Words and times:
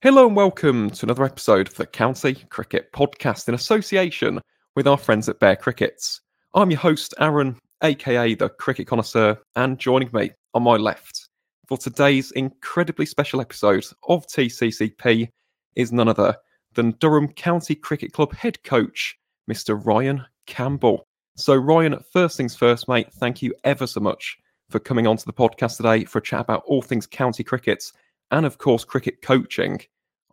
Hello 0.00 0.28
and 0.28 0.36
welcome 0.36 0.90
to 0.90 1.06
another 1.06 1.24
episode 1.24 1.66
of 1.66 1.74
the 1.74 1.84
County 1.84 2.34
Cricket 2.50 2.92
Podcast 2.92 3.48
in 3.48 3.54
association 3.54 4.40
with 4.76 4.86
our 4.86 4.96
friends 4.96 5.28
at 5.28 5.40
Bear 5.40 5.56
Crickets. 5.56 6.20
I'm 6.54 6.70
your 6.70 6.78
host, 6.78 7.14
Aaron, 7.18 7.58
aka 7.82 8.36
the 8.36 8.48
Cricket 8.48 8.86
Connoisseur, 8.86 9.36
and 9.56 9.76
joining 9.76 10.08
me 10.12 10.30
on 10.54 10.62
my 10.62 10.76
left 10.76 11.28
for 11.66 11.76
today's 11.76 12.30
incredibly 12.30 13.06
special 13.06 13.40
episode 13.40 13.84
of 14.06 14.24
TCCP 14.28 15.30
is 15.74 15.90
none 15.90 16.06
other 16.06 16.36
than 16.74 16.92
Durham 17.00 17.32
County 17.32 17.74
Cricket 17.74 18.12
Club 18.12 18.32
head 18.32 18.62
coach, 18.62 19.16
Mr. 19.50 19.84
Ryan 19.84 20.24
Campbell. 20.46 21.08
So, 21.34 21.56
Ryan, 21.56 21.98
first 22.12 22.36
things 22.36 22.54
first, 22.54 22.86
mate, 22.86 23.12
thank 23.14 23.42
you 23.42 23.52
ever 23.64 23.88
so 23.88 23.98
much 23.98 24.38
for 24.70 24.78
coming 24.78 25.08
onto 25.08 25.24
the 25.24 25.32
podcast 25.32 25.76
today 25.76 26.04
for 26.04 26.18
a 26.18 26.22
chat 26.22 26.42
about 26.42 26.62
all 26.66 26.82
things 26.82 27.04
county 27.04 27.42
cricket 27.42 27.90
and, 28.30 28.46
of 28.46 28.58
course, 28.58 28.84
cricket 28.84 29.22
coaching. 29.22 29.80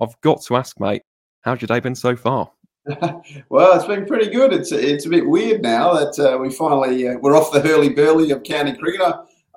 I've 0.02 0.20
got 0.22 0.42
to 0.44 0.56
ask, 0.56 0.80
mate, 0.80 1.02
how's 1.42 1.62
your 1.62 1.68
day 1.68 1.80
been 1.80 1.96
so 1.96 2.16
far? 2.16 2.52
well, 3.50 3.76
it's 3.76 3.88
been 3.88 4.06
pretty 4.06 4.30
good. 4.30 4.54
It's 4.54 4.72
it's 4.72 5.08
a 5.08 5.10
bit 5.10 5.26
weird 5.26 5.64
now 5.64 5.94
that 5.94 6.20
uh, 6.20 6.38
we 6.38 6.52
finally 6.52 7.08
uh, 7.08 7.16
we're 7.20 7.36
off 7.36 7.52
the 7.52 7.60
hurly 7.60 7.90
burly 7.90 8.30
of 8.30 8.44
county 8.44 8.74
cricket. 8.74 9.02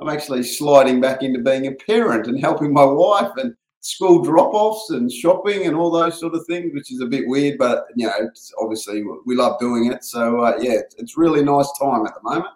I'm 0.01 0.09
actually 0.09 0.45
sliding 0.45 1.01
back 1.01 1.23
into 1.23 1.41
being 1.41 1.67
a 1.67 1.73
parent 1.73 2.27
and 2.27 2.41
helping 2.41 2.73
my 2.73 2.85
wife 2.85 3.33
and 3.37 3.55
school 3.81 4.23
drop-offs 4.23 4.91
and 4.91 5.11
shopping 5.11 5.67
and 5.67 5.77
all 5.77 5.91
those 5.91 6.19
sort 6.19 6.35
of 6.35 6.47
things, 6.47 6.73
which 6.75 6.93
is 6.93 7.01
a 7.01 7.07
bit 7.07 7.27
weird, 7.27 7.59
but 7.59 7.87
you 7.97 8.07
know, 8.07 8.31
obviously 8.61 9.03
we 9.27 9.35
love 9.35 9.59
doing 9.59 9.93
it. 9.93 10.05
So 10.05 10.41
uh, 10.41 10.57
yeah, 10.61 10.81
it's 10.97 11.17
really 11.17 11.45
nice 11.45 11.71
time 11.79 12.07
at 12.07 12.15
the 12.15 12.23
moment. 12.23 12.55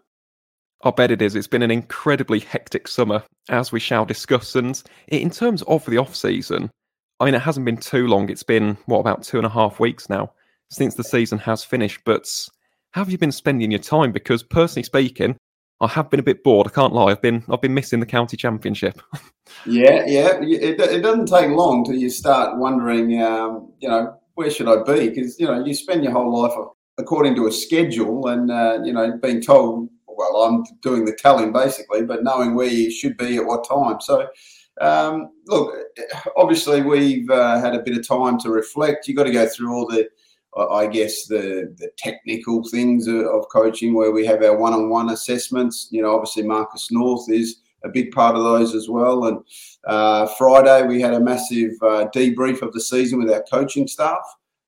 I 0.84 0.90
bet 0.90 1.10
it 1.10 1.22
is. 1.22 1.34
It's 1.36 1.46
been 1.46 1.62
an 1.62 1.70
incredibly 1.70 2.40
hectic 2.40 2.88
summer, 2.88 3.22
as 3.48 3.70
we 3.70 3.80
shall 3.80 4.04
discuss. 4.04 4.54
And 4.56 4.82
in 5.08 5.30
terms 5.30 5.62
of 5.62 5.86
the 5.86 5.98
off 5.98 6.14
season, 6.16 6.70
I 7.20 7.24
mean, 7.24 7.34
it 7.34 7.42
hasn't 7.42 7.66
been 7.66 7.76
too 7.76 8.08
long. 8.08 8.28
It's 8.28 8.42
been 8.42 8.76
what 8.86 8.98
about 8.98 9.22
two 9.22 9.36
and 9.36 9.46
a 9.46 9.50
half 9.50 9.78
weeks 9.78 10.08
now 10.08 10.32
since 10.70 10.94
the 10.94 11.04
season 11.04 11.38
has 11.38 11.62
finished. 11.62 12.00
But 12.04 12.26
how 12.90 13.02
have 13.02 13.10
you 13.10 13.18
been 13.18 13.32
spending 13.32 13.70
your 13.70 13.80
time? 13.80 14.10
Because 14.10 14.42
personally 14.42 14.82
speaking, 14.82 15.36
I 15.80 15.88
have 15.88 16.10
been 16.10 16.20
a 16.20 16.24
bit 16.24 16.42
bored. 16.42 16.66
I 16.66 16.70
can't 16.70 16.92
lie. 16.92 17.10
I've 17.10 17.22
been 17.22 17.44
I've 17.48 17.60
been 17.60 17.74
missing 17.74 18.00
the 18.00 18.06
county 18.06 18.36
championship. 18.36 19.00
yeah, 19.66 20.04
yeah. 20.06 20.40
It, 20.40 20.80
it 20.80 21.02
doesn't 21.02 21.26
take 21.26 21.50
long 21.50 21.84
till 21.84 21.96
you 21.96 22.10
start 22.10 22.58
wondering, 22.58 23.20
um, 23.22 23.72
you 23.80 23.88
know, 23.88 24.16
where 24.34 24.50
should 24.50 24.68
I 24.68 24.82
be? 24.82 25.10
Because 25.10 25.38
you 25.38 25.46
know 25.46 25.64
you 25.64 25.74
spend 25.74 26.04
your 26.04 26.12
whole 26.12 26.42
life 26.42 26.52
according 26.98 27.34
to 27.36 27.46
a 27.46 27.52
schedule, 27.52 28.28
and 28.28 28.50
uh, 28.50 28.78
you 28.84 28.92
know 28.92 29.18
being 29.22 29.40
told, 29.40 29.88
well, 30.16 30.42
I'm 30.42 30.64
doing 30.82 31.04
the 31.04 31.14
telling 31.14 31.52
basically, 31.52 32.02
but 32.02 32.22
knowing 32.22 32.54
where 32.54 32.68
you 32.68 32.90
should 32.90 33.16
be 33.16 33.36
at 33.36 33.46
what 33.46 33.68
time. 33.68 34.00
So. 34.00 34.28
Um, 34.80 35.32
look, 35.48 35.76
obviously 36.34 36.80
we've 36.80 37.28
uh, 37.28 37.60
had 37.60 37.74
a 37.74 37.82
bit 37.82 37.96
of 37.96 38.08
time 38.08 38.38
to 38.38 38.48
reflect. 38.48 39.06
You've 39.06 39.18
got 39.18 39.24
to 39.24 39.30
go 39.30 39.46
through 39.46 39.70
all 39.70 39.86
the 39.86 40.08
I 40.56 40.86
guess 40.86 41.26
the 41.26 41.74
the 41.78 41.90
technical 41.96 42.62
things 42.68 43.08
of 43.08 43.48
coaching 43.50 43.94
where 43.94 44.12
we 44.12 44.26
have 44.26 44.42
our 44.42 44.56
one-on-one 44.56 45.10
assessments. 45.10 45.88
You 45.90 46.02
know, 46.02 46.14
obviously 46.14 46.42
Marcus 46.42 46.90
North 46.90 47.30
is 47.30 47.60
a 47.84 47.88
big 47.88 48.12
part 48.12 48.36
of 48.36 48.42
those 48.42 48.74
as 48.74 48.88
well. 48.88 49.24
And 49.24 49.38
uh, 49.86 50.26
Friday 50.38 50.86
we 50.86 51.00
had 51.00 51.14
a 51.14 51.20
massive 51.20 51.72
uh, 51.82 52.06
debrief 52.14 52.60
of 52.62 52.72
the 52.72 52.80
season 52.80 53.18
with 53.18 53.32
our 53.32 53.44
coaching 53.50 53.88
staff. 53.88 54.22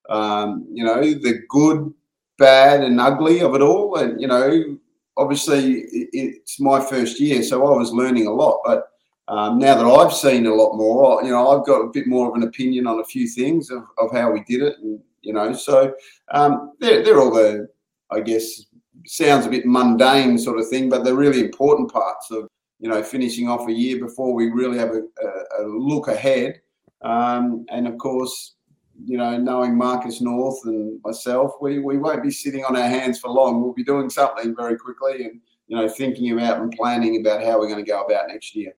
Um, 0.08 0.66
you 0.72 0.84
know, 0.84 1.00
the 1.00 1.42
good, 1.48 1.92
bad, 2.38 2.82
and 2.82 3.00
ugly 3.00 3.40
of 3.40 3.54
it 3.54 3.60
all. 3.60 3.96
And 3.96 4.18
you 4.20 4.26
know, 4.26 4.78
obviously 5.16 5.84
it's 6.12 6.60
my 6.60 6.80
first 6.80 7.20
year, 7.20 7.42
so 7.42 7.66
I 7.66 7.78
was 7.78 7.92
learning 7.92 8.26
a 8.26 8.32
lot, 8.32 8.60
but. 8.64 8.88
Um, 9.26 9.58
now 9.58 9.74
that 9.74 9.86
I've 9.86 10.12
seen 10.12 10.44
a 10.44 10.54
lot 10.54 10.76
more, 10.76 11.24
you 11.24 11.30
know, 11.30 11.48
I've 11.48 11.64
got 11.64 11.80
a 11.80 11.90
bit 11.90 12.06
more 12.06 12.28
of 12.28 12.34
an 12.34 12.42
opinion 12.42 12.86
on 12.86 13.00
a 13.00 13.04
few 13.04 13.26
things 13.26 13.70
of, 13.70 13.82
of 13.96 14.12
how 14.12 14.30
we 14.30 14.44
did 14.44 14.60
it 14.60 14.76
and 14.80 15.00
you 15.24 15.32
know. 15.32 15.52
So 15.52 15.94
um, 16.30 16.72
they're, 16.78 17.02
they're 17.02 17.20
all 17.20 17.32
the, 17.32 17.68
I 18.10 18.20
guess, 18.20 18.66
sounds 19.06 19.46
a 19.46 19.50
bit 19.50 19.66
mundane 19.66 20.39
sort 20.39 20.61
of 20.61 20.68
thing, 20.68 20.89
but 20.89 21.05
they're 21.05 21.14
really 21.14 21.40
important 21.40 21.92
parts 21.92 22.30
of, 22.30 22.48
you 22.78 22.89
know, 22.89 23.02
finishing 23.02 23.48
off 23.48 23.68
a 23.68 23.72
year 23.72 23.98
before 23.98 24.34
we 24.34 24.50
really 24.50 24.78
have 24.78 24.90
a, 24.90 25.00
a, 25.00 25.62
a 25.62 25.66
look 25.66 26.08
ahead. 26.08 26.60
Um, 27.02 27.66
and 27.70 27.86
of 27.86 27.98
course, 27.98 28.53
you 29.02 29.18
know, 29.18 29.36
knowing 29.36 29.77
Marcus 29.77 30.20
North 30.20 30.60
and 30.64 31.00
myself, 31.05 31.55
we, 31.60 31.78
we 31.78 31.98
won't 31.98 32.22
be 32.22 32.30
sitting 32.30 32.64
on 32.64 32.77
our 32.77 32.88
hands 32.88 33.18
for 33.18 33.30
long. 33.30 33.62
We'll 33.62 33.72
be 33.72 33.84
doing 33.84 34.10
something 34.10 34.55
very 34.55 34.77
quickly 34.77 35.24
and, 35.24 35.40
you 35.66 35.77
know, 35.77 35.88
thinking 35.88 36.32
about 36.32 36.60
and 36.60 36.72
planning 36.72 37.20
about 37.20 37.42
how 37.42 37.58
we're 37.58 37.68
going 37.68 37.84
to 37.84 37.90
go 37.90 38.02
about 38.02 38.28
next 38.28 38.54
year. 38.54 38.72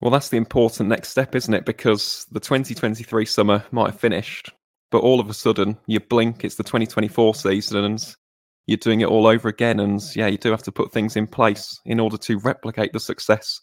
Well, 0.00 0.10
that's 0.10 0.28
the 0.28 0.36
important 0.36 0.88
next 0.88 1.08
step, 1.08 1.34
isn't 1.34 1.52
it? 1.52 1.64
Because 1.64 2.26
the 2.30 2.40
2023 2.40 3.24
summer 3.24 3.64
might 3.72 3.90
have 3.90 4.00
finished, 4.00 4.50
but 4.90 4.98
all 4.98 5.20
of 5.20 5.28
a 5.28 5.34
sudden 5.34 5.76
you 5.86 6.00
blink, 6.00 6.44
it's 6.44 6.54
the 6.54 6.62
2024 6.62 7.34
season, 7.34 7.84
and 7.84 8.16
you're 8.66 8.76
doing 8.76 9.00
it 9.00 9.08
all 9.08 9.26
over 9.26 9.48
again. 9.48 9.80
And 9.80 10.00
yeah, 10.14 10.28
you 10.28 10.38
do 10.38 10.50
have 10.50 10.62
to 10.64 10.72
put 10.72 10.92
things 10.92 11.16
in 11.16 11.26
place 11.26 11.80
in 11.84 11.98
order 11.98 12.16
to 12.18 12.38
replicate 12.38 12.92
the 12.92 13.00
success 13.00 13.60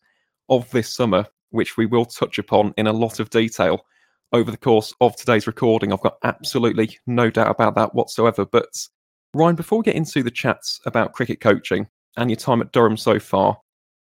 of 0.49 0.69
this 0.71 0.93
summer, 0.93 1.25
which 1.51 1.77
we 1.77 1.85
will 1.85 2.05
touch 2.05 2.37
upon 2.37 2.73
in 2.77 2.87
a 2.87 2.93
lot 2.93 3.19
of 3.19 3.29
detail 3.29 3.85
over 4.31 4.51
the 4.51 4.57
course 4.57 4.93
of 5.01 5.15
today's 5.15 5.47
recording. 5.47 5.93
I've 5.93 6.01
got 6.01 6.17
absolutely 6.23 6.97
no 7.07 7.29
doubt 7.29 7.51
about 7.51 7.75
that 7.75 7.93
whatsoever. 7.95 8.45
But 8.45 8.87
Ryan, 9.33 9.55
before 9.55 9.79
we 9.79 9.83
get 9.83 9.95
into 9.95 10.23
the 10.23 10.31
chats 10.31 10.79
about 10.85 11.13
cricket 11.13 11.41
coaching 11.41 11.87
and 12.17 12.29
your 12.29 12.37
time 12.37 12.61
at 12.61 12.71
Durham 12.71 12.97
so 12.97 13.19
far, 13.19 13.57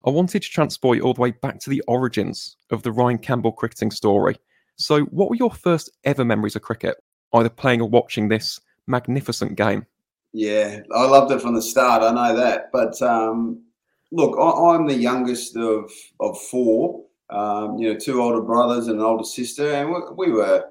I 0.07 0.11
wanted 0.11 0.43
to 0.43 0.51
transport 0.51 0.99
you 0.99 1.05
all 1.05 1.15
the 1.15 1.21
way 1.21 1.31
back 1.31 1.59
to 1.61 1.71
the 1.71 1.83
origins 1.89 2.57
of 2.71 2.83
the 2.83 2.93
Ryan 2.93 3.19
Campbell 3.19 3.53
cricketing 3.53 3.91
story. 3.91 4.37
So, 4.77 5.03
what 5.05 5.31
were 5.31 5.37
your 5.37 5.53
first 5.53 5.91
ever 6.05 6.25
memories 6.25 6.57
of 6.57 6.63
cricket, 6.63 6.97
either 7.33 7.49
playing 7.49 7.81
or 7.81 7.89
watching 7.89 8.29
this 8.29 8.61
magnificent 8.87 9.57
game? 9.57 9.87
Yeah, 10.33 10.81
I 10.95 11.07
loved 11.07 11.33
it 11.33 11.41
from 11.41 11.55
the 11.55 11.63
start. 11.63 12.03
I 12.03 12.11
know 12.11 12.37
that. 12.37 12.71
But 12.73 13.01
um, 13.01 13.63
look, 14.11 14.37
I, 14.39 14.75
am 14.75 14.87
the 14.87 14.95
youngest 14.95 15.57
of, 15.57 15.91
of 16.21 16.39
four, 16.51 17.05
um, 17.31 17.79
you 17.79 17.93
know, 17.93 17.99
two 17.99 18.23
older 18.23 18.43
brothers 18.43 18.89
and 18.89 18.99
an 18.99 19.05
older 19.05 19.25
sister, 19.25 19.73
and 19.73 19.91
we, 19.91 20.29
we 20.29 20.33
were 20.33 20.65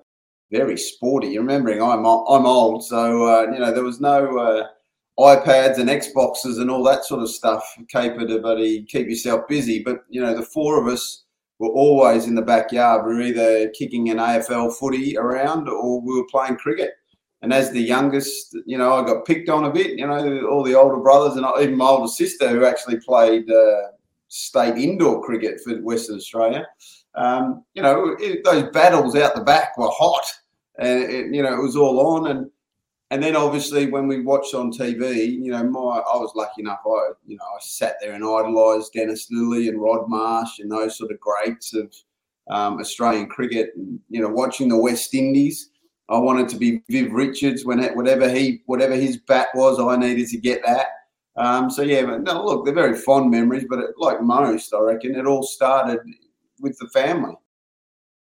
very 0.51 0.77
sporty. 0.77 1.37
Remembering 1.37 1.81
I'm, 1.81 2.05
I'm 2.05 2.45
old, 2.45 2.83
so, 2.83 3.25
uh, 3.27 3.51
you 3.51 3.59
know, 3.59 3.73
there 3.73 3.83
was 3.83 4.01
no. 4.01 4.37
Uh, 4.37 4.67
iPads 5.19 5.77
and 5.77 5.89
Xboxes 5.89 6.59
and 6.59 6.71
all 6.71 6.83
that 6.83 7.05
sort 7.05 7.21
of 7.21 7.29
stuff 7.29 7.63
caper 7.87 8.25
to 8.25 8.39
buddy 8.39 8.83
keep 8.83 9.07
yourself 9.07 9.47
busy. 9.47 9.83
But 9.83 10.03
you 10.09 10.21
know, 10.21 10.35
the 10.35 10.41
four 10.41 10.81
of 10.81 10.91
us 10.91 11.23
were 11.59 11.69
always 11.69 12.25
in 12.25 12.35
the 12.35 12.41
backyard. 12.41 13.05
We 13.05 13.13
were 13.13 13.21
either 13.21 13.69
kicking 13.69 14.09
an 14.09 14.17
AFL 14.17 14.73
footy 14.73 15.17
around 15.17 15.69
or 15.69 16.01
we 16.01 16.15
were 16.15 16.27
playing 16.31 16.57
cricket. 16.57 16.91
And 17.43 17.53
as 17.53 17.71
the 17.71 17.81
youngest, 17.81 18.57
you 18.65 18.77
know, 18.77 18.93
I 18.93 19.05
got 19.05 19.25
picked 19.25 19.49
on 19.49 19.65
a 19.65 19.71
bit. 19.71 19.99
You 19.99 20.07
know, 20.07 20.47
all 20.47 20.63
the 20.63 20.75
older 20.75 20.97
brothers 20.97 21.35
and 21.35 21.45
even 21.61 21.77
my 21.77 21.85
older 21.85 22.07
sister, 22.07 22.47
who 22.49 22.65
actually 22.65 22.99
played 22.99 23.49
uh, 23.51 23.89
state 24.33 24.77
indoor 24.77 25.23
cricket 25.23 25.61
for 25.61 25.75
Western 25.81 26.15
Australia. 26.15 26.65
Um, 27.15 27.63
you 27.75 27.83
know, 27.83 28.15
it, 28.19 28.43
those 28.43 28.71
battles 28.71 29.15
out 29.15 29.35
the 29.35 29.43
back 29.43 29.77
were 29.77 29.91
hot, 29.91 30.25
and 30.79 31.03
it, 31.03 31.33
you 31.33 31.43
know 31.43 31.53
it 31.53 31.61
was 31.61 31.75
all 31.75 32.15
on. 32.15 32.31
And 32.31 32.49
and 33.11 33.21
then 33.21 33.35
obviously 33.35 33.91
when 33.91 34.07
we 34.07 34.21
watched 34.21 34.55
on 34.55 34.71
TV, 34.71 35.31
you 35.31 35.51
know, 35.51 35.63
my 35.63 35.79
I 35.79 36.17
was 36.17 36.33
lucky 36.35 36.61
enough. 36.61 36.79
I 36.85 37.11
you 37.27 37.37
know 37.37 37.43
I 37.43 37.59
sat 37.61 37.97
there 38.01 38.13
and 38.13 38.23
idolised 38.23 38.93
Dennis 38.93 39.29
Lillee 39.31 39.69
and 39.69 39.79
Rod 39.79 40.09
Marsh 40.09 40.59
and 40.59 40.71
those 40.71 40.97
sort 40.97 41.11
of 41.11 41.19
greats 41.19 41.75
of 41.75 41.93
um, 42.49 42.79
Australian 42.79 43.27
cricket. 43.27 43.69
And, 43.75 43.99
you 44.09 44.19
know, 44.19 44.29
watching 44.29 44.67
the 44.67 44.77
West 44.77 45.13
Indies, 45.13 45.69
I 46.09 46.17
wanted 46.17 46.49
to 46.49 46.57
be 46.57 46.81
Viv 46.89 47.11
Richards 47.11 47.65
when 47.65 47.83
whatever 47.93 48.27
he 48.27 48.63
whatever 48.65 48.95
his 48.95 49.17
bat 49.17 49.49
was, 49.53 49.79
I 49.79 49.95
needed 49.95 50.27
to 50.29 50.37
get 50.37 50.65
that. 50.65 50.87
Um, 51.35 51.69
so 51.71 51.81
yeah, 51.81 52.05
but 52.05 52.21
no, 52.21 52.43
look, 52.45 52.65
they're 52.65 52.73
very 52.73 52.95
fond 52.95 53.31
memories, 53.31 53.65
but 53.69 53.79
it, 53.79 53.91
like 53.97 54.21
most, 54.21 54.73
I 54.73 54.79
reckon 54.79 55.15
it 55.15 55.25
all 55.25 55.43
started 55.43 55.99
with 56.59 56.77
the 56.77 56.87
family. 56.89 57.35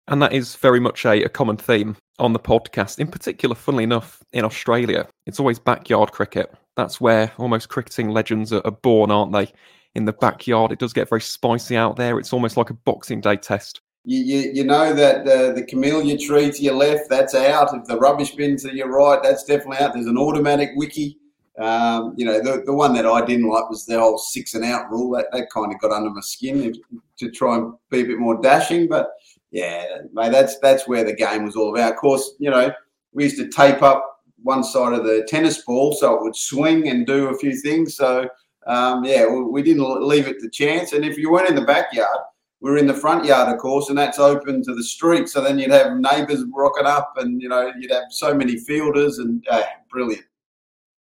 And 0.08 0.22
that 0.22 0.32
is 0.32 0.56
very 0.56 0.80
much 0.80 1.04
a, 1.04 1.22
a 1.24 1.28
common 1.28 1.56
theme 1.58 1.96
on 2.18 2.32
the 2.32 2.38
podcast. 2.38 2.98
In 2.98 3.08
particular, 3.08 3.54
funnily 3.54 3.84
enough, 3.84 4.22
in 4.32 4.44
Australia, 4.44 5.06
it's 5.26 5.38
always 5.38 5.58
backyard 5.58 6.12
cricket. 6.12 6.52
That's 6.76 7.00
where 7.00 7.30
almost 7.38 7.68
cricketing 7.68 8.10
legends 8.10 8.52
are, 8.52 8.62
are 8.64 8.72
born, 8.72 9.10
aren't 9.10 9.32
they? 9.32 9.52
In 9.94 10.04
the 10.04 10.12
backyard, 10.12 10.72
it 10.72 10.78
does 10.78 10.92
get 10.92 11.08
very 11.08 11.20
spicy 11.20 11.76
out 11.76 11.96
there. 11.96 12.18
It's 12.18 12.32
almost 12.32 12.56
like 12.56 12.70
a 12.70 12.74
Boxing 12.74 13.20
Day 13.20 13.36
test. 13.36 13.80
You, 14.04 14.20
you, 14.20 14.50
you 14.54 14.64
know 14.64 14.94
that 14.94 15.28
uh, 15.28 15.52
the 15.52 15.64
camellia 15.64 16.16
tree 16.16 16.50
to 16.50 16.62
your 16.62 16.74
left, 16.74 17.10
that's 17.10 17.34
out. 17.34 17.74
If 17.74 17.84
the 17.84 17.98
rubbish 17.98 18.34
bin 18.34 18.56
to 18.58 18.74
your 18.74 18.90
right, 18.90 19.22
that's 19.22 19.44
definitely 19.44 19.78
out. 19.78 19.92
There's 19.92 20.06
an 20.06 20.16
automatic 20.16 20.70
wicky. 20.76 21.18
Um, 21.58 22.14
you 22.16 22.24
know, 22.24 22.40
the, 22.40 22.62
the 22.64 22.72
one 22.72 22.94
that 22.94 23.06
I 23.06 23.24
didn't 23.24 23.48
like 23.48 23.68
was 23.68 23.84
the 23.84 23.98
whole 23.98 24.18
six 24.18 24.54
and 24.54 24.64
out 24.64 24.90
rule. 24.90 25.10
That, 25.16 25.26
that 25.32 25.50
kind 25.50 25.72
of 25.72 25.80
got 25.80 25.90
under 25.90 26.10
my 26.10 26.20
skin 26.20 26.74
to 27.18 27.30
try 27.30 27.56
and 27.56 27.72
be 27.90 28.00
a 28.00 28.06
bit 28.06 28.18
more 28.18 28.40
dashing. 28.40 28.88
But 28.88 29.10
yeah, 29.50 29.84
mate, 30.12 30.32
that's 30.32 30.58
that's 30.58 30.86
where 30.86 31.04
the 31.04 31.14
game 31.14 31.44
was 31.44 31.56
all 31.56 31.74
about. 31.74 31.92
Of 31.92 31.98
course, 31.98 32.34
you 32.38 32.50
know, 32.50 32.72
we 33.12 33.24
used 33.24 33.38
to 33.38 33.48
tape 33.48 33.82
up 33.82 34.22
one 34.42 34.62
side 34.62 34.92
of 34.92 35.04
the 35.04 35.26
tennis 35.28 35.62
ball 35.64 35.92
so 35.92 36.14
it 36.14 36.22
would 36.22 36.36
swing 36.36 36.88
and 36.88 37.06
do 37.06 37.28
a 37.28 37.38
few 37.38 37.56
things. 37.60 37.96
So 37.96 38.28
um, 38.68 39.04
yeah, 39.04 39.26
we 39.26 39.62
didn't 39.62 40.06
leave 40.06 40.28
it 40.28 40.40
to 40.40 40.50
chance. 40.50 40.92
And 40.92 41.04
if 41.04 41.16
you 41.16 41.30
weren't 41.32 41.48
in 41.48 41.54
the 41.54 41.62
backyard, 41.62 42.18
we 42.60 42.70
are 42.70 42.76
in 42.76 42.86
the 42.86 42.94
front 42.94 43.24
yard, 43.24 43.52
of 43.52 43.58
course, 43.58 43.88
and 43.88 43.96
that's 43.96 44.18
open 44.18 44.62
to 44.64 44.74
the 44.74 44.82
street. 44.82 45.28
So 45.28 45.40
then 45.40 45.58
you'd 45.58 45.70
have 45.70 45.96
neighbours 45.96 46.44
rocking 46.52 46.86
up, 46.86 47.14
and 47.16 47.40
you 47.40 47.48
know 47.48 47.72
you'd 47.78 47.92
have 47.92 48.04
so 48.10 48.34
many 48.34 48.58
fielders, 48.58 49.18
and 49.18 49.46
uh, 49.48 49.62
brilliant. 49.90 50.24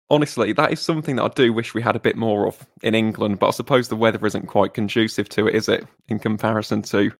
Honestly, 0.10 0.54
that 0.54 0.72
is 0.72 0.80
something 0.80 1.16
that 1.16 1.24
I 1.24 1.30
do 1.30 1.52
wish 1.52 1.74
we 1.74 1.82
had 1.82 1.96
a 1.96 2.00
bit 2.00 2.16
more 2.16 2.48
of 2.48 2.66
in 2.84 2.94
England, 2.94 3.40
but 3.40 3.48
I 3.48 3.52
suppose 3.52 3.88
the 3.88 3.96
weather 3.96 4.24
isn't 4.26 4.48
quite 4.48 4.76
conducive 4.76 5.30
to 5.30 5.48
it, 5.48 5.56
is 5.56 5.68
it, 5.68 5.86
in 6.08 6.20
comparison 6.20 6.82
to 6.84 7.12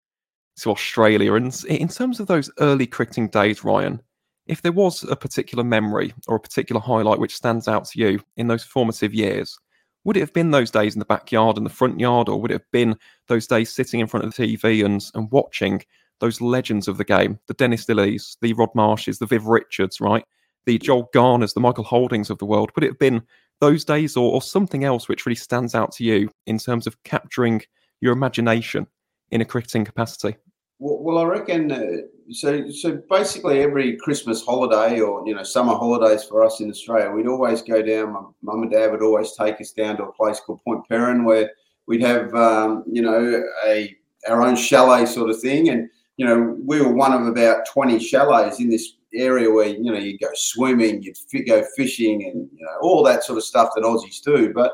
to 0.58 0.72
Australia? 0.72 1.34
And 1.34 1.54
in 1.68 1.88
terms 1.88 2.20
of 2.20 2.28
those 2.28 2.52
early 2.60 2.88
cricketing 2.88 3.28
days, 3.30 3.64
Ryan, 3.64 4.02
if 4.48 4.62
there 4.62 4.72
was 4.72 5.04
a 5.04 5.16
particular 5.16 5.64
memory 5.64 6.14
or 6.28 6.36
a 6.36 6.40
particular 6.40 6.80
highlight 6.80 7.20
which 7.20 7.36
stands 7.36 7.68
out 7.68 7.86
to 7.86 8.00
you 8.00 8.20
in 8.38 8.48
those 8.48 8.64
formative 8.64 9.14
years, 9.14 9.58
would 10.04 10.16
it 10.16 10.22
have 10.22 10.34
been 10.34 10.52
those 10.52 10.70
days 10.70 10.94
in 10.94 11.00
the 11.00 11.06
backyard 11.06 11.58
and 11.58 11.66
the 11.66 11.72
front 11.72 12.00
yard, 12.00 12.30
or 12.30 12.40
would 12.40 12.52
it 12.52 12.62
have 12.62 12.72
been 12.72 12.96
those 13.28 13.48
days 13.48 13.74
sitting 13.74 14.00
in 14.00 14.08
front 14.08 14.26
of 14.26 14.34
the 14.36 14.56
TV 14.56 14.86
and, 14.86 15.04
and 15.16 15.32
watching 15.32 15.82
those 16.20 16.40
legends 16.40 16.88
of 16.88 16.98
the 16.98 17.04
game, 17.04 17.40
the 17.48 17.56
Dennis 17.56 17.90
Lillees, 17.90 18.38
the 18.42 18.54
Rod 18.54 18.70
Marshes, 18.76 19.18
the 19.18 19.26
Viv 19.26 19.48
Richards, 19.48 20.00
right? 20.00 20.24
The 20.66 20.78
Joel 20.78 21.10
Garners, 21.14 21.54
the 21.54 21.60
Michael 21.60 21.84
Holdings 21.84 22.30
of 22.30 22.38
the 22.38 22.46
world. 22.46 22.72
Would 22.76 22.84
it 22.84 22.92
have 22.92 23.00
been 23.00 23.24
those 23.62 23.86
days 23.86 24.18
or, 24.18 24.34
or 24.34 24.42
something 24.42 24.84
else 24.84 25.08
which 25.08 25.26
really 25.26 25.36
stands 25.36 25.76
out 25.76 25.92
to 25.94 26.04
you 26.04 26.30
in 26.46 26.58
terms 26.58 26.88
of 26.88 27.02
capturing 27.04 27.62
your 28.02 28.14
imagination 28.14 28.88
in 29.32 29.42
a 29.42 29.46
cricketing 29.46 29.86
capacity? 29.86 30.38
Well, 30.78 31.18
I 31.20 31.24
reckon 31.24 31.72
uh, 31.72 32.02
so. 32.32 32.70
So 32.70 33.02
basically, 33.10 33.62
every 33.62 33.96
Christmas 33.96 34.44
holiday 34.44 35.00
or 35.00 35.26
you 35.26 35.34
know 35.34 35.44
summer 35.44 35.74
holidays 35.74 36.26
for 36.26 36.44
us 36.44 36.60
in 36.60 36.70
Australia, 36.70 37.12
we'd 37.12 37.28
always 37.28 37.62
go 37.62 37.82
down. 37.82 38.12
My 38.12 38.22
mum 38.42 38.64
and 38.64 38.72
dad 38.72 38.92
would 38.92 39.02
always 39.02 39.32
take 39.34 39.62
us 39.62 39.72
down 39.72 39.96
to 39.98 40.04
a 40.04 40.12
place 40.12 40.42
called 40.42 40.62
Point 40.66 40.86
Peron, 40.90 41.24
where 41.24 41.52
we'd 41.88 42.02
have 42.02 42.36
um, 42.36 42.84
you 42.92 43.02
know 43.02 43.42
a 43.66 43.96
our 44.28 44.42
own 44.42 44.58
chalet 44.58 45.06
sort 45.06 45.30
of 45.30 45.40
thing, 45.40 45.70
and 45.70 45.90
you 46.18 46.26
know 46.26 46.58
we 46.66 46.82
were 46.82 46.92
one 46.92 47.14
of 47.14 47.26
about 47.26 47.66
twenty 47.66 47.98
chalets 47.98 48.60
in 48.60 48.70
this 48.70 48.96
area 49.16 49.50
where 49.50 49.68
you 49.68 49.92
know 49.92 49.98
you 49.98 50.18
go 50.18 50.30
swimming, 50.34 51.02
you'd 51.02 51.48
go 51.48 51.64
fishing, 51.76 52.24
and 52.26 52.50
you 52.54 52.66
know 52.66 52.78
all 52.82 53.04
that 53.04 53.24
sort 53.24 53.38
of 53.38 53.44
stuff 53.44 53.70
that 53.76 53.84
Aussies 53.84 54.22
do. 54.22 54.54
But 54.54 54.74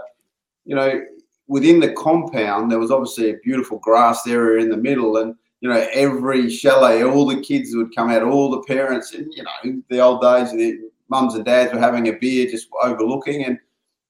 you 0.66 0.76
know 0.76 1.02
within 1.48 1.82
the 1.82 1.92
compound, 1.94 2.72
there 2.72 2.80
was 2.80 2.92
obviously 2.92 3.30
a 3.30 3.38
beautiful 3.44 3.78
grass 3.80 4.26
area 4.26 4.64
in 4.64 4.70
the 4.70 4.78
middle, 4.78 5.18
and 5.18 5.36
you 5.60 5.70
know, 5.70 5.88
every 5.94 6.50
chalet, 6.50 7.04
all 7.04 7.26
the 7.26 7.42
kids 7.42 7.76
would 7.76 7.96
come 7.96 8.10
out, 8.10 8.24
all 8.24 8.50
the 8.50 8.64
parents, 8.64 9.14
and 9.14 9.32
you 9.36 9.44
know, 9.44 9.82
the 9.90 10.00
old 10.00 10.22
days, 10.22 10.52
the 10.52 10.90
mums 11.10 11.36
and 11.36 11.46
dads 11.46 11.74
were 11.74 11.80
having 11.80 12.08
a 12.08 12.14
beer, 12.14 12.50
just 12.50 12.68
overlooking, 12.82 13.44
and 13.46 13.60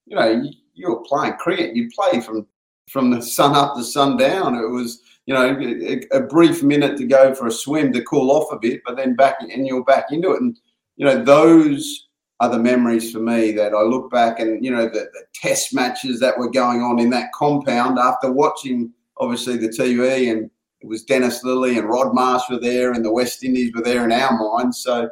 you 0.06 0.16
know, 0.16 0.30
you, 0.30 0.52
you 0.76 0.90
were 0.90 1.02
playing 1.02 1.34
cricket. 1.34 1.76
You 1.76 1.90
play 1.94 2.22
from 2.22 2.48
from 2.90 3.10
the 3.10 3.22
sun 3.22 3.56
up 3.56 3.76
to 3.76 3.84
sundown. 3.84 4.56
It 4.56 4.70
was, 4.70 5.02
you 5.32 5.38
know, 5.38 6.06
a, 6.12 6.18
a, 6.18 6.22
brief 6.24 6.62
minute 6.62 6.98
to 6.98 7.06
go 7.06 7.34
for 7.34 7.48
a 7.48 7.52
swim 7.52 7.94
to 7.94 8.04
cool 8.04 8.32
off 8.32 8.52
a 8.52 8.60
bit, 8.60 8.82
but 8.86 8.98
then 8.98 9.16
back 9.16 9.38
and 9.40 9.66
you're 9.66 9.84
back 9.86 10.12
into 10.12 10.32
it. 10.32 10.42
And 10.42 10.60
you 10.98 11.06
know, 11.06 11.24
those 11.24 12.10
are 12.42 12.50
the 12.50 12.60
memories 12.60 13.14
for 13.14 13.20
me 13.20 13.54
that 13.54 13.74
I 13.74 13.82
look 13.84 14.12
back 14.12 14.42
and 14.42 14.64
you 14.64 14.72
know 14.72 14.90
the, 14.90 15.10
the 15.14 15.24
test 15.34 15.74
matches 15.74 16.20
that 16.20 16.38
were 16.38 16.50
going 16.50 16.82
on 16.82 17.00
in 17.00 17.10
that 17.12 17.32
compound 17.32 17.98
after 17.98 18.30
watching 18.30 18.92
obviously 19.20 19.56
the 19.56 19.70
TV 19.70 20.30
and 20.30 20.52
it 20.82 20.88
was 20.88 21.04
Dennis 21.06 21.46
Lillee 21.46 21.80
and 21.80 21.88
Rod 21.88 22.14
Marsh 22.14 22.50
were 22.50 22.60
there, 22.60 22.92
and 22.92 23.06
the 23.06 23.14
West 23.14 23.42
Indies 23.42 23.72
were 23.74 23.84
there 23.84 24.04
in 24.04 24.12
our 24.12 24.38
minds. 24.38 24.84
So, 24.84 25.10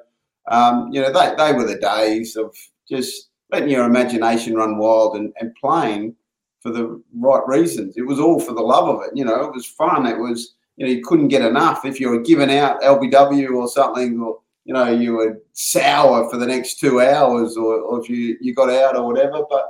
um, 0.51 0.89
you 0.91 0.99
know, 0.99 1.13
they, 1.13 1.33
they 1.37 1.53
were 1.53 1.65
the 1.65 1.79
days 1.79 2.35
of 2.35 2.53
just 2.89 3.29
letting 3.51 3.69
your 3.69 3.85
imagination 3.85 4.55
run 4.55 4.79
wild 4.79 5.15
and, 5.15 5.31
and 5.39 5.55
playing 5.55 6.15
for 6.59 6.71
the 6.71 7.01
right 7.17 7.47
reasons. 7.47 7.95
It 7.97 8.05
was 8.05 8.19
all 8.19 8.39
for 8.39 8.53
the 8.53 8.61
love 8.61 8.87
of 8.89 9.01
it. 9.03 9.11
You 9.15 9.25
know, 9.25 9.43
it 9.45 9.53
was 9.53 9.65
fun. 9.65 10.05
It 10.05 10.17
was, 10.17 10.55
you 10.77 10.85
know, 10.85 10.91
you 10.91 11.03
couldn't 11.03 11.29
get 11.29 11.41
enough 11.41 11.85
if 11.85 11.99
you 11.99 12.09
were 12.09 12.21
giving 12.21 12.51
out 12.51 12.81
LBW 12.81 13.55
or 13.55 13.67
something, 13.67 14.19
or, 14.19 14.39
you 14.65 14.73
know, 14.73 14.89
you 14.89 15.13
were 15.13 15.41
sour 15.53 16.29
for 16.29 16.37
the 16.37 16.45
next 16.45 16.79
two 16.79 17.01
hours, 17.01 17.57
or, 17.57 17.79
or 17.79 18.01
if 18.01 18.09
you, 18.09 18.37
you 18.41 18.53
got 18.53 18.69
out 18.69 18.95
or 18.95 19.05
whatever. 19.05 19.43
But 19.49 19.67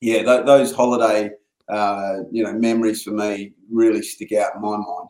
yeah, 0.00 0.22
th- 0.22 0.46
those 0.46 0.72
holiday, 0.72 1.30
uh, 1.68 2.18
you 2.30 2.44
know, 2.44 2.52
memories 2.52 3.02
for 3.02 3.10
me 3.10 3.52
really 3.70 4.02
stick 4.02 4.32
out 4.32 4.54
in 4.54 4.62
my 4.62 4.76
mind. 4.76 5.08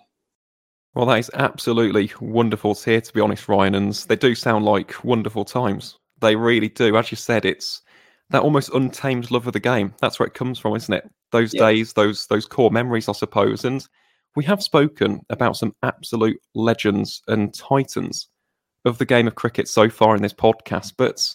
Well, 0.95 1.07
that 1.07 1.19
is 1.19 1.31
absolutely 1.35 2.11
wonderful 2.21 2.75
to 2.75 2.91
hear, 2.91 3.01
to 3.01 3.13
be 3.13 3.21
honest, 3.21 3.49
Ryan. 3.49 3.75
And 3.75 3.93
they 3.93 4.17
do 4.17 4.35
sound 4.35 4.65
like 4.65 5.05
wonderful 5.05 5.45
times. 5.45 5.99
They 6.21 6.35
really 6.35 6.69
do. 6.69 6.97
As 6.97 7.13
you 7.13 7.17
said, 7.17 7.45
it's 7.45 7.83
that 8.31 8.43
almost 8.43 8.75
untamed 8.75 9.31
love 9.31 9.47
of 9.47 9.53
the 9.53 9.61
game. 9.61 9.95
That's 10.01 10.19
where 10.19 10.27
it 10.27 10.35
comes 10.35 10.59
from, 10.59 10.77
isn't 10.77 10.93
it? 10.93 11.09
Those 11.33 11.55
yeah. 11.55 11.67
days, 11.67 11.93
those 11.93 12.27
those 12.27 12.47
core 12.47 12.71
memories, 12.71 13.09
I 13.09 13.13
suppose. 13.13 13.65
And 13.65 13.87
we 14.37 14.45
have 14.45 14.63
spoken 14.63 15.21
about 15.31 15.57
some 15.57 15.75
absolute 15.83 16.41
legends 16.55 17.23
and 17.29 17.55
titans 17.55 18.29
of 18.85 18.99
the 18.99 19.07
game 19.07 19.27
of 19.27 19.35
cricket 19.35 19.69
so 19.69 19.89
far 19.89 20.15
in 20.15 20.23
this 20.23 20.35
podcast. 20.35 20.95
But 20.97 21.35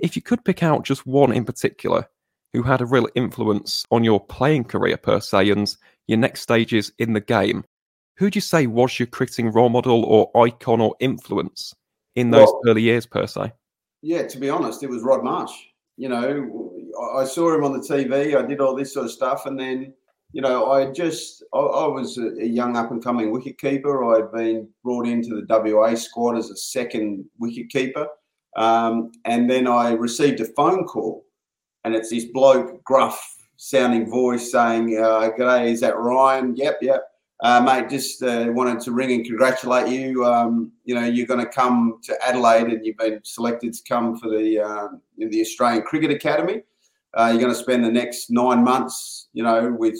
if 0.00 0.16
you 0.16 0.22
could 0.22 0.44
pick 0.44 0.62
out 0.62 0.84
just 0.84 1.06
one 1.06 1.32
in 1.32 1.44
particular 1.44 2.06
who 2.52 2.62
had 2.62 2.80
a 2.80 2.86
real 2.86 3.08
influence 3.14 3.84
on 3.90 4.04
your 4.04 4.20
playing 4.20 4.64
career 4.64 4.96
per 4.96 5.20
se 5.20 5.50
and 5.50 5.74
your 6.06 6.18
next 6.18 6.42
stages 6.42 6.92
in 6.98 7.12
the 7.12 7.20
game, 7.20 7.64
who 8.16 8.26
would 8.26 8.34
you 8.34 8.40
say 8.40 8.66
was 8.66 8.98
your 8.98 9.06
cricketing 9.06 9.50
role 9.50 9.70
model 9.70 10.04
or 10.04 10.44
icon 10.44 10.80
or 10.80 10.94
influence 11.00 11.74
in 12.14 12.30
those 12.30 12.46
well, 12.46 12.60
early 12.66 12.82
years 12.82 13.06
per 13.06 13.26
se? 13.26 13.52
Yeah, 14.02 14.26
to 14.26 14.38
be 14.38 14.50
honest, 14.50 14.82
it 14.82 14.90
was 14.90 15.02
Rod 15.02 15.24
Marsh. 15.24 15.52
You 15.96 16.08
know, 16.08 16.72
I 17.14 17.24
saw 17.24 17.54
him 17.54 17.64
on 17.64 17.72
the 17.72 17.80
TV. 17.80 18.36
I 18.36 18.46
did 18.46 18.60
all 18.60 18.74
this 18.74 18.94
sort 18.94 19.06
of 19.06 19.12
stuff, 19.12 19.46
and 19.46 19.58
then 19.58 19.92
you 20.32 20.40
know, 20.40 20.70
I 20.70 20.90
just 20.90 21.44
I, 21.52 21.58
I 21.58 21.86
was 21.86 22.18
a, 22.18 22.46
young 22.46 22.76
up 22.76 22.90
and 22.90 23.04
coming 23.04 23.30
wicket 23.30 23.58
keeper. 23.58 24.14
I'd 24.14 24.32
been 24.32 24.68
brought 24.82 25.06
into 25.06 25.28
the 25.40 25.46
WA 25.48 25.94
squad 25.94 26.38
as 26.38 26.50
a 26.50 26.56
second 26.56 27.24
wicket 27.38 27.68
keeper, 27.68 28.08
um, 28.56 29.12
and 29.24 29.48
then 29.48 29.66
I 29.66 29.92
received 29.92 30.40
a 30.40 30.46
phone 30.56 30.84
call, 30.84 31.24
and 31.84 31.94
it's 31.94 32.10
this 32.10 32.24
bloke, 32.26 32.82
gruff 32.84 33.22
sounding 33.56 34.10
voice 34.10 34.50
saying, 34.50 34.98
uh, 34.98 35.30
"G'day, 35.38 35.70
is 35.70 35.80
that 35.80 35.98
Ryan? 35.98 36.56
Yep, 36.56 36.78
yep." 36.82 37.11
Uh, 37.42 37.60
mate, 37.60 37.90
just 37.90 38.22
uh, 38.22 38.46
wanted 38.50 38.78
to 38.78 38.92
ring 38.92 39.10
and 39.10 39.26
congratulate 39.26 39.88
you. 39.88 40.24
Um, 40.24 40.70
you 40.84 40.94
know, 40.94 41.04
you're 41.04 41.26
going 41.26 41.44
to 41.44 41.50
come 41.50 41.98
to 42.04 42.16
Adelaide, 42.24 42.68
and 42.68 42.86
you've 42.86 42.96
been 42.96 43.20
selected 43.24 43.74
to 43.74 43.82
come 43.82 44.16
for 44.16 44.30
the 44.30 44.60
uh, 44.60 44.88
the 45.18 45.40
Australian 45.40 45.82
Cricket 45.82 46.12
Academy. 46.12 46.62
Uh, 47.14 47.30
you're 47.32 47.40
going 47.40 47.52
to 47.52 47.58
spend 47.58 47.84
the 47.84 47.90
next 47.90 48.30
nine 48.30 48.62
months, 48.62 49.26
you 49.32 49.42
know, 49.42 49.74
with 49.76 49.98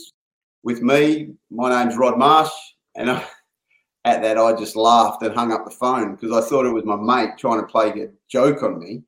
with 0.63 0.83
me. 0.83 1.35
My 1.51 1.69
name's 1.69 1.99
Rod 1.99 2.17
Marsh, 2.17 2.53
and 2.95 3.11
I, 3.11 3.27
at 4.05 4.23
that, 4.23 4.39
I 4.39 4.53
just 4.53 4.77
laughed 4.77 5.25
and 5.25 5.35
hung 5.35 5.53
up 5.53 5.65
the 5.65 5.73
phone 5.73 6.15
because 6.15 6.31
I 6.31 6.49
thought 6.49 6.65
it 6.65 6.73
was 6.73 6.85
my 6.85 6.95
mate 6.95 7.39
trying 7.39 7.61
to 7.61 7.67
play 7.67 7.89
a 7.89 8.09
joke 8.29 8.63
on 8.63 8.79
me. 8.79 9.03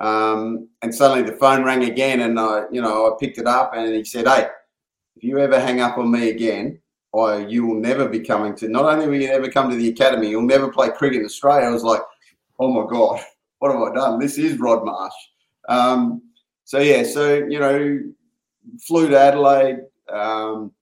Um, 0.00 0.68
and 0.82 0.92
suddenly 0.92 1.22
the 1.22 1.36
phone 1.36 1.62
rang 1.62 1.84
again, 1.84 2.22
and 2.22 2.40
I, 2.40 2.64
you 2.72 2.82
know, 2.82 3.06
I 3.06 3.16
picked 3.20 3.38
it 3.38 3.46
up, 3.46 3.70
and 3.76 3.94
he 3.94 4.02
said, 4.02 4.26
"Hey, 4.26 4.48
if 5.14 5.22
you 5.22 5.38
ever 5.38 5.60
hang 5.60 5.80
up 5.80 5.96
on 5.96 6.10
me 6.10 6.30
again." 6.30 6.80
Oh, 7.14 7.38
you 7.38 7.66
will 7.66 7.80
never 7.80 8.08
be 8.08 8.20
coming 8.20 8.54
to, 8.56 8.68
not 8.68 8.84
only 8.84 9.06
will 9.06 9.20
you 9.20 9.28
never 9.28 9.50
come 9.50 9.70
to 9.70 9.76
the 9.76 9.88
academy, 9.88 10.28
you'll 10.28 10.42
never 10.42 10.70
play 10.70 10.90
cricket 10.90 11.20
in 11.20 11.24
Australia. 11.24 11.66
I 11.66 11.70
was 11.70 11.84
like, 11.84 12.02
oh 12.58 12.72
my 12.72 12.88
God, 12.90 13.20
what 13.58 13.72
have 13.72 13.82
I 13.82 13.94
done? 13.94 14.18
This 14.18 14.38
is 14.38 14.58
Rod 14.58 14.84
Marsh. 14.84 15.14
Um, 15.68 16.22
so, 16.64 16.78
yeah, 16.78 17.02
so, 17.02 17.34
you 17.34 17.58
know, 17.58 18.00
flew 18.86 19.08
to 19.08 19.18
Adelaide, 19.18 19.80
um, 20.12 20.72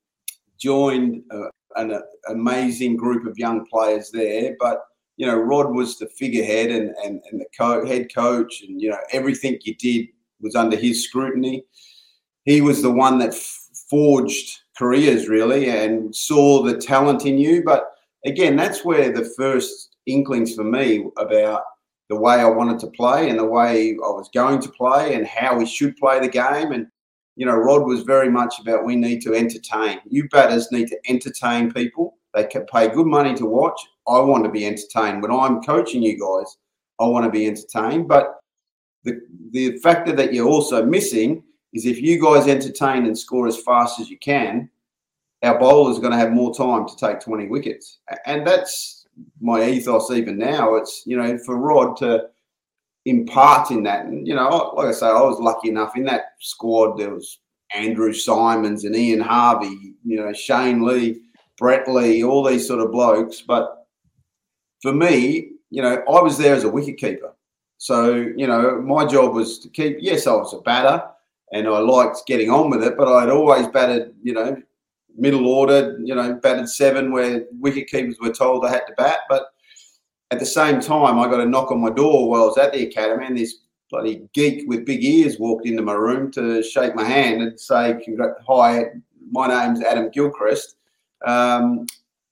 joined 0.59 1.23
a, 1.31 1.45
an 1.77 2.01
amazing 2.29 2.97
group 2.97 3.27
of 3.27 3.39
young 3.39 3.67
players 3.67 4.11
there. 4.11 4.57
But, 4.59 4.83
you 5.17 5.27
know, 5.27 5.37
Rod 5.37 5.73
was 5.75 5.99
the 5.99 6.09
figurehead 6.09 6.71
and, 6.71 6.91
and, 7.05 7.21
and 7.31 7.41
the 7.41 7.47
co- 7.57 7.87
head 7.87 8.13
coach, 8.15 8.63
and, 8.63 8.81
you 8.81 8.91
know, 8.91 8.99
everything 9.13 9.59
you 9.63 9.75
did 9.77 10.09
was 10.41 10.55
under 10.55 10.77
his 10.77 11.05
scrutiny. 11.05 11.65
He 12.45 12.61
was 12.61 12.83
the 12.83 12.91
one 12.91 13.19
that 13.19 13.31
f- 13.31 13.69
forged 13.89 14.61
careers 14.77 15.29
really 15.29 15.71
and 15.71 16.15
saw 16.15 16.63
the 16.63 16.77
talent 16.77 17.25
in 17.27 17.39
you. 17.39 17.63
But 17.65 17.85
again, 18.25 18.57
that's 18.57 18.85
where 18.85 19.13
the 19.13 19.31
first 19.37 19.97
inklings 20.07 20.55
for 20.55 20.65
me 20.65 21.07
about 21.17 21.63
the 22.09 22.17
way 22.17 22.35
I 22.35 22.49
wanted 22.49 22.79
to 22.81 22.89
play 22.89 23.31
and 23.31 23.39
the 23.39 23.45
way 23.45 23.91
I 23.93 24.09
was 24.09 24.31
going 24.33 24.61
to 24.63 24.69
play 24.71 25.15
and 25.15 25.27
how 25.27 25.57
we 25.57 25.67
should 25.67 25.97
play 25.97 26.21
the 26.21 26.29
game. 26.29 26.73
And, 26.73 26.87
you 27.35 27.47
know, 27.47 27.57
Rod 27.57 27.85
was 27.87 28.03
very 28.03 28.31
much 28.31 28.55
about 28.61 28.85
we 28.85 28.97
need 28.97 29.23
to 29.23 29.35
entertain. 29.35 29.99
You 30.07 30.29
batters 30.29 30.71
need 30.71 30.89
to 30.89 30.99
entertain 31.09 31.73
people. 31.73 32.17
They 32.35 32.45
can 32.45 32.67
pay 32.67 32.89
good 32.89 33.07
money 33.07 33.35
to 33.35 33.47
watch. 33.47 33.81
I 34.07 34.21
want 34.21 34.45
to 34.45 34.51
be 34.51 34.67
entertained. 34.67 35.23
When 35.23 35.33
I'm 35.33 35.63
coaching 35.63 36.03
you 36.03 36.19
guys, 36.19 36.57
I 37.01 37.07
want 37.07 37.25
to 37.25 37.31
be 37.31 37.47
entertained. 37.47 38.09
But 38.09 38.35
the 39.05 39.21
the 39.53 39.79
factor 39.79 40.13
that 40.13 40.33
you're 40.33 40.49
also 40.49 40.85
missing 40.85 41.43
is 41.73 41.87
if 41.87 42.01
you 42.01 42.21
guys 42.21 42.47
entertain 42.47 43.07
and 43.07 43.19
score 43.19 43.47
as 43.47 43.59
fast 43.59 44.01
as 44.01 44.09
you 44.09 44.19
can, 44.19 44.71
our 45.43 45.59
bowlers 45.59 45.99
going 45.99 46.13
to 46.13 46.19
have 46.19 46.33
more 46.33 46.55
time 46.55 46.87
to 46.89 46.97
take 46.97 47.21
20 47.21 47.49
wickets. 47.49 47.99
And 48.25 48.47
that's 48.47 49.07
my 49.41 49.65
ethos 49.65 50.11
even 50.11 50.39
now. 50.39 50.77
It's, 50.77 51.03
you 51.07 51.17
know, 51.17 51.39
for 51.39 51.57
Rod 51.57 51.97
to 51.99 52.29
impart 53.05 53.71
in 53.71 53.83
that. 53.85 54.07
And, 54.07 54.27
you 54.27 54.35
know, 54.35 54.73
like 54.77 54.89
I 54.89 54.93
say, 54.93 55.07
I 55.07 55.21
was 55.21 55.39
lucky 55.39 55.69
enough 55.69 55.97
in 55.97 56.05
that 56.05 56.33
squad. 56.41 56.99
There 56.99 57.15
was 57.15 57.39
Andrew 57.75 58.13
Symonds 58.13 58.85
and 58.85 58.97
Ian 58.97 59.21
Harvey, 59.21 59.95
you 60.05 60.21
know, 60.21 60.33
Shane 60.33 60.85
Lee. 60.85 61.23
Brett 61.59 61.89
Lee, 61.89 62.23
all 62.23 62.45
these 62.45 62.67
sort 62.67 62.81
of 62.81 62.93
blokes. 62.93 63.41
But 63.41 63.87
for 64.83 64.93
me, 64.93 65.53
you 65.71 65.83
know, 65.83 66.03
I 66.09 66.21
was 66.21 66.37
there 66.37 66.55
as 66.55 66.65
a 66.65 66.69
wicket 66.69 66.99
keeper. 66.99 67.35
So, 67.79 68.15
you 68.15 68.47
know, 68.47 68.81
my 68.81 69.07
job 69.07 69.35
was 69.35 69.59
to 69.61 69.69
keep, 69.69 69.99
yes, 70.01 70.27
I 70.27 70.33
was 70.33 70.55
a 70.55 70.59
batter 70.59 71.03
and 71.53 71.69
I 71.69 71.79
liked 71.79 72.27
getting 72.27 72.51
on 72.51 72.71
with 72.71 72.83
it, 72.83 72.97
but 72.97 73.09
I'd 73.09 73.31
always 73.31 73.69
batted, 73.69 74.15
you 74.23 74.33
know, 74.33 74.61
middle 75.17 75.47
order, 75.47 75.99
you 76.03 76.15
know, 76.15 76.35
batted 76.35 76.69
seven 76.69 77.13
where 77.13 77.45
wicket 77.53 77.89
keepers 77.89 78.19
were 78.21 78.33
told 78.33 78.65
they 78.65 78.69
had 78.69 78.87
to 78.87 78.95
bat. 78.97 79.21
But 79.29 79.47
at 80.31 80.39
the 80.39 80.47
same 80.47 80.81
time, 80.81 81.19
I 81.19 81.29
got 81.29 81.41
a 81.41 81.47
knock 81.47 81.71
on 81.71 81.81
my 81.81 81.91
door 81.91 82.29
while 82.29 82.43
I 82.43 82.47
was 82.47 82.59
at 82.59 82.73
the 82.73 82.87
academy, 82.87 83.27
and 83.27 83.39
this 83.39 83.59
bloody 83.91 84.29
geek 84.35 84.69
with 84.69 84.85
big 84.85 85.05
ears 85.05 85.39
walked 85.39 85.67
into 85.67 85.83
my 85.83 85.93
room 85.93 86.31
to 86.33 86.63
shake 86.63 86.95
my 86.95 87.05
hand 87.05 87.43
and 87.43 87.59
say, 87.59 87.97
"Hi, 88.49 88.87
my 89.31 89.47
name's 89.47 89.83
Adam 89.83 90.11
Gilchrist. 90.11 90.77
Um, 91.25 91.87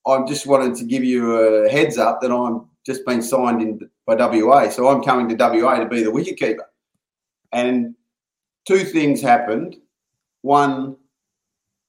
I 0.06 0.24
just 0.26 0.46
wanted 0.46 0.74
to 0.76 0.84
give 0.84 1.04
you 1.04 1.36
a 1.36 1.68
heads 1.68 1.96
up 1.96 2.20
that 2.20 2.32
I'm 2.32 2.66
just 2.84 3.06
been 3.06 3.22
signed 3.22 3.62
in 3.62 3.88
by 4.06 4.16
WA, 4.16 4.68
so 4.68 4.88
I'm 4.88 5.02
coming 5.02 5.28
to 5.28 5.36
WA 5.36 5.78
to 5.78 5.86
be 5.86 6.02
the 6.02 6.10
wicketkeeper." 6.10 6.66
And 7.52 7.94
two 8.66 8.84
things 8.84 9.20
happened. 9.20 9.76
One, 10.42 10.96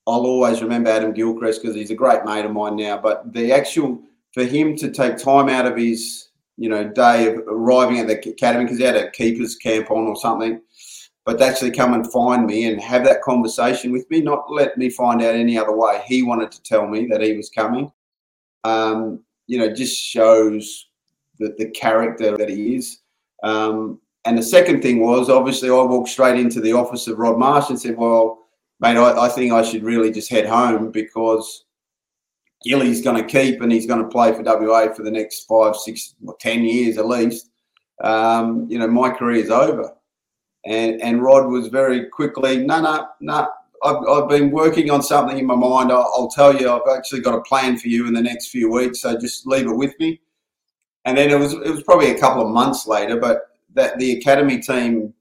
I'll 0.08 0.25
always 0.25 0.62
remember 0.62 0.89
Adam 0.89 1.13
Gilchrist 1.13 1.62
because 1.62 1.75
he's 1.75 1.91
a 1.91 1.96
great 1.96 2.24
mate 2.25 2.46
of 2.46 2.51
mine 2.51 2.75
now. 2.75 2.98
But 2.98 3.34
the 3.34 3.51
actual 3.51 4.01
for 4.34 4.44
him 4.44 4.75
to 4.77 4.91
take 4.91 5.17
time 5.17 5.50
out 5.50 5.65
of 5.65 5.77
his 5.77 6.29
you 6.58 6.70
know 6.70 6.88
day 6.88 7.27
of 7.27 7.39
arriving 7.48 8.00
at 8.00 8.08
the 8.08 8.29
academy 8.29 8.65
because 8.65 8.77
he 8.77 8.84
had 8.84 8.96
a 8.96 9.12
keepers 9.12 9.55
camp 9.55 9.91
on 9.91 10.05
or 10.08 10.15
something, 10.15 10.62
but 11.25 11.39
to 11.39 11.46
actually 11.46 11.72
come 11.72 11.94
and 11.94 12.12
find 12.12 12.46
me 12.46 12.65
and 12.65 12.79
have 12.79 13.03
that 13.05 13.22
conversation 13.24 13.91
with 13.91 14.10
me, 14.12 14.22
not 14.22 14.51
let 14.51 14.77
me 14.77 14.89
find 14.89 15.22
out 15.22 15.36
any 15.36 15.58
other 15.58 15.75
way. 15.75 16.03
He 16.05 16.22
wanted 16.22 16.51
to 16.51 16.63
tell 16.63 16.88
me 16.88 17.08
that 17.08 17.22
he 17.22 17.36
was 17.36 17.50
coming. 17.50 17.91
Um, 18.63 19.22
you 19.48 19.58
know, 19.58 19.74
just 19.74 19.98
shows 19.98 20.88
the, 21.39 21.53
the 21.58 21.70
character 21.72 22.38
that 22.38 22.50
he 22.50 22.75
is. 22.75 23.00
Um, 23.44 24.00
and 24.25 24.38
the 24.38 24.44
second 24.44 24.82
thing 24.82 25.01
was 25.01 25.29
obviously 25.29 25.70
I 25.70 25.74
walked 25.74 26.10
straight 26.10 26.39
into 26.39 26.60
the 26.60 26.74
office 26.74 27.08
of 27.08 27.20
Rod 27.20 27.38
Marsh 27.38 27.70
and 27.70 27.79
said, 27.79 27.96
Well, 27.96 28.39
mate, 28.79 28.98
I, 28.98 29.25
I 29.25 29.29
think 29.29 29.53
I 29.53 29.62
should 29.62 29.84
really 29.84 30.12
just 30.12 30.32
head 30.32 30.48
home 30.48 30.91
because 30.91 31.65
Gilly's 32.63 33.03
going 33.03 33.24
to 33.24 33.27
keep 33.27 33.62
and 33.62 33.72
he's 33.72 33.86
going 33.86 34.01
to 34.01 34.10
play 34.10 34.34
for 34.34 34.41
WA 34.41 34.91
for 34.94 35.03
the 35.03 35.12
next 35.12 35.46
five, 35.46 35.75
six, 35.75 36.15
or 36.25 36.36
ten 36.39 36.63
years 36.63 36.98
at 36.98 37.08
least. 37.08 37.51
Um, 38.03 38.65
you 38.70 38.79
know, 38.79 38.88
my 38.88 39.12
career's 39.12 39.51
over. 39.51 39.94
And 40.65 41.00
and 41.01 41.22
Rod 41.22 41.48
was 41.48 41.67
very 41.67 42.10
quickly, 42.10 42.65
no, 42.65 42.82
no, 42.82 43.08
no. 43.22 43.48
I've, 43.84 43.98
I've 44.10 44.29
been 44.29 44.50
working 44.50 44.89
on 44.89 45.03
something 45.03 45.38
in 45.38 45.46
my 45.46 45.55
mind. 45.55 45.91
I'll, 45.91 46.12
I'll 46.17 46.29
tell 46.29 46.60
you, 46.60 46.72
I've 46.72 46.98
actually 46.98 47.20
got 47.20 47.36
a 47.36 47.41
plan 47.41 47.77
for 47.77 47.88
you 47.88 48.08
in 48.08 48.13
the 48.13 48.22
next 48.22 48.48
few 48.48 48.72
weeks. 48.72 49.01
So 49.01 49.15
just 49.20 49.46
leave 49.46 49.67
it 49.67 49.75
with 49.75 49.94
me. 50.00 50.20
And 51.03 51.15
then 51.15 51.29
it 51.29 51.38
was 51.38 51.53
it 51.53 51.70
was 51.70 51.84
probably 51.84 52.10
a 52.10 52.20
couple 52.20 52.41
of 52.41 52.51
months 52.51 52.88
later, 52.88 53.20
but 53.20 53.44
that 53.75 54.00
the 54.00 54.17
academy 54.17 54.60
team 54.60 55.13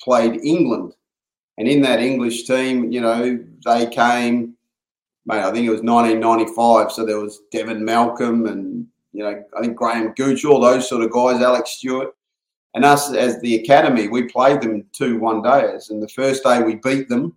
played 0.00 0.40
England, 0.44 0.94
and 1.58 1.68
in 1.68 1.82
that 1.82 2.00
English 2.00 2.46
team, 2.46 2.90
you 2.90 3.00
know, 3.00 3.38
they 3.64 3.86
came 3.86 4.56
mate, 5.28 5.42
I 5.42 5.52
think 5.52 5.66
it 5.66 5.70
was 5.70 5.82
1995. 5.82 6.90
So 6.90 7.04
there 7.04 7.20
was 7.20 7.42
Devon 7.52 7.84
Malcolm 7.84 8.46
and, 8.46 8.86
you 9.12 9.22
know, 9.22 9.44
I 9.56 9.60
think 9.60 9.76
Graham 9.76 10.14
Gooch, 10.14 10.44
all 10.44 10.58
those 10.58 10.88
sort 10.88 11.04
of 11.04 11.12
guys, 11.12 11.40
Alec 11.42 11.66
Stewart. 11.66 12.14
And 12.74 12.84
us 12.84 13.12
as 13.14 13.40
the 13.40 13.56
academy, 13.56 14.08
we 14.08 14.24
played 14.24 14.60
them 14.60 14.84
two 14.92 15.18
one 15.18 15.42
days. 15.42 15.90
And 15.90 16.02
the 16.02 16.08
first 16.08 16.44
day 16.44 16.62
we 16.62 16.76
beat 16.76 17.08
them. 17.08 17.34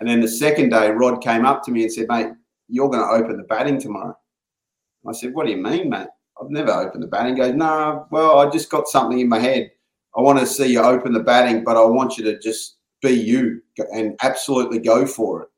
And 0.00 0.08
then 0.08 0.20
the 0.20 0.28
second 0.28 0.70
day, 0.70 0.90
Rod 0.90 1.22
came 1.22 1.44
up 1.44 1.62
to 1.64 1.70
me 1.70 1.82
and 1.82 1.92
said, 1.92 2.06
mate, 2.08 2.28
you're 2.68 2.88
going 2.88 3.02
to 3.02 3.24
open 3.24 3.36
the 3.36 3.44
batting 3.44 3.78
tomorrow. 3.78 4.16
I 5.06 5.12
said, 5.12 5.34
what 5.34 5.46
do 5.46 5.52
you 5.52 5.58
mean, 5.58 5.90
mate? 5.90 6.08
I've 6.40 6.50
never 6.50 6.72
opened 6.72 7.02
the 7.02 7.08
batting. 7.08 7.36
He 7.36 7.42
goes, 7.42 7.52
no, 7.52 7.66
nah, 7.66 8.04
well, 8.10 8.38
I 8.38 8.48
just 8.48 8.70
got 8.70 8.88
something 8.88 9.18
in 9.18 9.28
my 9.28 9.38
head. 9.38 9.70
I 10.16 10.20
want 10.20 10.38
to 10.38 10.46
see 10.46 10.72
you 10.72 10.80
open 10.80 11.12
the 11.12 11.20
batting, 11.20 11.64
but 11.64 11.76
I 11.76 11.84
want 11.84 12.18
you 12.18 12.24
to 12.24 12.38
just 12.38 12.76
be 13.02 13.12
you 13.12 13.62
and 13.92 14.16
absolutely 14.22 14.78
go 14.78 15.06
for 15.06 15.42
it. 15.42 15.48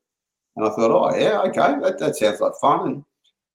And 0.57 0.67
I 0.67 0.71
thought, 0.71 0.91
oh, 0.91 1.17
yeah, 1.17 1.41
okay, 1.43 1.81
that, 1.81 1.99
that 1.99 2.17
sounds 2.17 2.41
like 2.41 2.53
fun. 2.61 2.87
And 2.87 3.05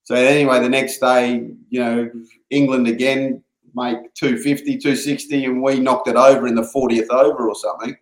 so 0.04 0.16
anyway, 0.16 0.60
the 0.60 0.70
next 0.70 1.00
day, 1.00 1.52
you 1.70 1.80
know, 1.80 2.10
England 2.50 2.88
again 2.88 3.44
make 3.76 4.14
250, 4.16 4.78
260, 4.78 5.46
and 5.46 5.62
we 5.62 5.80
knocked 5.80 6.08
it 6.08 6.16
over 6.16 6.48
in 6.48 6.56
the 6.56 6.64
40th 6.64 7.10
over 7.10 7.48
or 7.48 7.56
something. 7.56 7.96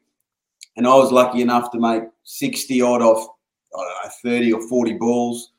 And 0.78 0.88
I 0.88 0.96
was 0.96 1.12
lucky 1.12 1.42
enough 1.42 1.72
to 1.72 1.80
make 1.80 2.04
60 2.24 2.82
odd 2.82 3.02
off, 3.02 3.28
I 3.78 3.82
don't 3.82 4.06
know, 4.06 4.38
30 4.38 4.54
or 4.54 4.68
40 4.68 4.94
balls, 4.94 5.52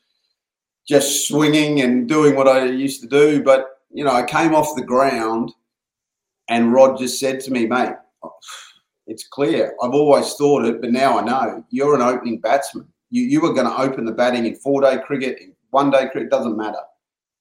just 0.87 1.29
swinging 1.29 1.83
and 1.83 2.09
doing 2.09 2.37
what 2.37 2.49
I 2.49 2.65
used 2.65 3.03
to 3.03 3.09
do. 3.09 3.43
But, 3.43 3.67
you 3.91 4.05
know, 4.05 4.13
I 4.13 4.23
came 4.23 4.55
off 4.55 4.77
the 4.77 4.83
ground 4.83 5.53
and 6.49 6.73
Rod 6.73 6.99
just 6.99 7.19
said 7.19 7.41
to 7.41 7.51
me, 7.51 7.67
mate, 7.67 7.95
it's 9.07 9.27
clear. 9.29 9.75
I've 9.83 9.93
always 9.95 10.35
thought 10.35 10.65
it, 10.65 10.81
but 10.81 10.91
now 10.91 11.19
I 11.19 11.25
know 11.25 11.65
you're 11.71 11.95
an 11.95 12.03
opening 12.03 12.41
batsman. 12.41 12.87
You, 13.11 13.23
you 13.23 13.45
are 13.45 13.53
going 13.53 13.67
to 13.67 13.81
open 13.81 14.05
the 14.05 14.13
batting 14.13 14.47
in 14.47 14.57
four 14.57 14.81
day 14.81 14.99
cricket, 14.99 15.39
in 15.41 15.53
one 15.71 15.91
day 15.91 16.09
cricket, 16.11 16.31
doesn't 16.31 16.57
matter. 16.57 16.81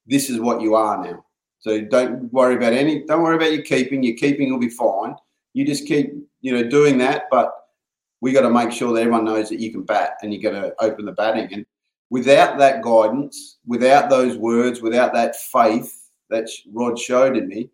This 0.06 0.30
is 0.30 0.40
what 0.40 0.60
you 0.60 0.74
are 0.74 1.02
now. 1.02 1.24
So 1.58 1.80
don't 1.80 2.32
worry 2.32 2.54
about 2.54 2.72
any, 2.72 3.04
don't 3.04 3.22
worry 3.22 3.36
about 3.36 3.52
your 3.52 3.62
keeping. 3.62 4.02
Your 4.02 4.16
keeping 4.16 4.52
will 4.52 4.60
be 4.60 4.68
fine. 4.68 5.16
You 5.54 5.66
just 5.66 5.86
keep, 5.86 6.12
you 6.40 6.52
know, 6.52 6.62
doing 6.68 6.98
that. 6.98 7.24
But 7.30 7.52
we 8.20 8.32
got 8.32 8.42
to 8.42 8.50
make 8.50 8.70
sure 8.70 8.92
that 8.92 9.00
everyone 9.00 9.24
knows 9.24 9.48
that 9.48 9.60
you 9.60 9.72
can 9.72 9.82
bat 9.82 10.18
and 10.22 10.32
you're 10.32 10.52
going 10.52 10.62
to 10.62 10.74
open 10.80 11.04
the 11.04 11.12
batting. 11.12 11.52
And 11.52 11.66
without 12.10 12.58
that 12.58 12.82
guidance, 12.82 13.58
without 13.66 14.08
those 14.08 14.36
words, 14.36 14.80
without 14.80 15.12
that 15.14 15.34
faith 15.36 16.10
that 16.30 16.48
Rod 16.72 16.98
showed 16.98 17.36
in 17.36 17.48
me, 17.48 17.70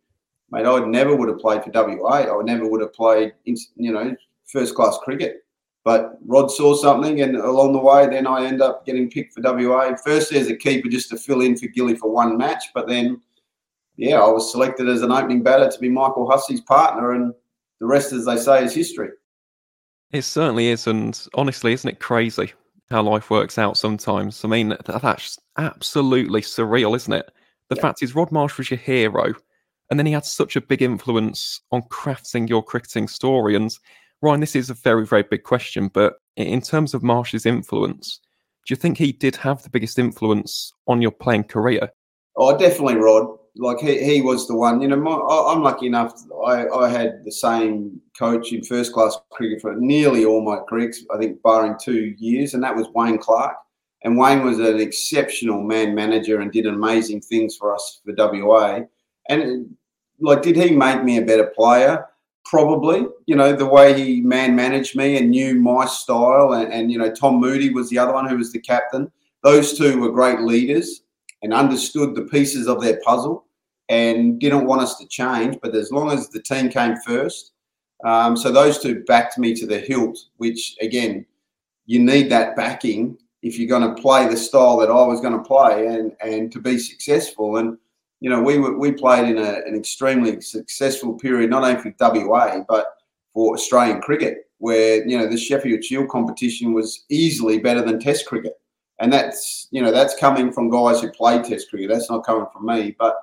mate, 0.52 0.66
I 0.66 0.78
never 0.80 1.16
would 1.16 1.28
have 1.28 1.38
played 1.38 1.64
for 1.64 1.70
WA. 1.72 2.38
I 2.38 2.42
never 2.42 2.68
would 2.68 2.82
have 2.82 2.92
played, 2.92 3.32
in, 3.46 3.56
you 3.76 3.92
know, 3.92 4.14
first 4.46 4.74
class 4.74 4.98
cricket. 5.02 5.38
But 5.84 6.18
Rod 6.26 6.48
saw 6.50 6.76
something, 6.76 7.22
and 7.22 7.34
along 7.36 7.72
the 7.72 7.80
way, 7.80 8.06
then 8.06 8.26
I 8.26 8.44
end 8.44 8.62
up 8.62 8.86
getting 8.86 9.10
picked 9.10 9.34
for 9.34 9.40
WA. 9.42 9.96
First 9.96 10.32
as 10.32 10.48
a 10.48 10.56
keeper 10.56 10.88
just 10.88 11.08
to 11.10 11.16
fill 11.16 11.40
in 11.40 11.56
for 11.56 11.66
Gilly 11.66 11.96
for 11.96 12.08
one 12.08 12.36
match, 12.36 12.66
but 12.72 12.86
then, 12.86 13.20
yeah, 13.96 14.20
I 14.20 14.28
was 14.28 14.52
selected 14.52 14.88
as 14.88 15.02
an 15.02 15.10
opening 15.10 15.42
batter 15.42 15.68
to 15.68 15.78
be 15.80 15.88
Michael 15.88 16.30
Hussey's 16.30 16.60
partner, 16.60 17.12
and 17.12 17.34
the 17.80 17.86
rest, 17.86 18.12
as 18.12 18.26
they 18.26 18.36
say, 18.36 18.62
is 18.62 18.74
history. 18.74 19.08
It 20.12 20.22
certainly 20.22 20.68
is, 20.68 20.86
and 20.86 21.20
honestly, 21.34 21.72
isn't 21.72 21.88
it 21.88 21.98
crazy 21.98 22.52
how 22.90 23.02
life 23.02 23.30
works 23.30 23.58
out 23.58 23.76
sometimes? 23.76 24.44
I 24.44 24.48
mean, 24.48 24.76
that's 24.84 25.38
absolutely 25.56 26.42
surreal, 26.42 26.94
isn't 26.94 27.12
it? 27.12 27.32
The 27.70 27.76
yeah. 27.76 27.82
fact 27.82 28.02
is, 28.02 28.14
Rod 28.14 28.30
Marsh 28.30 28.58
was 28.58 28.70
your 28.70 28.78
hero, 28.78 29.34
and 29.92 29.98
then 29.98 30.06
he 30.06 30.12
had 30.12 30.24
such 30.24 30.56
a 30.56 30.60
big 30.62 30.80
influence 30.80 31.60
on 31.70 31.82
crafting 31.82 32.48
your 32.48 32.62
cricketing 32.62 33.06
story, 33.06 33.54
and 33.54 33.76
Ryan, 34.22 34.40
this 34.40 34.56
is 34.56 34.70
a 34.70 34.74
very, 34.74 35.04
very 35.04 35.22
big 35.22 35.42
question, 35.42 35.88
but 35.88 36.14
in 36.34 36.62
terms 36.62 36.94
of 36.94 37.02
Marsh's 37.02 37.44
influence, 37.44 38.18
do 38.66 38.72
you 38.72 38.76
think 38.76 38.96
he 38.96 39.12
did 39.12 39.36
have 39.36 39.62
the 39.62 39.68
biggest 39.68 39.98
influence 39.98 40.72
on 40.86 41.02
your 41.02 41.10
playing 41.10 41.44
career? 41.44 41.90
Oh, 42.36 42.56
definitely, 42.56 42.94
Rod. 42.94 43.36
Like 43.54 43.80
he, 43.80 44.02
he 44.02 44.22
was 44.22 44.48
the 44.48 44.56
one. 44.56 44.80
You 44.80 44.88
know, 44.88 44.96
my, 44.96 45.12
I'm 45.12 45.62
lucky 45.62 45.88
enough. 45.88 46.14
I, 46.46 46.66
I 46.68 46.88
had 46.88 47.22
the 47.26 47.30
same 47.30 48.00
coach 48.18 48.50
in 48.50 48.64
first 48.64 48.94
class 48.94 49.18
cricket 49.30 49.60
for 49.60 49.74
nearly 49.76 50.24
all 50.24 50.42
my 50.42 50.60
careers. 50.66 51.04
I 51.14 51.18
think 51.18 51.42
barring 51.42 51.76
two 51.78 52.14
years, 52.16 52.54
and 52.54 52.62
that 52.62 52.74
was 52.74 52.88
Wayne 52.94 53.18
Clark. 53.18 53.56
And 54.04 54.16
Wayne 54.16 54.42
was 54.42 54.58
an 54.58 54.80
exceptional 54.80 55.62
man 55.62 55.94
manager 55.94 56.40
and 56.40 56.50
did 56.50 56.66
amazing 56.66 57.20
things 57.20 57.58
for 57.58 57.74
us 57.74 58.00
for 58.02 58.14
WA. 58.16 58.80
And 59.28 59.76
like, 60.22 60.42
did 60.42 60.56
he 60.56 60.70
make 60.70 61.04
me 61.04 61.18
a 61.18 61.22
better 61.22 61.46
player? 61.46 62.06
probably. 62.44 63.06
You 63.26 63.36
know, 63.36 63.54
the 63.54 63.66
way 63.66 63.98
he 63.98 64.20
man 64.20 64.54
managed 64.54 64.94
me 64.94 65.16
and 65.16 65.30
knew 65.30 65.54
my 65.54 65.86
style. 65.86 66.52
And, 66.52 66.72
and, 66.72 66.92
you 66.92 66.98
know, 66.98 67.10
Tom 67.10 67.40
Moody 67.40 67.72
was 67.72 67.88
the 67.88 67.98
other 67.98 68.12
one 68.12 68.28
who 68.28 68.36
was 68.36 68.52
the 68.52 68.60
captain. 68.60 69.10
Those 69.42 69.76
two 69.76 69.98
were 69.98 70.12
great 70.12 70.40
leaders 70.40 71.02
and 71.42 71.54
understood 71.54 72.14
the 72.14 72.26
pieces 72.26 72.68
of 72.68 72.82
their 72.82 73.00
puzzle 73.04 73.46
and 73.88 74.38
didn't 74.38 74.66
want 74.66 74.82
us 74.82 74.98
to 74.98 75.08
change. 75.08 75.56
But 75.62 75.74
as 75.74 75.90
long 75.90 76.12
as 76.12 76.28
the 76.28 76.42
team 76.42 76.68
came 76.68 76.96
first, 77.06 77.52
um, 78.04 78.36
so 78.36 78.52
those 78.52 78.78
two 78.78 79.02
backed 79.04 79.38
me 79.38 79.54
to 79.54 79.66
the 79.66 79.78
hilt, 79.78 80.18
which 80.36 80.76
again, 80.80 81.24
you 81.86 82.00
need 82.00 82.30
that 82.30 82.54
backing 82.54 83.16
if 83.42 83.58
you're 83.58 83.68
going 83.68 83.94
to 83.94 84.00
play 84.00 84.28
the 84.28 84.36
style 84.36 84.76
that 84.76 84.90
I 84.90 85.06
was 85.06 85.20
going 85.20 85.36
to 85.36 85.42
play 85.42 85.86
and, 85.86 86.12
and 86.20 86.52
to 86.52 86.60
be 86.60 86.78
successful. 86.78 87.56
And 87.56 87.78
you 88.22 88.30
know, 88.30 88.40
we 88.40 88.56
we 88.56 88.92
played 88.92 89.28
in 89.28 89.36
a, 89.36 89.62
an 89.66 89.74
extremely 89.74 90.40
successful 90.40 91.14
period, 91.14 91.50
not 91.50 91.64
only 91.64 91.82
for 91.82 91.92
WA 91.98 92.62
but 92.68 92.86
for 93.34 93.54
Australian 93.54 94.00
cricket, 94.00 94.48
where 94.58 95.04
you 95.04 95.18
know 95.18 95.26
the 95.26 95.36
Sheffield 95.36 95.82
Shield 95.82 96.08
competition 96.08 96.72
was 96.72 97.04
easily 97.08 97.58
better 97.58 97.82
than 97.82 97.98
Test 97.98 98.26
cricket, 98.26 98.60
and 99.00 99.12
that's 99.12 99.66
you 99.72 99.82
know 99.82 99.90
that's 99.90 100.14
coming 100.14 100.52
from 100.52 100.70
guys 100.70 101.00
who 101.00 101.10
played 101.10 101.42
Test 101.42 101.68
cricket. 101.68 101.90
That's 101.90 102.08
not 102.08 102.24
coming 102.24 102.46
from 102.52 102.64
me, 102.64 102.94
but 102.96 103.16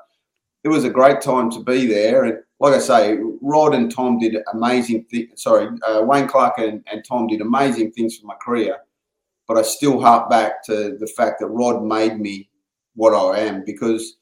it 0.65 0.67
was 0.67 0.83
a 0.83 0.89
great 0.89 1.21
time 1.21 1.49
to 1.51 1.63
be 1.63 1.87
there. 1.87 2.25
And 2.25 2.39
like 2.59 2.73
I 2.73 2.79
say, 2.79 3.19
Rod 3.41 3.73
and 3.75 3.89
Tom 3.89 4.19
did 4.19 4.35
amazing 4.51 5.05
things. 5.05 5.41
Sorry, 5.41 5.69
uh, 5.87 6.01
Wayne 6.03 6.27
Clark 6.27 6.57
and, 6.57 6.85
and 6.91 7.05
Tom 7.05 7.27
did 7.27 7.39
amazing 7.39 7.93
things 7.93 8.17
for 8.17 8.27
my 8.27 8.35
career. 8.41 8.75
but 9.47 9.57
I 9.57 9.61
still 9.61 10.01
harp 10.01 10.29
back 10.29 10.61
to 10.65 10.97
the 10.99 11.07
fact 11.07 11.39
that 11.39 11.47
Rod 11.47 11.85
made 11.85 12.19
me 12.19 12.49
what 12.95 13.13
I 13.13 13.39
am 13.39 13.63
because 13.63 14.18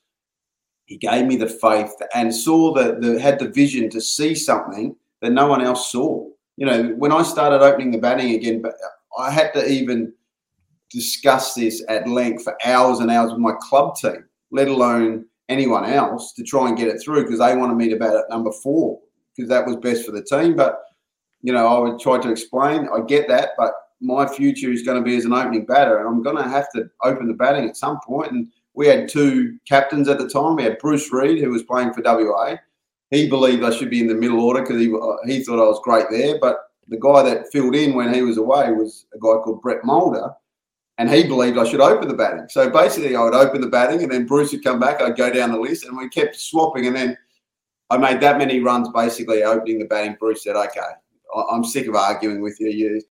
he 0.88 0.98
gave 0.98 1.26
me 1.26 1.36
the 1.36 1.50
faith 1.50 1.94
and 2.16 2.34
saw 2.34 2.74
that 2.74 3.02
the 3.02 3.20
had 3.20 3.40
the 3.40 3.50
vision 3.50 3.90
to 3.92 4.02
see 4.02 4.34
something 4.34 4.96
that 5.22 5.32
no 5.32 5.48
one 5.48 5.62
else 5.62 5.92
saw. 5.92 6.26
You 6.56 6.66
know, 6.66 6.96
when 6.98 7.12
I 7.12 7.24
started 7.24 7.62
opening 7.62 7.92
the 7.92 7.98
batting 7.98 8.34
again, 8.34 8.62
but 8.62 8.74
I 9.20 9.30
had 9.30 9.54
to 9.54 9.70
even 9.70 10.14
discuss 10.90 11.54
this 11.54 11.84
at 11.90 12.08
length 12.08 12.44
for 12.44 12.58
hours 12.66 13.00
and 13.00 13.12
hours 13.12 13.32
with 13.32 13.40
my 13.40 13.54
club 13.62 13.96
team, 13.98 14.24
let 14.52 14.70
alone 14.70 15.26
anyone 15.50 15.86
else, 15.86 16.34
to 16.34 16.44
try 16.44 16.70
and 16.70 16.78
get 16.78 16.88
it 16.88 17.02
through 17.02 17.24
because 17.24 17.40
they 17.40 17.56
wanted 17.56 17.76
me 17.76 17.90
to 17.90 17.98
bat 17.98 18.16
at 18.16 18.30
number 18.30 18.52
four 18.64 19.00
because 19.36 19.50
that 19.50 19.66
was 19.66 19.76
best 19.76 20.06
for 20.06 20.14
the 20.14 20.24
team. 20.24 20.56
But 20.56 20.82
you 21.42 21.52
know, 21.52 21.68
I 21.68 21.80
would 21.80 22.00
try 22.00 22.18
to 22.18 22.32
explain. 22.32 22.88
I 22.88 23.02
get 23.02 23.28
that, 23.28 23.52
but 23.58 23.74
my 24.00 24.26
future 24.26 24.72
is 24.72 24.84
going 24.84 24.98
to 24.98 25.04
be 25.04 25.18
as 25.18 25.26
an 25.26 25.34
opening 25.34 25.66
batter, 25.66 26.00
and 26.00 26.08
I'm 26.08 26.24
going 26.24 26.38
to 26.38 26.50
have 26.50 26.72
to 26.76 26.90
open 27.04 27.28
the 27.28 27.34
batting 27.34 27.68
at 27.68 27.76
some 27.76 28.00
point. 28.06 28.32
And 28.32 28.48
we 28.78 28.86
had 28.86 29.10
two 29.10 29.58
captains 29.68 30.08
at 30.08 30.20
the 30.20 30.30
time. 30.30 30.56
We 30.56 30.64
had 30.64 30.78
Bruce 30.78 31.12
Reid, 31.12 31.44
who 31.44 31.50
was 31.50 31.64
playing 31.64 31.94
for 31.94 32.04
WA. 32.04 32.58
He 33.10 33.28
believed 33.28 33.64
I 33.64 33.72
should 33.72 33.90
be 33.90 34.02
in 34.02 34.08
the 34.08 34.14
middle 34.14 34.40
order 34.40 34.62
because 34.62 34.80
he 34.80 34.96
he 35.26 35.44
thought 35.44 35.60
I 35.60 35.68
was 35.68 35.82
great 35.84 36.06
there. 36.12 36.38
But 36.40 36.60
the 36.88 37.00
guy 37.00 37.24
that 37.24 37.52
filled 37.52 37.76
in 37.76 37.96
when 37.96 38.14
he 38.14 38.22
was 38.22 38.38
away 38.38 38.72
was 38.72 39.08
a 39.16 39.18
guy 39.18 39.42
called 39.42 39.64
Brett 39.64 39.84
Mulder, 39.84 40.30
and 41.00 41.10
he 41.10 41.24
believed 41.24 41.58
I 41.58 41.66
should 41.66 41.82
open 41.82 42.08
the 42.08 42.14
batting. 42.14 42.48
So 42.50 42.70
basically, 42.70 43.16
I 43.16 43.24
would 43.24 43.34
open 43.34 43.62
the 43.62 43.68
batting, 43.68 44.04
and 44.04 44.12
then 44.12 44.28
Bruce 44.28 44.52
would 44.52 44.64
come 44.64 44.80
back. 44.80 45.02
I'd 45.02 45.18
go 45.18 45.34
down 45.34 45.52
the 45.52 45.60
list, 45.60 45.86
and 45.86 45.98
we 45.98 46.08
kept 46.08 46.36
swapping. 46.36 46.86
And 46.86 46.96
then 46.96 47.18
I 47.90 47.98
made 47.98 48.22
that 48.22 48.38
many 48.38 48.60
runs, 48.60 48.90
basically 48.90 49.42
opening 49.42 49.80
the 49.80 49.86
batting. 49.86 50.18
Bruce 50.20 50.44
said, 50.44 50.56
"Okay, 50.56 50.92
I'm 51.50 51.64
sick 51.64 51.88
of 51.88 51.96
arguing 51.96 52.42
with 52.42 52.60
you. 52.60 52.70
you 52.70 53.02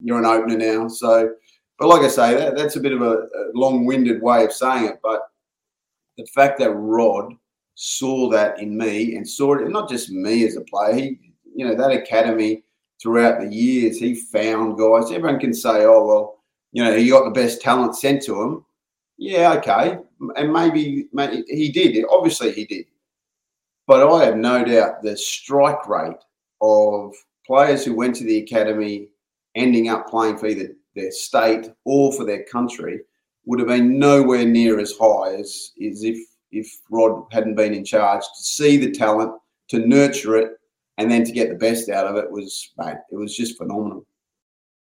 you're 0.00 0.18
an 0.18 0.26
opener 0.26 0.58
now." 0.58 0.88
So, 0.88 1.30
but 1.78 1.88
like 1.88 2.02
I 2.02 2.08
say, 2.08 2.34
that, 2.34 2.56
that's 2.56 2.76
a 2.76 2.80
bit 2.80 2.92
of 2.92 3.02
a, 3.02 3.12
a 3.12 3.50
long-winded 3.54 4.22
way 4.22 4.44
of 4.44 4.52
saying 4.52 4.86
it. 4.86 5.00
But 5.02 5.22
the 6.16 6.26
fact 6.26 6.58
that 6.60 6.72
Rod 6.72 7.34
saw 7.74 8.30
that 8.30 8.60
in 8.60 8.76
me 8.76 9.16
and 9.16 9.28
saw 9.28 9.54
it, 9.54 9.62
and 9.62 9.72
not 9.72 9.90
just 9.90 10.10
me 10.10 10.46
as 10.46 10.56
a 10.56 10.60
player, 10.62 10.94
he, 10.94 11.18
you 11.54 11.66
know, 11.66 11.74
that 11.74 11.90
academy 11.90 12.62
throughout 13.02 13.40
the 13.40 13.52
years, 13.52 13.98
he 13.98 14.14
found 14.14 14.78
guys. 14.78 15.10
Everyone 15.10 15.40
can 15.40 15.54
say, 15.54 15.84
"Oh 15.84 16.06
well." 16.06 16.34
you 16.74 16.82
know, 16.82 16.94
he 16.94 17.08
got 17.08 17.24
the 17.24 17.30
best 17.30 17.62
talent 17.62 17.96
sent 17.96 18.20
to 18.24 18.42
him. 18.42 18.64
Yeah, 19.16 19.54
okay. 19.54 19.98
And 20.36 20.52
maybe, 20.52 21.06
maybe 21.12 21.44
he 21.46 21.70
did. 21.70 22.04
Obviously, 22.10 22.50
he 22.50 22.64
did. 22.64 22.86
But 23.86 24.06
I 24.06 24.24
have 24.24 24.36
no 24.36 24.64
doubt 24.64 25.00
the 25.00 25.16
strike 25.16 25.88
rate 25.88 26.16
of 26.60 27.14
players 27.46 27.84
who 27.84 27.94
went 27.94 28.16
to 28.16 28.24
the 28.24 28.38
academy 28.38 29.08
ending 29.54 29.88
up 29.88 30.08
playing 30.08 30.36
for 30.36 30.48
either 30.48 30.70
their 30.94 31.10
state 31.10 31.70
or 31.84 32.12
for 32.12 32.24
their 32.24 32.44
country 32.44 33.00
would 33.46 33.58
have 33.58 33.68
been 33.68 33.98
nowhere 33.98 34.44
near 34.44 34.80
as 34.80 34.94
high 34.98 35.34
as, 35.34 35.72
as 35.84 36.02
if 36.04 36.18
if 36.50 36.70
Rod 36.88 37.24
hadn't 37.32 37.56
been 37.56 37.74
in 37.74 37.84
charge. 37.84 38.22
To 38.22 38.42
see 38.42 38.76
the 38.76 38.92
talent, 38.92 39.32
to 39.70 39.80
nurture 39.80 40.36
it, 40.36 40.52
and 40.98 41.10
then 41.10 41.24
to 41.24 41.32
get 41.32 41.48
the 41.48 41.56
best 41.56 41.90
out 41.90 42.06
of 42.06 42.16
it 42.16 42.30
was, 42.30 42.72
mate, 42.78 42.96
it 43.10 43.16
was 43.16 43.36
just 43.36 43.58
phenomenal 43.58 44.06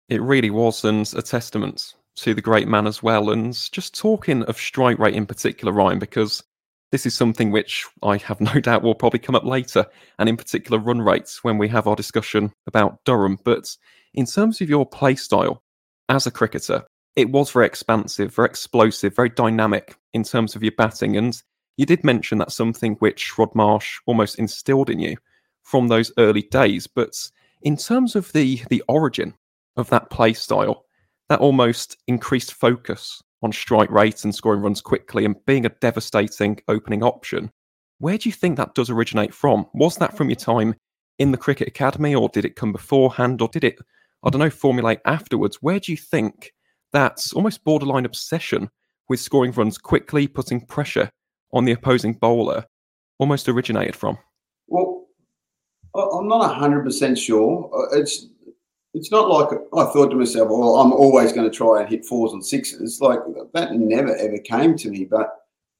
it 0.08 0.22
really 0.22 0.50
was, 0.50 0.84
and 0.84 1.10
a 1.16 1.22
testament 1.22 1.94
to 2.16 2.34
the 2.34 2.42
great 2.42 2.68
man 2.68 2.86
as 2.86 3.02
well. 3.02 3.30
And 3.30 3.52
just 3.72 3.98
talking 3.98 4.42
of 4.44 4.56
strike 4.56 4.98
rate 4.98 5.14
in 5.14 5.26
particular, 5.26 5.72
Ryan, 5.72 5.98
because 5.98 6.42
this 6.92 7.06
is 7.06 7.14
something 7.14 7.50
which 7.50 7.84
I 8.02 8.18
have 8.18 8.40
no 8.54 8.60
doubt 8.60 8.82
will 8.82 8.94
probably 8.94 9.18
come 9.18 9.34
up 9.34 9.44
later, 9.44 9.86
and 10.18 10.28
in 10.28 10.36
particular 10.36 10.78
run 10.78 11.00
rates 11.02 11.42
when 11.42 11.58
we 11.58 11.68
have 11.68 11.86
our 11.86 11.96
discussion 11.96 12.52
about 12.66 13.04
Durham. 13.04 13.38
But 13.44 13.76
in 14.14 14.26
terms 14.26 14.60
of 14.60 14.70
your 14.70 14.86
play 14.86 15.16
style 15.16 15.62
as 16.08 16.26
a 16.26 16.30
cricketer, 16.30 16.84
it 17.16 17.30
was 17.30 17.50
very 17.50 17.66
expansive, 17.66 18.34
very 18.34 18.46
explosive, 18.46 19.14
very 19.16 19.30
dynamic 19.30 19.96
in 20.12 20.22
terms 20.22 20.54
of 20.54 20.62
your 20.62 20.72
batting. 20.72 21.16
And 21.16 21.40
you 21.76 21.86
did 21.86 22.04
mention 22.04 22.38
that 22.38 22.52
something 22.52 22.94
which 22.96 23.36
Rod 23.38 23.54
Marsh 23.54 23.98
almost 24.06 24.38
instilled 24.38 24.90
in 24.90 25.00
you 25.00 25.16
from 25.62 25.88
those 25.88 26.12
early 26.18 26.42
days. 26.42 26.86
But 26.86 27.30
in 27.62 27.76
terms 27.76 28.14
of 28.16 28.32
the 28.32 28.60
the 28.68 28.82
origin 28.88 29.34
of 29.76 29.88
that 29.90 30.10
play 30.10 30.32
style, 30.32 30.84
that 31.28 31.40
almost 31.40 31.96
increased 32.06 32.54
focus 32.54 33.22
on 33.42 33.52
strike 33.52 33.90
rate 33.90 34.24
and 34.24 34.34
scoring 34.34 34.62
runs 34.62 34.80
quickly 34.80 35.24
and 35.24 35.36
being 35.46 35.66
a 35.66 35.70
devastating 35.80 36.58
opening 36.68 37.02
option. 37.02 37.50
Where 37.98 38.18
do 38.18 38.28
you 38.28 38.32
think 38.32 38.56
that 38.56 38.74
does 38.74 38.90
originate 38.90 39.34
from? 39.34 39.66
Was 39.74 39.96
that 39.96 40.16
from 40.16 40.28
your 40.28 40.36
time 40.36 40.74
in 41.18 41.32
the 41.32 41.38
Cricket 41.38 41.68
Academy 41.68 42.14
or 42.14 42.28
did 42.28 42.44
it 42.44 42.56
come 42.56 42.72
beforehand 42.72 43.40
or 43.40 43.48
did 43.48 43.64
it, 43.64 43.78
I 44.26 44.30
don't 44.30 44.40
know, 44.40 44.50
formulate 44.50 44.98
afterwards? 45.04 45.58
Where 45.62 45.78
do 45.78 45.92
you 45.92 45.96
think 45.96 46.52
that's 46.92 47.32
almost 47.32 47.62
borderline 47.62 48.04
obsession 48.04 48.68
with 49.08 49.20
scoring 49.20 49.52
runs 49.52 49.78
quickly, 49.78 50.26
putting 50.26 50.66
pressure 50.66 51.08
on 51.52 51.64
the 51.64 51.72
opposing 51.72 52.14
bowler 52.14 52.64
almost 53.18 53.48
originated 53.48 53.94
from? 53.94 54.18
Well, 54.66 55.06
I'm 55.94 56.26
not 56.26 56.60
100% 56.60 57.16
sure. 57.16 57.70
Uh, 57.72 57.98
it's 57.98 58.26
it's 58.94 59.10
not 59.10 59.28
like 59.28 59.60
I 59.74 59.84
thought 59.92 60.08
to 60.08 60.16
myself, 60.16 60.48
well, 60.48 60.76
I'm 60.76 60.92
always 60.92 61.30
going 61.30 61.48
to 61.48 61.54
try 61.54 61.80
and 61.80 61.88
hit 61.88 62.06
fours 62.06 62.32
and 62.32 62.44
sixes. 62.44 62.98
Like 63.00 63.20
that 63.52 63.74
never 63.74 64.16
ever 64.16 64.38
came 64.38 64.74
to 64.78 64.88
me. 64.88 65.04
But, 65.04 65.28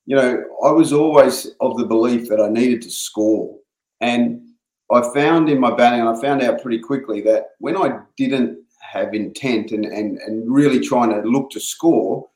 you 0.05 0.15
know, 0.15 0.45
I 0.63 0.71
was 0.71 0.93
always 0.93 1.49
of 1.61 1.79
the 1.79 1.87
belief 1.87 2.29
that 2.29 2.41
I 2.41 2.49
needed 2.49 2.83
to 2.83 2.91
score. 2.91 3.57
And 4.03 4.46
I 4.91 5.03
found 5.13 5.49
in 5.49 5.59
my 5.59 5.75
batting, 5.75 6.01
and 6.01 6.09
I 6.09 6.21
found 6.21 6.43
out 6.43 6.63
pretty 6.63 6.79
quickly 6.79 7.21
that 7.23 7.51
when 7.59 7.77
I 7.77 8.01
didn't 8.17 8.59
have 8.81 9.15
intent 9.15 9.73
and, 9.73 9.85
and, 9.85 10.19
and 10.19 10.53
really 10.53 10.81
trying 10.81 11.11
to 11.11 11.29
look 11.29 11.51
to 11.51 11.61
score, 11.61 12.29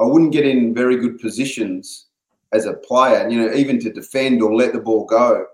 I 0.00 0.04
wouldn't 0.04 0.32
get 0.32 0.46
in 0.46 0.74
very 0.74 0.96
good 0.96 1.18
positions 1.20 2.06
as 2.52 2.64
a 2.64 2.74
player, 2.74 3.28
you 3.28 3.38
know, 3.38 3.52
even 3.52 3.78
to 3.80 3.92
defend 3.92 4.42
or 4.42 4.54
let 4.54 4.72
the 4.72 4.80
ball 4.80 5.04
go. 5.04 5.46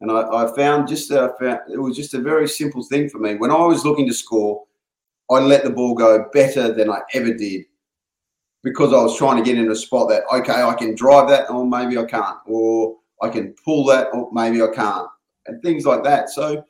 And 0.00 0.10
I, 0.10 0.22
I 0.22 0.56
found 0.56 0.88
just 0.88 1.08
that 1.10 1.22
I 1.22 1.38
found, 1.38 1.60
it 1.72 1.78
was 1.78 1.96
just 1.96 2.14
a 2.14 2.20
very 2.20 2.48
simple 2.48 2.82
thing 2.84 3.08
for 3.08 3.18
me. 3.18 3.34
When 3.34 3.50
I 3.50 3.56
was 3.66 3.84
looking 3.84 4.06
to 4.06 4.14
score, 4.14 4.64
I 5.30 5.40
let 5.40 5.64
the 5.64 5.70
ball 5.70 5.94
go 5.94 6.26
better 6.32 6.72
than 6.72 6.90
I 6.90 7.00
ever 7.12 7.34
did 7.34 7.66
because 8.62 8.92
I 8.92 9.02
was 9.02 9.16
trying 9.16 9.36
to 9.36 9.42
get 9.42 9.58
in 9.58 9.70
a 9.70 9.76
spot 9.76 10.08
that 10.08 10.22
okay, 10.32 10.62
I 10.62 10.74
can 10.74 10.94
drive 10.94 11.28
that, 11.28 11.50
or 11.50 11.66
maybe 11.66 11.98
I 11.98 12.04
can't, 12.04 12.38
or 12.46 12.96
I 13.20 13.28
can 13.28 13.54
pull 13.64 13.84
that, 13.86 14.08
or 14.12 14.30
maybe 14.32 14.62
I 14.62 14.68
can't, 14.68 15.08
and 15.48 15.62
things 15.62 15.84
like 15.84 16.04
that. 16.04 16.30
So 16.30 16.64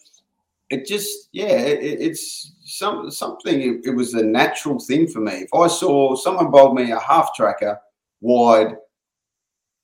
it 0.70 0.86
just 0.86 1.28
yeah, 1.32 1.56
it, 1.58 2.00
it's 2.00 2.52
some 2.64 3.10
something. 3.10 3.60
It, 3.60 3.86
it 3.86 3.94
was 3.94 4.14
a 4.14 4.22
natural 4.22 4.78
thing 4.78 5.06
for 5.06 5.20
me. 5.20 5.32
If 5.32 5.54
I 5.54 5.66
saw 5.66 6.16
someone 6.16 6.50
bowled 6.50 6.74
me 6.74 6.90
a 6.90 7.00
half 7.00 7.34
tracker 7.34 7.80
wide, 8.20 8.76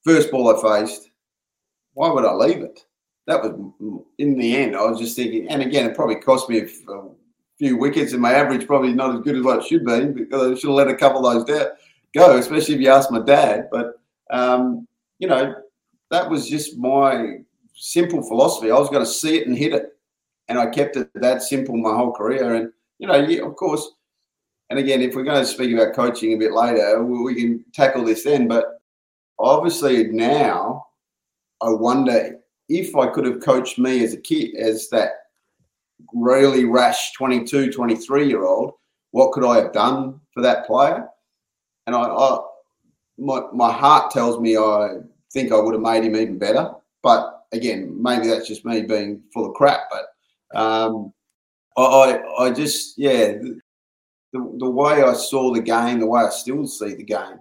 first 0.05 0.31
ball 0.31 0.57
I 0.57 0.81
faced, 0.81 1.11
why 1.95 2.11
would 2.11 2.25
I 2.25 2.33
leave 2.33 2.63
it? 2.63 2.85
that 3.27 3.43
was 3.43 3.53
in 4.19 4.39
the 4.39 4.57
end. 4.57 4.77
I 4.77 4.83
was 4.83 4.99
just 4.99 5.17
thinking, 5.17 5.49
and 5.49 5.63
again, 5.63 5.87
it 5.87 5.97
probably 5.97 6.17
cost 6.17 6.49
me 6.49 6.61
a, 6.61 6.67
few 7.57 7.77
wickets, 7.77 8.13
and 8.13 8.21
my 8.21 8.33
average 8.33 8.67
probably 8.67 8.93
not 8.93 9.15
as 9.15 9.21
good 9.21 9.37
as 9.37 9.45
what 9.45 9.61
it 9.61 9.65
should 9.65 9.87
be 9.87 10.07
because 10.07 10.43
I 10.43 10.55
should 10.59 10.71
have 10.71 10.77
let 10.77 10.89
a 10.89 10.97
couple 10.97 11.25
of 11.25 11.35
those 11.35 11.45
down, 11.45 11.69
go, 12.13 12.37
especially 12.37 12.75
if 12.75 12.81
you 12.81 12.91
ask 12.91 13.13
my 13.13 13.21
dad. 13.21 13.69
But 13.71 14.01
um, 14.29 14.89
you 15.21 15.29
know, 15.29 15.55
that 16.11 16.29
was 16.29 16.49
just 16.49 16.77
my 16.77 17.44
simple 17.75 18.23
philosophy. 18.23 18.71
I 18.71 18.79
was 18.79 18.89
going 18.89 19.05
to 19.05 19.11
see 19.11 19.39
it 19.39 19.47
and 19.47 19.57
hit 19.57 19.73
it, 19.73 19.93
and 20.49 20.59
I 20.59 20.67
kept 20.67 20.97
it 20.97 21.11
that 21.15 21.43
simple 21.43 21.77
my 21.77 21.95
whole 21.95 22.13
career. 22.13 22.55
And 22.55 22.73
you 22.99 23.07
know, 23.07 23.17
yeah, 23.17 23.43
of 23.43 23.57
course. 23.57 23.91
And 24.71 24.79
again, 24.79 25.03
if 25.03 25.15
we're 25.15 25.25
going 25.25 25.41
to 25.41 25.47
speak 25.47 25.73
about 25.73 25.95
coaching 25.95 26.33
a 26.33 26.39
bit 26.39 26.53
later, 26.53 27.05
we 27.05 27.35
can 27.35 27.65
tackle 27.73 28.05
this 28.05 28.25
then. 28.25 28.49
But 28.49 28.81
obviously 29.39 30.07
now, 30.09 30.87
I 31.63 31.69
wonder 31.69 32.39
if 32.69 32.97
I 32.97 33.09
could 33.09 33.27
have 33.27 33.41
coached 33.41 33.79
me 33.79 34.03
as 34.03 34.15
a 34.15 34.21
kid, 34.21 34.55
as 34.57 34.89
that 34.89 35.11
really 36.13 36.65
rash 36.65 37.13
22, 37.13 37.73
23 37.73 38.27
year 38.27 38.45
old, 38.45 38.73
what 39.11 39.33
could 39.33 39.45
I 39.45 39.57
have 39.57 39.73
done 39.73 40.21
for 40.33 40.43
that 40.43 40.67
player? 40.67 41.07
And 41.87 41.95
I, 41.95 42.03
I 42.03 42.39
my, 43.19 43.43
my 43.53 43.71
heart 43.71 44.11
tells 44.11 44.41
me 44.41 44.57
I 44.57 44.97
think 45.33 45.53
I 45.53 45.61
would 45.61 45.75
have 45.75 45.83
made 45.83 46.05
him 46.05 46.17
even 46.17 46.39
better. 46.39 46.73
But 47.03 47.34
again, 47.55 47.97
maybe 48.01 48.27
that's 48.27 48.49
just 48.49 48.65
me 48.65 48.83
being 48.83 49.23
full 49.33 49.49
of 49.49 49.55
crap. 49.55 49.89
But 49.91 50.59
um, 50.59 51.13
I, 51.77 52.21
I 52.39 52.51
just, 52.51 52.99
yeah, 52.99 53.35
the, 54.33 54.57
the, 54.59 54.71
way 54.71 55.03
I 55.03 55.15
saw 55.15 55.53
the 55.53 55.63
game, 55.63 56.01
the 56.01 56.07
way 56.07 56.23
I 56.23 56.31
still 56.31 56.67
see 56.67 56.95
the 56.95 57.05
game, 57.05 57.41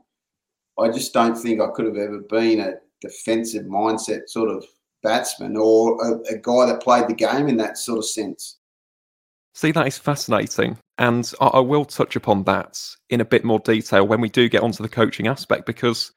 I 0.80 0.90
just 0.90 1.14
don't 1.14 1.36
think 1.36 1.60
I 1.60 1.70
could 1.74 1.86
have 1.86 1.98
ever 1.98 2.20
been 2.20 2.60
a 2.60 2.74
defensive 3.02 3.66
mindset 3.66 4.28
sort 4.28 4.50
of 4.50 4.66
batsman 5.04 5.58
or 5.58 6.02
a, 6.04 6.36
a 6.36 6.38
guy 6.38 6.66
that 6.68 6.82
played 6.82 7.08
the 7.08 7.14
game 7.14 7.48
in 7.48 7.58
that 7.58 7.78
sort 7.78 8.00
of 8.00 8.06
sense. 8.06 8.58
See, 9.56 9.72
that 9.72 9.88
is 9.88 9.98
fascinating. 9.98 10.78
And 10.98 11.32
I, 11.40 11.48
I 11.48 11.60
will 11.60 11.86
touch 11.86 12.16
upon 12.16 12.44
that 12.46 12.80
in 13.10 13.22
a 13.22 13.26
bit 13.26 13.44
more 13.44 13.60
detail 13.60 14.08
when 14.08 14.22
we 14.22 14.30
do 14.30 14.50
get 14.50 14.64
onto 14.64 14.82
the 14.82 14.90
coaching 14.90 15.28
aspect, 15.28 15.66
because 15.66 16.12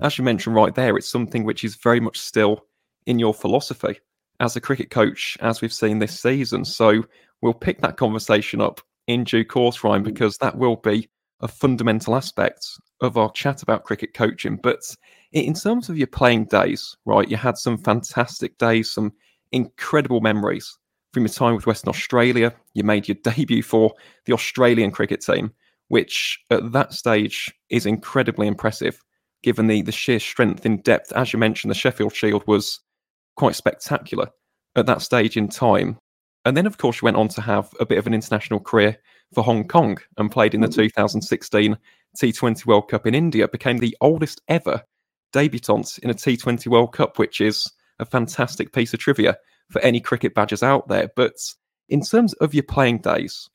as 0.00 0.16
you 0.18 0.24
mentioned 0.24 0.54
right 0.54 0.74
there, 0.74 0.96
it's 0.96 1.08
something 1.08 1.44
which 1.44 1.64
is 1.64 1.76
very 1.76 2.00
much 2.00 2.18
still 2.18 2.64
in 3.06 3.18
your 3.18 3.34
philosophy 3.34 3.98
as 4.40 4.56
a 4.56 4.60
cricket 4.60 4.90
coach, 4.90 5.36
as 5.40 5.60
we've 5.60 5.72
seen 5.72 5.98
this 5.98 6.18
season. 6.18 6.64
So 6.64 7.04
we'll 7.42 7.54
pick 7.54 7.80
that 7.80 7.96
conversation 7.96 8.60
up 8.60 8.80
in 9.06 9.24
due 9.24 9.44
course, 9.44 9.82
Ryan, 9.84 10.02
because 10.02 10.38
that 10.38 10.56
will 10.56 10.76
be 10.76 11.08
a 11.40 11.48
fundamental 11.48 12.14
aspect 12.14 12.66
of 13.00 13.16
our 13.16 13.30
chat 13.32 13.62
about 13.62 13.84
cricket 13.84 14.14
coaching. 14.14 14.56
But 14.62 14.80
in 15.32 15.54
terms 15.54 15.88
of 15.88 15.96
your 15.96 16.06
playing 16.06 16.46
days, 16.46 16.96
right, 17.06 17.28
you 17.28 17.36
had 17.36 17.56
some 17.56 17.78
fantastic 17.78 18.58
days, 18.58 18.92
some 18.92 19.12
incredible 19.52 20.20
memories 20.20 20.78
from 21.12 21.24
your 21.24 21.30
time 21.30 21.54
with 21.54 21.66
Western 21.66 21.88
Australia. 21.90 22.54
You 22.74 22.84
made 22.84 23.08
your 23.08 23.16
debut 23.22 23.62
for 23.62 23.94
the 24.26 24.32
Australian 24.32 24.90
cricket 24.90 25.22
team, 25.22 25.52
which 25.88 26.38
at 26.50 26.72
that 26.72 26.92
stage 26.92 27.52
is 27.68 27.86
incredibly 27.86 28.46
impressive, 28.46 29.00
given 29.42 29.66
the, 29.66 29.82
the 29.82 29.92
sheer 29.92 30.20
strength 30.20 30.66
in 30.66 30.82
depth. 30.82 31.12
As 31.12 31.32
you 31.32 31.38
mentioned, 31.38 31.70
the 31.70 31.74
Sheffield 31.74 32.14
Shield 32.14 32.46
was 32.46 32.80
quite 33.36 33.56
spectacular 33.56 34.30
at 34.76 34.86
that 34.86 35.02
stage 35.02 35.36
in 35.36 35.48
time. 35.48 35.98
And 36.44 36.56
then, 36.56 36.66
of 36.66 36.78
course, 36.78 36.96
she 36.96 37.04
went 37.04 37.16
on 37.16 37.28
to 37.28 37.40
have 37.40 37.70
a 37.80 37.86
bit 37.86 37.98
of 37.98 38.06
an 38.06 38.14
international 38.14 38.60
career 38.60 38.96
for 39.34 39.44
Hong 39.44 39.66
Kong 39.66 39.98
and 40.16 40.30
played 40.30 40.54
in 40.54 40.60
the 40.60 40.68
mm-hmm. 40.68 40.82
2016 40.82 41.76
T20 42.16 42.66
World 42.66 42.88
Cup 42.88 43.06
in 43.06 43.14
India, 43.14 43.48
became 43.48 43.78
the 43.78 43.96
oldest 44.00 44.40
ever 44.48 44.82
debutant 45.32 45.98
in 45.98 46.10
a 46.10 46.14
T20 46.14 46.66
World 46.66 46.92
Cup, 46.92 47.18
which 47.18 47.40
is 47.40 47.70
a 47.98 48.04
fantastic 48.04 48.72
piece 48.72 48.92
of 48.92 49.00
trivia 49.00 49.36
for 49.70 49.80
any 49.82 50.00
cricket 50.00 50.34
badgers 50.34 50.62
out 50.62 50.88
there. 50.88 51.08
But 51.14 51.34
in 51.88 52.00
terms 52.00 52.32
of 52.34 52.54
your 52.54 52.64
playing 52.64 52.98
days, 52.98 53.48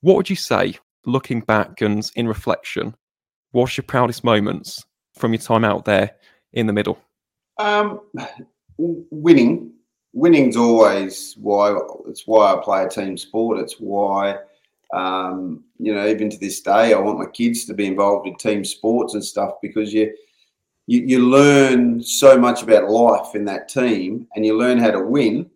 what 0.00 0.16
would 0.16 0.30
you 0.30 0.36
say, 0.36 0.78
looking 1.04 1.40
back 1.40 1.80
and 1.80 2.10
in 2.16 2.28
reflection, 2.28 2.94
what's 3.52 3.76
your 3.76 3.84
proudest 3.84 4.24
moments 4.24 4.84
from 5.14 5.32
your 5.32 5.40
time 5.40 5.64
out 5.64 5.84
there 5.84 6.16
in 6.52 6.66
the 6.66 6.72
middle? 6.72 6.98
Um, 7.58 8.00
winning. 8.78 9.72
Winning's 10.12 10.56
always 10.56 11.34
why 11.38 11.78
it's 12.06 12.26
why 12.26 12.54
I 12.54 12.60
play 12.62 12.84
a 12.84 12.88
team 12.88 13.18
sport. 13.18 13.58
It's 13.58 13.74
why 13.78 14.38
um, 14.92 15.64
you 15.78 15.94
know, 15.94 16.06
even 16.06 16.30
to 16.30 16.38
this 16.38 16.60
day, 16.60 16.94
I 16.94 16.98
want 16.98 17.18
my 17.18 17.26
kids 17.26 17.64
to 17.66 17.74
be 17.74 17.86
involved 17.86 18.26
in 18.26 18.36
team 18.36 18.64
sports 18.64 19.14
and 19.14 19.24
stuff 19.24 19.54
because 19.60 19.92
you, 19.92 20.14
you, 20.86 21.02
you 21.02 21.28
learn 21.28 22.02
so 22.02 22.38
much 22.38 22.62
about 22.62 22.88
life 22.88 23.34
in 23.34 23.44
that 23.46 23.68
team, 23.68 24.26
and 24.34 24.46
you 24.46 24.56
learn 24.56 24.78
how 24.78 24.90
to 24.90 25.02
win, 25.02 25.50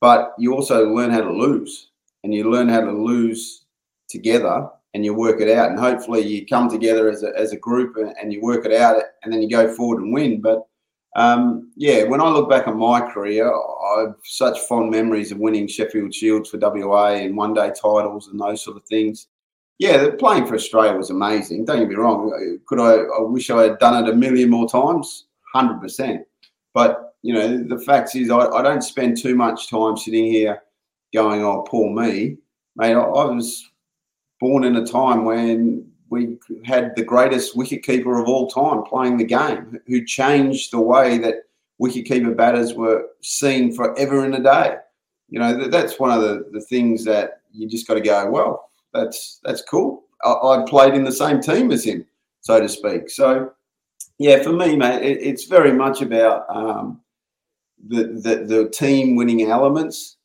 but 0.00 0.34
you 0.38 0.54
also 0.54 0.88
learn 0.88 1.10
how 1.10 1.20
to 1.20 1.32
lose, 1.32 1.90
and 2.22 2.32
you 2.32 2.50
learn 2.50 2.68
how 2.68 2.80
to 2.80 2.92
lose 2.92 3.64
together, 4.08 4.68
and 4.94 5.04
you 5.04 5.14
work 5.14 5.40
it 5.40 5.50
out, 5.50 5.70
and 5.70 5.78
hopefully 5.78 6.20
you 6.20 6.46
come 6.46 6.68
together 6.68 7.10
as 7.10 7.22
a, 7.22 7.32
as 7.36 7.52
a 7.52 7.56
group 7.56 7.96
and, 7.96 8.14
and 8.20 8.32
you 8.32 8.40
work 8.40 8.64
it 8.64 8.72
out, 8.72 9.02
and 9.22 9.32
then 9.32 9.42
you 9.42 9.50
go 9.50 9.72
forward 9.72 10.02
and 10.02 10.12
win. 10.12 10.40
But 10.40 10.66
um, 11.16 11.72
yeah, 11.76 12.04
when 12.04 12.20
I 12.20 12.28
look 12.28 12.48
back 12.48 12.68
on 12.68 12.78
my 12.78 13.00
career, 13.00 13.52
I've 13.52 14.14
such 14.22 14.58
fond 14.60 14.90
memories 14.90 15.32
of 15.32 15.38
winning 15.38 15.66
Sheffield 15.66 16.14
Shields 16.14 16.50
for 16.50 16.58
WA 16.58 17.08
and 17.14 17.36
one 17.36 17.52
day 17.52 17.68
titles 17.68 18.28
and 18.28 18.38
those 18.38 18.62
sort 18.62 18.76
of 18.76 18.84
things. 18.84 19.26
Yeah, 19.78 20.10
playing 20.18 20.46
for 20.46 20.54
Australia 20.54 20.96
was 20.96 21.10
amazing. 21.10 21.64
Don't 21.64 21.80
get 21.80 21.88
me 21.88 21.94
wrong. 21.94 22.58
Could 22.66 22.80
I? 22.80 22.92
I 22.92 23.22
wish 23.22 23.50
I 23.50 23.62
had 23.62 23.78
done 23.78 24.04
it 24.04 24.12
a 24.12 24.14
million 24.14 24.50
more 24.50 24.68
times. 24.68 25.26
Hundred 25.54 25.80
percent. 25.80 26.22
But 26.74 27.14
you 27.22 27.34
know, 27.34 27.64
the 27.64 27.82
fact 27.82 28.14
is, 28.14 28.30
I, 28.30 28.46
I, 28.46 28.62
don't 28.62 28.82
spend 28.82 29.16
too 29.16 29.34
much 29.34 29.68
time 29.68 29.96
sitting 29.96 30.26
here 30.26 30.62
going, 31.14 31.42
"Oh, 31.42 31.64
poor 31.66 31.90
me." 31.90 32.36
Mate, 32.76 32.94
I, 32.94 33.00
I 33.00 33.24
was 33.24 33.68
born 34.38 34.64
in 34.64 34.76
a 34.76 34.86
time 34.86 35.24
when 35.24 35.89
we 36.10 36.36
had 36.64 36.94
the 36.96 37.04
greatest 37.04 37.56
wicketkeeper 37.56 38.20
of 38.20 38.28
all 38.28 38.48
time 38.48 38.82
playing 38.82 39.16
the 39.16 39.24
game, 39.24 39.80
who 39.86 40.04
changed 40.04 40.72
the 40.72 40.80
way 40.80 41.18
that 41.18 41.44
wicketkeeper 41.80 42.36
batters 42.36 42.74
were 42.74 43.06
seen 43.22 43.72
forever 43.72 44.24
and 44.24 44.34
a 44.34 44.42
day. 44.42 44.76
You 45.28 45.38
know, 45.38 45.68
that's 45.68 46.00
one 46.00 46.10
of 46.10 46.20
the, 46.20 46.46
the 46.52 46.60
things 46.60 47.04
that 47.04 47.42
you 47.52 47.68
just 47.68 47.86
got 47.86 47.94
to 47.94 48.00
go, 48.00 48.28
well, 48.28 48.70
that's 48.92 49.40
that's 49.44 49.62
cool. 49.62 50.02
I, 50.24 50.32
I, 50.32 50.64
played 50.68 50.94
in 50.94 51.04
the 51.04 51.12
same 51.12 51.40
team 51.40 51.70
as 51.70 51.84
him, 51.84 52.04
so 52.40 52.60
to 52.60 52.68
speak. 52.68 53.08
So, 53.08 53.52
yeah, 54.18 54.42
for 54.42 54.52
me, 54.52 54.76
mate, 54.76 55.02
it, 55.02 55.22
it's 55.22 55.44
very 55.44 55.72
much 55.72 56.02
about 56.02 56.44
um, 56.50 57.00
the, 57.86 58.04
the 58.04 58.44
the 58.44 58.68
team 58.70 59.14
winning 59.14 59.48
elements. 59.48 60.16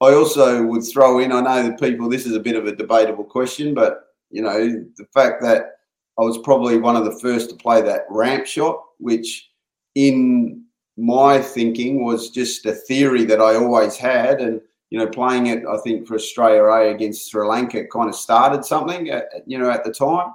I 0.00 0.14
also 0.14 0.64
would 0.64 0.84
throw 0.84 1.18
in. 1.18 1.32
I 1.32 1.42
know 1.42 1.68
that 1.68 1.80
people. 1.80 2.08
This 2.08 2.24
is 2.24 2.34
a 2.34 2.40
bit 2.40 2.56
of 2.56 2.66
a 2.66 2.74
debatable 2.74 3.24
question, 3.24 3.74
but 3.74 4.07
you 4.30 4.42
know, 4.42 4.84
the 4.96 5.06
fact 5.12 5.42
that 5.42 5.78
I 6.18 6.22
was 6.22 6.38
probably 6.38 6.78
one 6.78 6.96
of 6.96 7.04
the 7.04 7.18
first 7.20 7.50
to 7.50 7.56
play 7.56 7.80
that 7.82 8.06
ramp 8.10 8.46
shot, 8.46 8.82
which 8.98 9.50
in 9.94 10.64
my 10.96 11.40
thinking 11.40 12.04
was 12.04 12.30
just 12.30 12.66
a 12.66 12.72
theory 12.72 13.24
that 13.24 13.40
I 13.40 13.54
always 13.54 13.96
had. 13.96 14.40
And, 14.40 14.60
you 14.90 14.98
know, 14.98 15.06
playing 15.06 15.46
it, 15.46 15.64
I 15.66 15.76
think, 15.78 16.06
for 16.06 16.16
Australia 16.16 16.64
A 16.64 16.94
against 16.94 17.30
Sri 17.30 17.46
Lanka 17.46 17.84
kind 17.92 18.08
of 18.08 18.14
started 18.14 18.64
something, 18.64 19.10
at, 19.10 19.26
you 19.46 19.58
know, 19.58 19.70
at 19.70 19.84
the 19.84 19.92
time. 19.92 20.32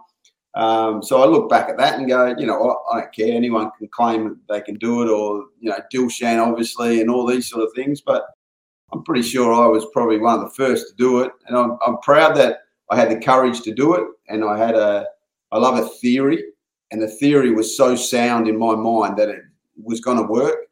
Um, 0.56 1.01
so 1.01 1.21
I 1.21 1.25
look 1.25 1.49
back 1.49 1.69
at 1.69 1.77
that 1.77 1.97
and 1.97 2.08
go, 2.08 2.36
you 2.38 2.45
know, 2.45 2.77
I, 2.91 3.01
don't 3.01 3.13
care. 3.13 3.36
Anyone 3.36 3.71
can 3.77 3.88
claim 3.88 4.39
they 4.47 4.62
can 4.62 4.75
do 4.75 5.01
it, 5.01 5.10
or 5.10 5.45
you 5.60 5.69
know, 5.69 5.79
Dilshan 5.91 6.39
obviously, 6.39 7.01
and 7.01 7.10
all 7.10 7.25
these 7.25 7.49
sort 7.49 7.63
of 7.63 7.73
things. 7.75 8.01
But 8.01 8.23
I'm 8.93 9.03
pretty 9.03 9.23
sure 9.23 9.53
I 9.53 9.67
was 9.67 9.88
probably 9.91 10.19
one 10.19 10.39
of 10.39 10.45
the 10.45 10.56
first 10.56 10.89
to 10.89 10.95
do 10.95 11.21
it, 11.21 11.32
and 11.47 11.58
I'm, 11.58 11.77
I'm 11.86 11.97
proud 11.99 12.38
that 12.38 12.60
I 12.93 12.95
had 12.95 13.10
the 13.10 13.19
courage 13.19 13.62
to 13.62 13.73
do 13.73 13.95
it, 13.95 14.08
and 14.29 14.43
I 14.43 14.56
had 14.56 14.75
a 14.75 15.08
I 15.51 15.58
love 15.58 15.77
a 15.84 15.88
theory, 15.88 16.43
and 16.91 17.01
the 17.01 17.08
theory 17.08 17.51
was 17.51 17.75
so 17.75 17.95
sound 17.95 18.47
in 18.47 18.58
my 18.58 18.75
mind 18.75 19.17
that 19.17 19.29
it 19.29 19.41
was 19.82 19.99
going 19.99 20.17
to 20.17 20.23
work. 20.23 20.67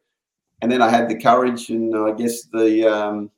And 0.60 0.70
then 0.70 0.80
I 0.80 0.88
had 0.88 1.08
the 1.08 1.20
courage, 1.20 1.70
and 1.70 1.96
I 1.96 2.12
guess 2.12 2.44
the 2.44 2.86
um, 2.86 3.30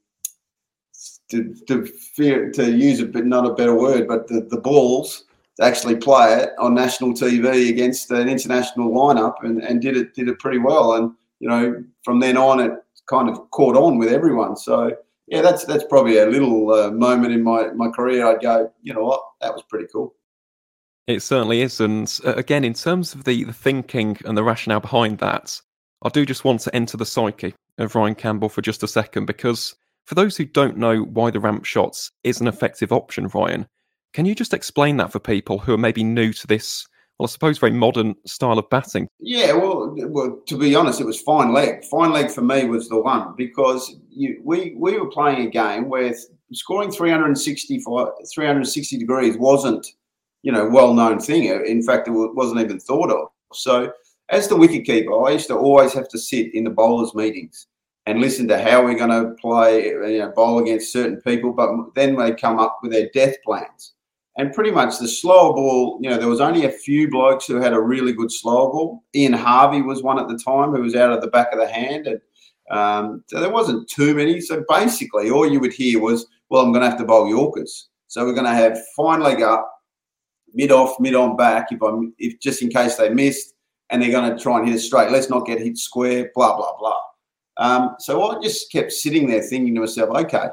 to 1.31 1.55
to 1.67 1.87
fear 2.15 2.51
to 2.53 2.71
use 2.71 3.01
a 3.01 3.07
but 3.07 3.25
not 3.25 3.47
a 3.47 3.55
better 3.55 3.75
word, 3.75 4.07
but 4.07 4.29
the, 4.29 4.43
the 4.51 4.61
balls 4.61 5.25
to 5.57 5.65
actually 5.65 5.97
play 5.97 6.35
it 6.35 6.51
on 6.59 6.75
national 6.75 7.15
TV 7.15 7.71
against 7.71 8.11
an 8.11 8.29
international 8.29 8.91
lineup, 8.91 9.37
and, 9.45 9.63
and 9.63 9.81
did 9.81 9.97
it 9.97 10.15
did 10.15 10.29
it 10.29 10.39
pretty 10.41 10.59
well. 10.59 10.93
And 10.95 11.11
you 11.41 11.49
know, 11.49 11.83
from 12.05 12.21
then 12.21 12.37
on, 12.37 12.61
it 12.61 12.73
kind 13.07 13.31
of 13.31 13.51
caught 13.51 13.77
on 13.77 13.97
with 13.97 14.13
everyone. 14.13 14.57
So 14.57 14.95
yeah, 15.27 15.41
that's 15.41 15.65
that's 15.65 15.85
probably 15.85 16.19
a 16.19 16.27
little 16.27 16.73
uh, 16.73 16.91
moment 16.91 17.33
in 17.33 17.43
my 17.43 17.69
my 17.73 17.89
career. 17.89 18.27
I'd 18.27 18.43
go, 18.43 18.71
you 18.83 18.93
know 18.93 19.05
what, 19.05 19.23
that 19.41 19.53
was 19.53 19.63
pretty 19.63 19.87
cool. 19.93 20.15
It 21.07 21.23
certainly 21.23 21.61
is, 21.61 21.81
and 21.81 22.13
uh, 22.25 22.35
again, 22.35 22.65
in 22.65 22.75
terms 22.75 23.15
of 23.15 23.25
the 23.25 23.45
the 23.45 23.53
thinking 23.53 24.17
and 24.25 24.37
the 24.37 24.45
rationale 24.45 24.81
behind 24.81 25.19
that, 25.19 25.61
I 26.03 26.09
do 26.09 26.27
just 26.27 26.45
want 26.45 26.61
to 26.63 26.75
enter 26.75 26.97
the 26.97 27.07
psyche 27.07 27.55
of 27.79 27.95
Ryan 27.95 28.15
Campbell 28.15 28.49
for 28.49 28.63
just 28.63 28.83
a 28.83 28.89
second, 28.89 29.27
because 29.27 29.75
for 30.07 30.15
those 30.15 30.37
who 30.37 30.45
don't 30.45 30.77
know 30.77 31.03
why 31.03 31.31
the 31.31 31.41
ramp 31.41 31.65
shots 31.65 32.11
is 32.23 32.41
an 32.41 32.47
effective 32.47 32.93
option, 32.93 33.29
Ryan, 33.29 33.67
can 34.13 34.27
you 34.27 34.35
just 34.35 34.55
explain 34.55 34.97
that 34.99 35.11
for 35.11 35.19
people 35.19 35.59
who 35.59 35.75
are 35.75 35.79
maybe 35.79 36.05
new 36.05 36.33
to 36.33 36.47
this 36.47 36.87
well, 37.19 37.29
I 37.29 37.31
suppose 37.31 37.59
very 37.59 37.73
modern 37.73 38.17
style 38.27 38.59
of 38.59 38.69
batting. 38.71 39.09
Yeah, 39.21 39.53
well, 39.53 39.95
well, 40.09 40.41
to 40.47 40.59
be 40.59 40.75
honest, 40.75 41.01
it 41.01 41.07
was 41.07 41.21
fine 41.21 41.53
leg. 41.53 41.85
Fine 41.85 42.13
leg 42.13 42.31
for 42.31 42.43
me 42.43 42.65
was 42.65 42.89
the 42.89 43.01
one 43.01 43.35
because 43.37 43.95
you, 44.11 44.41
we 44.45 44.75
we 44.77 44.99
were 44.99 45.09
playing 45.09 45.47
a 45.47 45.51
game 45.51 45.89
where 45.89 46.13
scoring 46.53 46.91
360 46.91 47.79
360 47.79 48.99
degrees 48.99 49.37
wasn't, 49.37 49.87
you 50.43 50.51
know, 50.51 50.69
well 50.69 50.93
known 50.93 51.21
thing. 51.21 51.51
Uh, 51.51 51.63
in 51.63 51.83
fact, 51.83 52.09
it 52.09 52.13
wasn't 52.13 52.61
even 52.61 52.81
thought 52.81 53.11
of. 53.11 53.29
So, 53.53 53.93
as 54.31 54.49
the 54.49 54.57
wicket 54.57 54.85
keeper, 54.85 55.25
I 55.25 55.33
used 55.33 55.47
to 55.49 55.57
always 55.57 55.93
have 55.93 56.09
to 56.09 56.19
sit 56.19 56.53
in 56.53 56.65
the 56.65 56.71
bowlers' 56.71 57.15
meetings 57.15 57.69
and 58.07 58.21
listen 58.21 58.49
to 58.49 58.61
how 58.61 58.85
we're 58.85 58.99
going 58.99 59.11
to 59.11 59.35
play, 59.41 59.95
uh, 59.95 60.07
you 60.07 60.19
know, 60.19 60.33
bowl 60.33 60.59
against 60.59 60.93
certain 60.93 61.21
people. 61.21 61.53
But 61.53 61.95
then 61.95 62.17
they 62.17 62.35
come 62.35 62.59
up 62.59 62.81
with 62.83 62.91
their 62.91 63.09
death 63.15 63.37
plans 63.45 63.95
and 64.37 64.53
pretty 64.53 64.73
much 64.73 64.99
the 64.99 65.07
slower 65.07 65.53
ball, 65.53 65.99
you 66.03 66.11
know, 66.11 66.19
there 66.19 66.29
was 66.29 66.41
only 66.41 66.65
a 66.65 66.71
few 66.71 67.09
blokes 67.09 67.47
who 67.47 67.61
had 67.61 67.73
a 67.73 67.81
really 67.81 68.13
good 68.13 68.33
slower 68.33 68.71
ball. 68.71 69.05
Ian 69.15 69.33
Harvey 69.33 69.81
was 69.81 70.03
one 70.03 70.19
at 70.19 70.27
the 70.29 70.39
time 70.39 70.73
who 70.73 70.83
was 70.83 70.97
out 70.97 71.13
of 71.13 71.21
the 71.21 71.29
back 71.29 71.53
of 71.53 71.61
the 71.61 71.69
hand. 71.69 72.09
And 72.09 72.21
um, 72.71 73.23
so 73.29 73.39
there 73.41 73.51
wasn't 73.51 73.89
too 73.89 74.15
many. 74.15 74.41
So 74.41 74.65
basically, 74.69 75.31
all 75.31 75.49
you 75.49 75.61
would 75.61 75.73
hear 75.73 76.01
was, 76.01 76.27
well, 76.51 76.63
I'm 76.63 76.73
going 76.73 76.83
to 76.83 76.91
have 76.91 76.99
to 76.99 77.05
bowl 77.05 77.29
Yorkers. 77.29 77.89
So 78.09 78.25
we're 78.25 78.35
going 78.35 78.47
to 78.47 78.51
have 78.51 78.79
fine 78.97 79.21
leg 79.21 79.41
up, 79.41 79.71
mid 80.53 80.73
off, 80.73 80.99
mid 80.99 81.15
on 81.15 81.37
back, 81.37 81.69
if 81.71 81.81
I'm, 81.81 82.13
if 82.19 82.41
just 82.41 82.61
in 82.61 82.71
case 82.71 82.97
they 82.97 83.11
missed, 83.11 83.55
and 83.91 84.03
they're 84.03 84.11
going 84.11 84.37
to 84.37 84.43
try 84.43 84.59
and 84.59 84.67
hit 84.67 84.75
it 84.75 84.81
straight. 84.81 85.13
Let's 85.13 85.31
not 85.31 85.47
get 85.47 85.61
hit 85.61 85.79
square, 85.79 86.31
blah, 86.35 86.57
blah, 86.57 86.77
blah. 86.77 86.97
Um, 87.57 87.95
so 88.01 88.31
I 88.31 88.43
just 88.43 88.73
kept 88.73 88.91
sitting 88.91 89.29
there 89.29 89.43
thinking 89.43 89.77
to 89.77 89.83
myself, 89.83 90.11
okay, 90.11 90.49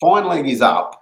fine 0.00 0.26
leg 0.26 0.46
is 0.46 0.62
up 0.62 1.01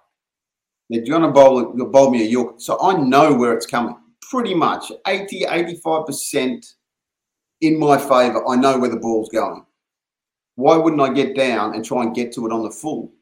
they're 0.90 1.04
going 1.04 1.22
to 1.22 1.28
bowl, 1.28 1.72
bowl 1.86 2.10
me 2.10 2.22
a 2.22 2.28
York. 2.28 2.56
So 2.58 2.76
I 2.82 2.98
know 2.98 3.32
where 3.32 3.54
it's 3.54 3.64
coming. 3.64 3.96
Pretty 4.28 4.54
much 4.54 4.90
80, 5.06 5.44
85% 5.44 6.74
in 7.60 7.78
my 7.78 7.96
favour. 7.96 8.46
I 8.48 8.56
know 8.56 8.76
where 8.76 8.90
the 8.90 8.96
ball's 8.96 9.28
going. 9.28 9.64
Why 10.56 10.76
wouldn't 10.76 11.00
I 11.00 11.12
get 11.12 11.36
down 11.36 11.74
and 11.74 11.84
try 11.84 12.02
and 12.02 12.14
get 12.14 12.32
to 12.34 12.46
it 12.46 12.52
on 12.52 12.64
the 12.64 12.70
full? 12.70 13.12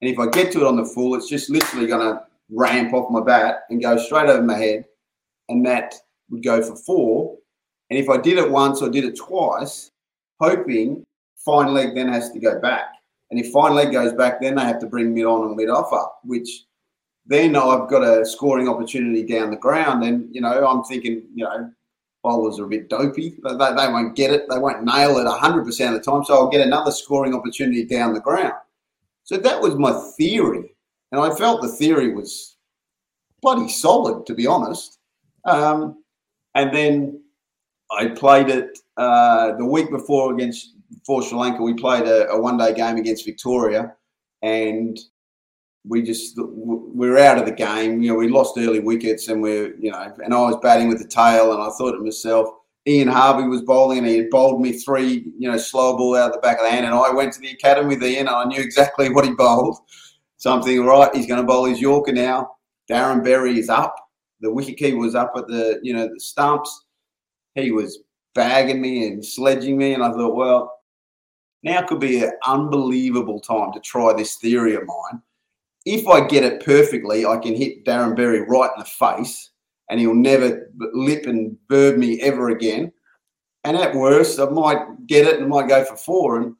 And 0.00 0.10
if 0.10 0.18
I 0.18 0.26
get 0.26 0.50
to 0.52 0.60
it 0.62 0.66
on 0.66 0.76
the 0.76 0.84
full, 0.84 1.14
it's 1.14 1.28
just 1.28 1.48
literally 1.48 1.86
going 1.86 2.00
to 2.00 2.22
ramp 2.50 2.92
off 2.92 3.10
my 3.10 3.22
bat 3.22 3.60
and 3.70 3.80
go 3.80 3.96
straight 3.96 4.28
over 4.28 4.42
my 4.42 4.58
head. 4.58 4.84
And 5.48 5.64
that 5.64 5.94
would 6.28 6.42
go 6.42 6.60
for 6.60 6.74
four. 6.74 7.38
And 7.88 7.98
if 7.98 8.10
I 8.10 8.16
did 8.16 8.36
it 8.36 8.50
once 8.50 8.82
or 8.82 8.90
did 8.90 9.04
it 9.04 9.16
twice, 9.16 9.90
hoping 10.40 11.04
fine 11.36 11.72
leg 11.72 11.94
then 11.94 12.08
has 12.08 12.32
to 12.32 12.40
go 12.40 12.58
back. 12.58 12.86
And 13.30 13.38
if 13.38 13.52
fine 13.52 13.74
leg 13.74 13.92
goes 13.92 14.12
back, 14.12 14.40
then 14.40 14.56
they 14.56 14.62
have 14.62 14.80
to 14.80 14.86
bring 14.86 15.14
mid 15.14 15.24
on 15.24 15.46
and 15.46 15.56
mid 15.56 15.70
off 15.70 15.92
up, 15.92 16.18
which 16.24 16.64
then 17.26 17.54
I've 17.56 17.88
got 17.88 18.02
a 18.02 18.26
scoring 18.26 18.68
opportunity 18.68 19.22
down 19.24 19.50
the 19.50 19.56
ground, 19.56 20.04
and 20.04 20.34
you 20.34 20.40
know 20.40 20.66
I'm 20.66 20.82
thinking, 20.84 21.22
you 21.34 21.44
know, 21.44 21.70
bowlers 22.22 22.58
are 22.58 22.64
a 22.64 22.68
bit 22.68 22.88
dopey. 22.88 23.36
They, 23.42 23.50
they 23.50 23.88
won't 23.88 24.16
get 24.16 24.32
it. 24.32 24.48
They 24.48 24.58
won't 24.58 24.84
nail 24.84 25.18
it 25.18 25.26
100% 25.26 25.66
of 25.88 25.94
the 25.94 26.00
time. 26.00 26.24
So 26.24 26.34
I'll 26.34 26.50
get 26.50 26.66
another 26.66 26.90
scoring 26.90 27.34
opportunity 27.34 27.84
down 27.84 28.14
the 28.14 28.20
ground. 28.20 28.54
So 29.24 29.36
that 29.36 29.60
was 29.60 29.76
my 29.76 29.92
theory. 30.16 30.74
And 31.10 31.20
I 31.20 31.34
felt 31.34 31.62
the 31.62 31.68
theory 31.68 32.14
was 32.14 32.56
bloody 33.40 33.68
solid, 33.68 34.26
to 34.26 34.34
be 34.34 34.46
honest. 34.46 34.98
Um, 35.44 36.02
and 36.54 36.74
then 36.74 37.22
I 37.90 38.08
played 38.08 38.48
it 38.48 38.78
uh, 38.96 39.56
the 39.56 39.66
week 39.66 39.90
before 39.90 40.32
against 40.32 40.74
for 41.04 41.22
Sri 41.22 41.36
Lanka. 41.36 41.62
We 41.62 41.74
played 41.74 42.04
a, 42.04 42.28
a 42.30 42.40
one 42.40 42.56
day 42.56 42.72
game 42.74 42.96
against 42.96 43.24
Victoria. 43.24 43.94
And 44.42 44.98
we 45.84 46.02
just 46.02 46.38
we 46.38 47.08
are 47.08 47.18
out 47.18 47.38
of 47.38 47.46
the 47.46 47.52
game. 47.52 48.02
You 48.02 48.12
know, 48.12 48.18
we 48.18 48.28
lost 48.28 48.56
early 48.56 48.80
wickets, 48.80 49.28
and 49.28 49.42
we're 49.42 49.74
you 49.76 49.90
know, 49.90 50.14
and 50.24 50.32
I 50.32 50.38
was 50.38 50.56
batting 50.62 50.88
with 50.88 50.98
the 50.98 51.08
tail, 51.08 51.52
and 51.52 51.62
I 51.62 51.70
thought 51.76 51.92
to 51.92 51.98
myself, 51.98 52.48
Ian 52.86 53.08
Harvey 53.08 53.48
was 53.48 53.62
bowling, 53.62 53.98
and 53.98 54.06
he 54.06 54.18
had 54.18 54.30
bowled 54.30 54.60
me 54.60 54.72
three, 54.72 55.32
you 55.38 55.50
know, 55.50 55.56
slow 55.56 55.96
ball 55.96 56.16
out 56.16 56.30
of 56.30 56.34
the 56.34 56.40
back 56.40 56.58
of 56.58 56.64
the 56.64 56.70
hand, 56.70 56.86
and 56.86 56.94
I 56.94 57.10
went 57.10 57.32
to 57.34 57.40
the 57.40 57.50
academy 57.50 57.96
with 57.96 58.04
Ian, 58.04 58.28
and 58.28 58.36
I 58.36 58.44
knew 58.44 58.60
exactly 58.60 59.10
what 59.10 59.24
he 59.24 59.32
bowled. 59.32 59.78
Something 60.36 60.84
right, 60.84 61.14
he's 61.14 61.26
going 61.26 61.40
to 61.40 61.46
bowl 61.46 61.64
his 61.64 61.80
Yorker 61.80 62.12
now. 62.12 62.52
Darren 62.90 63.22
Berry 63.22 63.58
is 63.58 63.68
up. 63.68 63.94
The 64.40 64.48
wicketkeeper 64.48 64.98
was 64.98 65.14
up 65.14 65.32
at 65.36 65.46
the 65.46 65.80
you 65.82 65.94
know 65.94 66.08
the 66.08 66.20
stumps. 66.20 66.86
He 67.54 67.70
was 67.70 67.98
bagging 68.34 68.80
me 68.80 69.08
and 69.08 69.24
sledging 69.24 69.76
me, 69.76 69.94
and 69.94 70.02
I 70.02 70.12
thought, 70.12 70.36
well, 70.36 70.72
now 71.64 71.82
could 71.82 72.00
be 72.00 72.22
an 72.22 72.32
unbelievable 72.46 73.40
time 73.40 73.72
to 73.72 73.80
try 73.80 74.12
this 74.12 74.36
theory 74.36 74.74
of 74.74 74.84
mine 74.86 75.22
if 75.84 76.06
I 76.06 76.26
get 76.26 76.44
it 76.44 76.64
perfectly, 76.64 77.26
I 77.26 77.38
can 77.38 77.54
hit 77.54 77.84
Darren 77.84 78.16
Berry 78.16 78.40
right 78.40 78.70
in 78.76 78.80
the 78.80 78.84
face 78.84 79.50
and 79.90 80.00
he'll 80.00 80.14
never 80.14 80.70
lip 80.94 81.26
and 81.26 81.56
bird 81.68 81.98
me 81.98 82.20
ever 82.22 82.50
again. 82.50 82.92
And 83.64 83.76
at 83.76 83.94
worst, 83.94 84.40
I 84.40 84.46
might 84.46 85.06
get 85.06 85.26
it 85.26 85.40
and 85.40 85.48
might 85.48 85.68
go 85.68 85.84
for 85.84 85.96
four. 85.96 86.40
And 86.40 86.54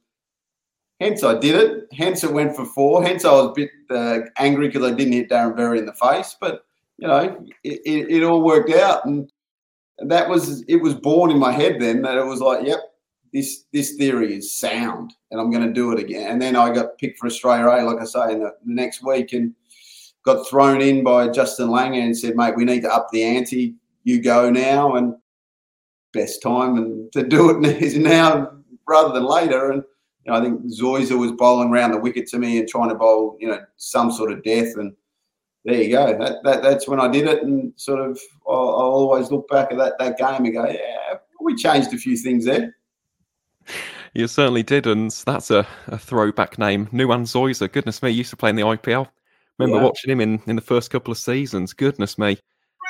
hence 1.00 1.24
I 1.24 1.38
did 1.38 1.54
it. 1.54 1.88
Hence 1.92 2.22
it 2.24 2.32
went 2.32 2.54
for 2.54 2.64
four. 2.64 3.04
Hence 3.04 3.24
I 3.24 3.32
was 3.32 3.46
a 3.46 3.52
bit 3.54 3.70
uh, 3.90 4.18
angry 4.38 4.68
because 4.68 4.84
I 4.84 4.94
didn't 4.94 5.14
hit 5.14 5.30
Darren 5.30 5.56
Berry 5.56 5.78
in 5.78 5.86
the 5.86 5.94
face. 5.94 6.36
But, 6.40 6.64
you 6.98 7.08
know, 7.08 7.44
it, 7.64 7.80
it, 7.84 8.10
it 8.10 8.22
all 8.22 8.42
worked 8.42 8.70
out. 8.70 9.04
And 9.04 9.30
that 9.98 10.28
was, 10.28 10.62
it 10.68 10.76
was 10.76 10.94
born 10.94 11.30
in 11.30 11.38
my 11.38 11.52
head 11.52 11.80
then 11.80 12.02
that 12.02 12.18
it 12.18 12.26
was 12.26 12.40
like, 12.40 12.66
yep, 12.66 12.80
this 13.32 13.64
this 13.72 13.94
theory 13.94 14.36
is 14.36 14.54
sound 14.54 15.14
and 15.30 15.40
I'm 15.40 15.50
going 15.50 15.66
to 15.66 15.72
do 15.72 15.92
it 15.92 15.98
again. 15.98 16.30
And 16.30 16.40
then 16.40 16.54
I 16.54 16.72
got 16.72 16.98
picked 16.98 17.18
for 17.18 17.26
Australia 17.26 17.66
A, 17.66 17.84
like 17.84 18.00
I 18.00 18.04
say, 18.04 18.32
in 18.32 18.40
the, 18.40 18.54
the 18.64 18.74
next 18.74 19.02
week 19.02 19.32
and 19.32 19.54
got 20.24 20.46
thrown 20.46 20.80
in 20.80 21.02
by 21.02 21.28
Justin 21.28 21.68
Langer 21.68 22.04
and 22.04 22.16
said, 22.16 22.36
mate, 22.36 22.56
we 22.56 22.64
need 22.64 22.82
to 22.82 22.92
up 22.92 23.08
the 23.10 23.24
ante. 23.24 23.74
You 24.04 24.22
go 24.22 24.50
now. 24.50 24.96
And 24.96 25.14
best 26.12 26.42
time 26.42 26.76
and 26.76 27.10
to 27.12 27.22
do 27.22 27.50
it 27.50 27.82
is 27.82 27.96
now 27.96 28.52
rather 28.86 29.14
than 29.14 29.24
later. 29.24 29.72
And 29.72 29.82
you 30.24 30.32
know, 30.32 30.38
I 30.38 30.42
think 30.42 30.60
Zoysa 30.66 31.18
was 31.18 31.32
bowling 31.32 31.70
around 31.70 31.92
the 31.92 31.98
wicket 31.98 32.28
to 32.28 32.38
me 32.38 32.58
and 32.58 32.68
trying 32.68 32.90
to 32.90 32.94
bowl, 32.94 33.36
you 33.40 33.48
know, 33.48 33.60
some 33.76 34.12
sort 34.12 34.30
of 34.30 34.44
death. 34.44 34.76
And 34.76 34.94
there 35.64 35.82
you 35.82 35.90
go. 35.90 36.18
That, 36.18 36.42
that 36.44 36.62
that's 36.62 36.86
when 36.86 37.00
I 37.00 37.08
did 37.08 37.26
it. 37.26 37.42
And 37.42 37.72
sort 37.76 37.98
of, 37.98 38.20
I'll, 38.46 38.54
I'll 38.54 38.92
always 38.92 39.30
look 39.30 39.48
back 39.48 39.72
at 39.72 39.78
that, 39.78 39.98
that 39.98 40.18
game 40.18 40.44
and 40.44 40.54
go, 40.54 40.66
yeah, 40.66 41.14
we 41.40 41.56
changed 41.56 41.92
a 41.92 41.98
few 41.98 42.16
things 42.16 42.44
there. 42.44 42.76
You 44.14 44.26
certainly 44.26 44.62
did, 44.62 44.86
and 44.86 45.10
that's 45.26 45.50
a, 45.50 45.66
a 45.86 45.98
throwback 45.98 46.58
name. 46.58 46.86
Nuwan 46.88 47.22
Zoysa. 47.22 47.70
Goodness 47.70 48.02
me, 48.02 48.10
used 48.10 48.30
to 48.30 48.36
play 48.36 48.50
in 48.50 48.56
the 48.56 48.62
IPL. 48.62 49.08
Remember 49.58 49.78
yeah. 49.78 49.84
watching 49.84 50.10
him 50.10 50.20
in, 50.20 50.42
in 50.46 50.56
the 50.56 50.62
first 50.62 50.90
couple 50.90 51.12
of 51.12 51.18
seasons. 51.18 51.72
Goodness 51.72 52.18
me, 52.18 52.38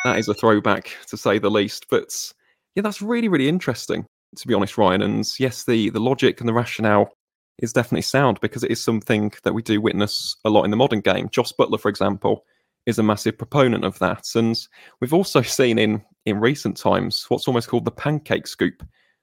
that 0.04 0.18
is 0.18 0.28
a 0.28 0.34
throwback 0.34 0.96
to 1.08 1.16
say 1.16 1.38
the 1.38 1.50
least. 1.50 1.86
But 1.90 2.32
yeah, 2.74 2.82
that's 2.82 3.02
really, 3.02 3.28
really 3.28 3.48
interesting, 3.48 4.06
to 4.36 4.48
be 4.48 4.54
honest, 4.54 4.78
Ryan. 4.78 5.02
And 5.02 5.28
yes, 5.38 5.64
the, 5.64 5.90
the 5.90 6.00
logic 6.00 6.40
and 6.40 6.48
the 6.48 6.54
rationale 6.54 7.10
is 7.58 7.72
definitely 7.72 8.02
sound 8.02 8.40
because 8.40 8.64
it 8.64 8.70
is 8.70 8.82
something 8.82 9.32
that 9.44 9.52
we 9.52 9.62
do 9.62 9.80
witness 9.80 10.36
a 10.44 10.50
lot 10.50 10.64
in 10.64 10.70
the 10.70 10.76
modern 10.76 11.00
game. 11.00 11.28
Jos 11.30 11.52
Buttler, 11.52 11.80
for 11.80 11.88
example, 11.88 12.44
is 12.86 12.98
a 12.98 13.02
massive 13.02 13.38
proponent 13.38 13.84
of 13.84 13.98
that. 14.00 14.26
And 14.34 14.58
we've 15.00 15.14
also 15.14 15.42
seen 15.42 15.78
in, 15.78 16.02
in 16.26 16.40
recent 16.40 16.76
times 16.76 17.26
what's 17.28 17.46
almost 17.46 17.68
called 17.68 17.84
the 17.84 17.90
pancake 17.90 18.46
scoop, 18.46 18.82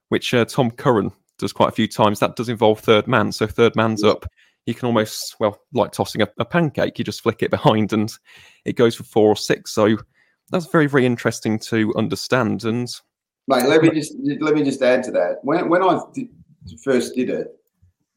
which 0.09 0.33
uh, 0.33 0.45
Tom 0.45 0.71
Curran 0.71 1.11
does 1.39 1.53
quite 1.53 1.69
a 1.69 1.73
few 1.73 1.87
times. 1.87 2.19
That 2.19 2.35
does 2.35 2.49
involve 2.49 2.79
third 2.79 3.07
man. 3.07 3.31
So 3.31 3.47
third 3.47 3.75
man's 3.75 4.03
up. 4.03 4.25
You 4.65 4.75
can 4.75 4.85
almost, 4.85 5.35
well, 5.39 5.59
like 5.73 5.91
tossing 5.91 6.21
a, 6.21 6.27
a 6.37 6.45
pancake, 6.45 6.99
you 6.99 7.05
just 7.05 7.21
flick 7.21 7.41
it 7.41 7.49
behind 7.51 7.93
and 7.93 8.13
it 8.65 8.75
goes 8.75 8.95
for 8.95 9.03
four 9.03 9.29
or 9.29 9.35
six. 9.35 9.71
So 9.71 9.97
that's 10.51 10.67
very, 10.67 10.87
very 10.87 11.05
interesting 11.05 11.57
to 11.59 11.93
understand. 11.95 12.65
And 12.65 12.89
mate, 13.47 13.65
let 13.65 13.81
me 13.81 13.89
just 13.91 14.15
let 14.39 14.53
me 14.53 14.63
just 14.63 14.81
add 14.81 15.03
to 15.03 15.11
that. 15.11 15.39
When 15.43 15.69
when 15.69 15.83
I 15.83 15.99
did, 16.13 16.29
first 16.83 17.15
did 17.15 17.29
it, 17.29 17.55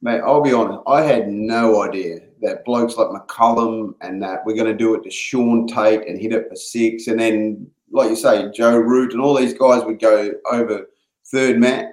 mate, 0.03 0.21
I'll 0.21 0.43
be 0.43 0.53
honest, 0.53 0.81
I 0.87 1.03
had 1.03 1.29
no 1.29 1.83
idea 1.83 2.21
that 2.41 2.65
blokes 2.65 2.97
like 2.97 3.09
McCullum 3.09 3.95
and 4.01 4.23
that 4.23 4.45
we're 4.45 4.57
going 4.57 4.67
to 4.67 4.77
do 4.77 4.95
it 4.95 5.05
to 5.05 5.11
Shaun 5.11 5.67
Tait 5.67 6.07
and 6.09 6.21
hit 6.21 6.33
it 6.33 6.49
for 6.49 6.57
six, 6.57 7.07
and 7.07 7.21
then 7.21 7.71
like 7.93 8.09
you 8.09 8.17
say, 8.17 8.51
Joe 8.53 8.79
Root 8.79 9.13
and 9.13 9.21
all 9.21 9.37
these 9.37 9.55
guys 9.55 9.85
would 9.85 10.01
go 10.01 10.33
over 10.51 10.87
third 11.31 11.59
man 11.59 11.93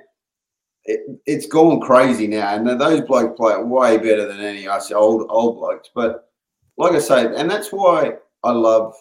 it, 0.89 1.21
it's 1.27 1.45
gone 1.45 1.79
crazy 1.79 2.27
now, 2.27 2.55
and 2.55 2.67
those 2.67 3.01
blokes 3.01 3.37
play 3.37 3.53
it 3.53 3.65
way 3.65 3.97
better 3.97 4.27
than 4.27 4.39
any 4.39 4.67
us 4.67 4.91
old 4.91 5.27
old 5.29 5.59
blokes. 5.59 5.89
But 5.93 6.31
like 6.77 6.93
I 6.93 6.99
say, 6.99 7.27
and 7.35 7.49
that's 7.49 7.71
why 7.71 8.13
I 8.43 8.51
love 8.51 8.95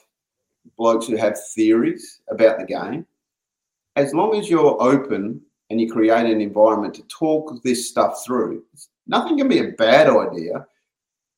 blokes 0.76 1.06
who 1.06 1.16
have 1.16 1.38
theories 1.54 2.20
about 2.30 2.58
the 2.58 2.66
game. 2.66 3.06
As 3.96 4.12
long 4.12 4.36
as 4.36 4.50
you're 4.50 4.80
open 4.82 5.40
and 5.70 5.80
you 5.80 5.90
create 5.90 6.26
an 6.26 6.42
environment 6.42 6.94
to 6.94 7.02
talk 7.04 7.62
this 7.62 7.88
stuff 7.88 8.22
through, 8.24 8.62
nothing 9.06 9.38
can 9.38 9.48
be 9.48 9.60
a 9.60 9.72
bad 9.72 10.08
idea. 10.08 10.66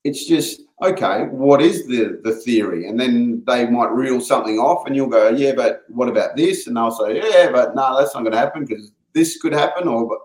It's 0.03 0.27
just 0.27 0.63
okay. 0.83 1.27
What 1.31 1.63
is 1.63 1.87
the 1.87 2.21
the 2.25 2.35
theory? 2.35 2.89
And 2.89 2.99
then 2.99 3.45
they 3.47 3.71
might 3.71 3.93
reel 3.93 4.21
something 4.21 4.59
off, 4.59 4.87
and 4.87 4.97
you'll 4.97 5.07
go, 5.07 5.29
yeah, 5.29 5.53
but 5.53 5.83
what 5.89 6.09
about 6.09 6.37
this? 6.37 6.67
And 6.67 6.77
they'll 6.77 6.91
say, 6.91 7.19
yeah, 7.19 7.53
but 7.53 7.77
no, 7.77 7.97
that's 7.97 8.15
not 8.15 8.23
going 8.23 8.33
to 8.33 8.39
happen 8.39 8.65
because 8.65 8.91
this 9.13 9.41
could 9.41 9.53
happen, 9.53 9.87
or 9.87 10.19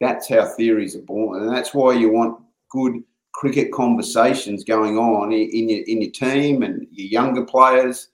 that's 0.00 0.28
how 0.28 0.44
theories 0.44 0.96
are 0.96 1.02
born, 1.02 1.42
and 1.42 1.54
that's 1.54 1.74
why 1.74 1.94
you 1.94 2.10
want 2.10 2.40
good 2.70 3.02
cricket 3.32 3.70
conversations 3.72 4.64
going 4.64 4.96
on 4.96 5.32
in 5.32 5.68
your 5.68 5.82
in 5.86 6.00
your 6.00 6.10
team 6.10 6.62
and 6.62 6.86
your 6.90 7.08
younger 7.08 7.44
players. 7.44 8.08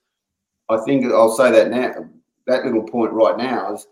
I 0.69 0.79
think 0.79 1.05
I'll 1.07 1.37
say 1.37 1.51
that 1.51 1.71
now. 1.71 2.09
That 2.47 2.65
little 2.65 2.83
point 2.83 3.13
right 3.13 3.37
now 3.37 3.75
is 3.75 3.87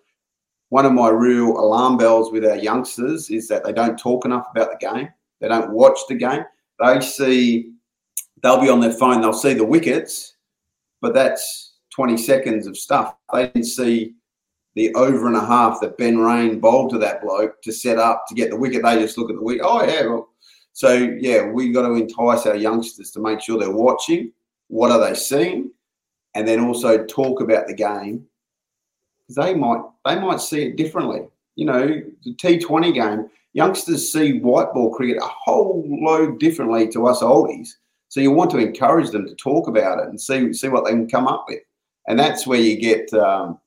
one 0.70 0.87
of 0.87 0.92
my 0.92 1.09
real 1.09 1.50
alarm 1.59 1.96
bells 1.98 2.33
with 2.33 2.44
our 2.44 2.57
youngsters 2.57 3.31
is 3.31 3.48
that 3.48 3.64
they 3.64 3.72
don't 3.72 3.98
talk 3.98 4.24
enough 4.24 4.46
about 4.50 4.70
the 4.70 4.87
game. 4.87 5.09
They 5.40 5.48
don't 5.48 5.70
watch 5.70 5.98
the 6.09 6.14
game. 6.14 6.44
They 6.81 7.00
see 7.00 7.72
they'll 8.42 8.61
be 8.61 8.68
on 8.68 8.81
their 8.81 8.92
phone. 8.92 9.20
They'll 9.20 9.33
see 9.33 9.55
the 9.55 9.64
wickets, 9.64 10.35
but 11.00 11.14
that's 11.14 11.74
20 11.94 12.16
seconds 12.16 12.66
of 12.66 12.76
stuff. 12.76 13.14
They 13.33 13.46
didn't 13.46 13.64
see 13.64 14.14
the 14.74 14.94
over 14.94 15.26
and 15.26 15.37
a 15.37 15.44
half 15.44 15.80
that 15.80 15.98
Ben 15.98 16.18
Raine 16.18 16.61
bowled 16.61 16.90
to 16.90 16.98
that 16.98 17.22
bloke 17.22 17.61
to 17.62 17.72
set 17.72 17.98
up 17.98 18.24
to 18.28 18.35
get 18.35 18.50
the 18.50 18.56
wicket. 18.56 18.83
They 18.83 18.98
just 18.98 19.18
look 19.18 19.30
at 19.30 19.37
the 19.37 19.42
wicket. 19.42 19.64
Oh 19.64 19.85
yeah. 19.85 20.06
Well, 20.06 20.28
so 20.72 20.92
yeah, 20.92 21.46
we 21.46 21.72
got 21.72 21.87
to 21.87 21.94
entice 21.94 22.46
our 22.46 22.56
youngsters 22.56 23.11
to 23.12 23.20
make 23.20 23.40
sure 23.40 23.59
they're 23.59 23.70
watching. 23.70 24.33
What 24.68 24.92
are 24.92 25.00
they 25.00 25.14
seeing? 25.14 25.70
And 26.35 26.46
then 26.46 26.61
also 26.61 27.04
talk 27.04 27.40
about 27.40 27.66
the 27.66 27.74
game 27.74 28.26
they 29.37 29.54
might 29.54 29.83
they 30.04 30.18
might 30.18 30.40
see 30.40 30.62
it 30.62 30.76
differently. 30.76 31.22
You 31.56 31.66
know, 31.66 31.87
the 32.24 32.35
T20 32.35 32.94
game, 32.94 33.30
youngsters 33.52 34.12
see 34.12 34.40
white 34.40 34.72
ball 34.72 34.94
cricket 34.94 35.22
a 35.22 35.26
whole 35.26 35.85
load 35.88 36.38
differently 36.38 36.88
to 36.88 37.06
us 37.06 37.20
oldies. 37.20 37.70
So 38.09 38.20
you 38.20 38.30
want 38.30 38.50
to 38.52 38.59
encourage 38.59 39.11
them 39.11 39.26
to 39.26 39.35
talk 39.37 39.68
about 39.68 40.00
it 40.00 40.09
and 40.09 40.20
see 40.20 40.52
see 40.52 40.68
what 40.68 40.85
they 40.85 40.92
can 40.92 41.09
come 41.09 41.26
up 41.26 41.46
with, 41.48 41.61
and 42.09 42.18
that's 42.18 42.46
where 42.46 42.61
you 42.61 42.80
get 42.80 43.12
um, 43.14 43.59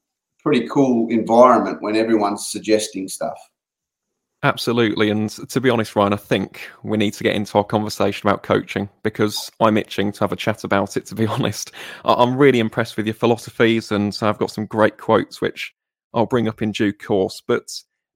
pretty 0.44 0.68
cool 0.68 1.10
environment 1.10 1.82
when 1.82 1.96
everyone's 1.96 2.48
suggesting 2.48 3.08
stuff. 3.08 3.38
Absolutely. 4.44 5.10
And 5.10 5.30
to 5.30 5.62
be 5.62 5.70
honest, 5.70 5.96
Ryan, 5.96 6.12
I 6.12 6.18
think 6.18 6.70
we 6.84 6.98
need 6.98 7.14
to 7.14 7.24
get 7.24 7.34
into 7.34 7.58
our 7.58 7.64
conversation 7.64 8.28
about 8.28 8.44
coaching 8.44 8.90
because 9.02 9.50
I'm 9.62 9.78
itching 9.78 10.12
to 10.12 10.20
have 10.20 10.34
a 10.34 10.36
chat 10.36 10.66
about 10.66 10.98
it, 10.98 11.06
to 11.08 11.16
be 11.16 11.26
honest. 11.28 11.72
I'm 12.04 12.36
really 12.36 12.60
impressed 12.60 12.98
with 12.98 13.08
your 13.08 13.14
philosophies 13.14 13.92
and 13.92 14.18
I've 14.22 14.38
got 14.38 14.52
some 14.52 14.66
great 14.66 14.98
quotes 14.98 15.40
which 15.40 15.74
I'll 16.14 16.26
bring 16.26 16.50
up 16.50 16.62
in 16.62 16.74
due 16.74 16.92
course. 16.92 17.42
But 17.48 17.70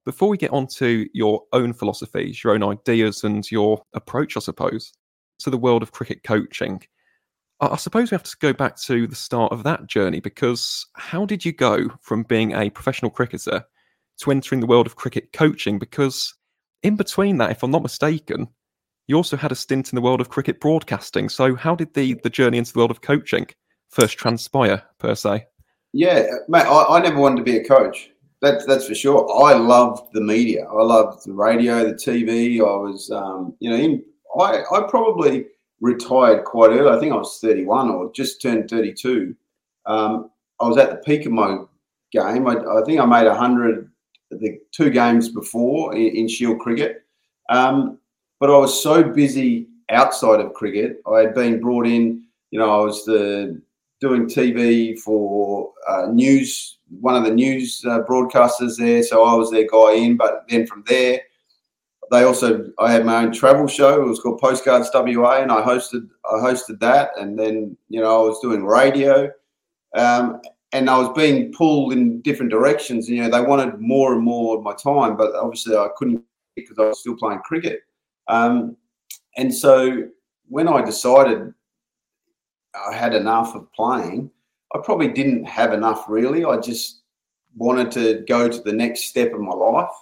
before 0.04 0.28
we 0.28 0.36
get 0.36 0.52
on 0.52 0.66
to 0.76 1.06
your 1.14 1.44
own 1.54 1.72
philosophies, 1.72 2.44
your 2.44 2.52
own 2.52 2.62
ideas, 2.62 3.24
and 3.24 3.50
your 3.50 3.82
approach, 3.94 4.36
I 4.36 4.40
suppose, 4.40 4.92
to 5.40 5.50
the 5.50 5.58
world 5.58 5.82
of 5.82 5.92
cricket 5.92 6.22
coaching, 6.24 6.82
I 7.60 7.76
suppose 7.76 8.10
we 8.10 8.14
have 8.14 8.22
to 8.22 8.36
go 8.40 8.52
back 8.52 8.76
to 8.82 9.06
the 9.06 9.16
start 9.16 9.52
of 9.52 9.64
that 9.64 9.86
journey 9.86 10.20
because 10.20 10.86
how 10.94 11.24
did 11.24 11.44
you 11.44 11.52
go 11.52 11.88
from 12.02 12.22
being 12.22 12.52
a 12.52 12.70
professional 12.70 13.10
cricketer 13.10 13.64
to 14.18 14.30
entering 14.30 14.60
the 14.60 14.66
world 14.66 14.86
of 14.86 14.96
cricket 14.96 15.32
coaching? 15.32 15.78
Because 15.78 16.34
in 16.84 16.94
between 16.94 17.38
that, 17.38 17.50
if 17.50 17.62
I'm 17.62 17.72
not 17.72 17.82
mistaken, 17.82 18.46
you 19.08 19.16
also 19.16 19.36
had 19.36 19.50
a 19.50 19.56
stint 19.56 19.92
in 19.92 19.96
the 19.96 20.02
world 20.02 20.20
of 20.20 20.28
cricket 20.28 20.60
broadcasting. 20.60 21.28
So, 21.28 21.56
how 21.56 21.74
did 21.74 21.94
the 21.94 22.14
the 22.22 22.30
journey 22.30 22.58
into 22.58 22.72
the 22.72 22.78
world 22.78 22.90
of 22.90 23.00
coaching 23.00 23.46
first 23.88 24.18
transpire, 24.18 24.82
per 24.98 25.14
se? 25.14 25.46
Yeah, 25.92 26.26
mate, 26.48 26.66
I, 26.66 26.96
I 26.96 27.00
never 27.00 27.18
wanted 27.18 27.38
to 27.38 27.42
be 27.42 27.56
a 27.56 27.64
coach. 27.64 28.10
That's 28.40 28.66
that's 28.66 28.86
for 28.86 28.94
sure. 28.94 29.28
I 29.42 29.54
loved 29.54 30.12
the 30.12 30.20
media. 30.20 30.66
I 30.66 30.82
loved 30.82 31.26
the 31.26 31.32
radio, 31.32 31.84
the 31.84 31.94
TV. 31.94 32.58
I 32.60 32.76
was, 32.76 33.10
um, 33.10 33.56
you 33.58 33.70
know, 33.70 33.76
in, 33.76 34.04
I 34.38 34.62
I 34.70 34.86
probably 34.88 35.46
retired 35.80 36.44
quite 36.44 36.70
early. 36.70 36.96
I 36.96 37.00
think 37.00 37.12
I 37.12 37.16
was 37.16 37.38
31 37.40 37.90
or 37.90 38.12
just 38.12 38.42
turned 38.42 38.68
32. 38.68 39.34
Um, 39.86 40.30
I 40.60 40.66
was 40.66 40.76
at 40.76 40.90
the 40.90 40.96
peak 40.96 41.26
of 41.26 41.32
my 41.32 41.58
game. 42.12 42.46
I, 42.46 42.56
I 42.56 42.82
think 42.84 43.00
I 43.00 43.06
made 43.06 43.26
100 43.26 43.90
the 44.30 44.58
two 44.72 44.90
games 44.90 45.28
before 45.28 45.94
in, 45.94 46.16
in 46.16 46.28
Shield 46.28 46.60
cricket. 46.60 47.04
Um, 47.48 47.98
but 48.40 48.50
I 48.50 48.58
was 48.58 48.82
so 48.82 49.02
busy 49.02 49.68
outside 49.90 50.40
of 50.40 50.52
cricket. 50.54 51.00
I 51.10 51.20
had 51.20 51.34
been 51.34 51.60
brought 51.60 51.86
in, 51.86 52.24
you 52.50 52.58
know, 52.58 52.80
I 52.80 52.84
was 52.84 53.04
the 53.04 53.60
doing 54.00 54.26
TV 54.26 54.98
for 54.98 55.72
uh, 55.88 56.06
news, 56.12 56.78
one 57.00 57.16
of 57.16 57.24
the 57.24 57.34
news 57.34 57.84
uh, 57.86 58.00
broadcasters 58.00 58.76
there. 58.76 59.02
So 59.02 59.24
I 59.24 59.34
was 59.34 59.50
their 59.50 59.66
guy 59.66 59.94
in. 59.94 60.16
But 60.16 60.44
then 60.48 60.66
from 60.66 60.84
there, 60.86 61.20
they 62.10 62.24
also 62.24 62.70
I 62.78 62.92
had 62.92 63.04
my 63.04 63.24
own 63.24 63.32
travel 63.32 63.66
show. 63.66 64.00
It 64.00 64.06
was 64.06 64.20
called 64.20 64.40
Postcards 64.40 64.90
WA, 64.92 65.38
and 65.40 65.52
I 65.52 65.62
hosted 65.62 66.08
I 66.26 66.34
hosted 66.34 66.80
that. 66.80 67.10
And 67.16 67.38
then 67.38 67.76
you 67.88 68.00
know 68.00 68.24
I 68.24 68.28
was 68.28 68.40
doing 68.40 68.64
radio, 68.64 69.30
um, 69.94 70.40
and 70.72 70.88
I 70.88 70.98
was 70.98 71.10
being 71.16 71.52
pulled 71.52 71.92
in 71.92 72.20
different 72.22 72.50
directions. 72.50 73.08
You 73.08 73.22
know 73.22 73.30
they 73.30 73.46
wanted 73.46 73.80
more 73.80 74.14
and 74.14 74.22
more 74.22 74.56
of 74.56 74.62
my 74.62 74.74
time, 74.74 75.16
but 75.16 75.34
obviously 75.34 75.76
I 75.76 75.88
couldn't 75.96 76.22
because 76.56 76.78
I 76.78 76.86
was 76.86 77.00
still 77.00 77.16
playing 77.16 77.40
cricket. 77.40 77.82
Um, 78.28 78.76
and 79.36 79.54
so 79.54 80.08
when 80.48 80.68
I 80.68 80.82
decided 80.82 81.52
I 82.74 82.94
had 82.94 83.14
enough 83.14 83.54
of 83.54 83.72
playing, 83.72 84.30
I 84.74 84.78
probably 84.82 85.08
didn't 85.08 85.44
have 85.44 85.72
enough 85.72 86.06
really. 86.08 86.44
I 86.44 86.58
just 86.58 87.02
wanted 87.56 87.90
to 87.92 88.24
go 88.28 88.48
to 88.48 88.60
the 88.60 88.72
next 88.72 89.04
step 89.04 89.32
of 89.32 89.40
my 89.40 89.52
life. 89.52 89.94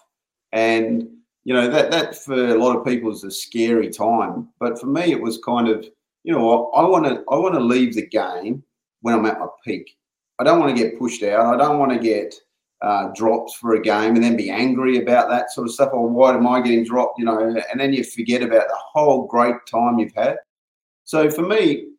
And, 0.53 1.09
you 1.47 1.55
know, 1.55 1.69
that, 1.69 1.93
that 1.93 2.17
for 2.17 2.35
a 2.35 2.59
lot 2.59 2.77
of 2.77 2.85
people 2.85 3.13
is 3.13 3.23
a 3.23 3.31
scary 3.31 3.89
time. 3.89 4.49
But 4.59 4.81
for 4.81 4.87
me, 4.87 5.13
it 5.13 5.23
was 5.23 5.39
kind 5.39 5.69
of, 5.69 5.87
you 6.25 6.33
know 6.33 6.73
I 6.75 6.83
want 6.83 7.07
to, 7.07 7.23
I 7.31 7.37
want 7.37 7.55
to 7.55 7.61
leave 7.61 7.95
the 7.95 8.05
game 8.05 8.65
when 9.03 9.15
I'm 9.15 9.27
at 9.27 9.39
my 9.39 9.47
peak. 9.65 9.97
I 10.41 10.45
don't 10.45 10.59
want 10.59 10.77
to 10.77 10.83
get 10.83 10.99
pushed 10.99 11.23
out. 11.23 11.55
I 11.55 11.57
don't 11.57 11.79
want 11.79 11.93
to 11.93 12.01
get 12.01 12.35
uh, 12.83 13.11
drops 13.15 13.55
for 13.55 13.77
a 13.77 13.81
game 13.81 14.17
and 14.17 14.25
then 14.25 14.37
be 14.37 14.51
angry 14.51 14.99
about 14.99 15.29
that 15.29 15.53
sort 15.53 15.69
of 15.69 15.73
stuff. 15.73 15.91
Or 15.93 16.09
why 16.09 16.35
am 16.35 16.49
I 16.49 16.61
getting 16.61 16.85
dropped? 16.85 17.21
You 17.21 17.27
know, 17.27 17.39
and 17.39 17.81
then 17.81 17.93
you 17.93 18.03
forget 18.03 18.43
about 18.43 18.67
the 18.67 18.81
whole 18.93 19.29
great 19.29 19.55
time 19.71 20.01
you've 20.01 20.17
had. 20.17 20.39
So 21.05 21.31
for 21.31 21.43
me, 21.43 21.91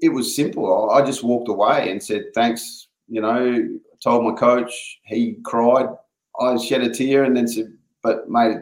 it 0.00 0.08
was 0.08 0.34
simple. 0.34 0.90
I 0.90 1.06
just 1.06 1.22
walked 1.22 1.48
away 1.48 1.92
and 1.92 2.02
said, 2.02 2.24
thanks. 2.34 2.88
You 3.06 3.20
know, 3.20 3.78
told 4.02 4.24
my 4.24 4.32
coach, 4.32 4.98
he 5.04 5.36
cried. 5.44 5.86
I 6.40 6.56
shed 6.56 6.82
a 6.82 6.90
tear 6.92 7.22
and 7.22 7.36
then 7.36 7.46
said, 7.46 7.72
but 8.02 8.28
mate, 8.28 8.58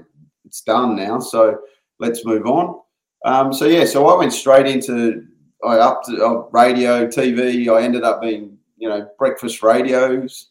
it's 0.46 0.62
done 0.62 0.96
now. 0.96 1.18
So 1.18 1.59
let's 1.98 2.24
move 2.24 2.46
on. 2.46 2.80
Um, 3.24 3.52
so 3.52 3.66
yeah, 3.66 3.85
so 3.85 4.06
I 4.06 4.16
went 4.16 4.32
straight 4.32 4.66
into 4.66 5.24
I 5.64 5.78
up 5.78 6.02
to 6.04 6.24
uh, 6.24 6.35
radio, 6.52 7.06
TV. 7.06 7.68
I 7.68 7.82
ended 7.82 8.04
up 8.04 8.20
being, 8.20 8.56
you 8.76 8.88
know, 8.88 9.09
breakfast 9.18 9.62
radios 9.62 10.50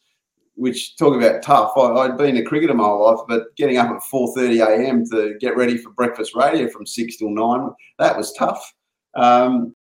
which 0.55 0.95
talk 0.97 1.15
about 1.15 1.41
tough. 1.43 1.77
I, 1.77 2.03
had 2.03 2.17
been 2.17 2.38
a 2.38 2.43
cricketer 2.43 2.73
my 2.73 2.88
life, 2.88 3.19
but 3.27 3.55
getting 3.58 3.77
up 3.77 3.89
at 3.89 4.01
4:30 4.01 4.65
a.m. 4.65 5.05
to 5.12 5.36
get 5.39 5.58
ready 5.58 5.77
for 5.77 5.91
breakfast 5.91 6.36
radio 6.36 6.69
from 6.69 6.86
six 6.86 7.17
till 7.17 7.29
nine, 7.29 7.69
that 7.99 8.17
was 8.17 8.34
tough. 8.34 8.73
Um, 9.15 9.75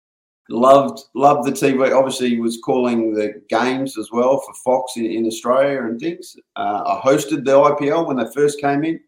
loved 0.49 0.99
loved 1.15 1.47
the 1.47 1.51
TV. 1.51 1.95
Obviously, 1.95 2.39
was 2.39 2.59
calling 2.63 3.13
the 3.13 3.41
games 3.49 3.97
as 3.97 4.09
well 4.11 4.39
for 4.39 4.53
Fox 4.63 4.97
in, 4.97 5.05
in 5.05 5.25
Australia 5.25 5.83
and 5.83 5.99
things. 5.99 6.35
Uh, 6.55 6.83
I 6.85 7.01
hosted 7.07 7.45
the 7.45 7.51
IPL 7.51 8.07
when 8.07 8.17
they 8.17 8.31
first 8.33 8.59
came 8.59 8.83
in. 8.83 8.99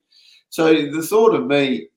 So 0.50 0.74
the 0.74 1.02
thought 1.02 1.36
of 1.36 1.46
me 1.46 1.88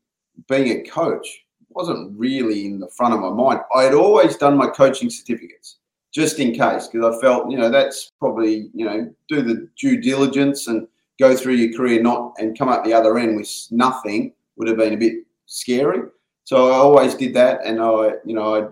being 0.49 0.69
a 0.81 0.89
coach 0.89 1.45
wasn't 1.71 2.19
really 2.19 2.67
in 2.67 2.81
the 2.81 2.89
front 2.89 3.15
of 3.15 3.21
my 3.21 3.31
mind. 3.31 3.61
I 3.75 3.85
had 3.85 3.95
always 3.95 4.37
done 4.37 4.57
my 4.57 4.69
coaching 4.69 5.09
certificates 5.09 5.77
just 6.13 6.41
in 6.41 6.53
case, 6.53 6.89
because 6.89 7.17
I 7.17 7.21
felt, 7.21 7.51
you 7.51 7.57
know, 7.57 7.71
that's 7.71 8.11
probably, 8.19 8.69
you 8.75 8.85
know, 8.85 9.15
do 9.29 9.43
the 9.43 9.69
due 9.79 10.01
diligence 10.01 10.67
and 10.67 10.89
go 11.21 11.37
through 11.37 11.55
your 11.55 11.77
career 11.77 12.03
not 12.03 12.35
and 12.39 12.59
come 12.59 12.69
up 12.69 12.85
the 12.85 12.93
other 12.93 13.19
end 13.19 13.37
with 13.37 13.51
nothing 13.71 14.33
would 14.57 14.67
have 14.67 14.77
been 14.77 14.95
a 14.95 14.97
bit 14.97 15.15
scary. 15.47 16.09
So 16.45 16.71
I 16.71 16.75
always 16.75 17.15
did 17.15 17.33
that, 17.35 17.61
and 17.65 17.81
I, 17.81 18.15
you 18.25 18.35
know, 18.35 18.57
I 18.57 18.69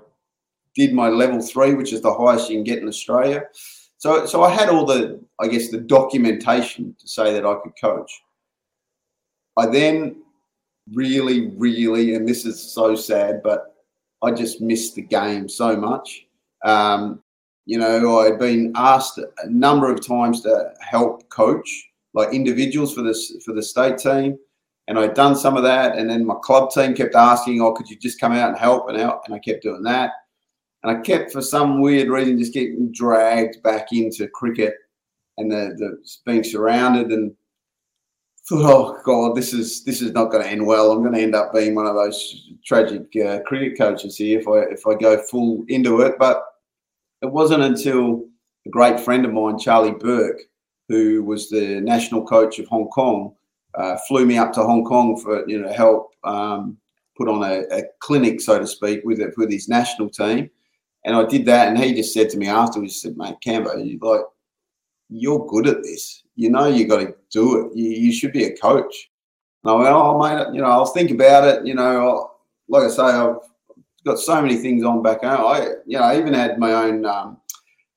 did 0.74 0.92
my 0.92 1.08
level 1.08 1.40
three, 1.40 1.74
which 1.74 1.92
is 1.92 2.00
the 2.00 2.12
highest 2.12 2.50
you 2.50 2.56
can 2.56 2.64
get 2.64 2.80
in 2.82 2.88
Australia. 2.88 3.44
So, 3.98 4.26
so 4.26 4.42
I 4.42 4.50
had 4.50 4.68
all 4.68 4.84
the, 4.84 5.20
I 5.38 5.46
guess, 5.46 5.70
the 5.70 5.78
documentation 5.78 6.96
to 6.98 7.08
say 7.08 7.32
that 7.32 7.46
I 7.46 7.54
could 7.62 7.72
coach. 7.80 8.20
I 9.58 9.66
then 9.66 10.22
really, 10.92 11.48
really, 11.56 12.14
and 12.14 12.26
this 12.26 12.46
is 12.46 12.60
so 12.60 12.94
sad, 12.94 13.42
but 13.42 13.74
I 14.22 14.30
just 14.30 14.60
missed 14.60 14.94
the 14.94 15.02
game 15.02 15.48
so 15.48 15.76
much. 15.76 16.26
Um, 16.64 17.22
you 17.66 17.78
know, 17.78 18.20
I'd 18.20 18.38
been 18.38 18.72
asked 18.76 19.18
a 19.18 19.50
number 19.50 19.92
of 19.92 20.06
times 20.06 20.40
to 20.42 20.72
help 20.80 21.28
coach 21.28 21.68
like 22.14 22.32
individuals 22.32 22.94
for 22.94 23.02
this 23.02 23.36
for 23.44 23.52
the 23.52 23.62
state 23.62 23.98
team, 23.98 24.38
and 24.86 24.98
I'd 24.98 25.14
done 25.14 25.36
some 25.36 25.56
of 25.56 25.62
that. 25.64 25.98
And 25.98 26.08
then 26.08 26.24
my 26.24 26.36
club 26.42 26.70
team 26.70 26.94
kept 26.94 27.14
asking, 27.14 27.60
"Oh, 27.60 27.72
could 27.72 27.90
you 27.90 27.96
just 27.96 28.20
come 28.20 28.32
out 28.32 28.48
and 28.48 28.58
help?" 28.58 28.88
And 28.88 28.98
out, 28.98 29.22
and 29.26 29.34
I 29.34 29.38
kept 29.38 29.62
doing 29.62 29.82
that. 29.82 30.12
And 30.82 30.96
I 30.96 31.00
kept, 31.00 31.32
for 31.32 31.42
some 31.42 31.80
weird 31.80 32.08
reason, 32.08 32.38
just 32.38 32.54
getting 32.54 32.92
dragged 32.92 33.62
back 33.62 33.88
into 33.92 34.28
cricket 34.28 34.74
and 35.36 35.50
the, 35.50 35.74
the 35.76 35.98
being 36.24 36.44
surrounded 36.44 37.10
and 37.10 37.34
thought, 38.48 38.64
oh 38.64 39.00
god, 39.04 39.36
this 39.36 39.52
is 39.52 39.84
this 39.84 40.00
is 40.00 40.12
not 40.12 40.30
going 40.30 40.42
to 40.42 40.48
end 40.48 40.66
well. 40.66 40.90
I'm 40.90 41.02
going 41.02 41.14
to 41.14 41.20
end 41.20 41.34
up 41.34 41.52
being 41.52 41.74
one 41.74 41.86
of 41.86 41.94
those 41.94 42.50
tragic 42.64 43.02
uh, 43.16 43.40
cricket 43.40 43.78
coaches 43.78 44.16
here 44.16 44.40
if 44.40 44.48
I 44.48 44.72
if 44.72 44.86
I 44.86 44.94
go 44.94 45.22
full 45.22 45.64
into 45.68 46.00
it. 46.00 46.14
But 46.18 46.42
it 47.22 47.30
wasn't 47.30 47.62
until 47.62 48.24
a 48.66 48.70
great 48.70 49.00
friend 49.00 49.24
of 49.24 49.32
mine, 49.32 49.58
Charlie 49.58 49.92
Burke, 49.92 50.40
who 50.88 51.22
was 51.24 51.50
the 51.50 51.80
national 51.80 52.24
coach 52.24 52.58
of 52.58 52.66
Hong 52.68 52.88
Kong, 52.88 53.34
uh, 53.74 53.96
flew 54.08 54.24
me 54.24 54.38
up 54.38 54.52
to 54.54 54.62
Hong 54.62 54.84
Kong 54.84 55.20
for 55.20 55.48
you 55.48 55.60
know 55.60 55.72
help 55.72 56.12
um, 56.24 56.78
put 57.16 57.28
on 57.28 57.42
a, 57.42 57.64
a, 57.70 57.82
clinic, 58.00 58.40
so 58.40 58.58
to 58.58 58.66
speak, 58.66 59.00
with 59.04 59.20
it 59.20 59.34
with 59.36 59.50
his 59.50 59.68
national 59.68 60.08
team. 60.08 60.50
And 61.04 61.16
I 61.16 61.24
did 61.24 61.46
that, 61.46 61.68
and 61.68 61.78
he 61.78 61.94
just 61.94 62.14
said 62.14 62.30
to 62.30 62.38
me 62.38 62.48
afterwards, 62.48 62.94
he 62.94 62.98
said, 63.00 63.16
"Mate, 63.16 63.36
Cambo, 63.44 63.84
you 63.84 63.98
like 64.00 64.22
you're 65.10 65.46
good 65.46 65.66
at 65.66 65.82
this. 65.82 66.22
You 66.38 66.50
know 66.50 66.66
you 66.66 66.86
got 66.86 67.00
to 67.00 67.14
do 67.30 67.66
it. 67.66 67.76
You, 67.76 67.90
you, 67.90 68.12
should 68.12 68.32
be 68.32 68.44
a 68.44 68.56
coach." 68.56 69.10
And 69.64 69.72
I 69.72 69.74
went, 69.74 69.88
"Oh, 69.88 70.18
mate, 70.18 70.54
you 70.54 70.60
know, 70.60 70.68
I'll 70.68 70.86
think 70.86 71.10
about 71.10 71.42
it. 71.44 71.66
You 71.66 71.74
know, 71.74 72.30
like 72.68 72.84
I 72.84 72.88
say, 72.88 73.02
I've 73.02 73.38
got 74.04 74.20
so 74.20 74.40
many 74.40 74.56
things 74.56 74.84
on 74.84 75.02
back 75.02 75.22
home. 75.24 75.46
I, 75.46 75.66
you 75.84 75.98
know, 75.98 76.04
I 76.04 76.16
even 76.16 76.32
had 76.34 76.58
my 76.58 76.72
own 76.72 77.04
um, 77.04 77.38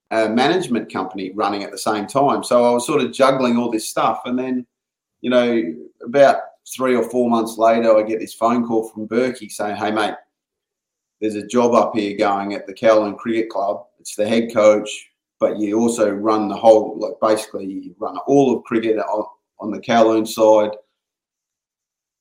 uh, 0.09 0.29
management 0.29 0.91
company 0.91 1.31
running 1.35 1.63
at 1.63 1.69
the 1.71 1.77
same 1.77 2.07
time. 2.07 2.43
So 2.43 2.65
I 2.65 2.71
was 2.71 2.87
sort 2.87 3.01
of 3.01 3.13
juggling 3.13 3.57
all 3.57 3.69
this 3.69 3.87
stuff. 3.87 4.21
And 4.25 4.39
then, 4.39 4.65
you 5.21 5.29
know, 5.29 5.75
about 6.03 6.37
three 6.75 6.95
or 6.95 7.07
four 7.11 7.29
months 7.29 7.59
later, 7.59 7.95
I 7.95 8.01
get 8.01 8.19
this 8.19 8.33
phone 8.33 8.65
call 8.65 8.89
from 8.89 9.07
Berkey 9.07 9.51
saying, 9.51 9.75
"Hey, 9.75 9.91
mate, 9.91 10.15
there's 11.21 11.35
a 11.35 11.45
job 11.45 11.73
up 11.75 11.95
here 11.95 12.17
going 12.17 12.55
at 12.55 12.65
the 12.65 12.73
Kowloon 12.73 13.17
Cricket 13.17 13.49
Club. 13.49 13.85
It's 13.99 14.15
the 14.15 14.27
head 14.27 14.51
coach, 14.51 15.10
but 15.41 15.59
you 15.59 15.77
also 15.77 16.09
run 16.09 16.47
the 16.47 16.55
whole, 16.55 16.97
like 16.97 17.19
basically, 17.19 17.65
you 17.65 17.93
run 17.99 18.17
all 18.27 18.55
of 18.55 18.63
cricket 18.63 18.97
on, 18.97 19.25
on 19.59 19.71
the 19.71 19.79
Kowloon 19.81 20.25
side." 20.25 20.71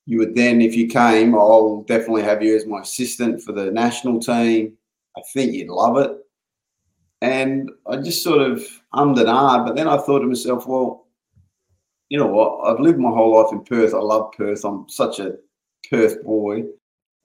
you 0.05 0.17
would 0.17 0.35
then, 0.35 0.61
if 0.61 0.75
you 0.75 0.87
came, 0.87 1.35
I'll 1.35 1.83
definitely 1.83 2.23
have 2.23 2.41
you 2.43 2.55
as 2.55 2.65
my 2.65 2.81
assistant 2.81 3.41
for 3.41 3.51
the 3.51 3.71
national 3.71 4.19
team. 4.19 4.73
I 5.15 5.21
think 5.33 5.53
you'd 5.53 5.69
love 5.69 5.97
it. 5.97 6.11
And 7.21 7.69
I 7.87 7.97
just 7.97 8.23
sort 8.23 8.41
of 8.41 8.65
ummed 8.93 9.19
and 9.19 9.27
ahed, 9.27 9.65
but 9.65 9.75
then 9.75 9.87
I 9.87 9.97
thought 9.97 10.19
to 10.19 10.27
myself, 10.27 10.67
well, 10.67 11.07
you 12.09 12.17
know 12.17 12.27
what? 12.27 12.67
I've 12.67 12.79
lived 12.79 12.99
my 12.99 13.09
whole 13.09 13.41
life 13.41 13.53
in 13.53 13.63
Perth. 13.63 13.93
I 13.93 13.99
love 13.99 14.33
Perth. 14.35 14.65
I'm 14.65 14.89
such 14.89 15.19
a 15.19 15.35
Perth 15.89 16.23
boy. 16.23 16.63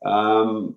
Um, 0.04 0.76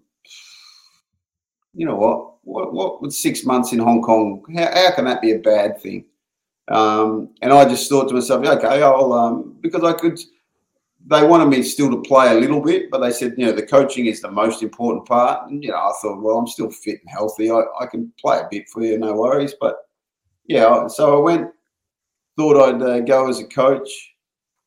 you 1.73 1.85
know 1.85 1.95
what? 1.95 2.25
What, 2.43 2.73
what 2.73 3.01
with 3.01 3.13
six 3.13 3.45
months 3.45 3.73
in 3.73 3.79
Hong 3.79 4.01
Kong? 4.01 4.43
How, 4.55 4.71
how 4.73 4.95
can 4.95 5.05
that 5.05 5.21
be 5.21 5.33
a 5.33 5.39
bad 5.39 5.79
thing? 5.81 6.05
Um, 6.67 7.29
and 7.41 7.51
I 7.51 7.65
just 7.65 7.89
thought 7.89 8.07
to 8.09 8.13
myself, 8.13 8.45
okay, 8.45 8.81
I'll 8.81 9.13
um, 9.13 9.57
because 9.61 9.83
I 9.83 9.93
could 9.93 10.19
they 11.07 11.25
wanted 11.25 11.47
me 11.47 11.63
still 11.63 11.89
to 11.89 12.01
play 12.01 12.31
a 12.31 12.39
little 12.39 12.61
bit, 12.61 12.91
but 12.91 12.99
they 12.99 13.11
said, 13.11 13.33
you 13.37 13.45
know, 13.45 13.51
the 13.51 13.65
coaching 13.65 14.05
is 14.05 14.21
the 14.21 14.29
most 14.29 14.61
important 14.61 15.07
part. 15.07 15.49
And, 15.49 15.63
you 15.63 15.71
know, 15.71 15.77
I 15.77 15.91
thought, 16.01 16.21
well, 16.21 16.37
I'm 16.37 16.47
still 16.47 16.69
fit 16.69 16.99
and 17.01 17.09
healthy. 17.09 17.49
I, 17.49 17.61
I 17.79 17.85
can 17.85 18.11
play 18.19 18.39
a 18.39 18.47
bit 18.51 18.67
for 18.69 18.83
you, 18.83 18.97
no 18.97 19.13
worries. 19.13 19.55
But 19.59 19.77
yeah, 20.45 20.87
so 20.87 21.17
I 21.17 21.21
went, 21.21 21.51
thought 22.37 22.61
I'd 22.61 22.81
uh, 22.81 22.99
go 23.01 23.29
as 23.29 23.39
a 23.39 23.45
coach 23.45 23.89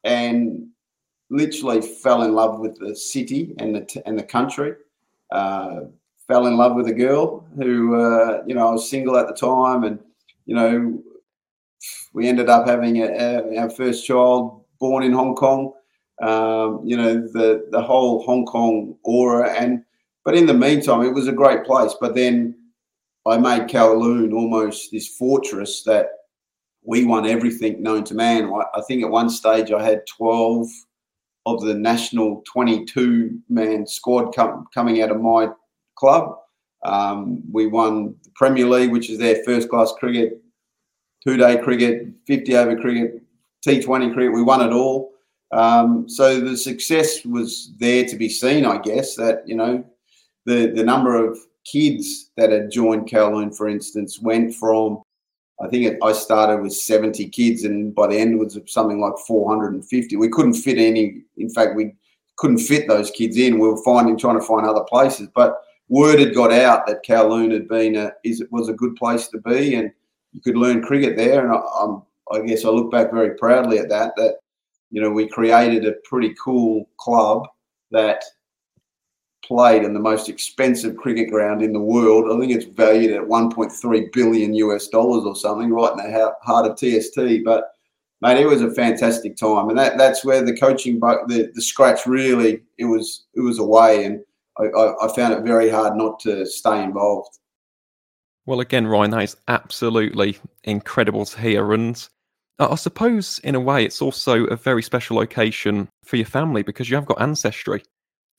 and 0.05 0.67
literally 1.31 1.81
fell 1.81 2.23
in 2.23 2.35
love 2.35 2.59
with 2.59 2.79
the 2.79 2.97
city 2.97 3.55
and 3.59 3.75
the, 3.75 3.83
t- 3.83 4.03
and 4.05 4.19
the 4.19 4.25
country. 4.25 4.75
Uh, 5.31 5.83
fell 6.33 6.47
in 6.47 6.57
love 6.57 6.75
with 6.75 6.89
a 6.89 6.95
girl 6.95 7.47
who, 7.57 7.95
uh, 7.95 8.43
you 8.47 8.55
know, 8.55 8.69
I 8.69 8.73
was 8.73 8.89
single 8.89 9.19
at 9.19 9.29
the 9.29 9.35
time, 9.35 9.85
and 9.85 9.99
you 10.47 10.55
know, 10.55 11.03
we 12.15 12.27
ended 12.27 12.49
up 12.49 12.67
having 12.67 13.03
a, 13.03 13.07
a, 13.07 13.59
our 13.59 13.69
first 13.69 14.07
child 14.07 14.65
born 14.81 15.05
in 15.05 15.13
Hong 15.13 15.35
Kong. 15.35 15.75
Um, 16.23 16.81
you 16.85 16.97
know, 16.97 17.15
the 17.21 17.67
the 17.71 17.83
whole 17.83 18.23
Hong 18.23 18.47
Kong 18.47 18.97
aura, 19.05 19.51
and 19.51 19.85
but 20.25 20.35
in 20.35 20.47
the 20.47 20.55
meantime, 20.55 21.03
it 21.03 21.13
was 21.13 21.29
a 21.29 21.33
great 21.33 21.65
place. 21.65 21.95
But 22.01 22.15
then 22.15 22.55
I 23.27 23.37
made 23.37 23.69
Kowloon 23.69 24.33
almost 24.33 24.91
this 24.91 25.09
fortress 25.09 25.83
that 25.83 26.07
we 26.83 27.05
won 27.05 27.27
everything 27.27 27.83
known 27.83 28.05
to 28.05 28.15
man. 28.15 28.51
I 28.75 28.81
think 28.89 29.03
at 29.03 29.11
one 29.11 29.29
stage 29.29 29.71
I 29.71 29.83
had 29.83 30.07
12 30.17 30.67
of 31.45 31.61
the 31.61 31.75
national 31.75 32.43
22 32.51 33.39
man 33.49 33.87
squad 33.87 34.35
com- 34.35 34.67
coming 34.73 35.03
out 35.03 35.11
of 35.11 35.21
my 35.21 35.51
club. 36.03 36.37
Um, 36.85 37.43
we 37.53 37.69
won 37.69 38.17
the 38.25 38.31
Premier 38.35 38.67
League, 38.67 38.91
which 38.91 39.09
is 39.09 39.19
their 39.19 39.45
first 39.45 39.69
class 39.69 39.93
cricket, 40.01 40.43
two 41.23 41.37
day 41.37 41.57
cricket, 41.57 42.09
50 42.27 42.57
over 42.57 42.77
cricket, 42.77 43.23
T20 43.65 44.13
cricket. 44.13 44.33
We 44.33 44.43
won 44.43 44.67
it 44.67 44.73
all. 44.73 45.13
Um, 45.53 46.09
so 46.09 46.41
the 46.41 46.57
success 46.57 47.25
was 47.25 47.73
there 47.79 48.05
to 48.07 48.17
be 48.17 48.29
seen, 48.29 48.67
I 48.67 48.79
guess, 48.79 49.15
that, 49.15 49.47
you 49.47 49.55
know, 49.55 49.85
the, 50.45 50.73
the 50.75 50.83
number 50.83 51.15
of 51.25 51.39
kids 51.65 52.31
that 52.37 52.51
had 52.51 52.73
joined 52.73 53.09
Kowloon, 53.09 53.57
for 53.57 53.69
instance, 53.69 54.19
went 54.21 54.53
from 54.55 55.03
I 55.63 55.69
think 55.69 55.85
it, 55.85 55.99
I 56.03 56.13
started 56.13 56.61
with 56.61 56.73
70 56.73 57.29
kids, 57.29 57.63
and 57.63 57.95
by 57.95 58.09
the 58.09 58.19
end 58.19 58.35
it 58.35 58.39
was 58.39 58.59
something 58.67 59.01
like 59.01 59.13
450. 59.29 60.17
We 60.17 60.29
couldn't 60.29 60.55
fit 60.55 60.79
any. 60.79 61.23
In 61.37 61.51
fact, 61.51 61.77
we 61.77 61.95
couldn't 62.37 62.59
fit 62.59 62.89
those 62.89 63.13
kids 63.13 63.37
in. 63.37 63.61
We 63.61 63.69
were 63.69 63.85
finding 63.85 64.19
trying 64.19 64.41
to 64.41 64.45
find 64.45 64.67
other 64.67 64.83
places, 64.89 65.29
but 65.33 65.63
word 65.89 66.19
had 66.19 66.35
got 66.35 66.53
out 66.53 66.87
that 66.87 67.05
Kowloon 67.07 67.53
had 67.53 67.69
been 67.69 67.97
a, 67.97 68.13
is 68.25 68.45
was 68.51 68.69
a 68.69 68.75
good 68.75 68.97
place 68.97 69.29
to 69.29 69.39
be, 69.39 69.75
and 69.75 69.91
you 70.33 70.41
could 70.41 70.57
learn 70.57 70.83
cricket 70.83 71.17
there. 71.17 71.45
And 71.45 71.55
I, 71.55 71.61
I'm, 71.81 72.03
I 72.33 72.47
guess 72.47 72.65
I 72.65 72.69
look 72.69 72.91
back 72.91 73.13
very 73.13 73.37
proudly 73.37 73.79
at 73.79 73.89
that. 73.91 74.13
That 74.17 74.37
you 74.91 75.01
know 75.03 75.11
we 75.11 75.29
created 75.29 75.87
a 75.87 75.97
pretty 76.05 76.35
cool 76.43 76.89
club 76.99 77.47
that 77.91 78.23
played 79.45 79.83
in 79.83 79.93
the 79.93 80.01
most 80.01 80.29
expensive 80.29 80.97
cricket 80.97 81.29
ground 81.29 81.63
in 81.63 81.73
the 81.73 81.81
world. 81.81 82.31
I 82.33 82.41
think 82.41 82.53
it's 82.53 82.65
valued 82.65 83.13
at 83.13 83.23
1.3 83.23 84.13
billion 84.13 84.55
US 84.55 84.89
dollars 84.89 85.25
or 85.25 85.37
something, 85.37 85.71
right 85.71 85.93
in 85.93 85.99
the 85.99 86.35
heart 86.43 86.71
of 86.71 86.79
TST. 86.79 87.45
But 87.45 87.73
mate, 88.23 88.41
it 88.41 88.47
was 88.47 88.63
a 88.63 88.71
fantastic 88.71 89.37
time, 89.37 89.69
and 89.69 89.79
that 89.79 89.99
that's 89.99 90.25
where 90.25 90.43
the 90.43 90.57
coaching, 90.57 90.99
the 91.01 91.51
the 91.55 91.63
scratch 91.63 92.07
really 92.07 92.63
it 92.79 92.87
was 92.87 93.25
it 93.35 93.41
was 93.41 93.59
away, 93.59 94.05
and 94.05 94.23
I, 94.59 94.65
I, 94.65 95.07
I 95.07 95.15
found 95.15 95.35
it 95.35 95.45
very 95.45 95.69
hard 95.69 95.97
not 95.97 96.21
to 96.21 96.47
stay 96.47 96.83
involved. 96.83 97.39
Well, 98.45 98.61
again, 98.61 98.87
Ryan, 98.87 99.13
that 99.13 99.23
is 99.23 99.37
absolutely 99.49 100.39
incredible 100.65 101.25
to 101.27 101.41
hear, 101.41 101.73
and. 101.73 102.09
I 102.59 102.77
suppose, 102.77 103.41
in 103.43 103.57
a 103.57 103.61
way, 103.61 103.85
it's 103.85 104.01
also 104.01 104.45
a 104.45 104.57
very 104.57 104.85
special 104.85 105.17
location 105.17 105.89
for 106.05 106.15
your 106.15 106.27
family 106.27 106.63
because 106.63 106.89
you 106.89 106.95
have 106.95 107.07
got 107.07 107.21
ancestry 107.21 107.83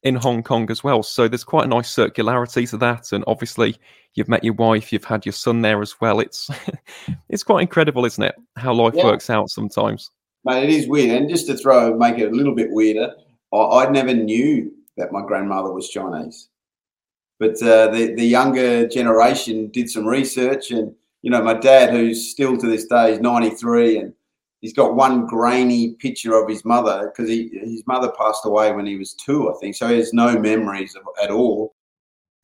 in 0.03 0.15
Hong 0.15 0.43
Kong 0.43 0.69
as 0.69 0.83
well. 0.83 1.01
So 1.01 1.27
there's 1.27 1.43
quite 1.43 1.65
a 1.65 1.69
nice 1.69 1.93
circularity 1.93 2.69
to 2.69 2.77
that. 2.77 3.11
And 3.11 3.23
obviously, 3.25 3.77
you've 4.13 4.29
met 4.29 4.43
your 4.43 4.53
wife, 4.53 4.91
you've 4.91 5.05
had 5.05 5.25
your 5.25 5.33
son 5.33 5.61
there 5.61 5.81
as 5.81 5.99
well. 5.99 6.19
It's 6.19 6.49
it's 7.29 7.43
quite 7.43 7.61
incredible, 7.61 8.05
isn't 8.05 8.23
it? 8.23 8.35
How 8.57 8.73
life 8.73 8.93
yeah. 8.95 9.05
works 9.05 9.29
out 9.29 9.49
sometimes. 9.49 10.11
Mate, 10.45 10.63
it 10.63 10.69
is 10.69 10.87
weird. 10.87 11.09
And 11.21 11.29
just 11.29 11.47
to 11.47 11.55
throw, 11.55 11.97
make 11.97 12.19
it 12.19 12.31
a 12.31 12.35
little 12.35 12.53
bit 12.53 12.69
weirder, 12.71 13.13
I, 13.53 13.57
I 13.57 13.89
never 13.89 14.13
knew 14.13 14.71
that 14.97 15.11
my 15.11 15.21
grandmother 15.25 15.71
was 15.71 15.89
Chinese. 15.89 16.49
But 17.39 17.61
uh, 17.61 17.87
the 17.91 18.13
the 18.15 18.25
younger 18.25 18.87
generation 18.87 19.69
did 19.69 19.89
some 19.89 20.05
research, 20.05 20.71
and 20.71 20.93
you 21.21 21.31
know, 21.31 21.41
my 21.41 21.53
dad, 21.55 21.91
who's 21.91 22.29
still 22.29 22.57
to 22.57 22.67
this 22.67 22.85
day 22.85 23.13
is 23.13 23.19
93, 23.19 23.97
and 23.97 24.13
he's 24.61 24.73
got 24.73 24.95
one 24.95 25.25
grainy 25.25 25.93
picture 25.95 26.35
of 26.35 26.49
his 26.49 26.63
mother 26.63 27.11
because 27.11 27.29
his 27.29 27.85
mother 27.87 28.11
passed 28.17 28.45
away 28.45 28.71
when 28.71 28.85
he 28.85 28.97
was 28.97 29.13
two, 29.13 29.51
I 29.51 29.53
think. 29.59 29.75
So 29.75 29.87
he 29.89 29.97
has 29.97 30.13
no 30.13 30.39
memories 30.39 30.95
of, 30.95 31.03
at 31.21 31.31
all. 31.31 31.75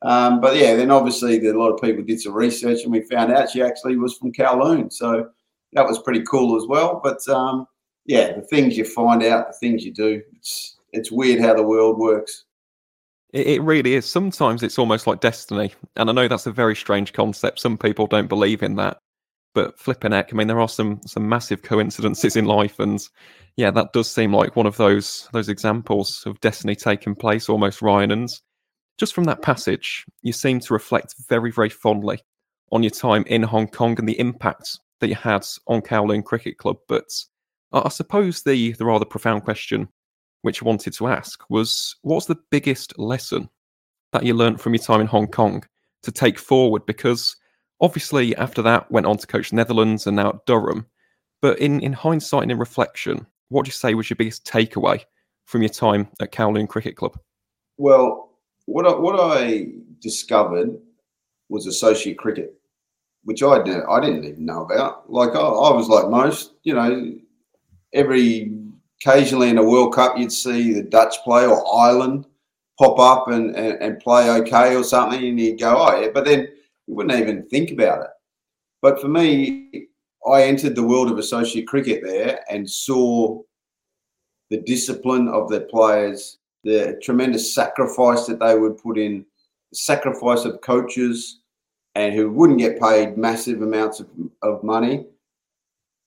Um, 0.01 0.39
but 0.39 0.55
yeah, 0.55 0.75
then 0.75 0.91
obviously 0.91 1.45
a 1.45 1.53
lot 1.53 1.71
of 1.71 1.81
people 1.81 2.03
did 2.03 2.21
some 2.21 2.33
research 2.33 2.83
and 2.83 2.91
we 2.91 3.01
found 3.01 3.31
out 3.31 3.49
she 3.49 3.61
actually 3.61 3.97
was 3.97 4.17
from 4.17 4.31
Kowloon. 4.31 4.91
So 4.91 5.29
that 5.73 5.85
was 5.85 6.01
pretty 6.01 6.23
cool 6.23 6.55
as 6.57 6.67
well. 6.67 7.01
But 7.03 7.25
um, 7.27 7.67
yeah, 8.05 8.33
the 8.33 8.41
things 8.43 8.77
you 8.77 8.85
find 8.85 9.23
out, 9.23 9.47
the 9.47 9.57
things 9.59 9.85
you 9.85 9.93
do, 9.93 10.21
it's 10.37 10.77
it's 10.91 11.11
weird 11.11 11.39
how 11.39 11.53
the 11.53 11.63
world 11.63 11.97
works. 11.97 12.45
It, 13.31 13.61
really 13.61 13.93
is. 13.93 14.09
Sometimes 14.09 14.63
it's 14.63 14.79
almost 14.79 15.05
like 15.05 15.19
destiny, 15.19 15.73
and 15.95 16.09
I 16.09 16.13
know 16.13 16.27
that's 16.27 16.47
a 16.47 16.51
very 16.51 16.75
strange 16.75 17.13
concept. 17.13 17.59
Some 17.59 17.77
people 17.77 18.07
don't 18.07 18.27
believe 18.27 18.63
in 18.63 18.75
that, 18.77 18.97
but 19.53 19.77
flipping 19.79 20.13
heck, 20.13 20.33
I 20.33 20.35
mean, 20.35 20.47
there 20.47 20.59
are 20.59 20.67
some 20.67 20.99
some 21.05 21.29
massive 21.29 21.61
coincidences 21.61 22.35
in 22.35 22.45
life, 22.45 22.79
and 22.79 22.99
yeah, 23.55 23.69
that 23.71 23.93
does 23.93 24.09
seem 24.09 24.33
like 24.33 24.55
one 24.55 24.65
of 24.65 24.77
those 24.77 25.29
those 25.31 25.47
examples 25.47 26.23
of 26.25 26.39
destiny 26.41 26.75
taking 26.75 27.13
place, 27.13 27.49
almost 27.49 27.83
Ryan. 27.83 28.09
And 28.09 28.29
just 28.97 29.13
from 29.13 29.25
that 29.25 29.43
passage, 29.43 30.05
you 30.23 30.33
seem 30.33 30.59
to 30.61 30.73
reflect 30.73 31.13
very, 31.29 31.51
very 31.51 31.69
fondly 31.69 32.19
on 32.71 32.81
your 32.81 32.89
time 32.89 33.25
in 33.27 33.43
Hong 33.43 33.67
Kong 33.67 33.95
and 33.99 34.09
the 34.09 34.19
impact 34.19 34.79
that 35.01 35.07
you 35.07 35.15
had 35.15 35.45
on 35.67 35.81
Kowloon 35.81 36.23
Cricket 36.23 36.57
Club. 36.57 36.77
But 36.87 37.09
I 37.71 37.89
suppose 37.89 38.41
the 38.41 38.71
the 38.73 38.85
rather 38.85 39.05
profound 39.05 39.43
question 39.43 39.87
which 40.41 40.61
I 40.61 40.65
wanted 40.65 40.93
to 40.93 41.07
ask 41.07 41.43
was, 41.49 41.95
what's 42.01 42.27
the 42.27 42.39
biggest 42.49 42.97
lesson 42.97 43.49
that 44.13 44.23
you 44.23 44.33
learned 44.33 44.61
from 44.61 44.73
your 44.73 44.83
time 44.83 45.01
in 45.01 45.07
Hong 45.07 45.27
Kong 45.27 45.63
to 46.03 46.11
take 46.11 46.39
forward? 46.39 46.85
Because 46.85 47.35
Obviously, 47.81 48.35
after 48.35 48.61
that, 48.61 48.91
went 48.91 49.05
on 49.05 49.17
to 49.17 49.27
coach 49.27 49.53
Netherlands 49.53 50.05
and 50.05 50.17
now 50.17 50.29
at 50.29 50.45
Durham. 50.45 50.85
But 51.41 51.59
in, 51.59 51.79
in 51.79 51.93
hindsight 51.93 52.43
and 52.43 52.51
in 52.51 52.59
reflection, 52.59 53.25
what 53.47 53.63
do 53.63 53.69
you 53.69 53.73
say 53.73 53.93
was 53.93 54.09
your 54.09 54.17
biggest 54.17 54.45
takeaway 54.45 55.03
from 55.45 55.61
your 55.61 55.69
time 55.69 56.09
at 56.19 56.33
Kowloon 56.33 56.67
Cricket 56.67 56.97
Club? 56.97 57.17
Well, 57.77 58.31
what 58.65 58.85
I, 58.85 58.95
what 58.95 59.17
I 59.17 59.67
discovered 59.99 60.77
was 61.47 61.65
associate 61.65 62.17
cricket, 62.17 62.53
which 63.23 63.41
I 63.41 63.63
didn't, 63.63 63.85
I 63.89 64.01
didn't 64.01 64.25
even 64.25 64.45
know 64.45 64.65
about. 64.65 65.09
Like 65.09 65.29
I, 65.29 65.39
I 65.39 65.73
was 65.73 65.87
like 65.87 66.09
most, 66.09 66.55
you 66.63 66.73
know, 66.73 67.15
every 67.93 68.51
occasionally 69.01 69.49
in 69.49 69.57
a 69.57 69.63
World 69.63 69.93
Cup 69.93 70.17
you'd 70.17 70.31
see 70.31 70.73
the 70.73 70.83
Dutch 70.83 71.15
play 71.23 71.45
or 71.45 71.63
Ireland 71.75 72.25
pop 72.79 72.97
up 72.97 73.27
and, 73.27 73.55
and, 73.55 73.81
and 73.81 73.99
play 73.99 74.29
okay 74.29 74.75
or 74.75 74.83
something, 74.83 75.23
and 75.23 75.39
you'd 75.39 75.59
go, 75.59 75.75
oh 75.77 75.99
yeah. 75.99 76.09
But 76.13 76.25
then 76.25 76.47
you 76.87 76.95
wouldn't 76.95 77.19
even 77.19 77.47
think 77.47 77.71
about 77.71 78.03
it. 78.03 78.09
But 78.81 79.01
for 79.01 79.09
me, 79.09 79.87
I 80.29 80.43
entered 80.43 80.75
the 80.75 80.83
world 80.83 81.11
of 81.11 81.17
associate 81.17 81.67
cricket 81.67 82.01
there 82.03 82.39
and 82.49 82.69
saw 82.69 83.41
the 84.49 84.61
discipline 84.61 85.27
of 85.27 85.49
the 85.49 85.61
players, 85.61 86.39
the 86.63 86.99
tremendous 87.03 87.53
sacrifice 87.53 88.25
that 88.25 88.39
they 88.39 88.57
would 88.57 88.77
put 88.77 88.97
in, 88.97 89.25
the 89.71 89.77
sacrifice 89.77 90.45
of 90.45 90.61
coaches 90.61 91.41
and 91.95 92.13
who 92.13 92.31
wouldn't 92.31 92.59
get 92.59 92.79
paid 92.79 93.17
massive 93.17 93.61
amounts 93.61 93.99
of, 93.99 94.07
of 94.41 94.63
money, 94.63 95.05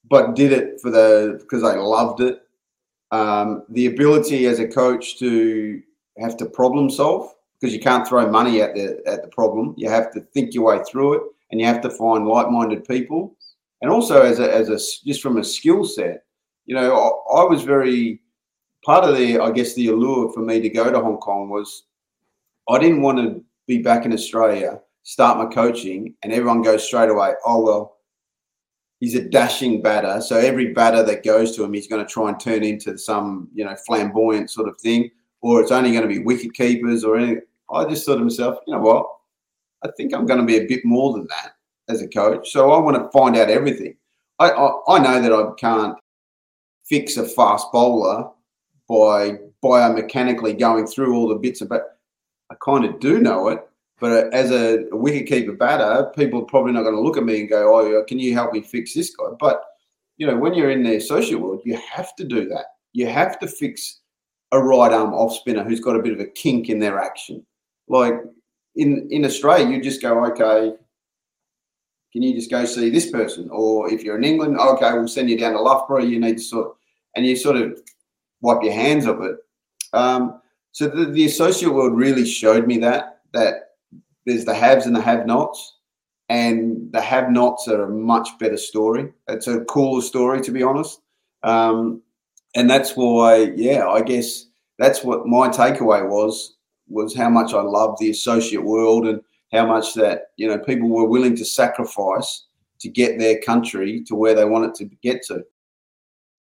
but 0.08 0.34
did 0.34 0.52
it 0.52 0.80
for 0.80 0.90
the 0.90 1.38
because 1.40 1.62
they 1.62 1.76
loved 1.76 2.20
it. 2.20 2.41
Um, 3.12 3.64
the 3.68 3.86
ability 3.86 4.46
as 4.46 4.58
a 4.58 4.66
coach 4.66 5.18
to 5.18 5.82
have 6.18 6.36
to 6.38 6.46
problem 6.46 6.90
solve 6.90 7.30
because 7.60 7.74
you 7.74 7.80
can't 7.80 8.08
throw 8.08 8.28
money 8.28 8.60
at 8.60 8.74
the 8.74 9.00
at 9.06 9.22
the 9.22 9.28
problem. 9.28 9.74
You 9.76 9.88
have 9.90 10.12
to 10.14 10.20
think 10.34 10.54
your 10.54 10.64
way 10.64 10.82
through 10.90 11.14
it, 11.14 11.22
and 11.50 11.60
you 11.60 11.66
have 11.66 11.82
to 11.82 11.90
find 11.90 12.26
like-minded 12.26 12.84
people. 12.88 13.36
And 13.82 13.90
also, 13.90 14.22
as 14.22 14.40
a 14.40 14.52
as 14.52 14.68
a 14.68 14.78
just 15.06 15.22
from 15.22 15.36
a 15.36 15.44
skill 15.44 15.84
set, 15.84 16.24
you 16.64 16.74
know, 16.74 16.94
I, 16.96 17.42
I 17.42 17.44
was 17.44 17.62
very 17.62 18.20
part 18.84 19.04
of 19.04 19.16
the 19.16 19.38
I 19.38 19.50
guess 19.50 19.74
the 19.74 19.88
allure 19.88 20.32
for 20.32 20.40
me 20.40 20.60
to 20.60 20.68
go 20.68 20.90
to 20.90 21.00
Hong 21.00 21.18
Kong 21.18 21.50
was 21.50 21.84
I 22.68 22.78
didn't 22.78 23.02
want 23.02 23.18
to 23.18 23.44
be 23.66 23.78
back 23.78 24.06
in 24.06 24.12
Australia, 24.12 24.80
start 25.02 25.38
my 25.38 25.52
coaching, 25.52 26.14
and 26.22 26.32
everyone 26.32 26.62
goes 26.62 26.84
straight 26.84 27.10
away. 27.10 27.32
Oh 27.44 27.62
well, 27.62 27.91
he's 29.02 29.16
a 29.16 29.28
dashing 29.28 29.82
batter, 29.82 30.20
so 30.20 30.36
every 30.36 30.72
batter 30.72 31.02
that 31.02 31.24
goes 31.24 31.56
to 31.56 31.64
him, 31.64 31.72
he's 31.72 31.88
going 31.88 32.06
to 32.06 32.10
try 32.10 32.28
and 32.28 32.38
turn 32.38 32.62
into 32.62 32.96
some 32.96 33.48
you 33.52 33.64
know 33.64 33.74
flamboyant 33.84 34.48
sort 34.48 34.68
of 34.68 34.78
thing, 34.78 35.10
or 35.40 35.60
it's 35.60 35.72
only 35.72 35.90
going 35.90 36.08
to 36.08 36.08
be 36.08 36.20
wicket 36.20 36.54
keepers 36.54 37.02
or 37.02 37.16
anything. 37.16 37.42
I 37.70 37.84
just 37.84 38.06
thought 38.06 38.16
to 38.16 38.24
myself, 38.24 38.58
you 38.66 38.74
know 38.74 38.80
what? 38.80 39.06
I 39.84 39.88
think 39.96 40.14
I'm 40.14 40.24
going 40.24 40.38
to 40.38 40.46
be 40.46 40.58
a 40.58 40.66
bit 40.66 40.84
more 40.84 41.12
than 41.12 41.26
that 41.26 41.56
as 41.88 42.00
a 42.00 42.08
coach. 42.08 42.52
So 42.52 42.70
I 42.70 42.78
want 42.78 42.96
to 42.96 43.18
find 43.18 43.36
out 43.36 43.50
everything. 43.50 43.96
I, 44.38 44.50
I, 44.50 44.70
I 44.88 44.98
know 45.00 45.20
that 45.20 45.32
I 45.32 45.50
can't 45.58 45.98
fix 46.84 47.16
a 47.16 47.26
fast 47.26 47.66
bowler 47.72 48.30
by 48.88 49.38
biomechanically 49.64 50.58
going 50.58 50.86
through 50.86 51.16
all 51.16 51.28
the 51.28 51.34
bits, 51.34 51.60
but 51.62 51.98
I 52.50 52.54
kind 52.64 52.84
of 52.84 53.00
do 53.00 53.18
know 53.18 53.48
it. 53.48 53.66
But 54.02 54.34
as 54.34 54.50
a, 54.50 54.80
a 54.86 54.96
wicketkeeper 54.96 55.56
batter, 55.56 56.10
people 56.16 56.42
are 56.42 56.46
probably 56.46 56.72
not 56.72 56.82
going 56.82 56.96
to 56.96 57.00
look 57.00 57.16
at 57.16 57.22
me 57.22 57.38
and 57.38 57.48
go, 57.48 57.72
"Oh, 57.72 58.04
can 58.08 58.18
you 58.18 58.34
help 58.34 58.52
me 58.52 58.60
fix 58.60 58.94
this 58.94 59.14
guy?" 59.14 59.26
But 59.38 59.62
you 60.16 60.26
know, 60.26 60.36
when 60.36 60.54
you're 60.54 60.72
in 60.72 60.82
the 60.82 60.98
social 60.98 61.40
world, 61.40 61.62
you 61.64 61.76
have 61.76 62.16
to 62.16 62.24
do 62.24 62.48
that. 62.48 62.64
You 62.92 63.06
have 63.06 63.38
to 63.38 63.46
fix 63.46 64.00
a 64.50 64.58
right 64.58 64.92
arm 64.92 65.14
off 65.14 65.34
spinner 65.36 65.62
who's 65.62 65.78
got 65.78 65.94
a 65.94 66.02
bit 66.02 66.12
of 66.12 66.18
a 66.18 66.26
kink 66.26 66.68
in 66.68 66.80
their 66.80 66.98
action 66.98 67.46
Like 67.86 68.14
in 68.74 69.06
in 69.12 69.24
Australia, 69.24 69.68
you 69.68 69.80
just 69.80 70.02
go, 70.02 70.24
okay, 70.26 70.74
can 72.12 72.22
you 72.22 72.34
just 72.34 72.50
go 72.50 72.64
see 72.64 72.90
this 72.90 73.08
person? 73.08 73.48
Or 73.52 73.88
if 73.88 74.02
you're 74.02 74.18
in 74.18 74.24
England, 74.24 74.58
okay, 74.58 74.92
we'll 74.94 75.06
send 75.06 75.30
you 75.30 75.38
down 75.38 75.52
to 75.52 75.60
Loughborough. 75.60 76.02
You 76.02 76.18
need 76.18 76.38
to 76.38 76.42
sort, 76.42 76.76
and 77.14 77.24
you 77.24 77.36
sort 77.36 77.54
of 77.54 77.80
wipe 78.40 78.64
your 78.64 78.72
hands 78.72 79.06
of 79.06 79.22
it. 79.22 79.36
Um, 79.92 80.40
so 80.72 80.88
the, 80.88 81.04
the 81.04 81.26
associate 81.26 81.72
world 81.72 81.96
really 81.96 82.26
showed 82.26 82.66
me 82.66 82.78
that 82.78 83.20
that 83.32 83.71
there's 84.26 84.44
the 84.44 84.54
haves 84.54 84.86
and 84.86 84.94
the 84.94 85.02
have-nots, 85.02 85.76
and 86.28 86.90
the 86.92 87.00
have-nots 87.00 87.68
are 87.68 87.82
a 87.84 87.88
much 87.88 88.28
better 88.38 88.56
story. 88.56 89.12
It's 89.28 89.46
a 89.46 89.60
cooler 89.64 90.02
story, 90.02 90.40
to 90.42 90.50
be 90.50 90.62
honest. 90.62 91.00
Um, 91.42 92.02
and 92.54 92.68
that's 92.68 92.92
why, 92.96 93.52
yeah, 93.56 93.88
I 93.88 94.02
guess 94.02 94.46
that's 94.78 95.02
what 95.02 95.26
my 95.26 95.48
takeaway 95.48 96.08
was 96.08 96.56
was 96.88 97.14
how 97.14 97.30
much 97.30 97.54
I 97.54 97.62
loved 97.62 97.98
the 97.98 98.10
associate 98.10 98.62
world 98.62 99.06
and 99.06 99.20
how 99.52 99.66
much 99.66 99.94
that 99.94 100.28
you 100.36 100.46
know 100.46 100.58
people 100.58 100.88
were 100.88 101.08
willing 101.08 101.36
to 101.36 101.44
sacrifice 101.44 102.44
to 102.80 102.88
get 102.88 103.18
their 103.18 103.40
country 103.40 104.02
to 104.04 104.14
where 104.14 104.34
they 104.34 104.44
want 104.44 104.66
it 104.66 104.74
to 104.76 104.84
get 105.02 105.22
to. 105.26 105.44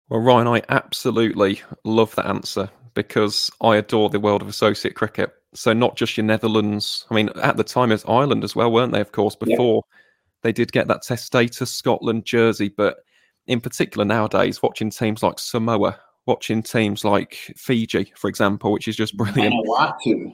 Well, 0.09 0.20
Ryan, 0.20 0.47
I 0.47 0.62
absolutely 0.68 1.62
love 1.85 2.14
that 2.14 2.27
answer 2.27 2.70
because 2.95 3.51
I 3.61 3.77
adore 3.77 4.11
the 4.11 4.20
world 4.20 4.43
of 4.43 4.49
associate 4.49 4.95
cricket. 4.95 5.31
So 5.55 5.73
not 5.73 5.97
just 5.97 6.17
your 6.17 6.25
Netherlands. 6.25 7.07
I 7.11 7.15
mean, 7.15 7.31
at 7.37 7.57
the 7.57 7.65
time 7.65 7.91
it 7.91 7.95
was 7.95 8.05
Ireland 8.07 8.45
as 8.45 8.55
well, 8.55 8.71
weren't 8.71 8.93
they? 8.93 9.01
Of 9.01 9.13
course, 9.13 9.37
before 9.37 9.83
yeah. 9.87 9.99
they 10.43 10.53
did 10.53 10.73
get 10.73 10.89
that 10.89 11.03
Test 11.03 11.25
status, 11.25 11.71
Scotland, 11.73 12.25
Jersey, 12.25 12.69
but 12.69 12.99
in 13.47 13.61
particular 13.61 14.05
nowadays, 14.05 14.63
watching 14.63 14.91
teams 14.91 15.23
like 15.23 15.39
Samoa, 15.39 15.99
watching 16.27 16.63
teams 16.63 17.05
like 17.05 17.35
Fiji, 17.57 18.13
for 18.17 18.29
example, 18.29 18.73
which 18.73 18.89
is 18.89 18.97
just 18.97 19.17
brilliant. 19.17 19.55
Vanuatu. 19.67 20.33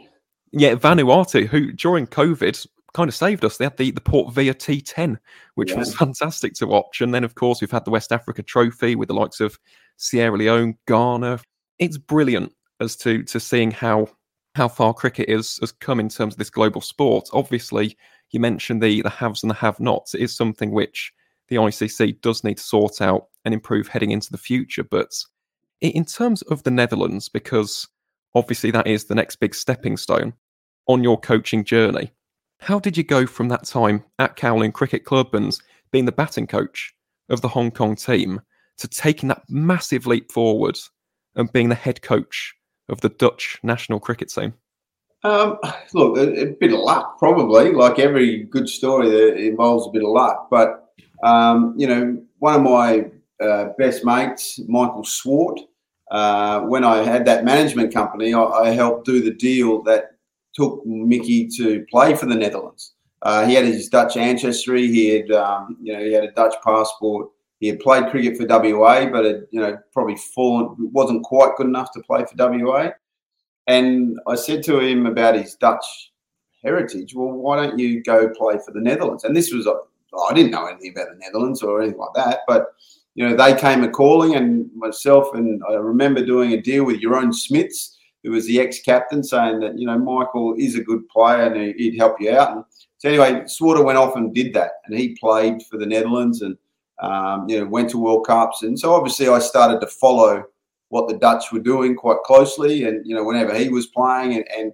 Yeah, 0.53 0.75
Vanuatu, 0.75 1.47
who 1.47 1.73
during 1.73 2.07
COVID 2.07 2.67
kind 2.95 3.09
of 3.09 3.15
saved 3.15 3.45
us. 3.45 3.57
They 3.57 3.65
had 3.65 3.77
the, 3.77 3.91
the 3.91 4.01
Port 4.01 4.35
Vila 4.35 4.55
T10, 4.55 5.19
which 5.55 5.71
yeah. 5.71 5.79
was 5.79 5.95
fantastic 5.95 6.55
to 6.55 6.67
watch. 6.67 7.01
And 7.01 7.15
then, 7.15 7.25
of 7.25 7.35
course, 7.35 7.61
we've 7.61 7.71
had 7.71 7.85
the 7.85 7.91
West 7.91 8.13
Africa 8.13 8.43
Trophy 8.43 8.97
with 8.97 9.09
the 9.09 9.15
likes 9.15 9.41
of 9.41 9.59
Sierra 9.97 10.37
Leone, 10.37 10.77
Ghana. 10.87 11.41
It's 11.79 11.99
brilliant 11.99 12.53
as 12.81 12.97
to 12.97 13.23
to 13.25 13.41
seeing 13.41 13.71
how 13.71 14.09
how 14.55 14.68
far 14.68 14.92
cricket 14.92 15.28
is 15.28 15.59
has 15.61 15.72
come 15.72 16.00
in 16.00 16.09
terms 16.09 16.34
of 16.34 16.38
this 16.38 16.50
global 16.50 16.80
sport. 16.80 17.28
Obviously, 17.32 17.96
you 18.30 18.40
mentioned 18.40 18.82
the 18.82 19.03
the 19.03 19.11
haves 19.11 19.42
and 19.42 19.50
the 19.50 19.55
have-nots. 19.55 20.14
It 20.14 20.20
is 20.20 20.34
something 20.34 20.72
which 20.72 21.12
the 21.48 21.57
ICC 21.57 22.20
does 22.20 22.44
need 22.44 22.59
to 22.59 22.62
sort 22.62 23.00
out 23.00 23.28
and 23.44 23.53
improve 23.53 23.88
heading 23.88 24.11
into 24.11 24.30
the 24.30 24.38
future. 24.38 24.84
But 24.84 25.12
in 25.80 26.05
terms 26.05 26.42
of 26.42 26.62
the 26.62 26.70
Netherlands, 26.70 27.28
because 27.28 27.88
obviously 28.34 28.70
that 28.70 28.86
is 28.86 29.05
the 29.05 29.14
next 29.14 29.36
big 29.36 29.55
stepping 29.55 29.96
stone 29.96 30.32
on 30.86 31.03
your 31.03 31.18
coaching 31.18 31.64
journey. 31.64 32.12
How 32.61 32.78
did 32.78 32.96
you 32.96 33.03
go 33.03 33.26
from 33.26 33.48
that 33.48 33.64
time 33.64 34.05
at 34.18 34.36
Kowloon 34.36 34.72
Cricket 34.72 35.05
Club 35.05 35.34
and 35.34 35.57
being 35.90 36.05
the 36.05 36.12
batting 36.12 36.46
coach 36.46 36.94
of 37.28 37.40
the 37.40 37.48
Hong 37.48 37.70
Kong 37.70 37.96
team 37.96 38.40
to 38.78 38.88
taking 38.88 39.28
that 39.28 39.42
massive 39.48 40.07
leap 40.07 40.30
forward 40.30 40.78
and 41.34 41.53
being 41.53 41.68
the 41.68 41.74
head 41.74 42.03
coach 42.03 42.55
of 42.89 43.01
the 43.01 43.09
Dutch 43.09 43.59
national 43.62 44.01
cricket 44.01 44.28
team? 44.30 44.55
Um, 45.24 45.59
look, 45.95 46.18
a, 46.18 46.43
a, 46.43 46.47
bit 46.47 46.72
of 46.72 46.80
luck, 46.80 47.18
probably. 47.18 47.72
Like 47.72 47.99
every 47.99 48.45
good 48.45 48.68
story, 48.68 49.09
that 49.09 49.37
involves 49.37 49.87
a 49.87 49.91
bit 49.91 50.03
of 50.03 50.11
luck. 50.11 50.49
But 50.51 50.93
um, 51.22 51.74
you 51.76 51.87
know, 51.87 52.20
one 52.39 52.57
of 52.57 52.62
my 52.62 53.07
uh, 53.41 53.70
best 53.78 54.05
mates, 54.05 54.61
Michael 54.66 55.05
Swart, 55.05 55.61
uh, 56.11 56.61
when 56.62 56.85
I 56.85 56.99
had 57.05 57.24
that 57.26 57.45
management 57.45 57.95
company, 57.95 58.35
I, 58.35 58.43
I, 58.43 58.70
helped 58.70 59.07
do 59.07 59.22
the 59.22 59.33
deal 59.33 59.83
that 59.85 60.16
took 60.53 60.85
Mickey 60.85 61.49
to 61.57 61.87
play 61.91 62.14
for 62.14 62.26
the 62.26 62.35
Netherlands. 62.35 62.93
Uh, 63.22 63.47
he 63.47 63.55
had 63.55 63.64
his 63.64 63.89
Dutch 63.89 64.16
ancestry. 64.16 64.89
He 64.89 65.09
had, 65.09 65.30
um, 65.30 65.76
you 65.80 65.93
know, 65.93 66.05
he 66.05 66.12
had 66.12 66.24
a 66.24 66.33
Dutch 66.33 66.55
passport. 66.62 67.28
He 67.63 67.69
had 67.69 67.79
played 67.79 68.11
cricket 68.11 68.37
for 68.37 68.45
WA, 68.45 69.09
but 69.09 69.25
had, 69.25 69.47
you 69.53 69.61
know, 69.61 69.79
probably 69.93 70.17
fallen, 70.17 70.75
wasn't 70.93 71.23
quite 71.23 71.55
good 71.57 71.69
enough 71.69 71.93
to 71.93 72.01
play 72.01 72.25
for 72.25 72.35
WA. 72.37 72.91
And 73.69 74.19
I 74.27 74.35
said 74.35 74.65
to 74.65 74.81
him 74.81 75.07
about 75.07 75.37
his 75.37 75.55
Dutch 75.55 75.85
heritage. 76.65 77.15
Well, 77.15 77.31
why 77.31 77.55
don't 77.55 77.79
you 77.79 78.03
go 78.03 78.29
play 78.31 78.59
for 78.65 78.73
the 78.73 78.81
Netherlands? 78.81 79.23
And 79.23 79.37
this 79.37 79.53
was, 79.53 79.69
I 79.69 80.35
didn't 80.35 80.51
know 80.51 80.67
anything 80.67 80.91
about 80.91 81.11
the 81.13 81.21
Netherlands 81.25 81.63
or 81.63 81.81
anything 81.81 82.01
like 82.01 82.15
that, 82.17 82.41
but 82.49 82.75
you 83.15 83.29
know, 83.29 83.37
they 83.37 83.55
came 83.55 83.85
a 83.85 83.89
calling, 83.89 84.35
and 84.35 84.69
myself 84.75 85.33
and 85.35 85.63
I 85.69 85.75
remember 85.75 86.27
doing 86.27 86.55
a 86.55 86.61
deal 86.61 86.83
with 86.83 87.01
Jeroen 87.01 87.33
Smits, 87.33 87.95
who 88.25 88.33
was 88.33 88.45
the 88.47 88.59
ex-captain, 88.59 89.23
saying 89.23 89.61
that 89.61 89.79
you 89.79 89.87
know 89.87 89.99
Michael 89.99 90.55
is 90.59 90.75
a 90.75 90.83
good 90.83 91.09
player 91.09 91.45
and 91.45 91.75
he'd 91.79 91.97
help 91.97 92.21
you 92.21 92.33
out. 92.33 92.57
And 92.57 92.65
so 92.99 93.09
anyway, 93.09 93.45
Swarter 93.47 93.85
went 93.85 93.99
off 93.99 94.17
and 94.17 94.35
did 94.35 94.53
that, 94.55 94.73
and 94.87 94.99
he 94.99 95.17
played 95.21 95.63
for 95.71 95.77
the 95.77 95.87
Netherlands 95.87 96.43
and 96.43 96.57
um, 97.03 97.48
you 97.48 97.59
know 97.59 97.66
went 97.66 97.90
to 97.90 97.98
World 97.98 98.26
Cups, 98.26 98.62
and 98.62 98.78
so 98.78 98.94
obviously 98.94 99.28
I 99.28 99.38
started 99.38 99.80
to 99.80 99.86
follow 99.86 100.44
what 100.88 101.09
the 101.09 101.16
Dutch 101.16 101.53
were 101.53 101.61
doing 101.61 101.94
quite 101.94 102.22
closely, 102.24 102.84
and 102.84 103.07
you 103.07 103.14
know 103.14 103.24
whenever 103.24 103.55
he 103.55 103.68
was 103.68 103.86
playing, 103.86 104.34
and, 104.36 104.44
and 104.57 104.72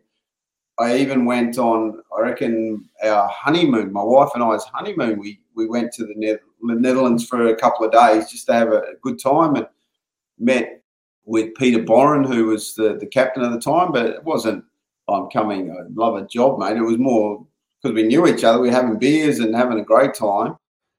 I 0.79 0.99
even 0.99 1.25
went 1.25 1.59
on, 1.59 2.01
I 2.17 2.21
reckon, 2.21 2.89
our 3.03 3.29
honeymoon, 3.29 3.93
my 3.93 4.03
wife 4.03 4.31
and 4.35 4.45
I's 4.45 4.65
honeymoon. 4.65 5.19
We 5.19 5.41
we 5.55 5.67
went 5.67 5.93
to 5.95 6.07
the 6.07 6.39
Netherlands 6.63 7.27
for 7.27 7.49
a 7.49 7.57
couple 7.57 7.85
of 7.85 7.93
days 7.93 8.31
just 8.31 8.47
to 8.47 8.53
have 8.53 8.73
a 8.73 8.83
good 9.03 9.19
time 9.19 9.57
and 9.57 9.67
met 10.39 10.83
with 11.25 11.55
Peter 11.57 11.81
Borren, 11.81 12.27
who 12.27 12.47
was 12.47 12.75
the, 12.75 12.97
the 12.99 13.07
captain 13.07 13.43
at 13.43 13.53
the 13.53 13.61
time, 13.61 13.93
but 13.93 14.07
it 14.07 14.25
wasn't, 14.25 14.65
I'm 15.09 15.29
coming, 15.29 15.71
I 15.71 15.83
love 15.95 16.17
a 16.17 16.27
job, 16.27 16.59
mate. 16.59 16.77
It 16.77 16.83
was 16.83 16.97
more 16.97 17.47
because 17.83 17.95
we 17.95 18.05
knew 18.05 18.27
each 18.27 18.45
other, 18.45 18.61
we 18.61 18.69
were 18.69 18.75
having 18.75 18.99
beers 18.99 19.39
and 19.39 19.55
having 19.55 19.79
a 19.79 19.85
great 19.85 20.15
time. 20.15 20.57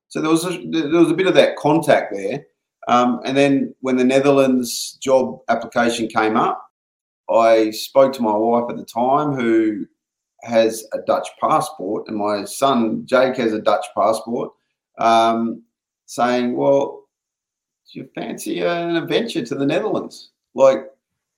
So 0.09 0.21
there 0.21 0.29
was 0.29 0.45
a, 0.45 0.59
there 0.69 0.89
was 0.89 1.11
a 1.11 1.15
bit 1.15 1.27
of 1.27 1.35
that 1.35 1.55
contact 1.55 2.13
there. 2.13 2.45
Um, 2.87 3.21
and 3.23 3.37
then 3.37 3.75
when 3.81 3.97
the 3.97 4.03
Netherlands 4.03 4.97
job 4.99 5.39
application 5.47 6.07
came 6.07 6.35
up, 6.35 6.65
I 7.29 7.69
spoke 7.71 8.13
to 8.13 8.23
my 8.23 8.35
wife 8.35 8.65
at 8.69 8.77
the 8.77 8.85
time, 8.85 9.33
who 9.33 9.85
has 10.41 10.85
a 10.93 10.99
Dutch 11.05 11.27
passport, 11.39 12.07
and 12.07 12.17
my 12.17 12.45
son 12.45 13.05
Jake 13.05 13.37
has 13.37 13.53
a 13.53 13.61
Dutch 13.61 13.85
passport, 13.95 14.51
um, 14.97 15.61
saying, 16.05 16.55
"Well, 16.55 17.03
do 17.91 17.99
you 17.99 18.09
fancy 18.15 18.61
an 18.61 18.95
adventure 18.95 19.45
to 19.45 19.55
the 19.55 19.65
Netherlands?" 19.65 20.31
Like 20.55 20.89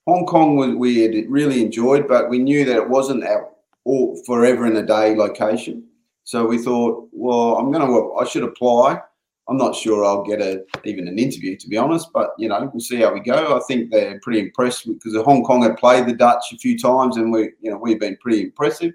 Hong 0.06 0.24
Kong, 0.24 0.56
was, 0.56 0.74
we 0.74 1.00
had 1.00 1.30
really 1.30 1.62
enjoyed, 1.62 2.08
but 2.08 2.30
we 2.30 2.38
knew 2.38 2.64
that 2.64 2.76
it 2.76 2.88
wasn't 2.88 3.24
our 3.24 3.50
all 3.84 4.16
forever 4.24 4.66
in 4.66 4.76
a 4.76 4.86
day 4.86 5.14
location. 5.14 5.84
So 6.24 6.46
we 6.46 6.58
thought, 6.58 7.08
well, 7.12 7.56
I'm 7.56 7.72
going 7.72 7.86
to, 7.86 8.14
I 8.14 8.24
should 8.24 8.44
apply. 8.44 9.00
I'm 9.48 9.56
not 9.56 9.74
sure 9.74 10.04
I'll 10.04 10.22
get 10.22 10.40
a 10.40 10.64
even 10.84 11.08
an 11.08 11.18
interview 11.18 11.56
to 11.56 11.68
be 11.68 11.76
honest, 11.76 12.12
but 12.12 12.30
you 12.38 12.48
know 12.48 12.70
we'll 12.72 12.80
see 12.80 13.00
how 13.00 13.12
we 13.12 13.20
go. 13.20 13.56
I 13.56 13.60
think 13.66 13.90
they're 13.90 14.20
pretty 14.20 14.40
impressed 14.40 14.86
because 14.86 15.14
Hong 15.24 15.42
Kong 15.42 15.62
had 15.62 15.76
played 15.76 16.06
the 16.06 16.12
Dutch 16.12 16.44
a 16.52 16.58
few 16.58 16.78
times, 16.78 17.16
and 17.16 17.32
we 17.32 17.50
you 17.60 17.70
know 17.70 17.76
we've 17.76 17.98
been 17.98 18.16
pretty 18.18 18.42
impressive. 18.42 18.92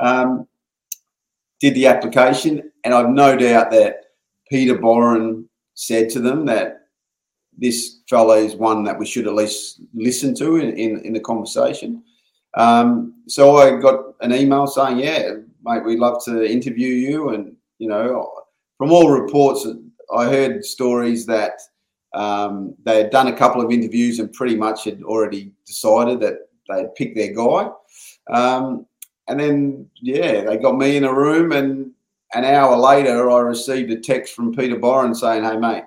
Um, 0.00 0.48
did 1.60 1.74
the 1.74 1.86
application, 1.86 2.70
and 2.84 2.94
I've 2.94 3.10
no 3.10 3.36
doubt 3.36 3.70
that 3.72 4.06
Peter 4.48 4.76
Borren 4.76 5.44
said 5.74 6.08
to 6.10 6.20
them 6.20 6.46
that 6.46 6.88
this 7.56 8.00
fellow 8.08 8.34
is 8.34 8.54
one 8.54 8.82
that 8.84 8.98
we 8.98 9.06
should 9.06 9.26
at 9.26 9.34
least 9.34 9.80
listen 9.94 10.34
to 10.34 10.56
in, 10.56 10.76
in, 10.76 11.00
in 11.00 11.12
the 11.12 11.20
conversation. 11.20 12.02
Um, 12.54 13.14
so 13.26 13.56
I 13.56 13.78
got 13.80 14.14
an 14.20 14.34
email 14.34 14.66
saying, 14.66 14.98
"Yeah, 14.98 15.32
mate, 15.66 15.84
we'd 15.84 15.98
love 15.98 16.24
to 16.24 16.50
interview 16.50 16.88
you," 16.88 17.30
and 17.30 17.54
you 17.78 17.88
know 17.88 18.32
from 18.78 18.92
all 18.92 19.10
reports, 19.10 19.66
I 20.14 20.26
heard 20.26 20.64
stories 20.64 21.26
that 21.26 21.60
um, 22.14 22.74
they 22.84 22.98
had 22.98 23.10
done 23.10 23.28
a 23.28 23.36
couple 23.36 23.62
of 23.62 23.72
interviews 23.72 24.18
and 24.18 24.32
pretty 24.32 24.56
much 24.56 24.84
had 24.84 25.02
already 25.02 25.52
decided 25.66 26.20
that 26.20 26.38
they'd 26.68 26.94
picked 26.94 27.16
their 27.16 27.34
guy. 27.34 27.70
Um, 28.30 28.86
and 29.28 29.40
then, 29.40 29.90
yeah, 30.00 30.44
they 30.44 30.56
got 30.56 30.78
me 30.78 30.96
in 30.96 31.04
a 31.04 31.12
room, 31.12 31.52
and 31.52 31.90
an 32.34 32.44
hour 32.44 32.76
later, 32.76 33.30
I 33.30 33.40
received 33.40 33.90
a 33.90 34.00
text 34.00 34.34
from 34.34 34.54
Peter 34.54 34.76
Borren 34.76 35.16
saying, 35.16 35.42
"Hey, 35.42 35.56
mate, 35.56 35.84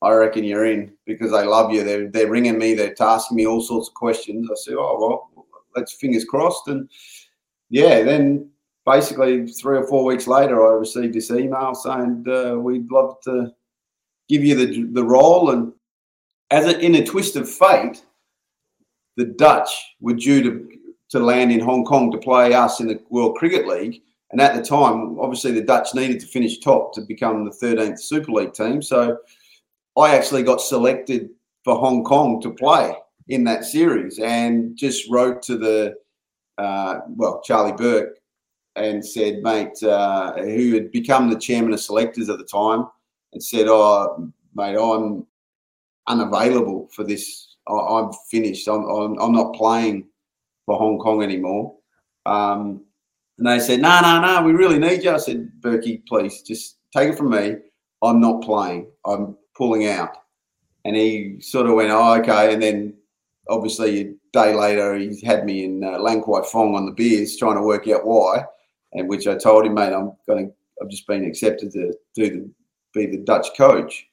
I 0.00 0.12
reckon 0.12 0.44
you're 0.44 0.66
in 0.66 0.92
because 1.06 1.30
they 1.30 1.44
love 1.44 1.72
you. 1.72 1.84
They're 1.84 2.08
they're 2.08 2.30
ringing 2.30 2.58
me. 2.58 2.74
They're 2.74 2.94
asking 3.00 3.36
me 3.36 3.46
all 3.46 3.60
sorts 3.60 3.88
of 3.88 3.94
questions." 3.94 4.48
I 4.50 4.54
said, 4.54 4.74
"Oh 4.78 4.98
well, 5.34 5.46
let's 5.76 5.92
fingers 5.92 6.24
crossed." 6.24 6.68
And 6.68 6.88
yeah, 7.68 8.02
then 8.02 8.51
basically 8.84 9.46
three 9.46 9.78
or 9.78 9.86
four 9.86 10.04
weeks 10.04 10.26
later, 10.26 10.66
I 10.66 10.72
received 10.72 11.14
this 11.14 11.30
email 11.30 11.74
saying 11.74 12.24
uh, 12.28 12.56
we'd 12.56 12.90
love 12.90 13.20
to 13.24 13.52
give 14.28 14.44
you 14.44 14.54
the 14.54 14.84
the 14.92 15.04
role. 15.04 15.50
And 15.50 15.72
as 16.50 16.66
a, 16.66 16.78
in 16.78 16.94
a 16.96 17.04
twist 17.04 17.36
of 17.36 17.50
fate, 17.50 18.04
the 19.16 19.26
Dutch 19.26 19.70
were 20.00 20.14
due 20.14 20.42
to 20.42 20.68
to 21.10 21.18
land 21.20 21.52
in 21.52 21.60
Hong 21.60 21.84
Kong 21.84 22.10
to 22.10 22.18
play 22.18 22.54
us 22.54 22.80
in 22.80 22.88
the 22.88 23.00
World 23.10 23.36
Cricket 23.36 23.66
League. 23.66 24.02
And 24.30 24.40
at 24.40 24.54
the 24.56 24.62
time, 24.62 25.18
obviously, 25.20 25.52
the 25.52 25.60
Dutch 25.60 25.94
needed 25.94 26.20
to 26.20 26.26
finish 26.26 26.58
top 26.58 26.94
to 26.94 27.02
become 27.02 27.44
the 27.44 27.50
13th 27.50 28.00
Super 28.00 28.32
League 28.32 28.54
team. 28.54 28.80
So 28.80 29.18
I 29.98 30.16
actually 30.16 30.42
got 30.42 30.62
selected 30.62 31.28
for 31.64 31.76
Hong 31.76 32.02
Kong 32.02 32.40
to 32.40 32.50
play 32.50 32.96
in 33.28 33.44
that 33.44 33.64
series 33.64 34.18
and 34.18 34.74
just 34.74 35.10
wrote 35.10 35.42
to 35.42 35.58
the 35.58 35.96
uh, 36.56 37.00
well, 37.08 37.42
Charlie 37.44 37.72
Burke, 37.72 38.16
and 38.76 39.04
said, 39.04 39.42
mate, 39.42 39.82
uh, 39.82 40.32
who 40.34 40.74
had 40.74 40.90
become 40.92 41.30
the 41.30 41.38
chairman 41.38 41.72
of 41.72 41.80
selectors 41.80 42.28
at 42.28 42.38
the 42.38 42.44
time, 42.44 42.86
and 43.32 43.42
said, 43.42 43.66
oh, 43.68 44.30
mate, 44.54 44.76
I'm 44.76 45.26
unavailable 46.08 46.88
for 46.94 47.04
this. 47.04 47.56
I, 47.68 48.00
am 48.00 48.10
finished. 48.30 48.68
I'm, 48.68 48.84
I'm, 48.84 49.18
I'm, 49.20 49.32
not 49.32 49.54
playing 49.54 50.08
for 50.66 50.76
Hong 50.76 50.98
Kong 50.98 51.22
anymore. 51.22 51.76
Um, 52.26 52.84
and 53.38 53.46
they 53.46 53.60
said, 53.60 53.80
no, 53.80 54.00
no, 54.00 54.20
no, 54.20 54.42
we 54.42 54.52
really 54.52 54.78
need 54.78 55.04
you. 55.04 55.12
I 55.12 55.18
said, 55.18 55.50
Berkey, 55.60 56.04
please 56.06 56.42
just 56.42 56.78
take 56.94 57.10
it 57.10 57.16
from 57.16 57.30
me. 57.30 57.56
I'm 58.02 58.20
not 58.20 58.42
playing. 58.42 58.88
I'm 59.06 59.36
pulling 59.56 59.86
out. 59.86 60.16
And 60.84 60.96
he 60.96 61.40
sort 61.40 61.66
of 61.66 61.74
went, 61.74 61.90
oh, 61.90 62.14
okay. 62.14 62.52
And 62.52 62.62
then 62.62 62.94
obviously 63.48 64.00
a 64.00 64.14
day 64.32 64.54
later, 64.54 64.96
he 64.96 65.20
had 65.24 65.44
me 65.44 65.64
in 65.64 65.84
uh, 65.84 65.98
Lan 65.98 66.20
Kwai 66.20 66.42
Fong 66.42 66.74
on 66.74 66.86
the 66.86 66.92
beers 66.92 67.36
trying 67.36 67.56
to 67.56 67.62
work 67.62 67.88
out 67.88 68.06
why. 68.06 68.44
And 68.94 69.08
which 69.08 69.26
I 69.26 69.36
told 69.36 69.66
him, 69.66 69.74
mate, 69.74 69.92
I'm 69.92 70.12
going 70.26 70.48
to, 70.48 70.54
I've 70.80 70.90
just 70.90 71.06
been 71.06 71.24
accepted 71.24 71.72
to 71.72 71.94
do 72.14 72.30
the, 72.30 72.50
be 72.92 73.06
the 73.06 73.18
Dutch 73.18 73.48
coach. 73.56 74.06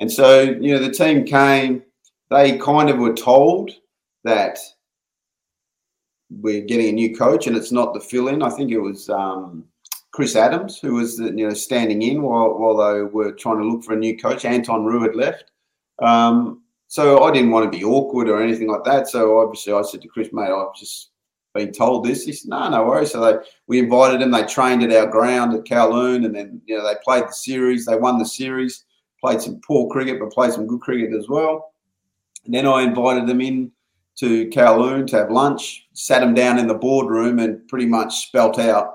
And 0.00 0.10
so, 0.10 0.40
you 0.40 0.72
know, 0.72 0.78
the 0.78 0.90
team 0.90 1.24
came, 1.24 1.82
they 2.30 2.58
kind 2.58 2.90
of 2.90 2.98
were 2.98 3.14
told 3.14 3.70
that 4.24 4.58
we're 6.40 6.62
getting 6.62 6.88
a 6.88 6.92
new 6.92 7.14
coach 7.14 7.46
and 7.46 7.56
it's 7.56 7.72
not 7.72 7.92
the 7.92 8.00
fill 8.00 8.28
in. 8.28 8.42
I 8.42 8.50
think 8.50 8.70
it 8.70 8.78
was 8.78 9.10
um, 9.10 9.64
Chris 10.12 10.36
Adams 10.36 10.78
who 10.78 10.94
was 10.94 11.18
you 11.18 11.48
know 11.48 11.54
standing 11.54 12.02
in 12.02 12.22
while 12.22 12.58
while 12.58 12.76
they 12.76 13.02
were 13.02 13.32
trying 13.32 13.58
to 13.58 13.64
look 13.64 13.84
for 13.84 13.94
a 13.94 13.98
new 13.98 14.16
coach. 14.16 14.44
Anton 14.44 14.84
Roux 14.84 15.02
had 15.02 15.16
left. 15.16 15.50
Um, 16.00 16.62
so 16.88 17.24
I 17.24 17.32
didn't 17.32 17.50
want 17.50 17.70
to 17.70 17.78
be 17.78 17.84
awkward 17.84 18.28
or 18.28 18.42
anything 18.42 18.68
like 18.68 18.84
that. 18.84 19.08
So 19.08 19.38
obviously 19.38 19.72
I 19.72 19.82
said 19.82 20.02
to 20.02 20.08
Chris, 20.08 20.28
mate, 20.32 20.50
I've 20.50 20.74
just 20.74 21.11
been 21.54 21.72
told 21.72 22.04
this. 22.04 22.24
He 22.24 22.32
said, 22.32 22.48
no, 22.48 22.68
no 22.68 22.84
worries. 22.84 23.12
So 23.12 23.20
they 23.20 23.44
we 23.66 23.78
invited 23.78 24.20
them. 24.20 24.30
They 24.30 24.44
trained 24.44 24.82
at 24.82 24.92
our 24.92 25.06
ground 25.06 25.54
at 25.54 25.64
Kowloon 25.64 26.24
and 26.24 26.34
then 26.34 26.60
you 26.66 26.76
know 26.76 26.86
they 26.86 26.94
played 27.04 27.24
the 27.24 27.32
series. 27.32 27.86
They 27.86 27.96
won 27.96 28.18
the 28.18 28.26
series. 28.26 28.84
Played 29.20 29.40
some 29.40 29.60
poor 29.66 29.88
cricket, 29.90 30.18
but 30.18 30.32
played 30.32 30.52
some 30.52 30.66
good 30.66 30.80
cricket 30.80 31.14
as 31.16 31.28
well. 31.28 31.72
And 32.44 32.52
then 32.52 32.66
I 32.66 32.82
invited 32.82 33.28
them 33.28 33.40
in 33.40 33.70
to 34.16 34.48
Kowloon 34.50 35.06
to 35.08 35.16
have 35.16 35.30
lunch, 35.30 35.86
sat 35.92 36.20
them 36.20 36.34
down 36.34 36.58
in 36.58 36.66
the 36.66 36.74
boardroom, 36.74 37.38
and 37.38 37.66
pretty 37.68 37.86
much 37.86 38.26
spelt 38.26 38.58
out 38.58 38.94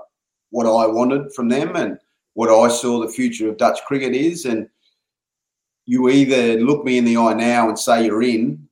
what 0.49 0.65
I 0.65 0.85
wanted 0.87 1.33
from 1.33 1.49
them 1.49 1.75
and 1.75 1.97
what 2.33 2.49
I 2.49 2.67
saw 2.67 2.99
the 2.99 3.11
future 3.11 3.49
of 3.49 3.57
Dutch 3.57 3.79
cricket 3.87 4.13
is. 4.13 4.45
And 4.45 4.67
you 5.85 6.09
either 6.09 6.59
look 6.59 6.83
me 6.83 6.97
in 6.97 7.05
the 7.05 7.17
eye 7.17 7.33
now 7.33 7.69
and 7.69 7.79
say 7.79 8.05
you're 8.05 8.21
in, 8.21 8.67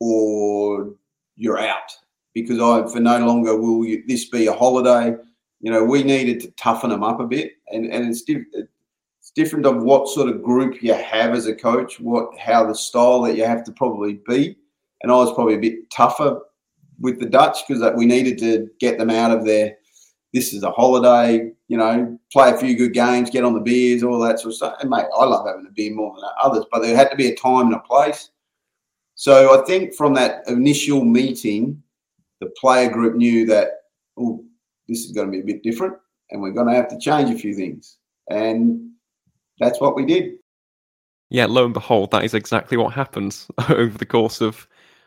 or 0.00 0.94
you're 1.36 1.58
out. 1.58 1.96
Because 2.34 2.60
I, 2.60 2.90
for 2.90 3.00
no 3.00 3.18
longer 3.26 3.56
will 3.56 3.84
you, 3.84 4.02
this 4.06 4.28
be 4.28 4.46
a 4.46 4.52
holiday. 4.52 5.16
You 5.60 5.70
know, 5.70 5.84
we 5.84 6.02
needed 6.02 6.40
to 6.40 6.50
toughen 6.52 6.90
them 6.90 7.02
up 7.02 7.20
a 7.20 7.26
bit, 7.26 7.52
and 7.68 7.86
and 7.92 8.08
it's, 8.08 8.24
it's 8.26 9.30
different 9.34 9.66
of 9.66 9.82
what 9.82 10.08
sort 10.08 10.28
of 10.28 10.42
group 10.42 10.82
you 10.82 10.94
have 10.94 11.34
as 11.34 11.46
a 11.46 11.54
coach, 11.54 12.00
what 12.00 12.36
how 12.38 12.66
the 12.66 12.74
style 12.74 13.22
that 13.22 13.36
you 13.36 13.44
have 13.44 13.64
to 13.64 13.72
probably 13.72 14.20
be 14.26 14.56
and 15.02 15.10
I 15.10 15.16
was 15.16 15.32
probably 15.34 15.54
a 15.54 15.60
bit 15.60 15.90
tougher 15.90 16.40
with 17.00 17.18
the 17.18 17.26
Dutch 17.26 17.58
because 17.66 17.82
we 17.96 18.06
needed 18.06 18.38
to 18.38 18.70
get 18.78 18.98
them 18.98 19.10
out 19.10 19.36
of 19.36 19.44
there. 19.44 19.76
This 20.32 20.52
is 20.52 20.62
a 20.62 20.70
holiday, 20.70 21.50
you 21.68 21.76
know, 21.76 22.18
play 22.32 22.50
a 22.50 22.56
few 22.56 22.76
good 22.76 22.94
games, 22.94 23.28
get 23.28 23.44
on 23.44 23.54
the 23.54 23.60
beers, 23.60 24.02
all 24.02 24.18
that 24.20 24.38
sort 24.38 24.52
of 24.52 24.56
stuff. 24.56 24.76
And 24.80 24.88
mate, 24.88 25.06
I 25.16 25.24
love 25.24 25.46
having 25.46 25.66
a 25.66 25.70
beer 25.70 25.92
more 25.92 26.14
than 26.14 26.24
others, 26.42 26.64
but 26.72 26.80
there 26.80 26.96
had 26.96 27.10
to 27.10 27.16
be 27.16 27.28
a 27.28 27.36
time 27.36 27.66
and 27.66 27.74
a 27.74 27.80
place. 27.80 28.30
So 29.14 29.60
I 29.60 29.64
think 29.66 29.94
from 29.94 30.14
that 30.14 30.48
initial 30.48 31.04
meeting, 31.04 31.81
the 32.42 32.52
player 32.60 32.90
group 32.90 33.14
knew 33.14 33.46
that, 33.46 33.68
oh, 34.18 34.44
this 34.88 35.04
is 35.04 35.12
going 35.12 35.28
to 35.28 35.32
be 35.32 35.40
a 35.40 35.54
bit 35.54 35.62
different 35.62 35.94
and 36.30 36.42
we're 36.42 36.50
going 36.50 36.66
to 36.66 36.74
have 36.74 36.88
to 36.88 36.98
change 36.98 37.30
a 37.30 37.38
few 37.38 37.54
things. 37.54 37.98
And 38.28 38.90
that's 39.60 39.80
what 39.80 39.94
we 39.94 40.04
did. 40.04 40.32
Yeah, 41.30 41.46
lo 41.46 41.64
and 41.64 41.72
behold, 41.72 42.10
that 42.10 42.24
is 42.24 42.34
exactly 42.34 42.76
what 42.76 42.92
happened 42.92 43.46
over 43.70 43.96
the 43.96 44.04
course 44.04 44.40
of 44.40 44.66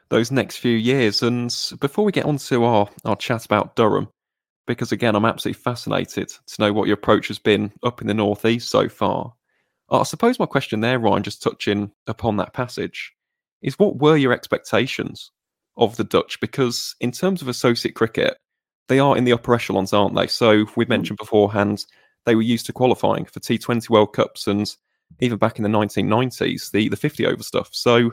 those 0.09 0.31
next 0.31 0.57
few 0.57 0.77
years. 0.77 1.21
And 1.21 1.53
before 1.81 2.05
we 2.05 2.13
get 2.13 2.25
on 2.25 2.38
to 2.38 2.63
our, 2.63 2.88
our 3.03 3.17
chat 3.17 3.45
about 3.45 3.75
Durham, 3.75 4.07
because 4.65 4.93
again, 4.93 5.15
I'm 5.15 5.25
absolutely 5.25 5.61
fascinated 5.61 6.29
to 6.29 6.61
know 6.61 6.71
what 6.71 6.88
your 6.88 6.95
approach 6.95 7.27
has 7.27 7.38
been 7.38 7.71
up 7.83 8.01
in 8.01 8.07
the 8.07 8.13
Northeast 8.13 8.69
so 8.69 8.88
far. 8.88 9.33
I 9.89 10.03
suppose 10.03 10.39
my 10.39 10.47
question 10.47 10.79
there, 10.79 10.99
Ryan, 10.99 11.21
just 11.21 11.43
touching 11.43 11.91
upon 12.07 12.38
that 12.38 12.53
passage, 12.53 13.13
is 13.61 13.77
what 13.77 13.97
were 13.97 14.17
your 14.17 14.31
expectations 14.31 15.31
of 15.78 15.97
the 15.97 16.03
Dutch? 16.03 16.39
Because 16.39 16.95
in 16.99 17.11
terms 17.11 17.41
of 17.41 17.47
associate 17.47 17.95
cricket, 17.95 18.38
they 18.88 18.99
are 18.99 19.17
in 19.17 19.23
the 19.23 19.34
upper 19.34 19.53
echelons, 19.53 19.93
aren't 19.93 20.15
they? 20.15 20.28
So 20.28 20.65
we 20.76 20.86
hmm. 20.86 20.89
mentioned 20.89 21.17
beforehand 21.17 21.86
they 22.26 22.36
were 22.36 22.41
used 22.41 22.65
to 22.65 22.73
qualifying 22.73 23.26
for 23.26 23.39
T20 23.39 23.89
World 23.89 24.13
Cups 24.13 24.47
and 24.47 24.76
even 25.19 25.38
back 25.38 25.57
in 25.57 25.63
the 25.63 25.69
1990s, 25.69 26.71
the, 26.71 26.89
the 26.89 26.95
50 26.95 27.26
over 27.28 27.43
stuff. 27.43 27.69
So 27.71 28.11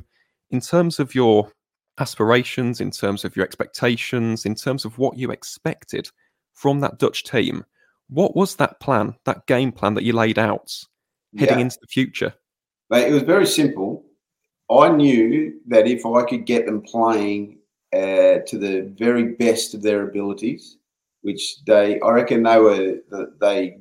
in 0.50 0.60
terms 0.60 1.00
of 1.00 1.14
your 1.14 1.50
aspirations, 1.98 2.80
in 2.80 2.90
terms 2.90 3.24
of 3.24 3.36
your 3.36 3.44
expectations, 3.44 4.44
in 4.44 4.54
terms 4.54 4.84
of 4.84 4.98
what 4.98 5.16
you 5.16 5.30
expected 5.30 6.10
from 6.52 6.80
that 6.80 6.98
Dutch 6.98 7.24
team. 7.24 7.64
What 8.08 8.36
was 8.36 8.56
that 8.56 8.80
plan, 8.80 9.14
that 9.24 9.46
game 9.46 9.72
plan 9.72 9.94
that 9.94 10.04
you 10.04 10.12
laid 10.12 10.38
out 10.38 10.72
heading 11.38 11.58
yeah. 11.58 11.64
into 11.64 11.78
the 11.80 11.86
future? 11.86 12.34
It 12.90 13.12
was 13.12 13.22
very 13.22 13.46
simple. 13.46 14.04
I 14.78 14.94
knew 14.94 15.60
that 15.68 15.86
if 15.86 16.04
I 16.06 16.22
could 16.24 16.46
get 16.46 16.66
them 16.66 16.82
playing 16.82 17.58
uh, 17.92 18.40
to 18.46 18.58
the 18.58 18.92
very 18.96 19.32
best 19.34 19.74
of 19.74 19.82
their 19.82 20.08
abilities, 20.08 20.78
which 21.22 21.62
they, 21.66 22.00
I 22.00 22.10
reckon 22.10 22.42
they 22.42 22.58
were, 22.58 22.96
they 23.40 23.76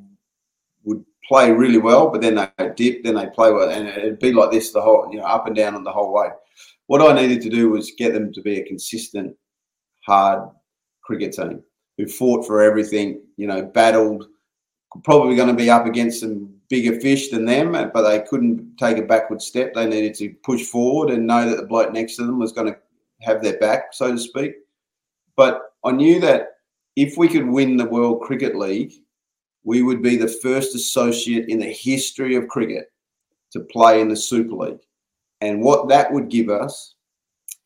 would 0.83 1.03
play 1.27 1.51
really 1.51 1.77
well, 1.77 2.09
but 2.09 2.21
then 2.21 2.35
they 2.35 2.71
dip, 2.75 3.03
then 3.03 3.15
they 3.15 3.27
play 3.27 3.51
well, 3.51 3.69
and 3.69 3.87
it'd 3.87 4.19
be 4.19 4.33
like 4.33 4.51
this 4.51 4.71
the 4.71 4.81
whole, 4.81 5.09
you 5.11 5.19
know, 5.19 5.25
up 5.25 5.47
and 5.47 5.55
down 5.55 5.75
on 5.75 5.83
the 5.83 5.91
whole 5.91 6.13
way. 6.13 6.29
What 6.87 7.01
I 7.01 7.13
needed 7.19 7.41
to 7.43 7.49
do 7.49 7.69
was 7.69 7.93
get 7.97 8.13
them 8.13 8.33
to 8.33 8.41
be 8.41 8.59
a 8.59 8.65
consistent, 8.65 9.35
hard 10.05 10.49
cricket 11.03 11.33
team 11.33 11.63
who 11.97 12.07
fought 12.07 12.45
for 12.45 12.61
everything, 12.61 13.21
you 13.37 13.47
know, 13.47 13.63
battled, 13.63 14.25
probably 15.03 15.35
going 15.35 15.47
to 15.47 15.53
be 15.53 15.69
up 15.69 15.85
against 15.85 16.19
some 16.19 16.53
bigger 16.69 16.99
fish 16.99 17.29
than 17.29 17.45
them, 17.45 17.71
but 17.93 18.01
they 18.01 18.23
couldn't 18.29 18.77
take 18.77 18.97
a 18.97 19.03
backward 19.03 19.41
step. 19.41 19.73
They 19.73 19.87
needed 19.87 20.15
to 20.15 20.33
push 20.43 20.63
forward 20.65 21.09
and 21.09 21.27
know 21.27 21.49
that 21.49 21.57
the 21.57 21.65
bloke 21.65 21.93
next 21.93 22.15
to 22.17 22.25
them 22.25 22.39
was 22.39 22.51
going 22.51 22.73
to 22.73 22.79
have 23.21 23.41
their 23.41 23.57
back, 23.59 23.93
so 23.93 24.11
to 24.11 24.17
speak. 24.17 24.53
But 25.35 25.61
I 25.83 25.91
knew 25.91 26.19
that 26.21 26.57
if 26.95 27.17
we 27.17 27.27
could 27.27 27.47
win 27.47 27.77
the 27.77 27.85
World 27.85 28.21
Cricket 28.21 28.55
League, 28.55 28.93
we 29.63 29.81
would 29.81 30.01
be 30.01 30.17
the 30.17 30.27
first 30.27 30.75
associate 30.75 31.47
in 31.49 31.59
the 31.59 31.71
history 31.71 32.35
of 32.35 32.47
cricket 32.47 32.91
to 33.51 33.59
play 33.59 34.01
in 34.01 34.09
the 34.09 34.15
Super 34.15 34.55
League. 34.55 34.79
And 35.41 35.61
what 35.61 35.87
that 35.89 36.11
would 36.11 36.29
give 36.29 36.49
us 36.49 36.95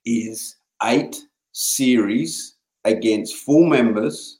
is 0.05 0.57
eight 0.84 1.21
series 1.53 2.55
against 2.84 3.38
full 3.38 3.65
members, 3.65 4.39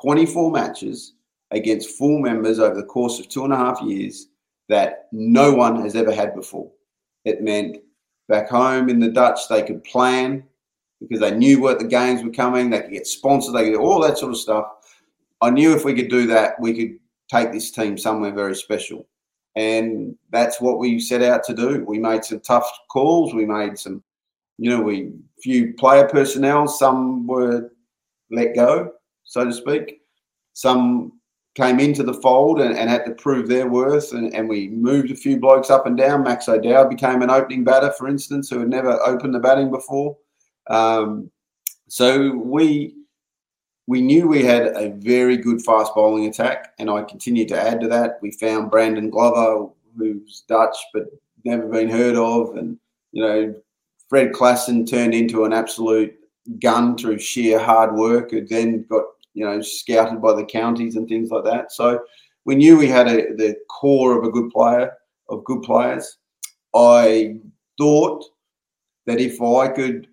24 0.00 0.50
matches 0.50 1.14
against 1.52 1.96
full 1.96 2.18
members 2.18 2.58
over 2.58 2.74
the 2.74 2.82
course 2.82 3.18
of 3.20 3.28
two 3.28 3.44
and 3.44 3.52
a 3.52 3.56
half 3.56 3.80
years 3.82 4.28
that 4.68 5.08
no 5.12 5.52
one 5.52 5.80
has 5.82 5.94
ever 5.94 6.12
had 6.12 6.34
before. 6.34 6.70
It 7.24 7.42
meant 7.42 7.78
back 8.28 8.48
home 8.48 8.88
in 8.88 8.98
the 8.98 9.10
Dutch, 9.10 9.40
they 9.48 9.62
could 9.62 9.84
plan 9.84 10.44
because 11.00 11.20
they 11.20 11.36
knew 11.36 11.60
what 11.60 11.78
the 11.78 11.84
games 11.84 12.22
were 12.22 12.30
coming, 12.30 12.70
they 12.70 12.80
could 12.80 12.92
get 12.92 13.06
sponsored, 13.06 13.54
they 13.54 13.64
could 13.64 13.74
do 13.74 13.80
all 13.80 14.00
that 14.00 14.18
sort 14.18 14.32
of 14.32 14.38
stuff. 14.38 14.66
I 15.40 15.50
knew 15.50 15.74
if 15.74 15.84
we 15.84 15.94
could 15.94 16.08
do 16.08 16.26
that, 16.28 16.58
we 16.60 16.74
could 16.74 16.98
take 17.28 17.52
this 17.52 17.70
team 17.70 17.98
somewhere 17.98 18.32
very 18.32 18.54
special. 18.54 19.06
And 19.56 20.16
that's 20.30 20.60
what 20.60 20.78
we 20.78 21.00
set 21.00 21.22
out 21.22 21.44
to 21.44 21.54
do. 21.54 21.84
We 21.86 21.98
made 21.98 22.24
some 22.24 22.40
tough 22.40 22.70
calls. 22.90 23.34
We 23.34 23.44
made 23.44 23.78
some, 23.78 24.02
you 24.58 24.70
know, 24.70 24.80
we 24.80 25.12
few 25.42 25.74
player 25.74 26.08
personnel. 26.08 26.68
Some 26.68 27.26
were 27.26 27.70
let 28.30 28.54
go, 28.54 28.92
so 29.24 29.44
to 29.44 29.52
speak. 29.52 30.00
Some 30.54 31.20
came 31.54 31.80
into 31.80 32.02
the 32.02 32.14
fold 32.14 32.60
and, 32.60 32.76
and 32.76 32.88
had 32.88 33.04
to 33.04 33.12
prove 33.12 33.48
their 33.48 33.68
worth. 33.68 34.12
And, 34.12 34.34
and, 34.34 34.48
we 34.48 34.68
moved 34.68 35.10
a 35.10 35.14
few 35.14 35.38
blokes 35.38 35.70
up 35.70 35.86
and 35.86 35.96
down. 35.96 36.22
Max 36.22 36.48
O'Dowd 36.48 36.88
became 36.88 37.20
an 37.20 37.30
opening 37.30 37.62
batter, 37.62 37.92
for 37.92 38.08
instance, 38.08 38.48
who 38.48 38.60
had 38.60 38.68
never 38.68 38.98
opened 39.06 39.34
the 39.34 39.38
batting 39.38 39.70
before. 39.70 40.16
Um, 40.68 41.30
so 41.88 42.30
we 42.36 42.94
we 43.86 44.00
knew 44.00 44.28
we 44.28 44.44
had 44.44 44.68
a 44.68 44.90
very 44.90 45.36
good 45.36 45.60
fast 45.62 45.94
bowling 45.94 46.26
attack, 46.26 46.72
and 46.78 46.88
I 46.88 47.02
continued 47.02 47.48
to 47.48 47.60
add 47.60 47.80
to 47.80 47.88
that. 47.88 48.18
We 48.22 48.30
found 48.30 48.70
Brandon 48.70 49.10
Glover, 49.10 49.70
who's 49.98 50.44
Dutch 50.48 50.76
but 50.94 51.06
never 51.44 51.66
been 51.66 51.90
heard 51.90 52.16
of, 52.16 52.56
and 52.56 52.78
you 53.10 53.22
know 53.22 53.54
Fred 54.08 54.32
Klaassen 54.32 54.88
turned 54.88 55.14
into 55.14 55.44
an 55.44 55.52
absolute 55.52 56.14
gun 56.60 56.96
through 56.96 57.18
sheer 57.18 57.58
hard 57.58 57.94
work. 57.94 58.30
Who 58.30 58.46
then 58.46 58.86
got 58.88 59.04
you 59.34 59.44
know 59.44 59.60
scouted 59.60 60.20
by 60.20 60.34
the 60.34 60.44
counties 60.44 60.96
and 60.96 61.08
things 61.08 61.30
like 61.30 61.44
that. 61.44 61.72
So 61.72 62.00
we 62.44 62.54
knew 62.54 62.76
we 62.76 62.88
had 62.88 63.08
a, 63.08 63.34
the 63.34 63.56
core 63.68 64.18
of 64.18 64.24
a 64.24 64.30
good 64.30 64.50
player 64.50 64.92
of 65.28 65.44
good 65.44 65.62
players. 65.62 66.18
I 66.74 67.36
thought 67.78 68.24
that 69.06 69.20
if 69.20 69.40
I 69.40 69.68
could 69.68 70.08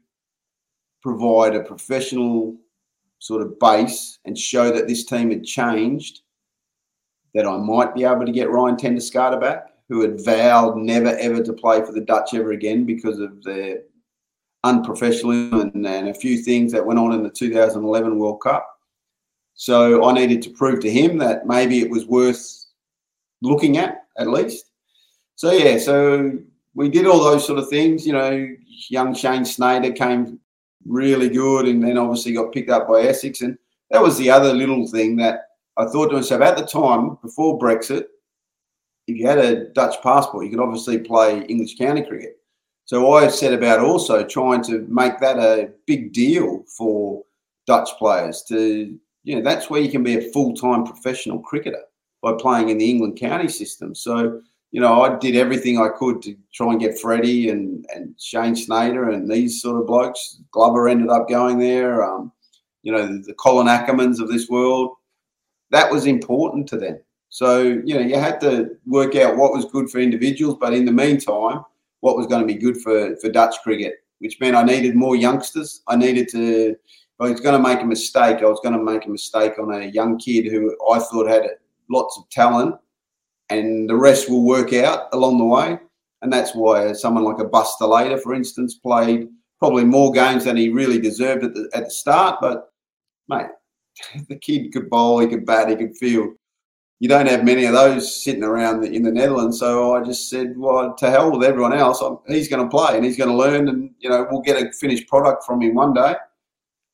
provide 1.02 1.56
a 1.56 1.64
professional 1.64 2.58
sort 3.20 3.42
of 3.42 3.60
base 3.60 4.20
and 4.26 4.38
show 4.38 4.72
that 4.72 4.88
this 4.88 5.06
team 5.06 5.32
had 5.32 5.44
changed, 5.44 6.22
that 7.34 7.46
I 7.46 7.58
might 7.58 7.94
be 7.94 8.04
able 8.04 8.26
to 8.26 8.32
get 8.32 8.50
Ryan 8.50 8.78
ten 8.78 9.00
back, 9.40 9.68
who 9.88 10.02
had 10.02 10.24
vowed 10.24 10.78
never 10.78 11.18
ever 11.18 11.44
to 11.44 11.54
play 11.54 11.84
for 11.84 11.92
the 11.92 12.02
Dutch 12.02 12.34
ever 12.34 12.52
again 12.52 12.86
because 12.86 13.20
of 13.20 13.44
their 13.44 13.80
unprofessionalism 14.66 15.74
and, 15.74 15.86
and 15.86 16.10
a 16.10 16.14
few 16.14 16.38
things 16.38 16.72
that 16.72 16.86
went 16.86 17.00
on 17.00 17.14
in 17.14 17.24
the 17.24 17.30
2011 17.30 18.18
World 18.18 18.42
Cup. 18.42 18.69
So 19.60 20.06
I 20.06 20.14
needed 20.14 20.42
to 20.44 20.52
prove 20.52 20.80
to 20.80 20.90
him 20.90 21.18
that 21.18 21.46
maybe 21.46 21.82
it 21.82 21.90
was 21.90 22.06
worth 22.06 22.66
looking 23.42 23.78
at 23.78 24.06
at 24.18 24.30
least. 24.30 24.72
So 25.36 25.52
yeah, 25.52 25.78
so 25.78 26.32
we 26.76 26.88
did 26.88 27.06
all 27.06 27.22
those 27.22 27.46
sort 27.46 27.60
of 27.60 27.68
things. 27.68 28.08
You 28.08 28.14
know, 28.14 28.56
young 28.88 29.14
Shane 29.14 29.44
Snater 29.44 29.92
came 29.92 30.40
really 30.86 31.28
good, 31.28 31.68
and 31.68 31.84
then 31.84 31.98
obviously 31.98 32.32
got 32.32 32.54
picked 32.54 32.70
up 32.70 32.88
by 32.88 33.02
Essex, 33.02 33.42
and 33.42 33.58
that 33.92 34.02
was 34.02 34.18
the 34.18 34.30
other 34.30 34.54
little 34.54 34.88
thing 34.88 35.18
that 35.18 35.42
I 35.76 35.88
thought 35.88 36.08
to 36.12 36.16
myself 36.16 36.42
at 36.42 36.56
the 36.56 36.66
time 36.66 37.18
before 37.22 37.60
Brexit. 37.60 38.06
If 39.08 39.18
you 39.18 39.28
had 39.28 39.40
a 39.40 39.66
Dutch 39.74 40.02
passport, 40.02 40.46
you 40.46 40.52
could 40.52 40.64
obviously 40.64 41.00
play 41.00 41.42
English 41.42 41.76
county 41.78 42.04
cricket. 42.04 42.38
So 42.86 43.12
I 43.12 43.28
set 43.28 43.52
about 43.52 43.82
also 43.82 44.24
trying 44.24 44.64
to 44.64 44.88
make 44.88 45.20
that 45.20 45.38
a 45.38 45.72
big 45.86 46.14
deal 46.14 46.64
for 46.78 47.24
Dutch 47.68 47.90
players. 48.00 48.42
To 48.44 48.98
you 49.24 49.36
know, 49.36 49.42
that's 49.42 49.70
where 49.70 49.82
you 49.82 49.92
can 49.92 50.04
be 50.04 50.18
a 50.18 50.32
full 50.32 50.54
time 50.54 50.84
professional 50.84 51.40
cricketer 51.40 51.84
by 52.22 52.34
playing 52.34 52.70
in 52.70 52.78
the 52.78 52.90
England 52.90 53.18
county 53.20 53.48
system. 53.48 53.96
So 53.96 54.42
you 54.72 54.82
know, 54.82 55.02
I 55.02 55.18
did 55.18 55.36
everything 55.36 55.80
I 55.80 55.90
could 55.90 56.22
to 56.24 56.36
try 56.54 56.72
and 56.72 56.80
get 56.80 57.00
Freddie 57.00 57.50
and, 57.50 57.86
and 57.94 58.14
Shane 58.20 58.56
Snater 58.56 59.10
and 59.10 59.30
these 59.30 59.62
sort 59.62 59.80
of 59.80 59.88
blokes. 59.88 60.42
Glover 60.52 60.88
ended 60.88 61.10
up 61.10 61.28
going 61.28 61.58
there. 61.58 62.04
Um, 62.04 62.32
you 62.84 62.92
know, 62.92 63.06
the, 63.08 63.20
the 63.20 63.34
Colin 63.34 63.68
Ackermanns 63.68 64.22
of 64.22 64.30
this 64.30 64.48
world. 64.48 64.96
That 65.72 65.92
was 65.92 66.06
important 66.06 66.68
to 66.70 66.78
them. 66.78 67.00
So, 67.30 67.62
you 67.62 67.96
know, 67.96 68.02
you 68.02 68.18
had 68.18 68.40
to 68.42 68.76
work 68.86 69.16
out 69.16 69.38
what 69.38 69.54
was 69.54 69.66
good 69.66 69.90
for 69.90 70.00
individuals, 70.00 70.58
but 70.60 70.74
in 70.74 70.86
the 70.86 70.92
meantime, 70.92 71.64
what 72.02 72.18
was 72.18 72.28
going 72.28 72.42
to 72.42 72.48
be 72.48 72.60
good 72.60 72.78
for, 72.78 73.16
for 73.18 73.30
Dutch 73.30 73.56
cricket, 73.64 73.96
which 74.20 74.40
meant 74.40 74.56
I 74.56 74.64
needed 74.64 74.96
more 74.96 75.16
youngsters. 75.16 75.82
I 75.88 75.96
needed 75.96 76.30
to, 76.30 76.76
I 77.20 77.30
was 77.30 77.42
going 77.42 77.62
to 77.62 77.68
make 77.68 77.82
a 77.82 77.86
mistake, 77.86 78.38
I 78.42 78.46
was 78.46 78.62
going 78.64 78.78
to 78.78 78.84
make 78.84 79.06
a 79.06 79.10
mistake 79.10 79.60
on 79.60 79.74
a 79.74 79.88
young 79.88 80.18
kid 80.18 80.46
who 80.46 80.76
I 80.90 81.00
thought 81.00 81.28
had 81.28 81.50
lots 81.90 82.18
of 82.18 82.30
talent 82.30 82.76
and 83.50 83.90
the 83.90 83.96
rest 83.96 84.30
will 84.30 84.44
work 84.44 84.74
out 84.74 85.10
along 85.14 85.38
the 85.38 85.46
way. 85.46 85.80
And 86.22 86.32
that's 86.32 86.54
why 86.54 86.94
someone 86.94 87.24
like 87.24 87.40
a 87.40 87.46
Bas 87.46 87.76
de 87.78 87.86
Leede, 87.86 88.22
for 88.22 88.34
instance, 88.34 88.76
played 88.76 89.28
probably 89.58 89.84
more 89.84 90.12
games 90.12 90.46
than 90.46 90.56
he 90.56 90.70
really 90.70 91.00
deserved 91.00 91.44
at 91.44 91.54
the, 91.54 91.70
at 91.74 91.86
the 91.86 91.92
start. 91.92 92.38
But, 92.42 92.72
mate, 93.28 93.48
the 94.30 94.36
kid 94.36 94.72
could 94.72 94.90
bowl, 94.90 95.20
he 95.20 95.28
could 95.28 95.46
bat, 95.46 95.70
he 95.70 95.76
could 95.76 95.98
field. 95.98 96.36
You 97.02 97.08
don't 97.08 97.30
have 97.30 97.46
many 97.46 97.64
of 97.64 97.74
those 97.74 98.24
sitting 98.24 98.44
around 98.44 98.84
in 98.84 99.04
the 99.04 99.12
Netherlands. 99.12 99.60
So 99.60 99.96
I 99.96 100.04
just 100.04 100.30
said, 100.30 100.58
well, 100.58 100.94
to 100.96 101.10
hell 101.10 101.32
with 101.32 101.48
everyone 101.48 101.74
else. 101.74 102.02
I'm, 102.02 102.18
he's 102.28 102.50
going 102.50 102.64
to 102.64 102.70
play 102.70 102.96
and 102.96 103.06
he's 103.06 103.18
going 103.18 103.30
to 103.30 103.36
learn, 103.36 103.70
and 103.70 103.92
you 104.00 104.10
know 104.10 104.28
we'll 104.30 104.42
get 104.42 104.62
a 104.62 104.70
finished 104.74 105.08
product 105.08 105.46
from 105.46 105.62
him 105.62 105.76
one 105.76 105.94
day. 105.94 106.16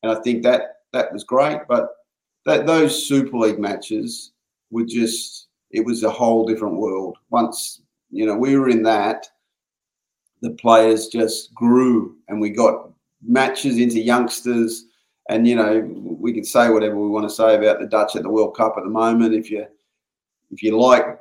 And 0.02 0.12
I 0.12 0.20
think 0.22 0.42
that 0.42 0.76
that 0.92 1.12
was 1.12 1.24
great. 1.24 1.60
But 1.68 1.88
that 2.44 2.66
those 2.66 3.06
Super 3.06 3.36
League 3.36 3.58
matches 3.58 4.32
were 4.70 4.84
just 4.84 5.48
it 5.70 5.84
was 5.84 6.02
a 6.02 6.10
whole 6.10 6.46
different 6.46 6.76
world. 6.76 7.18
Once 7.30 7.82
you 8.10 8.26
know 8.26 8.36
we 8.36 8.56
were 8.56 8.68
in 8.68 8.82
that, 8.84 9.26
the 10.42 10.50
players 10.50 11.08
just 11.08 11.54
grew, 11.54 12.16
and 12.28 12.40
we 12.40 12.50
got 12.50 12.90
matches 13.22 13.78
into 13.78 14.00
youngsters. 14.00 14.86
And 15.28 15.46
you 15.46 15.56
know 15.56 15.80
we 16.20 16.32
can 16.32 16.44
say 16.44 16.70
whatever 16.70 16.96
we 16.96 17.08
want 17.08 17.28
to 17.28 17.34
say 17.34 17.56
about 17.56 17.80
the 17.80 17.86
Dutch 17.86 18.14
at 18.16 18.22
the 18.22 18.30
World 18.30 18.56
Cup 18.56 18.74
at 18.76 18.84
the 18.84 18.90
moment. 18.90 19.34
If 19.34 19.50
you 19.50 19.66
if 20.50 20.62
you 20.62 20.78
like 20.78 21.18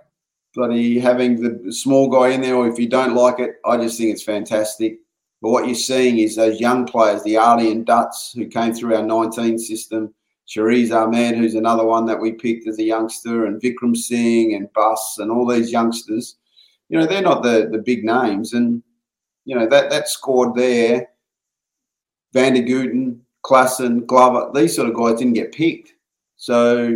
bloody 0.53 0.99
having 0.99 1.41
the 1.41 1.73
small 1.73 2.07
guy 2.09 2.29
in 2.29 2.41
there, 2.41 2.55
or 2.55 2.67
if 2.67 2.79
you 2.79 2.87
don't 2.87 3.15
like 3.15 3.39
it, 3.39 3.55
I 3.65 3.77
just 3.77 3.97
think 3.97 4.11
it's 4.11 4.23
fantastic. 4.23 4.99
But 5.45 5.51
what 5.51 5.67
you're 5.67 5.75
seeing 5.75 6.17
is 6.17 6.35
those 6.35 6.59
young 6.59 6.87
players, 6.87 7.21
the 7.21 7.37
Aryan 7.37 7.83
Dutts, 7.83 8.33
who 8.33 8.47
came 8.47 8.73
through 8.73 8.95
our 8.95 9.03
19 9.03 9.59
system, 9.59 10.11
Shariz 10.49 10.91
Ahmad, 10.91 11.35
who's 11.35 11.53
another 11.53 11.85
one 11.85 12.07
that 12.07 12.19
we 12.19 12.31
picked 12.31 12.67
as 12.67 12.79
a 12.79 12.83
youngster, 12.83 13.45
and 13.45 13.61
Vikram 13.61 13.95
Singh 13.95 14.55
and 14.55 14.73
Bas 14.73 15.17
and 15.19 15.29
all 15.29 15.45
these 15.45 15.71
youngsters. 15.71 16.37
You 16.89 16.97
know, 16.97 17.05
they're 17.05 17.21
not 17.21 17.43
the, 17.43 17.69
the 17.71 17.77
big 17.77 18.03
names. 18.03 18.53
And, 18.53 18.81
you 19.45 19.55
know, 19.55 19.67
that, 19.67 19.91
that 19.91 20.09
squad 20.09 20.55
there, 20.55 21.09
Van 22.33 22.55
der 22.55 22.63
Gugten, 22.63 23.19
Klaassen, 23.45 24.03
Glover, 24.07 24.49
these 24.51 24.75
sort 24.75 24.89
of 24.89 24.95
guys 24.95 25.19
didn't 25.19 25.33
get 25.33 25.53
picked. 25.53 25.93
So, 26.37 26.87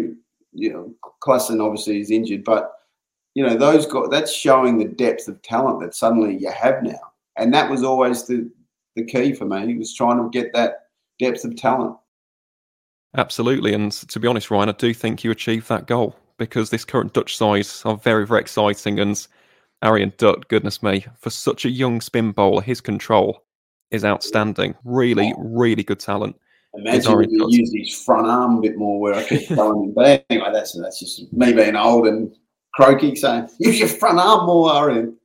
you 0.53 0.73
know, 0.73 0.91
Klaassen 1.21 1.63
obviously 1.63 1.99
is 1.99 2.09
injured, 2.09 2.45
but, 2.45 2.71
you 3.35 3.45
know, 3.45 3.55
those 3.55 3.85
guys, 3.85 4.07
that's 4.09 4.33
showing 4.33 4.79
the 4.79 4.85
depth 4.85 5.27
of 5.27 5.39
talent 5.43 5.81
that 5.81 5.93
suddenly 5.93 6.35
you 6.35 6.49
have 6.49 6.81
now. 6.81 7.08
And 7.39 7.53
that 7.53 7.69
was 7.69 7.83
always 7.83 8.25
the, 8.27 8.49
the 8.95 9.05
key 9.05 9.33
for 9.33 9.45
me, 9.45 9.67
He 9.67 9.75
was 9.75 9.93
trying 9.93 10.17
to 10.17 10.29
get 10.29 10.53
that 10.53 10.87
depth 11.19 11.45
of 11.45 11.55
talent. 11.55 11.95
Absolutely. 13.17 13.73
And 13.73 13.91
to 13.91 14.19
be 14.19 14.27
honest, 14.27 14.51
Ryan, 14.51 14.69
I 14.69 14.73
do 14.73 14.93
think 14.93 15.23
you 15.23 15.31
achieved 15.31 15.67
that 15.69 15.87
goal 15.87 16.15
because 16.37 16.69
this 16.69 16.85
current 16.85 17.13
Dutch 17.13 17.35
side 17.35 17.67
are 17.85 17.97
very, 17.97 18.25
very 18.25 18.41
exciting. 18.41 18.99
And 18.99 19.27
Aryan 19.81 20.13
Dutt, 20.17 20.47
goodness 20.47 20.83
me, 20.83 21.05
for 21.17 21.29
such 21.29 21.65
a 21.65 21.69
young 21.69 22.01
spin 22.01 22.31
bowler, 22.31 22.61
his 22.61 22.81
control 22.81 23.43
is 23.91 24.05
outstanding. 24.05 24.75
Really, 24.83 25.33
really 25.37 25.83
good 25.83 25.99
talent. 25.99 26.35
Imagine 26.75 27.23
if 27.23 27.31
you 27.31 27.47
use 27.49 27.73
his 27.73 28.03
front 28.03 28.27
arm 28.27 28.57
a 28.57 28.61
bit 28.61 28.77
more 28.77 28.99
where 28.99 29.15
I 29.15 29.23
keep 29.23 29.47
throwing 29.47 29.85
him. 29.85 29.93
But 29.93 30.25
anyway, 30.29 30.49
that's 30.53 30.79
that's 30.79 30.99
just 30.99 31.33
me 31.33 31.51
being 31.51 31.75
old 31.75 32.05
and 32.07 32.31
croaky 32.75 33.15
saying, 33.15 33.49
use 33.59 33.79
your 33.79 33.87
front 33.87 34.19
arm 34.19 34.45
more, 34.45 34.71
Aryan. 34.71 35.17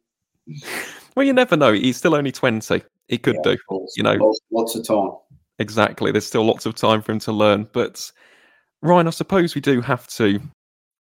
Well, 1.15 1.27
you 1.27 1.33
never 1.33 1.57
know. 1.57 1.73
He's 1.73 1.97
still 1.97 2.15
only 2.15 2.33
20. 2.33 2.83
He 3.09 3.19
could 3.19 3.37
yeah, 3.45 3.55
do. 3.55 3.87
You 3.97 4.03
know, 4.03 4.35
lots 4.51 4.75
of 4.75 4.87
time. 4.87 5.11
Exactly. 5.59 6.11
There's 6.11 6.27
still 6.27 6.45
lots 6.45 6.67
of 6.67 6.75
time 6.75 7.03
for 7.03 7.13
him 7.13 7.21
to 7.21 7.33
learn. 7.33 7.69
But 7.73 8.11
Ryan, 8.83 9.07
I 9.07 9.11
suppose 9.11 9.55
we 9.55 9.61
do 9.61 9.81
have 9.81 10.07
to 10.09 10.41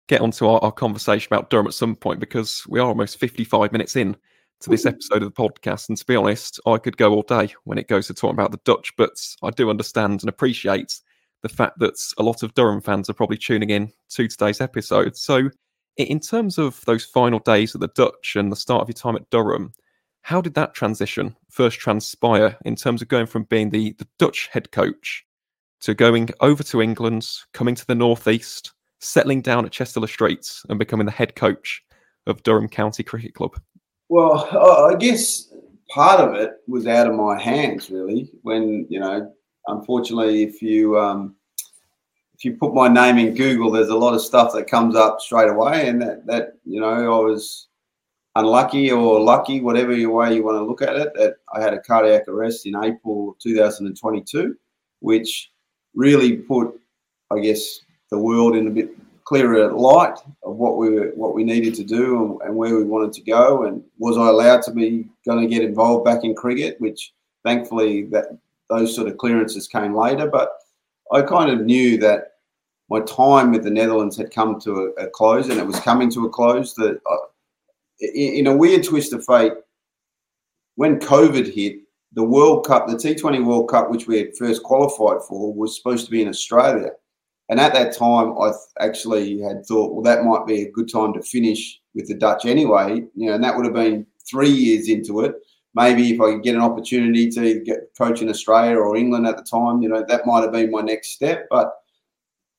get 0.08 0.22
onto 0.22 0.48
our, 0.48 0.62
our 0.64 0.72
conversation 0.72 1.34
about 1.34 1.50
Durham 1.50 1.68
at 1.68 1.74
some 1.74 1.96
point 1.96 2.20
because 2.20 2.64
we 2.68 2.80
are 2.80 2.88
almost 2.88 3.20
55 3.20 3.72
minutes 3.72 3.96
in 3.96 4.16
to 4.62 4.70
this 4.70 4.86
episode 4.86 5.24
of 5.24 5.34
the 5.34 5.42
podcast. 5.42 5.90
And 5.90 5.98
to 5.98 6.06
be 6.06 6.16
honest, 6.16 6.60
I 6.66 6.78
could 6.78 6.98
go 6.98 7.14
all 7.14 7.24
day 7.24 7.54
when 7.64 7.78
it 7.78 7.88
goes 7.88 8.08
to 8.08 8.14
talking 8.14 8.36
about 8.36 8.52
the 8.52 8.60
Dutch, 8.66 8.92
but 8.98 9.14
I 9.42 9.50
do 9.52 9.70
understand 9.70 10.22
and 10.22 10.30
appreciate 10.30 11.00
the 11.42 11.50
fact 11.50 11.80
that 11.80 11.98
a 12.18 12.24
lot 12.24 12.44
of 12.44 12.54
Durham 12.54 12.82
fans 12.82 13.10
are 13.10 13.14
probably 13.14 13.38
tuning 13.38 13.72
in 13.72 13.92
to 14.10 14.28
today's 14.28 14.62
episode. 14.62 15.18
So, 15.18 15.50
in 15.98 16.20
terms 16.20 16.58
of 16.58 16.82
those 16.86 17.04
final 17.04 17.40
days 17.40 17.74
at 17.76 17.82
the 17.82 17.90
Dutch 17.90 18.36
and 18.36 18.52
the 18.52 18.56
start 18.56 18.82
of 18.82 18.90
your 18.90 18.94
time 18.94 19.16
at 19.16 19.30
Durham, 19.30 19.74
how 20.22 20.42
did 20.42 20.54
that 20.54 20.74
transition 20.74 21.36
first 21.50 21.80
transpire 21.80 22.58
in 22.66 22.76
terms 22.76 23.02
of 23.02 23.08
going 23.08 23.26
from 23.26 23.44
being 23.44 23.70
the, 23.70 23.94
the 23.94 24.08
Dutch 24.18 24.48
head 24.52 24.72
coach 24.72 25.26
to 25.82 25.94
going 25.94 26.30
over 26.40 26.64
to 26.64 26.82
England, 26.82 27.28
coming 27.54 27.76
to 27.76 27.86
the 27.88 27.96
Northeast, 27.96 28.74
settling 29.00 29.42
down 29.42 29.66
at 29.66 29.72
Chester-le-Streets 29.72 30.66
and 30.70 30.78
becoming 30.78 31.06
the 31.06 31.12
head 31.12 31.36
coach 31.36 31.84
of 32.28 32.44
Durham 32.44 32.70
County 32.70 33.04
Cricket 33.04 33.34
Club? 33.34 33.60
Well, 34.10 34.48
I 34.92 34.96
guess 34.96 35.52
part 35.90 36.20
of 36.20 36.36
it 36.36 36.52
was 36.68 36.86
out 36.86 37.08
of 37.08 37.16
my 37.16 37.42
hands, 37.42 37.90
really. 37.90 38.32
When, 38.44 38.86
you 38.90 39.00
know, 39.00 39.34
unfortunately, 39.68 40.44
if 40.44 40.62
you. 40.62 40.98
Um, 40.98 41.36
if 42.42 42.46
you 42.46 42.58
put 42.58 42.74
my 42.74 42.88
name 42.88 43.20
in 43.20 43.36
Google, 43.36 43.70
there's 43.70 43.90
a 43.90 43.96
lot 43.96 44.16
of 44.16 44.22
stuff 44.22 44.52
that 44.54 44.66
comes 44.66 44.96
up 44.96 45.22
straight 45.22 45.48
away, 45.48 45.88
and 45.88 46.02
that 46.02 46.26
that 46.26 46.54
you 46.66 46.82
know 46.82 46.88
I 46.88 47.24
was 47.24 47.68
unlucky 48.36 48.92
or 48.92 49.20
lucky, 49.20 49.62
whatever 49.62 49.92
way 49.92 50.34
you 50.36 50.44
want 50.44 50.58
to 50.58 50.64
look 50.64 50.82
at 50.82 50.96
it, 50.96 51.14
that 51.16 51.36
I 51.54 51.62
had 51.62 51.74
a 51.74 51.80
cardiac 51.80 52.28
arrest 52.28 52.66
in 52.66 52.76
April 52.76 53.36
2022, 53.42 54.56
which 55.00 55.52
really 55.94 56.38
put, 56.38 56.80
I 57.32 57.40
guess, 57.40 57.82
the 58.10 58.18
world 58.18 58.56
in 58.56 58.68
a 58.68 58.72
bit 58.72 58.92
clearer 59.24 59.72
light 59.72 60.18
of 60.44 60.56
what 60.56 60.78
we 60.78 60.90
were, 60.90 61.12
what 61.16 61.34
we 61.34 61.44
needed 61.44 61.74
to 61.76 61.84
do 61.84 62.24
and, 62.24 62.42
and 62.50 62.56
where 62.56 62.76
we 62.76 62.84
wanted 62.84 63.14
to 63.14 63.22
go, 63.22 63.64
and 63.64 63.84
was 63.98 64.18
I 64.18 64.28
allowed 64.28 64.62
to 64.64 64.72
be 64.72 65.08
going 65.26 65.42
to 65.42 65.54
get 65.54 65.64
involved 65.64 66.06
back 66.06 66.24
in 66.24 66.36
cricket, 66.36 66.80
which 66.80 67.14
thankfully 67.44 68.04
that 68.08 68.26
those 68.70 68.96
sort 68.96 69.08
of 69.08 69.18
clearances 69.18 69.68
came 69.68 69.96
later, 69.96 70.28
but 70.28 70.52
I 71.14 71.22
kind 71.22 71.52
of 71.52 71.66
knew 71.66 71.98
that 72.00 72.32
my 72.90 73.02
time 73.02 73.52
with 73.52 73.64
the 73.64 73.70
Netherlands 73.70 74.18
had 74.18 74.32
come 74.32 74.60
to 74.62 74.94
a, 74.98 75.06
a 75.06 75.10
close, 75.10 75.50
and 75.50 75.60
it 75.60 75.68
was 75.68 75.80
coming 75.80 76.10
to 76.12 76.26
a 76.26 76.30
close. 76.30 76.74
That 76.74 77.00
I, 77.08 77.18
in 78.02 78.48
a 78.48 78.56
weird 78.56 78.84
twist 78.84 79.14
of 79.14 79.24
fate, 79.26 79.54
when 80.76 81.00
COVID 81.00 81.54
hit, 81.54 81.78
the 82.14 82.24
World 82.24 82.66
Cup, 82.66 82.88
the 82.88 82.96
T20 82.96 83.46
World 83.46 83.70
Cup, 83.70 83.90
which 83.90 84.08
we 84.08 84.18
had 84.18 84.36
first 84.38 84.64
qualified 84.64 85.22
for, 85.28 85.54
was 85.54 85.78
supposed 85.78 86.06
to 86.06 86.12
be 86.12 86.22
in 86.22 86.28
Australia. 86.28 86.90
And 87.50 87.60
at 87.60 87.74
that 87.74 87.96
time, 87.96 88.34
I 88.40 88.52
actually 88.80 89.42
had 89.42 89.66
thought, 89.66 89.94
well, 89.94 90.04
that 90.04 90.24
might 90.24 90.46
be 90.46 90.64
a 90.64 90.72
good 90.72 90.92
time 90.92 91.14
to 91.14 91.22
finish 91.22 91.80
with 91.94 92.08
the 92.08 92.16
Dutch 92.16 92.46
anyway. 92.46 93.04
You 93.16 93.28
know, 93.28 93.34
and 93.34 93.44
that 93.44 93.56
would 93.56 93.66
have 93.66 93.74
been 93.74 94.06
three 94.30 94.50
years 94.50 94.90
into 94.90 95.22
it. 95.22 95.36
maybe 95.74 96.12
if 96.12 96.20
I 96.20 96.34
could 96.34 96.44
get 96.44 96.56
an 96.56 96.62
opportunity 96.62 97.30
to 97.30 97.60
get 97.62 97.90
coach 97.98 98.22
in 98.22 98.30
Australia 98.30 98.78
or 98.78 98.98
England 98.98 99.28
at 99.28 99.38
the 99.38 99.44
time, 99.44 99.82
you 99.82 99.90
know, 99.90 100.04
that 100.08 100.26
might 100.26 100.42
have 100.42 100.52
been 100.52 100.72
my 100.72 100.82
next 100.82 101.12
step. 101.12 101.48
But 101.50 101.74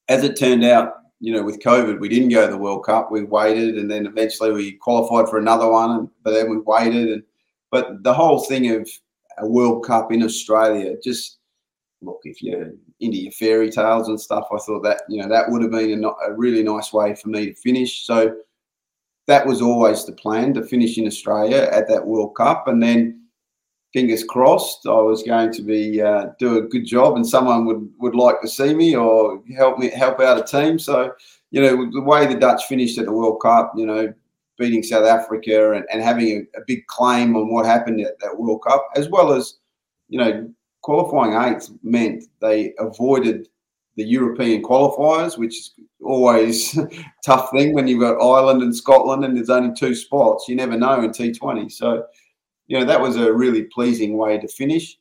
as 0.08 0.24
it 0.24 0.38
turned 0.38 0.64
out, 0.64 0.94
you 1.22 1.32
know, 1.32 1.44
with 1.44 1.60
COVID, 1.60 2.00
we 2.00 2.08
didn't 2.08 2.30
go 2.30 2.44
to 2.44 2.50
the 2.50 2.58
World 2.58 2.84
Cup. 2.84 3.12
We 3.12 3.22
waited, 3.22 3.76
and 3.78 3.88
then 3.88 4.06
eventually 4.06 4.50
we 4.50 4.72
qualified 4.72 5.30
for 5.30 5.38
another 5.38 5.68
one, 5.68 6.10
but 6.24 6.32
then 6.32 6.50
we 6.50 6.58
waited. 6.58 7.10
And 7.10 7.22
but 7.70 8.02
the 8.02 8.12
whole 8.12 8.40
thing 8.40 8.72
of 8.72 8.90
a 9.38 9.46
World 9.46 9.86
Cup 9.86 10.10
in 10.10 10.24
Australia, 10.24 10.96
just 11.02 11.38
look, 12.02 12.18
if 12.24 12.42
you're 12.42 12.72
into 12.98 13.18
your 13.18 13.30
fairy 13.30 13.70
tales 13.70 14.08
and 14.08 14.20
stuff, 14.20 14.48
I 14.52 14.58
thought 14.58 14.82
that 14.82 15.02
you 15.08 15.22
know 15.22 15.28
that 15.28 15.48
would 15.48 15.62
have 15.62 15.70
been 15.70 16.04
a, 16.04 16.08
a 16.08 16.34
really 16.34 16.64
nice 16.64 16.92
way 16.92 17.14
for 17.14 17.28
me 17.28 17.46
to 17.46 17.54
finish. 17.54 18.04
So 18.04 18.34
that 19.28 19.46
was 19.46 19.62
always 19.62 20.04
the 20.04 20.12
plan 20.14 20.52
to 20.54 20.64
finish 20.64 20.98
in 20.98 21.06
Australia 21.06 21.68
at 21.70 21.86
that 21.86 22.04
World 22.04 22.34
Cup, 22.34 22.66
and 22.66 22.82
then 22.82 23.21
fingers 23.92 24.24
crossed, 24.24 24.86
I 24.86 25.00
was 25.00 25.22
going 25.22 25.52
to 25.52 25.62
be 25.62 26.00
uh, 26.00 26.28
do 26.38 26.58
a 26.58 26.62
good 26.62 26.86
job, 26.86 27.16
and 27.16 27.26
someone 27.26 27.66
would 27.66 27.88
would 27.98 28.14
like 28.14 28.40
to 28.40 28.48
see 28.48 28.74
me 28.74 28.96
or 28.96 29.42
help 29.56 29.78
me 29.78 29.90
help 29.90 30.20
out 30.20 30.38
a 30.38 30.44
team. 30.44 30.78
So, 30.78 31.12
you 31.50 31.60
know, 31.60 31.90
the 31.90 32.02
way 32.02 32.26
the 32.26 32.38
Dutch 32.38 32.64
finished 32.64 32.98
at 32.98 33.06
the 33.06 33.12
World 33.12 33.40
Cup, 33.42 33.72
you 33.76 33.86
know, 33.86 34.12
beating 34.58 34.82
South 34.82 35.04
Africa 35.04 35.72
and, 35.72 35.84
and 35.92 36.02
having 36.02 36.48
a, 36.54 36.60
a 36.60 36.64
big 36.66 36.86
claim 36.86 37.36
on 37.36 37.52
what 37.52 37.66
happened 37.66 38.00
at 38.00 38.18
that 38.20 38.36
World 38.36 38.62
Cup, 38.66 38.86
as 38.96 39.08
well 39.08 39.32
as, 39.32 39.58
you 40.08 40.18
know, 40.18 40.50
qualifying 40.82 41.34
eighth 41.34 41.70
meant 41.82 42.24
they 42.40 42.74
avoided 42.78 43.48
the 43.96 44.04
European 44.04 44.62
qualifiers, 44.62 45.36
which 45.36 45.56
is 45.58 45.74
always 46.02 46.78
tough 47.24 47.50
thing 47.50 47.74
when 47.74 47.86
you've 47.86 48.00
got 48.00 48.22
Ireland 48.22 48.62
and 48.62 48.74
Scotland 48.74 49.24
and 49.24 49.36
there's 49.36 49.50
only 49.50 49.74
two 49.74 49.94
spots. 49.94 50.48
You 50.48 50.56
never 50.56 50.76
know 50.76 51.02
in 51.02 51.10
T20. 51.10 51.70
So 51.70 52.04
you 52.66 52.78
know, 52.78 52.84
that 52.84 53.00
was 53.00 53.16
a 53.16 53.32
really 53.32 53.64
pleasing 53.64 54.16
way 54.16 54.38
to 54.38 54.48
finish. 54.48 54.98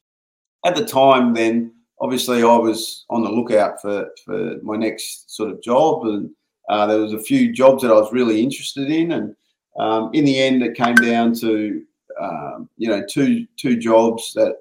At 0.65 0.75
the 0.75 0.85
time, 0.85 1.33
then, 1.33 1.73
obviously, 1.99 2.43
I 2.43 2.55
was 2.55 3.05
on 3.09 3.23
the 3.23 3.29
lookout 3.29 3.81
for, 3.81 4.09
for 4.25 4.57
my 4.61 4.75
next 4.75 5.35
sort 5.35 5.51
of 5.51 5.61
job. 5.61 6.05
And 6.05 6.29
uh, 6.69 6.85
there 6.87 6.99
was 6.99 7.13
a 7.13 7.19
few 7.19 7.51
jobs 7.51 7.81
that 7.81 7.91
I 7.91 7.95
was 7.95 8.11
really 8.11 8.41
interested 8.41 8.89
in. 8.89 9.11
And 9.13 9.35
um, 9.79 10.09
in 10.13 10.25
the 10.25 10.39
end, 10.39 10.63
it 10.63 10.75
came 10.75 10.95
down 10.95 11.33
to, 11.35 11.83
um, 12.19 12.69
you 12.77 12.89
know, 12.89 13.03
two, 13.09 13.47
two 13.57 13.77
jobs 13.77 14.33
that, 14.33 14.55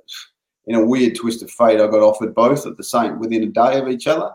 in 0.66 0.76
a 0.76 0.86
weird 0.86 1.16
twist 1.16 1.42
of 1.42 1.50
fate, 1.50 1.80
I 1.80 1.86
got 1.86 2.02
offered 2.02 2.34
both 2.34 2.66
at 2.66 2.76
the 2.76 2.84
same, 2.84 3.18
within 3.18 3.42
a 3.42 3.46
day 3.46 3.78
of 3.78 3.88
each 3.88 4.06
other. 4.06 4.30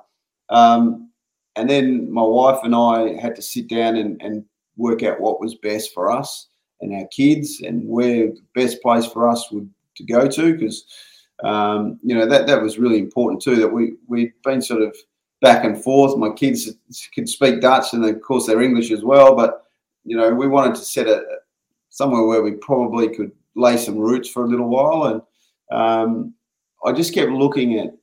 Um, 0.49 1.09
and 1.55 1.70
then 1.70 2.11
my 2.11 2.22
wife 2.22 2.59
and 2.63 2.76
I 2.76 3.20
had 3.22 3.36
to 3.36 3.41
sit 3.41 3.70
down 3.70 3.95
and, 3.95 4.22
and 4.22 4.43
work 4.76 5.03
out 5.03 5.22
what 5.22 5.39
was 5.39 5.55
best 5.55 5.93
for 5.93 6.11
us 6.11 6.47
and 6.82 6.94
our 6.94 7.08
kids 7.08 7.62
and 7.62 7.88
where 7.88 8.28
the 8.28 8.42
best 8.54 8.82
place 8.82 9.06
for 9.06 9.28
us 9.28 9.52
would 9.52 9.70
to 9.96 10.04
go 10.04 10.28
to 10.28 10.54
because 10.54 10.86
um, 11.44 12.00
you 12.04 12.16
know 12.16 12.26
that 12.26 12.48
that 12.48 12.62
was 12.62 12.78
really 12.78 13.00
important 13.00 13.42
too 13.42 13.56
that 13.56 13.68
we 13.68 13.94
we've 14.08 14.34
been 14.44 14.62
sort 14.62 14.82
of 14.82 14.96
back 15.42 15.66
and 15.66 15.82
forth. 15.82 16.18
My 16.18 16.32
kids 16.32 16.72
could 17.14 17.28
speak 17.30 17.62
dutch 17.62 17.94
and 17.94 18.06
of 18.06 18.22
course 18.22 18.46
they're 18.48 18.62
english 18.62 18.92
as 18.92 19.04
well 19.04 19.36
but 19.36 19.66
you 20.06 20.16
know 20.16 20.34
we 20.34 20.48
wanted 20.48 20.76
to 20.76 20.82
set 20.82 21.08
it 21.08 21.24
somewhere 21.90 22.24
where 22.24 22.42
we 22.42 22.52
probably 22.54 23.14
could 23.14 23.32
lay 23.56 23.78
some 23.78 23.98
roots 23.98 24.30
for 24.30 24.46
a 24.46 24.48
little 24.48 24.70
while 24.70 25.04
and 25.06 25.22
um, 25.78 26.34
i 26.86 26.92
just 26.92 27.14
kept 27.14 27.32
looking 27.32 27.80
at 27.80 27.94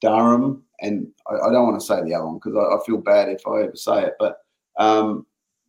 durham 0.00 0.62
and 0.80 1.08
I, 1.28 1.48
I 1.48 1.52
don't 1.52 1.66
want 1.66 1.80
to 1.80 1.86
say 1.86 2.02
the 2.02 2.14
other 2.14 2.26
one 2.26 2.36
because 2.36 2.56
I, 2.56 2.76
I, 2.76 2.78
feel 2.84 2.98
bad 2.98 3.28
if 3.28 3.46
i 3.46 3.62
ever 3.62 3.76
say 3.76 4.04
it 4.04 4.14
but 4.18 4.38
um, 4.78 5.26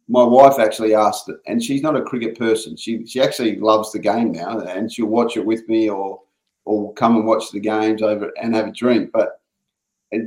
my 0.10 0.24
wife 0.24 0.58
actually 0.58 0.96
asked 0.96 1.30
it, 1.30 1.38
and 1.46 1.64
she's 1.64 1.84
not 1.84 1.96
a 1.96 2.02
cricket 2.02 2.38
person. 2.38 2.76
She 2.76 3.06
she 3.06 3.22
actually 3.22 3.58
loves 3.58 3.92
the 3.92 4.00
game 4.00 4.32
now, 4.32 4.60
and 4.60 4.92
she'll 4.92 5.06
watch 5.06 5.38
it 5.38 5.46
with 5.46 5.70
me 5.70 5.88
or 5.90 6.22
or 6.66 6.94
come 6.96 7.16
and 7.16 7.28
watch 7.28 7.52
the 7.52 7.60
games 7.60 8.02
over 8.02 8.32
and 8.42 8.56
have 8.56 8.68
a 8.68 8.72
drink. 8.72 9.12
But 9.14 9.40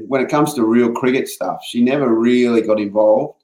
when 0.07 0.23
it 0.23 0.31
comes 0.31 0.55
to 0.55 0.65
real 0.65 0.93
cricket 0.93 1.29
stuff, 1.29 1.63
she 1.67 1.83
never 1.83 2.15
really 2.15 2.63
got 2.63 2.81
involved. 2.81 3.43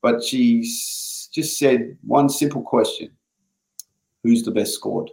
But 0.00 0.22
she 0.22 0.60
just 0.62 1.58
said 1.58 1.98
one 2.06 2.28
simple 2.28 2.62
question: 2.62 3.10
Who's 4.22 4.44
the 4.44 4.52
best 4.52 4.74
squad? 4.74 5.10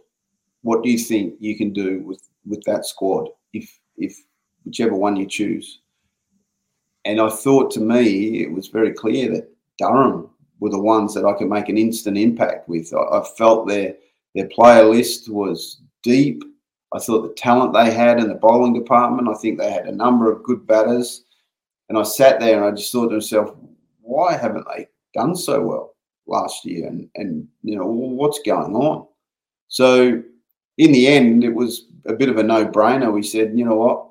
What 0.61 0.84
do 0.84 0.91
you 0.91 0.99
think 0.99 1.36
you 1.39 1.57
can 1.57 1.73
do 1.73 2.01
with 2.01 2.21
with 2.45 2.63
that 2.65 2.86
squad? 2.86 3.30
If 3.51 3.80
if 3.97 4.15
whichever 4.63 4.95
one 4.95 5.15
you 5.15 5.25
choose. 5.25 5.80
And 7.05 7.19
I 7.19 7.30
thought 7.30 7.71
to 7.71 7.80
me, 7.80 8.43
it 8.43 8.51
was 8.51 8.67
very 8.67 8.91
clear 8.91 9.32
that 9.32 9.49
Durham 9.80 10.30
were 10.59 10.69
the 10.69 10.79
ones 10.79 11.13
that 11.13 11.25
I 11.25 11.33
could 11.33 11.49
make 11.49 11.69
an 11.69 11.77
instant 11.77 12.17
impact 12.17 12.67
with. 12.67 12.93
I, 12.93 13.19
I 13.19 13.23
felt 13.37 13.67
their 13.67 13.95
their 14.35 14.47
player 14.47 14.83
list 14.83 15.29
was 15.29 15.81
deep. 16.03 16.43
I 16.93 16.99
thought 16.99 17.23
the 17.27 17.33
talent 17.33 17.73
they 17.73 17.91
had 17.91 18.19
in 18.19 18.27
the 18.27 18.35
bowling 18.35 18.73
department. 18.73 19.27
I 19.27 19.33
think 19.39 19.57
they 19.57 19.71
had 19.71 19.87
a 19.87 19.95
number 19.95 20.31
of 20.31 20.43
good 20.43 20.65
batters, 20.67 21.23
and 21.89 21.97
I 21.97 22.03
sat 22.03 22.39
there 22.39 22.57
and 22.57 22.65
I 22.65 22.71
just 22.75 22.91
thought 22.91 23.09
to 23.09 23.15
myself, 23.15 23.55
why 24.01 24.37
haven't 24.37 24.65
they 24.75 24.87
done 25.13 25.35
so 25.35 25.61
well 25.61 25.95
last 26.27 26.65
year? 26.65 26.87
And 26.87 27.09
and 27.15 27.47
you 27.63 27.75
know 27.75 27.87
what's 27.87 28.39
going 28.45 28.75
on? 28.75 29.07
So 29.67 30.21
in 30.77 30.91
the 30.91 31.07
end, 31.07 31.43
it 31.43 31.53
was 31.53 31.87
a 32.05 32.13
bit 32.13 32.29
of 32.29 32.37
a 32.37 32.43
no-brainer. 32.43 33.11
We 33.11 33.23
said, 33.23 33.57
you 33.57 33.65
know 33.65 33.75
what, 33.75 34.07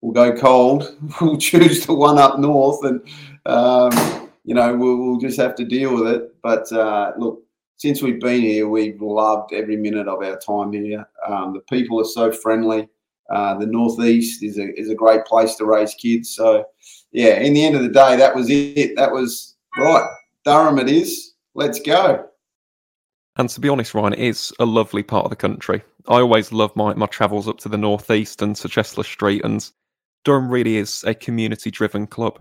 we'll 0.00 0.12
go 0.12 0.38
cold. 0.38 0.96
We'll 1.20 1.38
choose 1.38 1.86
the 1.86 1.94
one 1.94 2.18
up 2.18 2.38
north, 2.38 2.84
and 2.84 3.02
um, 3.46 4.29
you 4.50 4.56
know, 4.56 4.74
we'll, 4.74 4.96
we'll 4.96 5.20
just 5.20 5.38
have 5.38 5.54
to 5.54 5.64
deal 5.64 5.94
with 5.94 6.12
it. 6.12 6.34
But 6.42 6.72
uh, 6.72 7.12
look, 7.16 7.40
since 7.76 8.02
we've 8.02 8.18
been 8.18 8.40
here, 8.40 8.68
we've 8.68 9.00
loved 9.00 9.52
every 9.52 9.76
minute 9.76 10.08
of 10.08 10.24
our 10.24 10.36
time 10.38 10.72
here. 10.72 11.08
Um, 11.24 11.52
the 11.52 11.60
people 11.70 12.00
are 12.00 12.04
so 12.04 12.32
friendly. 12.32 12.88
Uh, 13.32 13.56
the 13.58 13.66
northeast 13.66 14.42
is 14.42 14.58
a 14.58 14.76
is 14.76 14.90
a 14.90 14.94
great 14.96 15.24
place 15.24 15.54
to 15.54 15.66
raise 15.66 15.94
kids. 15.94 16.34
So, 16.34 16.64
yeah, 17.12 17.38
in 17.38 17.54
the 17.54 17.64
end 17.64 17.76
of 17.76 17.82
the 17.82 17.90
day, 17.90 18.16
that 18.16 18.34
was 18.34 18.50
it. 18.50 18.96
That 18.96 19.12
was 19.12 19.54
right. 19.78 20.08
Durham, 20.44 20.80
it 20.80 20.88
is. 20.88 21.34
Let's 21.54 21.78
go. 21.78 22.26
And 23.36 23.48
to 23.50 23.60
be 23.60 23.68
honest, 23.68 23.94
Ryan, 23.94 24.14
it 24.14 24.18
is 24.18 24.52
a 24.58 24.66
lovely 24.66 25.04
part 25.04 25.26
of 25.26 25.30
the 25.30 25.36
country. 25.36 25.80
I 26.08 26.16
always 26.16 26.50
love 26.50 26.74
my, 26.74 26.92
my 26.94 27.06
travels 27.06 27.46
up 27.46 27.58
to 27.58 27.68
the 27.68 27.78
northeast 27.78 28.42
and 28.42 28.56
to 28.56 28.68
Chester-le-Street, 28.68 29.44
and 29.44 29.70
Durham 30.24 30.50
really 30.50 30.76
is 30.76 31.04
a 31.06 31.14
community 31.14 31.70
driven 31.70 32.08
club 32.08 32.40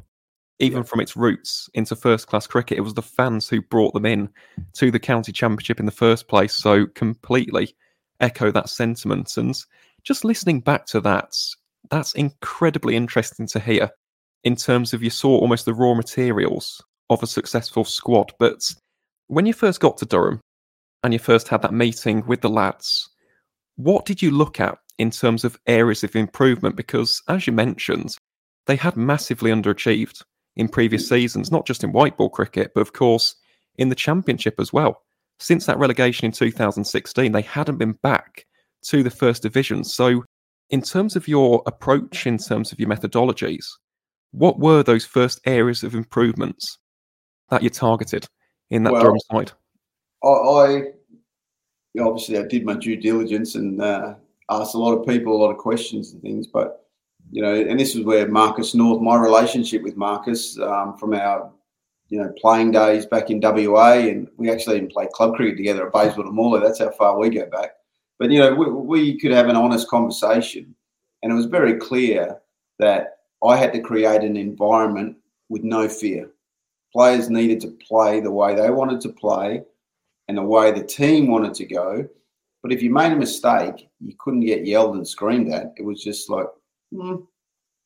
even 0.60 0.80
yeah. 0.80 0.84
from 0.84 1.00
its 1.00 1.16
roots 1.16 1.70
into 1.74 1.96
first 1.96 2.28
class 2.28 2.46
cricket. 2.46 2.78
It 2.78 2.82
was 2.82 2.94
the 2.94 3.02
fans 3.02 3.48
who 3.48 3.62
brought 3.62 3.94
them 3.94 4.06
in 4.06 4.30
to 4.74 4.92
the 4.92 5.00
county 5.00 5.32
championship 5.32 5.80
in 5.80 5.86
the 5.86 5.92
first 5.92 6.28
place. 6.28 6.54
So 6.54 6.86
completely 6.88 7.76
echo 8.20 8.52
that 8.52 8.70
sentiment. 8.70 9.38
And 9.38 9.58
just 10.04 10.26
listening 10.26 10.60
back 10.60 10.86
to 10.88 11.02
that, 11.02 11.36
that's 11.90 12.14
incredibly 12.14 12.96
interesting 12.96 13.48
to 13.48 13.60
hear 13.60 13.90
in 14.44 14.56
terms 14.56 14.94
of 14.94 15.04
you 15.04 15.10
saw 15.10 15.38
almost 15.38 15.66
the 15.66 15.74
raw 15.74 15.94
materials 15.94 16.82
of 17.10 17.24
a 17.24 17.28
successful 17.28 17.84
squad. 17.84 18.32
But 18.40 18.74
when 19.28 19.46
you 19.46 19.54
first 19.54 19.80
got 19.80 19.98
to 19.98 20.06
Durham 20.06 20.42
and 21.04 21.14
you 21.14 21.20
first 21.20 21.48
had 21.48 21.62
that 21.62 21.74
meeting 21.74 22.26
with 22.26 22.42
the 22.42 22.50
lads, 22.50 23.10
what 23.76 24.06
did 24.06 24.22
you 24.22 24.32
look 24.32 24.60
at 24.60 24.78
in 24.98 25.12
terms 25.12 25.46
of 25.46 25.60
areas 25.68 26.04
of 26.04 26.16
improvement? 26.16 26.76
Because 26.76 27.22
as 27.28 27.48
you 27.48 27.54
mentioned, 27.54 28.18
they 28.68 28.76
had 28.76 28.98
massively 28.98 29.52
underachieved 29.52 30.24
in 30.60 30.68
previous 30.68 31.08
seasons, 31.08 31.52
not 31.52 31.66
just 31.66 31.86
in 31.86 31.94
white 31.94 32.18
ball 32.18 32.30
cricket, 32.30 32.72
but 32.76 32.82
of 32.82 32.92
course 32.92 33.36
in 33.78 33.88
the 33.88 33.96
championship 33.96 34.56
as 34.60 34.74
well. 34.74 35.02
Since 35.40 35.66
that 35.66 35.80
relegation 35.80 36.26
in 36.26 36.34
2016, 36.34 37.32
they 37.32 37.42
hadn't 37.42 37.78
been 37.78 37.94
back 38.04 38.46
to 38.84 39.02
the 39.02 39.10
first 39.10 39.42
division. 39.42 39.86
So, 39.86 40.26
in 40.70 40.82
terms 40.82 41.16
of 41.16 41.30
your 41.30 41.64
approach, 41.66 42.28
in 42.28 42.38
terms 42.38 42.74
of 42.74 42.80
your 42.80 42.90
methodologies, 42.90 43.66
what 44.32 44.60
were 44.60 44.84
those 44.84 45.06
first 45.06 45.40
areas 45.46 45.82
of 45.82 45.96
improvements 45.96 46.78
that 47.50 47.64
you 47.64 47.70
targeted 47.70 48.28
in 48.70 48.84
that 48.84 48.92
well, 48.92 49.04
Durham 49.04 49.20
side? 49.32 49.52
I, 50.26 50.28
I 50.28 52.02
obviously 52.02 52.38
I 52.38 52.44
did 52.44 52.66
my 52.66 52.76
due 52.76 52.98
diligence 52.98 53.56
and 53.56 53.82
uh, 53.82 54.16
asked 54.52 54.76
a 54.76 54.78
lot 54.78 54.92
of 54.92 55.08
people 55.08 55.34
a 55.34 55.42
lot 55.42 55.52
of 55.52 55.58
questions 55.58 56.12
and 56.12 56.22
things, 56.22 56.48
but 56.48 56.89
you 57.32 57.42
know, 57.42 57.54
and 57.54 57.80
this 57.80 57.96
is 57.96 58.04
where 58.04 58.28
Marcus 58.28 58.74
North, 58.74 59.02
my 59.02 59.18
relationship 59.18 59.84
with 59.84 59.98
Marcus 59.98 60.58
um, 60.60 60.98
from 60.98 61.14
our, 61.14 61.52
you 62.10 62.20
know, 62.20 62.34
playing 62.38 62.72
days 62.72 63.06
back 63.06 63.30
in 63.30 63.40
WA, 63.40 63.94
and 63.94 64.28
we 64.38 64.50
actually 64.50 64.78
even 64.78 64.90
played 64.90 65.10
club 65.10 65.36
cricket 65.36 65.58
together 65.58 65.86
at 65.86 65.94
Bayswater 65.94 66.28
and 66.28 66.36
Morley. 66.36 66.62
That's 66.62 66.80
how 66.80 66.90
far 66.92 67.20
we 67.20 67.30
go 67.30 67.46
back. 67.48 67.72
But 68.18 68.32
you 68.32 68.40
know, 68.40 68.56
we, 68.56 68.66
we 68.70 69.20
could 69.20 69.32
have 69.32 69.48
an 69.48 69.56
honest 69.56 69.88
conversation, 69.88 70.74
and 71.22 71.32
it 71.32 71.36
was 71.36 71.46
very 71.46 71.78
clear 71.78 72.40
that 72.80 73.20
I 73.44 73.58
had 73.58 73.74
to 73.74 73.82
create 73.82 74.22
an 74.22 74.36
environment 74.36 75.18
with 75.50 75.64
no 75.64 75.88
fear. 75.88 76.32
Players 76.92 77.30
needed 77.30 77.62
to 77.62 77.78
play 77.88 78.20
the 78.20 78.32
way 78.32 78.56
they 78.56 78.72
wanted 78.72 79.02
to 79.02 79.10
play, 79.10 79.64
and 80.28 80.38
the 80.38 80.44
way 80.44 80.72
the 80.72 80.84
team 80.84 81.28
wanted 81.28 81.54
to 81.56 81.66
go. 81.66 82.08
But 82.64 82.74
if 82.74 82.82
you 82.82 82.90
made 82.90 83.12
a 83.12 83.16
mistake, 83.16 83.88
you 84.02 84.16
couldn't 84.20 84.42
get 84.42 84.66
yelled 84.66 84.96
and 84.96 85.08
screamed 85.08 85.54
at. 85.54 85.74
It 85.78 85.84
was 85.84 86.04
just 86.04 86.30
like 86.30 86.48
Mm. 86.94 87.26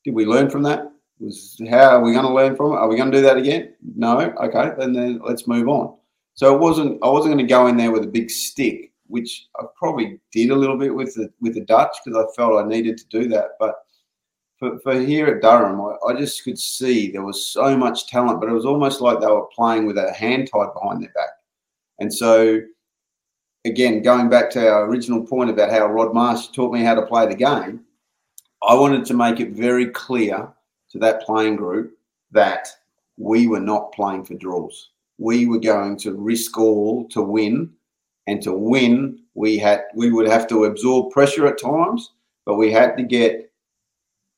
Did 0.06 0.14
we 0.16 0.26
learn 0.26 0.50
from 0.50 0.64
that? 0.64 0.92
Was 1.20 1.60
how 1.70 1.98
are 1.98 2.02
we 2.02 2.12
going 2.12 2.26
to 2.26 2.34
learn 2.34 2.56
from 2.56 2.74
it? 2.74 2.76
Are 2.76 2.88
we 2.88 2.98
going 2.98 3.12
to 3.12 3.18
do 3.18 3.24
that 3.24 3.38
again? 3.38 3.76
No. 3.96 4.20
Okay, 4.20 4.72
then, 4.78 4.94
then 4.94 5.22
let's 5.24 5.48
move 5.48 5.68
on. 5.68 5.96
So 6.34 6.54
it 6.54 6.60
wasn't. 6.60 7.00
I 7.04 7.10
wasn't 7.10 7.36
going 7.36 7.46
to 7.46 7.52
go 7.52 7.68
in 7.68 7.78
there 7.78 7.92
with 7.92 8.04
a 8.04 8.08
big 8.08 8.30
stick 8.30 8.94
which 9.14 9.48
I 9.60 9.66
probably 9.78 10.20
did 10.32 10.50
a 10.50 10.56
little 10.56 10.78
bit 10.78 10.94
with 10.94 11.14
the 11.14 11.32
with 11.40 11.54
the 11.54 11.62
Dutch 11.62 11.96
because 12.04 12.18
I 12.18 12.36
felt 12.36 12.64
I 12.64 12.68
needed 12.68 12.98
to 12.98 13.06
do 13.10 13.30
that. 13.30 13.50
But 13.60 13.76
for, 14.58 14.80
for 14.80 15.00
here 15.00 15.28
at 15.28 15.42
Durham, 15.42 15.80
I, 15.82 16.12
I, 16.12 16.20
just 16.20 16.44
could 16.44 16.58
see 16.58 17.12
there 17.12 17.24
was 17.24 17.48
so 17.48 17.78
much 17.78 18.08
talent, 18.08 18.40
but 18.40 18.50
it 18.50 18.54
was 18.54 18.66
almost 18.66 19.02
like 19.02 19.20
they 19.20 19.28
were 19.28 19.46
playing 19.56 19.86
with 19.86 20.00
a 20.00 20.12
hand 20.14 20.50
tied 20.52 20.74
behind 20.74 21.04
their 21.04 21.12
back. 21.12 21.30
And 22.00 22.12
so, 22.12 22.60
again, 23.66 24.02
going 24.02 24.30
back 24.30 24.50
to 24.52 24.68
our 24.68 24.86
original 24.86 25.24
point 25.24 25.52
about 25.52 25.70
how 25.70 25.86
Rod 25.86 26.14
Marsh 26.14 26.48
taught 26.48 26.74
me 26.74 26.82
how 26.82 26.96
to 26.96 27.06
play 27.06 27.28
the 27.28 27.36
game, 27.36 27.82
I 28.68 28.76
wanted 28.76 29.06
to 29.06 29.14
make 29.14 29.40
it 29.40 29.52
very 29.52 29.88
clear 29.88 30.48
to 30.92 31.00
that 31.00 31.22
playing 31.22 31.58
group 31.58 31.98
that 32.32 32.68
we 33.18 33.48
were 33.48 33.60
not 33.60 33.92
playing 33.92 34.26
for 34.26 34.36
draws. 34.36 34.90
We 35.18 35.46
were 35.46 35.60
going 35.60 35.98
to 36.00 36.14
risk 36.14 36.58
all 36.58 37.08
to 37.10 37.22
win, 37.22 37.72
and 38.28 38.42
to 38.42 38.54
win, 38.54 39.20
we 39.34 39.58
had 39.58 39.84
we 39.96 40.12
would 40.12 40.28
have 40.28 40.48
to 40.48 40.66
absorb 40.66 41.12
pressure 41.12 41.48
at 41.48 41.62
times, 41.62 42.12
but 42.46 42.56
we 42.56 42.72
had 42.72 42.98
to 42.98 43.04
get 43.04 43.52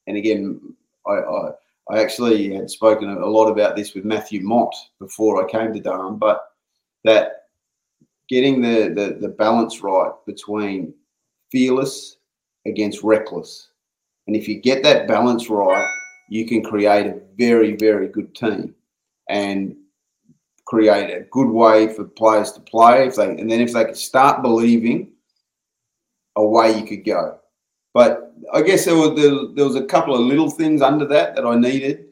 and 0.07 0.17
again, 0.17 0.59
I, 1.07 1.13
I, 1.13 1.51
I 1.89 2.01
actually 2.01 2.53
had 2.53 2.69
spoken 2.69 3.09
a 3.09 3.25
lot 3.25 3.49
about 3.49 3.75
this 3.75 3.93
with 3.93 4.05
Matthew 4.05 4.41
Mott 4.41 4.75
before 4.99 5.43
I 5.43 5.49
came 5.49 5.73
to 5.73 5.79
Durham, 5.79 6.17
but 6.17 6.51
that 7.03 7.47
getting 8.29 8.61
the, 8.61 8.93
the, 8.95 9.17
the 9.19 9.29
balance 9.29 9.81
right 9.81 10.11
between 10.25 10.93
fearless 11.51 12.17
against 12.65 13.03
reckless. 13.03 13.69
And 14.27 14.35
if 14.35 14.47
you 14.47 14.59
get 14.59 14.83
that 14.83 15.07
balance 15.07 15.49
right, 15.49 15.87
you 16.29 16.45
can 16.47 16.63
create 16.63 17.07
a 17.07 17.21
very, 17.37 17.75
very 17.75 18.07
good 18.07 18.33
team 18.35 18.73
and 19.29 19.75
create 20.65 21.11
a 21.11 21.25
good 21.31 21.49
way 21.49 21.93
for 21.93 22.03
players 22.03 22.51
to 22.53 22.59
play. 22.61 23.07
If 23.07 23.15
they 23.15 23.25
and 23.25 23.49
then 23.49 23.61
if 23.61 23.73
they 23.73 23.85
could 23.85 23.97
start 23.97 24.41
believing, 24.41 25.11
away 26.35 26.77
you 26.77 26.85
could 26.85 27.05
go. 27.05 27.39
But 27.93 28.33
I 28.53 28.61
guess 28.61 28.85
there 28.85 28.95
was 28.95 29.15
there, 29.15 29.53
there 29.53 29.65
was 29.65 29.75
a 29.75 29.85
couple 29.85 30.15
of 30.15 30.21
little 30.21 30.49
things 30.49 30.81
under 30.81 31.05
that 31.05 31.35
that 31.35 31.45
I 31.45 31.55
needed 31.55 32.05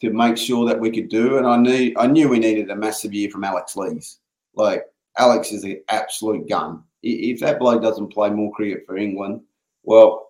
to 0.00 0.10
make 0.10 0.38
sure 0.38 0.66
that 0.66 0.80
we 0.80 0.90
could 0.90 1.08
do, 1.08 1.36
and 1.36 1.46
I 1.46 1.56
need 1.56 1.96
I 1.98 2.06
knew 2.06 2.28
we 2.28 2.38
needed 2.38 2.70
a 2.70 2.76
massive 2.76 3.12
year 3.12 3.30
from 3.30 3.44
Alex 3.44 3.76
Lees. 3.76 4.18
Like 4.54 4.84
Alex 5.18 5.52
is 5.52 5.64
an 5.64 5.82
absolute 5.88 6.48
gun. 6.48 6.82
If 7.02 7.40
that 7.40 7.58
bloke 7.58 7.82
doesn't 7.82 8.12
play 8.12 8.30
more 8.30 8.52
cricket 8.52 8.84
for 8.86 8.96
England, 8.96 9.42
well, 9.82 10.29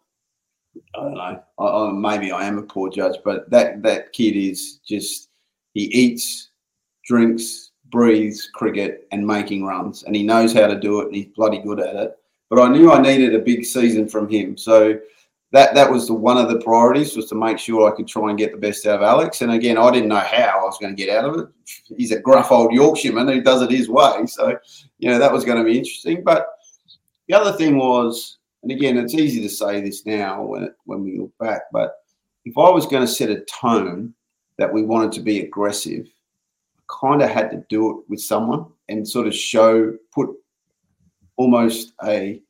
I 0.94 1.00
don't 1.00 1.14
know. 1.14 1.42
I, 1.58 1.64
I, 1.64 1.92
maybe 1.92 2.32
I 2.32 2.44
am 2.44 2.58
a 2.58 2.62
poor 2.62 2.90
judge, 2.90 3.16
but 3.24 3.50
that 3.50 3.82
that 3.82 4.12
kid 4.12 4.36
is 4.36 4.78
just 4.86 5.28
he 5.74 5.82
eats, 5.84 6.50
drinks, 7.04 7.70
breathes 7.90 8.48
cricket 8.54 9.06
and 9.12 9.26
making 9.26 9.64
runs, 9.64 10.04
and 10.04 10.14
he 10.14 10.22
knows 10.22 10.52
how 10.52 10.66
to 10.66 10.78
do 10.78 11.00
it, 11.00 11.06
and 11.06 11.16
he's 11.16 11.34
bloody 11.34 11.58
good 11.58 11.80
at 11.80 11.96
it. 11.96 12.16
But 12.48 12.60
I 12.60 12.68
knew 12.68 12.90
I 12.90 13.00
needed 13.00 13.34
a 13.34 13.38
big 13.38 13.64
season 13.64 14.08
from 14.08 14.28
him. 14.28 14.56
So 14.56 14.98
that 15.52 15.74
that 15.74 15.90
was 15.90 16.06
the, 16.06 16.14
one 16.14 16.36
of 16.36 16.48
the 16.48 16.60
priorities 16.60 17.16
was 17.16 17.28
to 17.28 17.34
make 17.34 17.58
sure 17.58 17.90
I 17.90 17.96
could 17.96 18.06
try 18.06 18.28
and 18.28 18.38
get 18.38 18.52
the 18.52 18.58
best 18.58 18.86
out 18.86 18.96
of 18.96 19.02
Alex. 19.02 19.42
And 19.42 19.52
again, 19.52 19.78
I 19.78 19.90
didn't 19.90 20.08
know 20.08 20.16
how 20.16 20.60
I 20.60 20.64
was 20.64 20.78
going 20.78 20.94
to 20.94 21.04
get 21.04 21.16
out 21.16 21.28
of 21.28 21.40
it. 21.40 21.48
He's 21.96 22.12
a 22.12 22.20
gruff 22.20 22.52
old 22.52 22.72
Yorkshireman 22.72 23.28
who 23.28 23.40
does 23.40 23.62
it 23.62 23.70
his 23.70 23.88
way. 23.88 24.26
So, 24.26 24.58
you 24.98 25.10
know, 25.10 25.18
that 25.18 25.32
was 25.32 25.44
going 25.44 25.58
to 25.58 25.64
be 25.64 25.78
interesting. 25.78 26.22
But 26.22 26.48
the 27.28 27.34
other 27.34 27.52
thing 27.56 27.76
was, 27.78 28.38
and 28.62 28.72
again, 28.72 28.96
it's 28.96 29.14
easy 29.14 29.40
to 29.42 29.48
say 29.48 29.80
this 29.80 30.04
now 30.06 30.42
when 30.42 30.64
it, 30.64 30.74
when 30.84 31.02
we 31.02 31.18
look 31.18 31.32
back, 31.38 31.62
but 31.72 31.96
if 32.44 32.56
I 32.56 32.70
was 32.70 32.86
going 32.86 33.06
to 33.06 33.12
set 33.12 33.30
a 33.30 33.40
tone 33.42 34.14
that 34.58 34.72
we 34.72 34.82
wanted 34.82 35.12
to 35.12 35.20
be 35.20 35.40
aggressive, 35.40 36.06
I 36.78 36.82
kind 37.00 37.22
of 37.22 37.30
had 37.30 37.50
to 37.50 37.64
do 37.68 37.90
it 37.90 38.04
with 38.08 38.20
someone 38.20 38.66
and 38.88 39.06
sort 39.06 39.26
of 39.26 39.34
show, 39.34 39.96
put 40.12 40.30
almost 41.36 41.92
a 42.04 42.40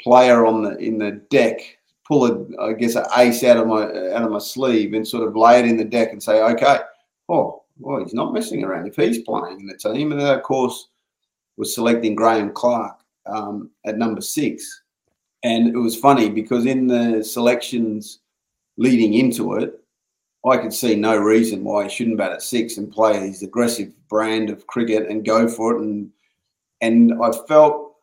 player 0.00 0.46
on 0.46 0.62
the 0.62 0.76
in 0.76 0.98
the 0.98 1.12
deck 1.30 1.60
pull 2.06 2.26
a 2.26 2.62
I 2.62 2.72
guess 2.74 2.94
an 2.94 3.04
ace 3.16 3.42
out 3.44 3.56
of 3.56 3.66
my 3.66 3.82
out 3.82 4.22
of 4.22 4.30
my 4.30 4.38
sleeve 4.38 4.94
and 4.94 5.06
sort 5.06 5.26
of 5.26 5.36
lay 5.36 5.58
it 5.58 5.66
in 5.66 5.76
the 5.76 5.84
deck 5.84 6.12
and 6.12 6.22
say, 6.22 6.42
okay, 6.42 6.78
oh, 7.28 7.64
well, 7.78 8.02
he's 8.02 8.14
not 8.14 8.32
messing 8.32 8.64
around 8.64 8.86
if 8.86 8.96
he's 8.96 9.22
playing 9.22 9.60
in 9.60 9.66
the 9.66 9.76
team. 9.76 10.12
And 10.12 10.20
then 10.20 10.36
of 10.36 10.42
course 10.42 10.88
was 11.56 11.74
selecting 11.74 12.14
Graham 12.14 12.52
Clark 12.52 12.98
um, 13.26 13.70
at 13.84 13.98
number 13.98 14.20
six. 14.20 14.82
And 15.46 15.68
it 15.68 15.78
was 15.78 15.94
funny 15.94 16.28
because 16.28 16.66
in 16.66 16.88
the 16.88 17.22
selections 17.22 18.18
leading 18.78 19.14
into 19.14 19.54
it, 19.54 19.80
I 20.44 20.56
could 20.56 20.74
see 20.74 20.96
no 20.96 21.16
reason 21.16 21.62
why 21.62 21.84
he 21.84 21.88
shouldn't 21.88 22.18
bat 22.18 22.32
at 22.32 22.42
six 22.42 22.78
and 22.78 22.90
play 22.90 23.28
his 23.28 23.44
aggressive 23.44 23.92
brand 24.08 24.50
of 24.50 24.66
cricket 24.66 25.08
and 25.08 25.24
go 25.24 25.46
for 25.46 25.76
it. 25.76 25.82
And 25.82 26.10
and 26.80 27.12
I 27.22 27.30
felt 27.46 27.94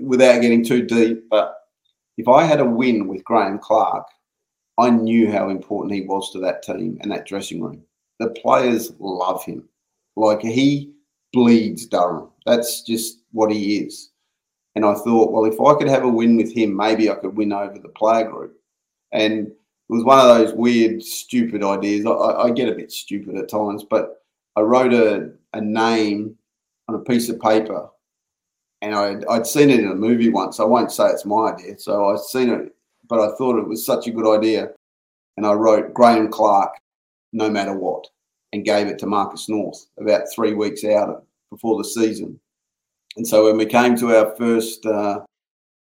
without 0.00 0.40
getting 0.40 0.64
too 0.64 0.84
deep, 0.84 1.28
but 1.30 1.54
if 2.16 2.26
I 2.26 2.42
had 2.42 2.58
a 2.58 2.64
win 2.64 3.06
with 3.06 3.22
Graham 3.22 3.60
Clark, 3.60 4.08
I 4.78 4.90
knew 4.90 5.30
how 5.30 5.50
important 5.50 5.94
he 5.94 6.00
was 6.00 6.32
to 6.32 6.40
that 6.40 6.64
team 6.64 6.98
and 7.02 7.12
that 7.12 7.26
dressing 7.26 7.62
room. 7.62 7.84
The 8.18 8.30
players 8.30 8.92
love 8.98 9.44
him. 9.44 9.68
Like 10.16 10.40
he 10.40 10.92
bleeds 11.32 11.86
Durham. 11.86 12.30
That's 12.46 12.82
just 12.82 13.20
what 13.30 13.52
he 13.52 13.76
is. 13.76 14.10
And 14.78 14.86
I 14.86 14.94
thought, 14.94 15.32
well, 15.32 15.44
if 15.44 15.60
I 15.60 15.76
could 15.76 15.88
have 15.88 16.04
a 16.04 16.08
win 16.08 16.36
with 16.36 16.54
him, 16.54 16.76
maybe 16.76 17.10
I 17.10 17.16
could 17.16 17.36
win 17.36 17.52
over 17.52 17.76
the 17.80 17.88
player 17.88 18.30
group. 18.30 18.56
And 19.10 19.48
it 19.48 19.52
was 19.88 20.04
one 20.04 20.20
of 20.20 20.26
those 20.26 20.54
weird, 20.54 21.02
stupid 21.02 21.64
ideas. 21.64 22.06
I, 22.06 22.12
I 22.12 22.50
get 22.52 22.68
a 22.68 22.76
bit 22.76 22.92
stupid 22.92 23.34
at 23.34 23.48
times, 23.48 23.82
but 23.82 24.22
I 24.54 24.60
wrote 24.60 24.94
a, 24.94 25.32
a 25.52 25.60
name 25.60 26.36
on 26.86 26.94
a 26.94 27.00
piece 27.00 27.28
of 27.28 27.40
paper 27.40 27.88
and 28.80 28.94
I'd, 28.94 29.24
I'd 29.24 29.48
seen 29.48 29.68
it 29.68 29.80
in 29.80 29.90
a 29.90 29.96
movie 29.96 30.28
once. 30.28 30.60
I 30.60 30.64
won't 30.64 30.92
say 30.92 31.08
it's 31.08 31.24
my 31.24 31.54
idea. 31.54 31.76
So 31.76 32.10
I'd 32.10 32.20
seen 32.20 32.48
it, 32.48 32.72
but 33.08 33.18
I 33.18 33.34
thought 33.34 33.58
it 33.58 33.66
was 33.66 33.84
such 33.84 34.06
a 34.06 34.12
good 34.12 34.32
idea. 34.32 34.70
And 35.38 35.44
I 35.44 35.54
wrote 35.54 35.92
Graham 35.92 36.30
Clark, 36.30 36.70
no 37.32 37.50
matter 37.50 37.76
what, 37.76 38.06
and 38.52 38.64
gave 38.64 38.86
it 38.86 39.00
to 39.00 39.06
Marcus 39.06 39.48
North 39.48 39.88
about 39.98 40.30
three 40.32 40.54
weeks 40.54 40.84
out 40.84 41.24
before 41.50 41.78
the 41.78 41.88
season. 41.88 42.38
And 43.18 43.26
so 43.26 43.44
when 43.44 43.58
we 43.58 43.66
came 43.66 43.96
to 43.96 44.16
our 44.16 44.34
first 44.36 44.86
uh, 44.86 45.20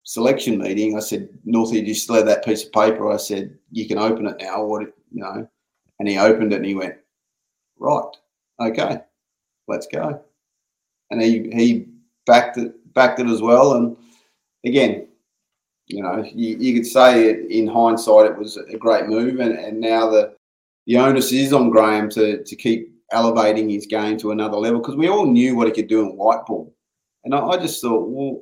selection 0.03 0.59
meeting, 0.59 0.97
I 0.97 0.99
said, 0.99 1.29
Northie, 1.47 1.86
you 1.88 1.93
still 1.93 2.15
have 2.15 2.25
that 2.25 2.45
piece 2.45 2.65
of 2.65 2.73
paper? 2.73 3.09
I 3.09 3.17
said, 3.17 3.57
you 3.71 3.88
can 3.88 3.97
open 3.97 4.27
it 4.27 4.36
now. 4.41 4.65
What, 4.65 4.82
you 4.82 5.23
know? 5.23 5.47
And 5.99 6.09
he 6.09 6.17
opened 6.17 6.51
it 6.51 6.57
and 6.57 6.65
he 6.65 6.75
went, 6.75 6.95
right, 7.79 8.03
okay, 8.59 8.99
let's 9.67 9.88
go. 9.88 10.21
And 11.09 11.21
he, 11.21 11.49
he 11.53 11.88
backed 12.25 12.57
it 12.57 12.73
backed 12.93 13.19
it 13.19 13.27
as 13.27 13.41
well. 13.41 13.75
And 13.75 13.95
again, 14.65 15.07
you 15.88 16.03
know, 16.03 16.23
you, 16.34 16.57
you 16.57 16.73
could 16.73 16.86
say 16.86 17.29
it, 17.29 17.49
in 17.49 17.67
hindsight 17.67 18.32
it 18.32 18.38
was 18.38 18.57
a 18.57 18.77
great 18.77 19.07
move, 19.07 19.39
and, 19.39 19.57
and 19.57 19.79
now 19.79 20.09
the 20.09 20.36
the 20.88 20.97
onus 20.97 21.32
is 21.32 21.53
on 21.53 21.69
Graham 21.69 22.09
to 22.11 22.43
to 22.43 22.55
keep 22.55 22.93
elevating 23.11 23.69
his 23.69 23.86
game 23.86 24.17
to 24.17 24.32
another 24.32 24.57
level 24.57 24.79
because 24.79 24.95
we 24.95 25.09
all 25.09 25.25
knew 25.25 25.55
what 25.55 25.67
he 25.67 25.73
could 25.73 25.88
do 25.88 26.01
in 26.01 26.17
white 26.17 26.45
ball, 26.45 26.73
and 27.24 27.36
I, 27.36 27.39
I 27.39 27.57
just 27.57 27.82
thought, 27.82 28.07
well, 28.09 28.41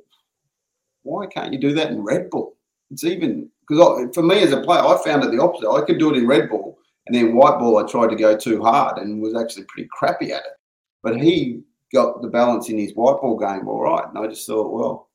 why 1.03 1.27
can't 1.27 1.53
you 1.53 1.59
do 1.59 1.73
that 1.73 1.91
in 1.91 2.03
red 2.03 2.29
ball? 2.29 2.55
It's 2.91 3.03
even 3.03 3.49
because 3.67 4.13
for 4.13 4.23
me 4.23 4.41
as 4.41 4.51
a 4.51 4.61
player, 4.61 4.81
I 4.81 5.01
found 5.03 5.23
it 5.23 5.31
the 5.31 5.41
opposite. 5.41 5.69
I 5.69 5.85
could 5.85 5.99
do 5.99 6.13
it 6.13 6.17
in 6.17 6.27
red 6.27 6.49
ball, 6.49 6.79
and 7.07 7.15
then 7.15 7.35
white 7.35 7.59
ball, 7.59 7.77
I 7.77 7.89
tried 7.89 8.09
to 8.09 8.15
go 8.15 8.37
too 8.37 8.61
hard 8.61 8.97
and 8.97 9.21
was 9.21 9.35
actually 9.35 9.65
pretty 9.65 9.89
crappy 9.91 10.31
at 10.31 10.39
it. 10.39 10.57
But 11.01 11.19
he 11.19 11.63
got 11.93 12.21
the 12.21 12.27
balance 12.27 12.69
in 12.69 12.77
his 12.77 12.93
white 12.93 13.19
ball 13.21 13.37
game 13.37 13.67
all 13.67 13.81
right. 13.81 14.05
And 14.07 14.17
I 14.17 14.27
just 14.27 14.45
thought, 14.45 14.71
well, 14.71 15.09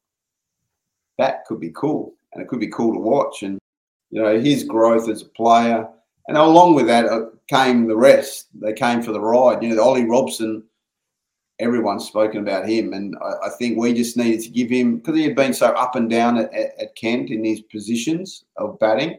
that 1.19 1.45
could 1.45 1.61
be 1.61 1.71
cool. 1.71 2.15
And 2.33 2.43
it 2.43 2.49
could 2.49 2.61
be 2.61 2.69
cool 2.69 2.95
to 2.95 2.99
watch. 2.99 3.43
And, 3.43 3.59
you 4.11 4.21
know, 4.21 4.41
his 4.41 4.65
growth 4.65 5.09
as 5.09 5.23
a 5.23 5.27
player. 5.27 5.89
And 6.27 6.37
along 6.37 6.75
with 6.75 6.87
that 6.87 7.07
uh, 7.07 7.27
came 7.49 7.87
the 7.87 7.97
rest. 7.97 8.49
They 8.55 8.73
came 8.73 9.03
for 9.03 9.13
the 9.13 9.21
ride. 9.21 9.63
You 9.63 9.75
know, 9.75 9.83
Ollie 9.83 10.09
Robson, 10.09 10.65
everyone's 11.61 12.07
spoken 12.07 12.41
about 12.41 12.69
him. 12.69 12.93
And 12.93 13.17
I, 13.23 13.47
I 13.47 13.51
think 13.59 13.79
we 13.79 13.93
just 13.95 14.17
needed 14.17 14.41
to 14.43 14.51
give 14.51 14.71
him, 14.71 14.99
because 14.99 15.17
he 15.17 15.25
had 15.25 15.37
been 15.37 15.55
so 15.55 15.69
up 15.69 15.95
and 15.97 16.11
down 16.11 16.39
at, 16.39 16.53
at, 16.53 16.73
at 16.81 16.97
Kent 16.97 17.31
in 17.31 17.45
his 17.45 17.61
positions 17.63 18.45
of 18.57 18.79
batting. 18.79 19.19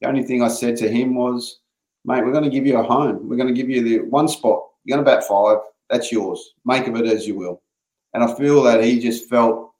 The 0.00 0.08
only 0.08 0.22
thing 0.22 0.42
I 0.42 0.48
said 0.48 0.76
to 0.78 0.88
him 0.88 1.14
was, 1.14 1.60
mate, 2.04 2.24
we're 2.24 2.32
going 2.32 2.44
to 2.44 2.50
give 2.50 2.66
you 2.66 2.78
a 2.78 2.82
home. 2.82 3.28
We're 3.28 3.36
going 3.36 3.54
to 3.54 3.60
give 3.60 3.70
you 3.70 3.82
the 3.82 3.98
one 4.08 4.28
spot. 4.28 4.62
You're 4.84 4.96
going 4.96 5.04
to 5.04 5.10
bat 5.10 5.24
five 5.26 5.58
that's 5.90 6.12
yours. 6.12 6.54
Make 6.64 6.86
of 6.86 6.96
it 6.96 7.06
as 7.06 7.26
you 7.26 7.36
will. 7.36 7.62
And 8.14 8.22
I 8.22 8.34
feel 8.34 8.62
that 8.64 8.84
he 8.84 8.98
just 8.98 9.28
felt 9.28 9.72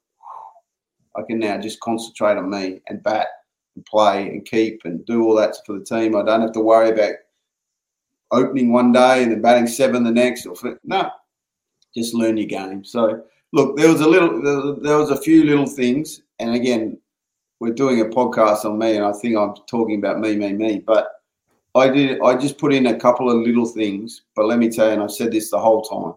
I 1.15 1.21
can 1.23 1.39
now 1.39 1.57
just 1.59 1.79
concentrate 1.81 2.37
on 2.37 2.49
me 2.49 2.81
and 2.87 3.03
bat 3.03 3.27
and 3.75 3.85
play 3.85 4.27
and 4.27 4.45
keep 4.45 4.81
and 4.85 5.05
do 5.05 5.23
all 5.23 5.35
that 5.35 5.55
for 5.65 5.77
the 5.77 5.85
team. 5.85 6.15
I 6.15 6.23
don't 6.23 6.41
have 6.41 6.53
to 6.53 6.61
worry 6.61 6.89
about 6.89 7.13
opening 8.31 8.71
one 8.71 8.91
day 8.91 9.23
and 9.23 9.31
then 9.31 9.41
batting 9.41 9.67
seven 9.67 10.03
the 10.03 10.11
next. 10.11 10.45
Or 10.45 10.55
no, 10.83 11.09
just 11.95 12.13
learn 12.13 12.37
your 12.37 12.47
game. 12.47 12.83
So 12.83 13.23
look, 13.51 13.77
there 13.77 13.91
was 13.91 14.01
a 14.01 14.07
little, 14.07 14.41
there 14.81 14.97
was 14.97 15.09
a 15.09 15.21
few 15.21 15.43
little 15.43 15.67
things, 15.67 16.21
and 16.39 16.55
again, 16.55 16.99
we're 17.59 17.73
doing 17.73 18.01
a 18.01 18.05
podcast 18.05 18.65
on 18.65 18.77
me, 18.77 18.95
and 18.95 19.05
I 19.05 19.11
think 19.11 19.35
I'm 19.35 19.53
talking 19.67 19.97
about 19.97 20.19
me, 20.19 20.35
me, 20.35 20.53
me, 20.53 20.79
but 20.79 21.09
I 21.75 21.89
did. 21.89 22.21
I 22.21 22.35
just 22.35 22.57
put 22.57 22.73
in 22.73 22.87
a 22.87 22.99
couple 22.99 23.29
of 23.29 23.45
little 23.45 23.65
things, 23.65 24.23
but 24.35 24.45
let 24.45 24.59
me 24.59 24.69
tell 24.69 24.87
you, 24.87 24.93
and 24.93 25.03
I've 25.03 25.11
said 25.11 25.31
this 25.31 25.51
the 25.51 25.59
whole 25.59 25.81
time. 25.81 26.13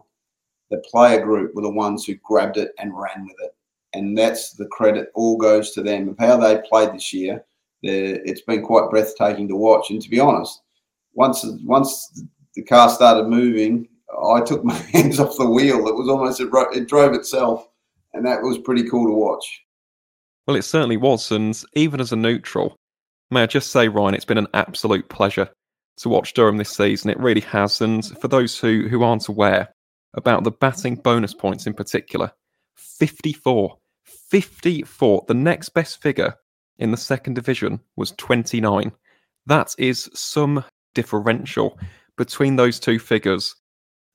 The 0.71 0.81
player 0.89 1.21
group 1.21 1.53
were 1.53 1.61
the 1.61 1.69
ones 1.69 2.05
who 2.05 2.15
grabbed 2.15 2.57
it 2.57 2.71
and 2.79 2.97
ran 2.97 3.25
with 3.25 3.35
it. 3.41 3.55
and 3.93 4.17
that's 4.17 4.53
the 4.53 4.65
credit 4.67 5.11
all 5.13 5.37
goes 5.37 5.71
to 5.71 5.83
them 5.83 6.09
of 6.09 6.17
how 6.17 6.37
they 6.37 6.61
played 6.67 6.93
this 6.93 7.13
year. 7.13 7.45
it's 7.83 8.41
been 8.41 8.63
quite 8.63 8.89
breathtaking 8.89 9.47
to 9.49 9.55
watch. 9.55 9.91
And 9.91 10.01
to 10.01 10.09
be 10.09 10.19
honest, 10.19 10.61
once 11.13 11.45
once 11.63 12.23
the 12.55 12.63
car 12.63 12.89
started 12.89 13.27
moving, 13.27 13.87
I 14.21 14.41
took 14.41 14.63
my 14.63 14.73
hands 14.93 15.19
off 15.19 15.37
the 15.37 15.49
wheel. 15.49 15.87
It 15.87 15.95
was 15.95 16.09
almost 16.09 16.39
it, 16.39 16.49
it 16.73 16.87
drove 16.87 17.13
itself, 17.13 17.67
and 18.13 18.25
that 18.25 18.41
was 18.41 18.57
pretty 18.57 18.89
cool 18.89 19.07
to 19.07 19.13
watch. 19.13 19.61
Well, 20.47 20.57
it 20.57 20.63
certainly 20.63 20.97
was, 20.97 21.31
and 21.31 21.61
even 21.73 22.01
as 22.01 22.11
a 22.11 22.17
neutral, 22.17 22.75
may 23.31 23.43
I 23.43 23.47
just 23.47 23.71
say, 23.71 23.87
Ryan, 23.87 24.13
it's 24.13 24.25
been 24.25 24.37
an 24.37 24.47
absolute 24.53 25.07
pleasure 25.09 25.49
to 25.97 26.09
watch 26.09 26.33
Durham 26.33 26.57
this 26.57 26.75
season. 26.75 27.09
It 27.09 27.19
really 27.19 27.41
has, 27.41 27.79
and 27.81 28.05
for 28.19 28.27
those 28.27 28.59
who 28.59 28.87
who 28.89 29.03
aren't 29.03 29.27
aware 29.27 29.73
about 30.15 30.43
the 30.43 30.51
batting 30.51 30.95
bonus 30.95 31.33
points 31.33 31.65
in 31.65 31.73
particular, 31.73 32.31
54. 32.75 33.77
54. 34.05 35.25
The 35.27 35.33
next 35.33 35.69
best 35.69 36.01
figure 36.01 36.35
in 36.77 36.91
the 36.91 36.97
second 36.97 37.35
division 37.35 37.79
was 37.95 38.11
29. 38.13 38.91
That 39.45 39.73
is 39.77 40.09
some 40.13 40.63
differential 40.95 41.79
between 42.17 42.55
those 42.55 42.79
two 42.79 42.99
figures 42.99 43.55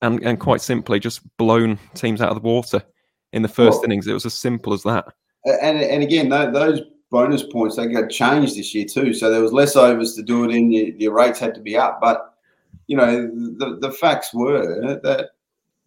and, 0.03 0.23
and 0.23 0.41
quite 0.41 0.61
simply 0.61 1.01
just 1.01 1.21
blown 1.37 1.79
teams 1.95 2.21
out 2.21 2.31
of 2.31 2.37
the 2.37 2.49
water 2.49 2.83
in 3.33 3.43
the 3.43 3.49
first 3.49 3.79
well, 3.79 3.85
innings. 3.85 4.07
It 4.07 4.13
was 4.13 4.27
as 4.27 4.35
simple 4.35 4.73
as 4.73 4.83
that. 4.85 5.07
And, 5.45 5.79
and 5.79 6.03
again, 6.03 6.29
those 6.29 6.81
bonus 7.11 7.43
points, 7.43 7.77
they 7.77 7.87
got 7.87 8.11
changed 8.11 8.57
this 8.57 8.75
year 8.75 8.85
too. 8.85 9.13
So 9.15 9.31
there 9.31 9.43
was 9.43 9.53
less 9.53 9.77
overs 9.77 10.15
to 10.15 10.23
do 10.23 10.45
it 10.45 10.51
in, 10.51 10.71
your, 10.71 10.89
your 10.89 11.13
rates 11.13 11.39
had 11.39 11.55
to 11.55 11.61
be 11.61 11.77
up. 11.77 12.01
But, 12.01 12.35
you 12.87 12.97
know, 12.97 13.27
the, 13.59 13.79
the 13.81 13.93
facts 13.93 14.33
were 14.35 15.01
that 15.03 15.31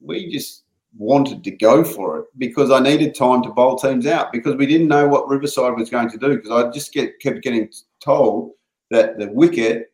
we 0.02 0.32
just 0.32 0.64
wanted 0.98 1.44
to 1.44 1.52
go 1.52 1.84
for 1.84 2.20
it 2.20 2.26
because 2.38 2.70
I 2.70 2.80
needed 2.80 3.16
time 3.16 3.42
to 3.44 3.50
bowl 3.50 3.78
teams 3.78 4.06
out 4.06 4.32
because 4.32 4.56
we 4.56 4.66
didn't 4.66 4.88
know 4.88 5.08
what 5.08 5.30
Riverside 5.30 5.78
was 5.78 5.90
going 5.90 6.10
to 6.10 6.18
do 6.18 6.36
because 6.36 6.52
I 6.52 6.70
just 6.70 6.94
get 6.94 7.20
kept 7.20 7.44
getting 7.44 7.72
told 8.04 8.52
that 8.90 9.18
the 9.18 9.30
wicket, 9.32 9.91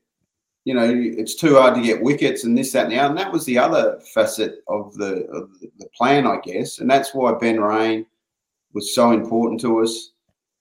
you 0.68 0.74
know, 0.74 0.91
it's 0.93 1.36
too 1.36 1.55
hard 1.55 1.76
to 1.76 1.82
get 1.82 2.01
wickets 2.01 2.43
and 2.43 2.57
this, 2.57 2.74
that, 2.74 2.84
and 2.84 2.91
the 2.91 2.99
other. 2.99 3.09
And 3.09 3.18
that 3.18 3.32
was 3.32 3.45
the 3.45 3.57
other 3.57 4.01
facet 4.13 4.65
of 4.68 4.93
the, 4.95 5.26
of 5.28 5.49
the 5.61 5.88
plan, 5.95 6.28
I 6.28 6.39
guess. 6.43 6.80
And 6.80 6.91
that's 6.91 7.13
why 7.13 7.34
Ben 7.36 7.61
Raine 7.61 8.05
was 8.74 8.93
so 8.93 9.11
important 9.11 9.61
to 9.61 9.80
us. 9.80 10.11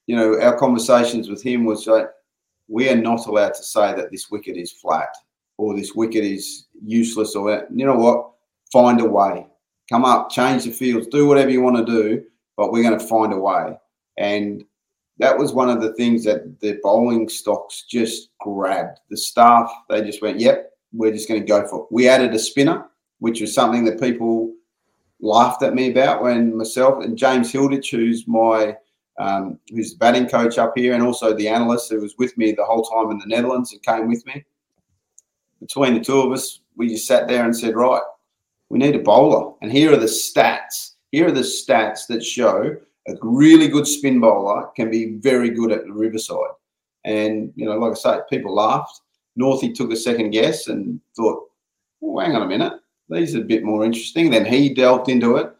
You 0.05 0.15
know, 0.15 0.39
our 0.39 0.57
conversations 0.57 1.27
with 1.27 1.43
him 1.43 1.65
was 1.65 1.87
like, 1.87 2.07
we 2.69 2.87
are 2.89 2.95
not 2.95 3.27
allowed 3.27 3.55
to 3.55 3.63
say 3.63 3.93
that 3.95 4.09
this 4.09 4.31
wicket 4.31 4.55
is 4.55 4.71
flat 4.71 5.09
or 5.57 5.75
this 5.75 5.93
wicket 5.93 6.23
is 6.23 6.67
useless 6.81 7.35
or 7.35 7.51
that 7.51 7.67
you 7.75 7.85
know 7.85 7.95
what 7.95 8.31
find 8.71 9.01
a 9.01 9.05
way 9.05 9.45
come 9.89 10.05
up, 10.05 10.29
change 10.29 10.63
the 10.63 10.71
fields, 10.71 11.07
do 11.07 11.27
whatever 11.27 11.49
you 11.49 11.61
want 11.61 11.77
to 11.77 11.85
do, 11.85 12.23
but 12.55 12.71
we're 12.71 12.83
going 12.83 12.97
to 12.97 13.05
find 13.05 13.33
a 13.33 13.37
way. 13.37 13.77
And 14.17 14.63
that 15.19 15.37
was 15.37 15.53
one 15.53 15.69
of 15.69 15.81
the 15.81 15.93
things 15.93 16.23
that 16.25 16.59
the 16.59 16.79
bowling 16.83 17.27
stocks 17.27 17.85
just 17.89 18.29
grabbed. 18.39 18.99
The 19.09 19.17
staff, 19.17 19.71
they 19.89 20.01
just 20.01 20.21
went, 20.21 20.39
yep, 20.39 20.71
we're 20.93 21.11
just 21.11 21.27
going 21.27 21.41
to 21.41 21.47
go 21.47 21.67
for 21.67 21.81
it. 21.81 21.87
We 21.91 22.07
added 22.07 22.33
a 22.33 22.39
spinner, 22.39 22.85
which 23.19 23.41
was 23.41 23.53
something 23.53 23.83
that 23.85 23.99
people 23.99 24.53
laughed 25.19 25.63
at 25.63 25.73
me 25.73 25.89
about 25.89 26.21
when 26.21 26.55
myself 26.55 27.03
and 27.03 27.17
James 27.17 27.51
Hilditch, 27.51 27.89
who's 27.89 28.27
my 28.27 28.75
um, 29.19 29.57
who's 29.71 29.93
the 29.93 29.97
batting 29.97 30.27
coach 30.27 30.59
up 30.59 30.73
here, 30.75 30.93
and 30.93 31.01
also 31.01 31.33
the 31.33 31.47
analyst 31.47 31.89
who 31.89 31.99
was 31.99 32.13
with 32.19 32.37
me 32.37 32.51
the 32.51 32.63
whole 32.63 32.83
time 32.83 33.09
in 33.09 33.17
the 33.17 33.25
Netherlands 33.25 33.73
and 33.73 33.81
came 33.81 34.07
with 34.07 34.23
me. 34.27 34.45
Between 35.59 35.95
the 35.95 35.99
two 35.99 36.21
of 36.21 36.31
us, 36.31 36.59
we 36.75 36.87
just 36.87 37.07
sat 37.07 37.27
there 37.27 37.43
and 37.43 37.57
said, 37.57 37.75
right, 37.75 38.01
we 38.69 38.77
need 38.77 38.95
a 38.95 38.99
bowler. 38.99 39.55
And 39.63 39.71
here 39.71 39.91
are 39.91 39.97
the 39.97 40.05
stats. 40.05 40.91
Here 41.11 41.27
are 41.27 41.31
the 41.31 41.41
stats 41.41 42.05
that 42.09 42.23
show 42.23 42.77
a 43.07 43.13
really 43.21 43.67
good 43.67 43.87
spin 43.87 44.19
bowler 44.19 44.67
can 44.75 44.89
be 44.89 45.17
very 45.17 45.49
good 45.49 45.71
at 45.71 45.85
the 45.85 45.93
Riverside. 45.93 46.55
And, 47.05 47.53
you 47.55 47.65
know, 47.65 47.77
like 47.77 47.91
I 47.91 47.95
say, 47.95 48.17
people 48.29 48.53
laughed. 48.53 49.01
Northey 49.39 49.73
took 49.73 49.91
a 49.91 49.95
second 49.95 50.31
guess 50.31 50.67
and 50.67 50.99
thought, 51.15 51.49
hang 52.01 52.35
on 52.35 52.41
a 52.41 52.47
minute. 52.47 52.73
These 53.09 53.35
are 53.35 53.41
a 53.41 53.45
bit 53.45 53.63
more 53.63 53.85
interesting. 53.85 54.29
Then 54.29 54.45
he 54.45 54.73
delved 54.73 55.09
into 55.09 55.37
it. 55.37 55.53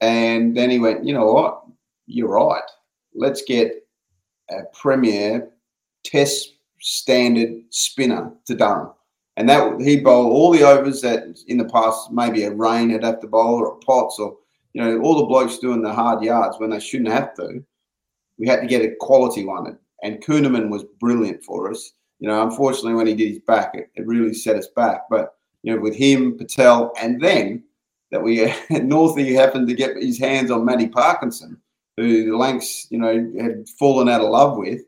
And 0.00 0.56
then 0.56 0.70
he 0.70 0.78
went, 0.78 1.04
you 1.04 1.12
know 1.12 1.32
what? 1.32 1.62
You're 2.06 2.30
right. 2.30 2.62
Let's 3.14 3.42
get 3.42 3.86
a 4.50 4.62
premier 4.72 5.50
test 6.04 6.54
standard 6.80 7.62
spinner 7.70 8.32
to 8.46 8.54
Durham 8.54 8.92
and 9.38 9.48
that 9.48 9.80
he 9.80 10.00
bowled 10.00 10.32
all 10.32 10.50
the 10.50 10.64
overs 10.64 11.00
that 11.00 11.38
in 11.46 11.58
the 11.58 11.64
past 11.66 12.10
maybe 12.10 12.42
a 12.42 12.50
Raine 12.50 12.90
had 12.90 13.04
have 13.04 13.20
to 13.20 13.28
bowl 13.28 13.54
or 13.54 13.68
a 13.68 13.76
Potts 13.76 14.18
or 14.18 14.36
you 14.72 14.82
know 14.82 15.00
all 15.00 15.18
the 15.18 15.26
blokes 15.26 15.58
doing 15.58 15.82
the 15.82 15.92
hard 15.92 16.22
yards 16.22 16.58
when 16.58 16.70
they 16.70 16.80
shouldn't 16.80 17.12
have 17.12 17.34
to. 17.34 17.64
We 18.38 18.46
had 18.46 18.60
to 18.60 18.66
get 18.66 18.82
a 18.82 18.94
quality 19.00 19.44
one, 19.44 19.78
and 20.02 20.22
Kuhnemann 20.24 20.70
was 20.70 20.84
brilliant 21.00 21.44
for 21.44 21.70
us. 21.70 21.92
You 22.20 22.28
know, 22.28 22.42
unfortunately, 22.42 22.94
when 22.94 23.06
he 23.06 23.14
did 23.14 23.28
his 23.28 23.40
back, 23.40 23.74
it, 23.74 23.90
it 23.94 24.06
really 24.06 24.34
set 24.34 24.56
us 24.56 24.68
back. 24.74 25.02
But 25.10 25.34
you 25.62 25.74
know, 25.74 25.80
with 25.80 25.94
him, 25.94 26.36
Patel, 26.36 26.92
and 27.00 27.20
then 27.20 27.64
that 28.10 28.22
we 28.22 28.38
Northey 28.70 29.34
happened 29.34 29.68
to 29.68 29.74
get 29.74 29.96
his 29.96 30.18
hands 30.18 30.50
on 30.50 30.64
Matty 30.64 30.88
Parkinson, 30.88 31.60
who 31.96 32.24
the 32.30 32.36
Lancs, 32.36 32.86
you 32.90 32.98
know, 32.98 33.32
had 33.40 33.68
fallen 33.78 34.08
out 34.08 34.20
of 34.20 34.30
love 34.30 34.56
with. 34.56 34.82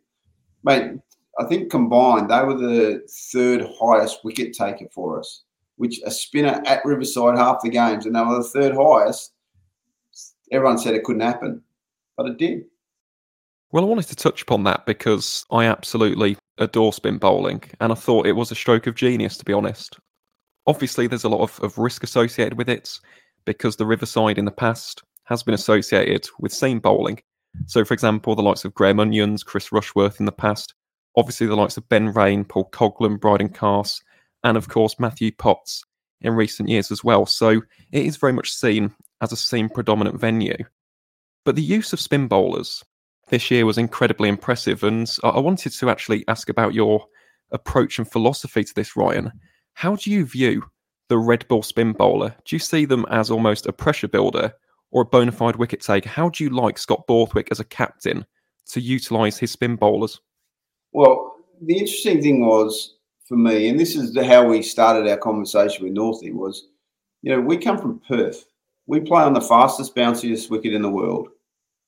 Mate, 0.63 0.93
I 1.39 1.45
think 1.45 1.71
combined, 1.71 2.31
they 2.31 2.43
were 2.43 2.57
the 2.57 3.07
third 3.33 3.67
highest 3.81 4.25
wicket 4.25 4.53
taker 4.53 4.87
for 4.93 5.19
us, 5.19 5.45
which 5.77 6.01
a 6.05 6.11
spinner 6.11 6.63
at 6.67 6.85
Riverside 6.85 7.39
half 7.39 7.63
the 7.63 7.71
games, 7.71 8.07
and 8.07 8.15
they 8.15 8.23
were 8.23 8.37
the 8.37 8.45
third 8.45 8.75
highest. 8.77 9.33
Everyone 10.53 10.79
said 10.79 10.95
it 10.95 11.05
couldn't 11.05 11.23
happen, 11.23 11.63
but 12.17 12.27
it 12.27 12.39
did. 12.39 12.65
Well, 13.73 13.85
I 13.85 13.89
wanted 13.89 14.09
to 14.09 14.17
touch 14.17 14.43
upon 14.43 14.65
that 14.65 14.85
because 14.85 15.45
I 15.51 15.67
absolutely 15.67 16.37
adore 16.59 16.93
spin 16.93 17.19
bowling, 17.19 17.63
and 17.81 17.93
I 17.93 17.95
thought 17.95 18.27
it 18.27 18.33
was 18.33 18.51
a 18.51 18.57
stroke 18.57 18.87
of 18.87 18.97
genius, 18.97 19.37
to 19.39 19.45
be 19.45 19.53
honest. 19.53 19.99
Obviously, 20.67 21.07
there's 21.07 21.25
a 21.25 21.29
lot 21.29 21.43
of, 21.43 21.59
of 21.61 21.79
risk 21.79 22.03
associated 22.03 22.59
with 22.59 22.69
it 22.69 22.99
because 23.45 23.77
the 23.77 23.87
Riverside 23.87 24.39
in 24.39 24.45
the 24.45 24.51
past 24.51 25.03
has 25.25 25.43
been 25.43 25.55
associated 25.55 26.29
with 26.41 26.53
seam 26.53 26.81
bowling. 26.81 27.21
So, 27.67 27.85
for 27.85 27.95
example, 27.95 28.35
the 28.35 28.43
likes 28.43 28.65
of 28.65 28.75
Graham 28.75 29.01
Onions, 29.01 29.43
Chris 29.43 29.73
Rushworth 29.73 30.21
in 30.21 30.27
the 30.27 30.33
past 30.33 30.75
obviously 31.17 31.47
the 31.47 31.57
likes 31.57 31.77
of 31.77 31.89
Ben 31.89 32.13
Raine, 32.13 32.45
Paul 32.45 32.69
Coughlin, 32.71 33.21
Brydon 33.21 33.49
Carse, 33.49 34.03
and 34.45 34.57
of 34.57 34.69
course 34.69 34.97
Matthew 34.99 35.33
Potts 35.33 35.85
in 36.21 36.35
recent 36.35 36.69
years 36.69 36.91
as 36.91 37.03
well. 37.03 37.27
So 37.27 37.63
it 37.93 38.07
is 38.07 38.17
very 38.17 38.33
much 38.33 38.53
seen 38.53 38.93
as 39.21 39.33
a 39.33 39.37
seam 39.37 39.69
predominant 39.69 40.21
venue. 40.21 40.57
But 41.45 41.57
the 41.57 41.63
use 41.63 41.93
of 41.93 42.01
spin 42.01 42.29
bowlers 42.29 42.85
this 43.29 43.51
year 43.51 43.65
was 43.65 43.79
incredibly 43.79 44.29
impressive, 44.29 44.83
and 44.83 45.11
I 45.23 45.39
wanted 45.39 45.73
to 45.73 45.91
actually 45.91 46.25
ask 46.29 46.49
about 46.49 46.75
your 46.75 47.07
approach 47.53 47.99
and 47.99 48.11
philosophy 48.11 48.65
to 48.65 48.75
this, 48.75 48.97
Ryan. 48.97 49.33
How 49.75 49.97
do 49.97 50.11
you 50.11 50.25
view 50.25 50.65
the 51.09 51.19
red 51.19 51.47
ball 51.49 51.63
spin 51.63 51.93
bowler? 51.93 52.35
Do 52.45 52.57
you 52.57 52.61
see 52.61 52.85
them 52.85 53.07
as 53.11 53.31
almost 53.31 53.67
a 53.67 53.73
pressure 53.73 54.09
builder 54.09 54.53
or 54.91 55.03
a 55.03 55.07
bona 55.07 55.33
fide 55.33 55.57
wicket 55.57 55.81
taker? 55.81 56.09
How 56.09 56.29
do 56.29 56.45
you 56.45 56.51
like 56.51 56.77
Scott 56.77 57.07
Borthwick 57.07 57.49
as 57.51 57.61
a 57.61 57.65
captain 57.65 58.27
to 58.71 58.81
utilise 58.81 59.39
his 59.39 59.51
spin 59.53 59.77
bowlers? 59.77 60.21
Well, 60.93 61.37
the 61.63 61.79
interesting 61.79 62.21
thing 62.21 62.47
was 62.47 62.97
for 63.31 63.37
me, 63.37 63.69
and 63.69 63.79
this 63.79 63.95
is 63.95 64.19
how 64.27 64.45
we 64.45 64.61
started 64.61 65.09
our 65.09 65.17
conversation 65.17 65.85
with 65.85 65.95
Northey, 65.95 66.35
was 66.35 66.67
you 67.23 67.31
know 67.31 67.41
we 67.41 67.57
come 67.57 67.79
from 67.79 68.01
Perth. 68.01 68.45
We 68.89 68.99
play 68.99 69.23
on 69.23 69.35
the 69.35 69.41
fastest, 69.41 69.95
bounciest 69.95 70.51
wicket 70.51 70.75
in 70.75 70.83
the 70.83 70.91
world. 70.91 71.29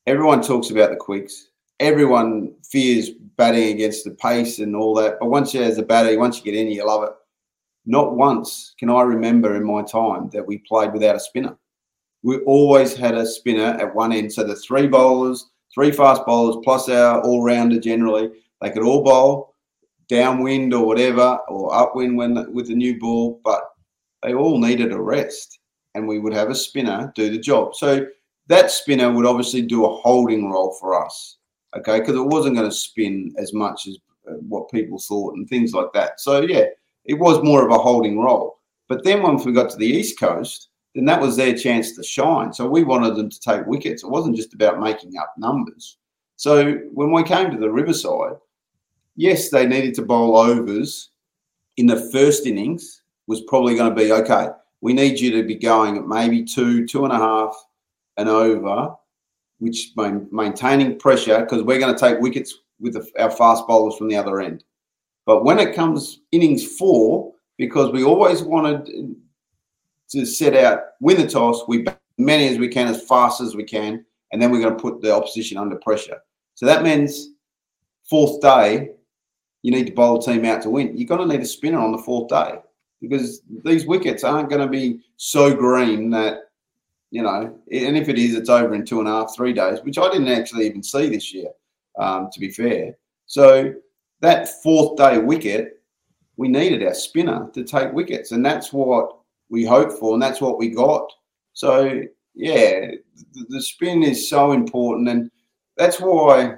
Everyone 0.06 0.40
talks 0.40 0.70
about 0.70 0.90
the 0.90 0.96
quicks. 0.96 1.48
Everyone 1.80 2.54
fears 2.62 3.10
batting 3.36 3.72
against 3.72 4.04
the 4.04 4.12
pace 4.12 4.60
and 4.60 4.76
all 4.76 4.94
that. 4.94 5.18
But 5.18 5.30
once 5.30 5.52
you 5.52 5.62
as 5.62 5.78
a 5.78 5.82
batter, 5.82 6.16
once 6.16 6.38
you 6.38 6.44
get 6.44 6.54
in, 6.54 6.70
you 6.70 6.86
love 6.86 7.02
it. 7.02 7.10
Not 7.86 8.14
once 8.14 8.76
can 8.78 8.88
I 8.88 9.02
remember 9.02 9.56
in 9.56 9.64
my 9.64 9.82
time 9.82 10.30
that 10.32 10.46
we 10.46 10.58
played 10.58 10.92
without 10.92 11.16
a 11.16 11.20
spinner. 11.20 11.56
We 12.22 12.38
always 12.42 12.94
had 12.94 13.16
a 13.16 13.26
spinner 13.26 13.76
at 13.80 13.92
one 13.92 14.12
end. 14.12 14.32
So 14.32 14.44
the 14.44 14.54
three 14.54 14.86
bowlers, 14.86 15.50
three 15.74 15.90
fast 15.90 16.24
bowlers, 16.24 16.62
plus 16.62 16.88
our 16.88 17.20
all 17.22 17.42
rounder 17.42 17.80
generally, 17.80 18.30
they 18.60 18.70
could 18.70 18.84
all 18.84 19.02
bowl 19.02 19.51
downwind 20.08 20.74
or 20.74 20.86
whatever, 20.86 21.38
or 21.48 21.74
upwind 21.74 22.16
when 22.16 22.52
with 22.52 22.68
the 22.68 22.74
new 22.74 22.98
ball, 22.98 23.40
but 23.44 23.62
they 24.22 24.34
all 24.34 24.58
needed 24.58 24.92
a 24.92 25.00
rest, 25.00 25.58
and 25.94 26.06
we 26.06 26.18
would 26.18 26.34
have 26.34 26.50
a 26.50 26.54
spinner 26.54 27.12
do 27.14 27.30
the 27.30 27.38
job. 27.38 27.74
So 27.74 28.06
that 28.48 28.70
spinner 28.70 29.12
would 29.12 29.26
obviously 29.26 29.62
do 29.62 29.84
a 29.84 29.96
holding 29.96 30.50
role 30.50 30.76
for 30.80 31.04
us, 31.04 31.38
okay, 31.76 32.00
because 32.00 32.16
it 32.16 32.26
wasn't 32.26 32.56
going 32.56 32.68
to 32.68 32.74
spin 32.74 33.34
as 33.38 33.52
much 33.52 33.86
as 33.86 33.98
uh, 34.28 34.34
what 34.48 34.70
people 34.70 34.98
thought 34.98 35.34
and 35.34 35.48
things 35.48 35.72
like 35.72 35.92
that. 35.94 36.20
So 36.20 36.42
yeah, 36.42 36.66
it 37.04 37.14
was 37.14 37.42
more 37.42 37.64
of 37.64 37.72
a 37.72 37.82
holding 37.82 38.18
role. 38.18 38.58
But 38.88 39.04
then 39.04 39.22
once 39.22 39.44
we 39.44 39.52
got 39.52 39.70
to 39.70 39.76
the 39.76 39.86
East 39.86 40.18
Coast, 40.18 40.68
then 40.94 41.04
that 41.06 41.20
was 41.20 41.36
their 41.36 41.56
chance 41.56 41.96
to 41.96 42.02
shine. 42.02 42.52
So 42.52 42.68
we 42.68 42.84
wanted 42.84 43.16
them 43.16 43.30
to 43.30 43.40
take 43.40 43.66
wickets. 43.66 44.04
It 44.04 44.10
wasn't 44.10 44.36
just 44.36 44.54
about 44.54 44.80
making 44.80 45.16
up 45.16 45.32
numbers. 45.38 45.96
So 46.36 46.74
when 46.92 47.12
we 47.12 47.22
came 47.22 47.50
to 47.50 47.56
the 47.56 47.70
Riverside, 47.70 48.36
yes, 49.16 49.50
they 49.50 49.66
needed 49.66 49.94
to 49.94 50.02
bowl 50.02 50.36
overs 50.36 51.10
in 51.76 51.86
the 51.86 52.10
first 52.10 52.46
innings, 52.46 53.02
was 53.26 53.42
probably 53.42 53.74
going 53.74 53.94
to 53.94 53.96
be 54.00 54.12
okay. 54.12 54.48
We 54.80 54.92
need 54.92 55.20
you 55.20 55.30
to 55.32 55.42
be 55.42 55.54
going 55.54 55.96
at 55.96 56.06
maybe 56.06 56.44
two, 56.44 56.86
two 56.86 57.04
and 57.04 57.12
a 57.12 57.18
half 57.18 57.54
and 58.16 58.28
over 58.28 58.94
which 59.62 59.92
main, 59.96 60.26
maintaining 60.32 60.98
pressure 60.98 61.38
because 61.40 61.62
we're 61.62 61.78
going 61.78 61.94
to 61.94 62.00
take 62.00 62.18
wickets 62.18 62.52
with 62.80 62.94
the, 62.94 63.08
our 63.22 63.30
fast 63.30 63.64
bowlers 63.68 63.96
from 63.96 64.08
the 64.08 64.16
other 64.16 64.40
end. 64.40 64.64
But 65.24 65.44
when 65.44 65.60
it 65.60 65.72
comes 65.72 66.18
innings 66.32 66.76
four, 66.76 67.32
because 67.58 67.92
we 67.92 68.02
always 68.02 68.42
wanted 68.42 69.14
to 70.10 70.26
set 70.26 70.56
out, 70.56 70.80
win 71.00 71.16
the 71.16 71.28
toss, 71.28 71.62
we 71.68 71.82
bat 71.82 72.00
many 72.18 72.48
as 72.48 72.58
we 72.58 72.66
can, 72.66 72.88
as 72.88 73.04
fast 73.04 73.40
as 73.40 73.54
we 73.54 73.62
can, 73.62 74.04
and 74.32 74.42
then 74.42 74.50
we're 74.50 74.60
going 74.60 74.74
to 74.74 74.82
put 74.82 75.00
the 75.00 75.14
opposition 75.14 75.58
under 75.58 75.76
pressure. 75.76 76.18
So 76.56 76.66
that 76.66 76.82
means 76.82 77.28
fourth 78.10 78.40
day, 78.40 78.90
you 79.62 79.70
need 79.70 79.86
to 79.86 79.92
bowl 79.92 80.18
a 80.18 80.22
team 80.22 80.44
out 80.44 80.62
to 80.62 80.70
win. 80.70 80.96
You're 80.96 81.08
going 81.08 81.26
to 81.26 81.34
need 81.34 81.42
a 81.42 81.46
spinner 81.46 81.78
on 81.78 81.92
the 81.92 81.98
fourth 81.98 82.28
day 82.28 82.58
because 83.00 83.42
these 83.64 83.86
wickets 83.86 84.24
aren't 84.24 84.50
going 84.50 84.62
to 84.62 84.68
be 84.68 85.00
so 85.16 85.54
green 85.54 86.10
that 86.10 86.42
you 87.12 87.22
know, 87.22 87.54
and 87.70 87.96
if 87.96 88.08
it 88.08 88.18
is, 88.18 88.34
it's 88.34 88.48
over 88.48 88.74
in 88.74 88.86
two 88.86 88.98
and 88.98 89.06
a 89.06 89.12
half, 89.12 89.36
three 89.36 89.52
days, 89.52 89.80
which 89.82 89.98
I 89.98 90.10
didn't 90.10 90.28
actually 90.28 90.66
even 90.66 90.82
see 90.82 91.10
this 91.10 91.32
year, 91.32 91.50
um, 91.98 92.30
to 92.32 92.40
be 92.40 92.50
fair. 92.50 92.96
So 93.26 93.74
that 94.20 94.48
fourth 94.62 94.96
day 94.96 95.18
wicket, 95.18 95.82
we 96.38 96.48
needed 96.48 96.82
our 96.82 96.94
spinner 96.94 97.50
to 97.52 97.64
take 97.64 97.92
wickets, 97.92 98.32
and 98.32 98.44
that's 98.44 98.72
what 98.72 99.18
we 99.50 99.62
hoped 99.62 99.92
for, 99.98 100.14
and 100.14 100.22
that's 100.22 100.40
what 100.40 100.58
we 100.58 100.70
got. 100.70 101.06
So 101.52 102.00
yeah, 102.34 102.92
the 103.48 103.60
spin 103.60 104.02
is 104.02 104.30
so 104.30 104.52
important, 104.52 105.10
and 105.10 105.30
that's 105.76 106.00
why 106.00 106.56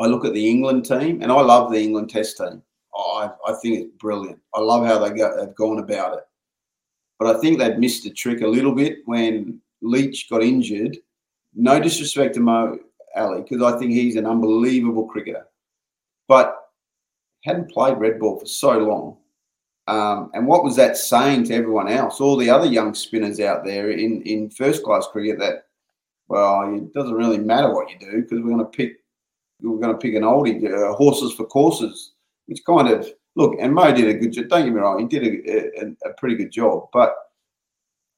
I 0.00 0.06
look 0.06 0.24
at 0.24 0.32
the 0.34 0.48
England 0.48 0.84
team, 0.84 1.22
and 1.22 1.30
I 1.30 1.40
love 1.40 1.70
the 1.70 1.80
England 1.80 2.10
Test 2.10 2.38
team. 2.38 2.62
I, 2.94 3.30
I 3.46 3.52
think 3.62 3.78
it's 3.78 3.96
brilliant. 3.98 4.38
I 4.54 4.60
love 4.60 4.86
how 4.86 4.98
they 4.98 5.10
go, 5.10 5.38
have 5.38 5.54
gone 5.54 5.78
about 5.78 6.18
it. 6.18 6.24
But 7.18 7.36
I 7.36 7.40
think 7.40 7.58
they've 7.58 7.78
missed 7.78 8.06
a 8.06 8.10
trick 8.10 8.42
a 8.42 8.46
little 8.46 8.74
bit 8.74 8.98
when 9.04 9.60
Leach 9.80 10.28
got 10.28 10.42
injured. 10.42 10.96
No 11.54 11.78
disrespect 11.80 12.34
to 12.34 12.40
Mo 12.40 12.78
Ali, 13.14 13.42
because 13.42 13.62
I 13.62 13.78
think 13.78 13.92
he's 13.92 14.16
an 14.16 14.26
unbelievable 14.26 15.06
cricketer, 15.06 15.46
but 16.26 16.56
hadn't 17.44 17.70
played 17.70 17.98
red 17.98 18.18
ball 18.18 18.38
for 18.38 18.46
so 18.46 18.78
long. 18.78 19.18
Um, 19.88 20.30
and 20.32 20.46
what 20.46 20.64
was 20.64 20.76
that 20.76 20.96
saying 20.96 21.44
to 21.44 21.54
everyone 21.54 21.88
else, 21.88 22.20
all 22.20 22.36
the 22.36 22.48
other 22.48 22.66
young 22.66 22.94
spinners 22.94 23.40
out 23.40 23.64
there 23.64 23.90
in, 23.90 24.22
in 24.22 24.48
first 24.48 24.84
class 24.84 25.06
cricket 25.10 25.38
that, 25.40 25.66
well, 26.28 26.74
it 26.74 26.94
doesn't 26.94 27.14
really 27.14 27.38
matter 27.38 27.74
what 27.74 27.90
you 27.90 27.98
do 27.98 28.22
because 28.22 28.40
we're 28.40 28.54
going 28.54 28.58
to 28.58 28.64
pick 28.64 29.01
we're 29.62 29.80
going 29.80 29.92
to 29.92 29.98
pick 29.98 30.14
an 30.14 30.22
oldie, 30.22 30.64
uh, 30.64 30.94
horses 30.94 31.32
for 31.34 31.46
courses, 31.46 32.12
which 32.46 32.64
kind 32.66 32.88
of 32.88 33.08
look, 33.36 33.54
and 33.60 33.74
Mo 33.74 33.92
did 33.92 34.08
a 34.08 34.18
good 34.18 34.32
job. 34.32 34.48
Don't 34.48 34.64
get 34.64 34.74
me 34.74 34.80
wrong, 34.80 34.98
he 34.98 35.06
did 35.06 35.24
a, 35.24 35.84
a, 35.84 36.10
a 36.10 36.14
pretty 36.14 36.36
good 36.36 36.50
job. 36.50 36.88
But 36.92 37.14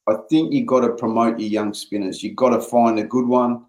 I 0.09 0.17
think 0.29 0.53
you've 0.53 0.67
got 0.67 0.81
to 0.81 0.91
promote 0.91 1.39
your 1.39 1.49
young 1.49 1.73
spinners. 1.73 2.23
You've 2.23 2.37
got 2.37 2.51
to 2.51 2.61
find 2.61 2.99
a 2.99 3.05
good 3.05 3.27
one. 3.27 3.65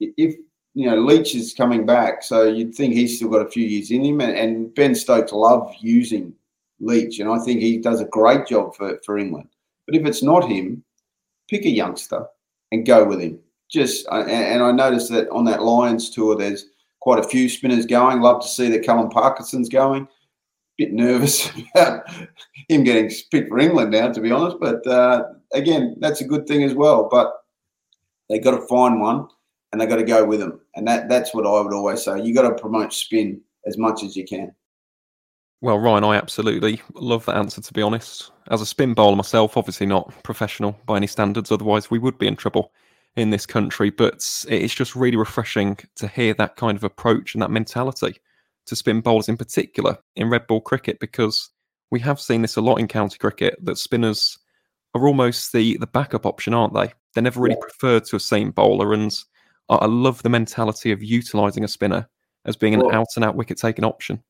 If 0.00 0.36
you 0.74 0.90
know 0.90 0.96
Leach 0.96 1.34
is 1.34 1.54
coming 1.54 1.86
back, 1.86 2.22
so 2.22 2.44
you'd 2.44 2.74
think 2.74 2.94
he's 2.94 3.16
still 3.16 3.30
got 3.30 3.46
a 3.46 3.50
few 3.50 3.64
years 3.64 3.90
in 3.90 4.04
him. 4.04 4.20
And, 4.20 4.36
and 4.36 4.74
Ben 4.74 4.94
Stokes 4.94 5.32
love 5.32 5.72
using 5.80 6.34
Leach, 6.80 7.20
and 7.20 7.30
I 7.30 7.38
think 7.38 7.60
he 7.60 7.78
does 7.78 8.00
a 8.00 8.06
great 8.06 8.46
job 8.46 8.74
for, 8.74 8.98
for 9.04 9.18
England. 9.18 9.48
But 9.86 9.96
if 9.96 10.06
it's 10.06 10.22
not 10.22 10.48
him, 10.48 10.82
pick 11.48 11.64
a 11.64 11.70
youngster 11.70 12.26
and 12.72 12.86
go 12.86 13.04
with 13.04 13.20
him. 13.20 13.38
Just 13.70 14.06
and 14.10 14.62
I 14.62 14.72
noticed 14.72 15.10
that 15.10 15.28
on 15.30 15.44
that 15.44 15.62
Lions 15.62 16.10
tour, 16.10 16.36
there's 16.36 16.66
quite 17.04 17.24
a 17.24 17.28
few 17.28 17.48
spinners 17.48 17.86
going. 17.86 18.20
Love 18.20 18.42
to 18.42 18.48
see 18.48 18.68
that 18.70 18.82
Callum 18.82 19.10
Parkinson's 19.10 19.68
going 19.68 20.08
bit 20.76 20.92
nervous 20.92 21.50
about 21.74 22.04
him 22.68 22.84
getting 22.84 23.10
picked 23.30 23.48
for 23.48 23.58
England 23.58 23.92
now, 23.92 24.10
to 24.12 24.20
be 24.20 24.30
honest. 24.30 24.56
But 24.60 24.86
uh, 24.86 25.24
again, 25.52 25.96
that's 26.00 26.20
a 26.20 26.26
good 26.26 26.46
thing 26.46 26.62
as 26.62 26.74
well. 26.74 27.08
But 27.10 27.32
they 28.28 28.38
got 28.38 28.52
to 28.52 28.66
find 28.66 29.00
one 29.00 29.28
and 29.72 29.80
they 29.80 29.86
got 29.86 29.96
to 29.96 30.04
go 30.04 30.24
with 30.24 30.40
them, 30.40 30.60
and 30.76 30.86
that 30.86 31.08
that's 31.08 31.34
what 31.34 31.46
I 31.46 31.60
would 31.60 31.74
always 31.74 32.04
say. 32.04 32.22
You 32.22 32.34
got 32.34 32.48
to 32.48 32.54
promote 32.54 32.92
spin 32.92 33.40
as 33.66 33.76
much 33.76 34.02
as 34.02 34.16
you 34.16 34.24
can. 34.24 34.54
Well, 35.60 35.78
Ryan, 35.78 36.04
I 36.04 36.16
absolutely 36.16 36.80
love 36.94 37.24
that 37.26 37.36
answer. 37.36 37.60
To 37.60 37.72
be 37.72 37.82
honest, 37.82 38.30
as 38.50 38.60
a 38.60 38.66
spin 38.66 38.94
bowler 38.94 39.16
myself, 39.16 39.56
obviously 39.56 39.86
not 39.86 40.12
professional 40.22 40.78
by 40.86 40.96
any 40.96 41.06
standards, 41.06 41.50
otherwise 41.50 41.90
we 41.90 41.98
would 41.98 42.18
be 42.18 42.26
in 42.26 42.36
trouble 42.36 42.72
in 43.16 43.30
this 43.30 43.46
country. 43.46 43.90
But 43.90 44.14
it's 44.48 44.74
just 44.74 44.96
really 44.96 45.16
refreshing 45.16 45.78
to 45.96 46.08
hear 46.08 46.34
that 46.34 46.56
kind 46.56 46.76
of 46.76 46.84
approach 46.84 47.34
and 47.34 47.42
that 47.42 47.50
mentality 47.50 48.16
to 48.66 48.76
spin 48.76 49.00
bowlers 49.00 49.28
in 49.28 49.36
particular 49.36 49.98
in 50.16 50.30
red 50.30 50.46
ball 50.46 50.60
cricket 50.60 50.98
because 50.98 51.50
we 51.90 52.00
have 52.00 52.20
seen 52.20 52.42
this 52.42 52.56
a 52.56 52.60
lot 52.60 52.76
in 52.76 52.88
county 52.88 53.18
cricket 53.18 53.58
that 53.62 53.78
spinners 53.78 54.38
are 54.94 55.06
almost 55.06 55.52
the 55.52 55.76
the 55.78 55.86
backup 55.86 56.26
option, 56.26 56.54
aren't 56.54 56.74
they? 56.74 56.92
They're 57.12 57.22
never 57.22 57.40
really 57.40 57.56
preferred 57.60 58.04
to 58.06 58.16
a 58.16 58.20
seam 58.20 58.50
bowler, 58.50 58.92
and 58.92 59.16
I, 59.68 59.86
love 59.86 60.22
the 60.22 60.28
mentality 60.28 60.90
of 60.92 61.02
utilising 61.02 61.64
a 61.64 61.68
spinner 61.68 62.08
as 62.44 62.56
being 62.56 62.74
an 62.74 62.80
well, 62.80 62.94
out 62.94 63.08
and 63.16 63.24
out 63.24 63.36
wicket 63.36 63.58
taking 63.58 63.84
option. 63.84 64.22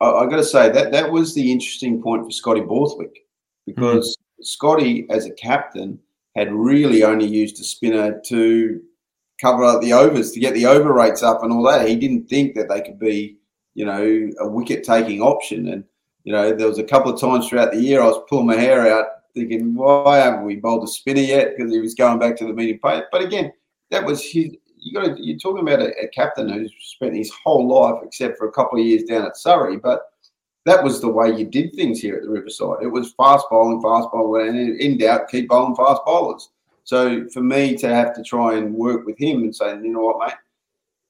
I, 0.00 0.10
I 0.10 0.26
got 0.26 0.36
to 0.36 0.44
say 0.44 0.70
that 0.70 0.92
that 0.92 1.10
was 1.10 1.34
the 1.34 1.52
interesting 1.52 2.02
point 2.02 2.24
for 2.24 2.30
Scotty 2.30 2.60
Borthwick 2.60 3.20
because 3.66 4.16
mm. 4.16 4.44
Scotty, 4.44 5.06
as 5.10 5.26
a 5.26 5.32
captain, 5.32 5.98
had 6.36 6.52
really 6.52 7.04
only 7.04 7.26
used 7.26 7.60
a 7.60 7.64
spinner 7.64 8.20
to 8.26 8.80
cover 9.40 9.64
up 9.64 9.82
the 9.82 9.92
overs 9.92 10.30
to 10.32 10.40
get 10.40 10.54
the 10.54 10.66
over 10.66 10.92
rates 10.92 11.22
up 11.22 11.42
and 11.42 11.52
all 11.52 11.62
that. 11.64 11.88
He 11.88 11.96
didn't 11.96 12.28
think 12.28 12.54
that 12.54 12.68
they 12.68 12.80
could 12.80 12.98
be 12.98 13.38
you 13.74 13.84
know, 13.84 14.30
a 14.40 14.48
wicket 14.48 14.84
taking 14.84 15.20
option. 15.20 15.68
And, 15.68 15.84
you 16.24 16.32
know, 16.32 16.54
there 16.54 16.68
was 16.68 16.78
a 16.78 16.84
couple 16.84 17.12
of 17.12 17.20
times 17.20 17.48
throughout 17.48 17.72
the 17.72 17.80
year 17.80 18.02
I 18.02 18.06
was 18.06 18.22
pulling 18.28 18.46
my 18.46 18.56
hair 18.56 18.92
out 18.92 19.06
thinking, 19.34 19.74
why 19.74 20.18
haven't 20.18 20.44
we 20.44 20.56
bowled 20.56 20.84
a 20.84 20.86
spinner 20.86 21.20
yet? 21.20 21.56
Because 21.56 21.72
he 21.72 21.80
was 21.80 21.94
going 21.94 22.18
back 22.18 22.36
to 22.36 22.46
the 22.46 22.52
medium 22.52 22.78
pace. 22.78 23.04
But 23.10 23.22
again, 23.22 23.52
that 23.90 24.04
was 24.04 24.22
his. 24.22 24.56
You 24.84 24.92
got 24.92 25.16
to, 25.16 25.24
you're 25.24 25.38
talking 25.38 25.66
about 25.66 25.80
a, 25.80 25.92
a, 26.02 26.08
captain 26.08 26.48
who's 26.48 26.72
spent 26.80 27.14
his 27.14 27.30
whole 27.44 27.68
life, 27.68 28.02
except 28.04 28.36
for 28.36 28.48
a 28.48 28.52
couple 28.52 28.80
of 28.80 28.84
years 28.84 29.04
down 29.04 29.24
at 29.24 29.36
Surrey, 29.36 29.76
but 29.76 30.02
that 30.64 30.82
was 30.82 31.00
the 31.00 31.08
way 31.08 31.34
you 31.34 31.44
did 31.44 31.74
things 31.74 32.00
here 32.00 32.16
at 32.16 32.22
the 32.22 32.30
Riverside. 32.30 32.82
It 32.82 32.88
was 32.88 33.12
fast 33.14 33.46
bowling, 33.50 33.82
fast 33.82 34.08
bowling, 34.12 34.48
and 34.48 34.80
in 34.80 34.98
doubt, 34.98 35.28
keep 35.28 35.48
bowling 35.48 35.74
fast 35.74 36.02
bowlers. 36.06 36.50
So 36.84 37.28
for 37.28 37.42
me 37.42 37.76
to 37.78 37.88
have 37.88 38.14
to 38.14 38.22
try 38.22 38.56
and 38.56 38.74
work 38.74 39.06
with 39.06 39.18
him 39.18 39.42
and 39.42 39.54
say, 39.54 39.70
you 39.70 39.92
know 39.92 40.00
what, 40.00 40.26
mate, 40.26 40.36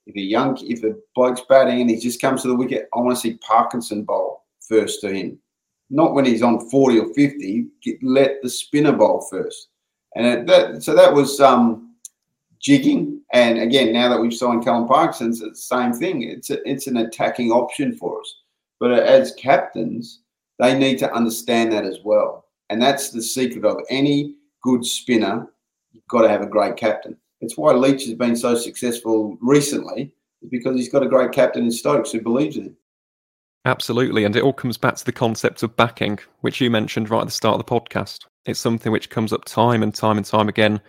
if 0.06 0.16
a 0.16 0.20
young, 0.20 0.56
if 0.62 0.82
a 0.84 0.96
bloke's 1.14 1.42
batting 1.48 1.80
and 1.80 1.90
he 1.90 1.98
just 1.98 2.20
comes 2.20 2.42
to 2.42 2.48
the 2.48 2.54
wicket, 2.54 2.88
I 2.94 2.98
want 2.98 3.16
to 3.16 3.20
see 3.20 3.38
Parkinson 3.38 4.04
bowl 4.04 4.44
first 4.60 5.00
to 5.02 5.12
him. 5.12 5.38
Not 5.90 6.14
when 6.14 6.24
he's 6.24 6.42
on 6.42 6.68
40 6.70 6.98
or 6.98 7.14
50, 7.14 7.66
get, 7.82 8.02
let 8.02 8.42
the 8.42 8.48
spinner 8.48 8.92
bowl 8.92 9.26
first. 9.30 9.68
And 10.16 10.48
that, 10.48 10.82
so 10.82 10.94
that 10.94 11.12
was 11.12 11.40
um, 11.40 11.94
jigging. 12.58 13.20
And 13.32 13.58
again, 13.58 13.92
now 13.92 14.08
that 14.08 14.20
we've 14.20 14.34
signed 14.34 14.64
Callum 14.64 14.88
Parkinson, 14.88 15.48
it's 15.48 15.68
the 15.68 15.76
same 15.76 15.92
thing. 15.92 16.22
It's, 16.22 16.50
a, 16.50 16.68
it's 16.68 16.86
an 16.86 16.98
attacking 16.98 17.50
option 17.50 17.94
for 17.94 18.20
us. 18.20 18.41
But 18.82 18.94
as 18.94 19.32
captains, 19.36 20.22
they 20.58 20.76
need 20.76 20.98
to 20.98 21.14
understand 21.14 21.72
that 21.72 21.84
as 21.84 22.00
well. 22.04 22.46
And 22.68 22.82
that's 22.82 23.10
the 23.10 23.22
secret 23.22 23.64
of 23.64 23.76
any 23.88 24.34
good 24.60 24.84
spinner. 24.84 25.46
You've 25.92 26.08
got 26.08 26.22
to 26.22 26.28
have 26.28 26.40
a 26.42 26.46
great 26.46 26.76
captain. 26.76 27.16
It's 27.40 27.56
why 27.56 27.74
Leach 27.74 28.06
has 28.06 28.14
been 28.14 28.34
so 28.34 28.56
successful 28.56 29.38
recently, 29.40 30.12
because 30.50 30.74
he's 30.74 30.88
got 30.88 31.04
a 31.04 31.08
great 31.08 31.30
captain 31.30 31.62
in 31.62 31.70
Stokes 31.70 32.10
who 32.10 32.20
believes 32.20 32.56
in 32.56 32.64
him. 32.64 32.76
Absolutely. 33.66 34.24
And 34.24 34.34
it 34.34 34.42
all 34.42 34.52
comes 34.52 34.78
back 34.78 34.96
to 34.96 35.04
the 35.04 35.12
concept 35.12 35.62
of 35.62 35.76
backing, 35.76 36.18
which 36.40 36.60
you 36.60 36.68
mentioned 36.68 37.08
right 37.08 37.20
at 37.20 37.26
the 37.26 37.30
start 37.30 37.60
of 37.60 37.64
the 37.64 37.80
podcast. 37.80 38.26
It's 38.46 38.58
something 38.58 38.90
which 38.90 39.10
comes 39.10 39.32
up 39.32 39.44
time 39.44 39.84
and 39.84 39.94
time 39.94 40.16
and 40.16 40.26
time 40.26 40.48
again 40.48 40.80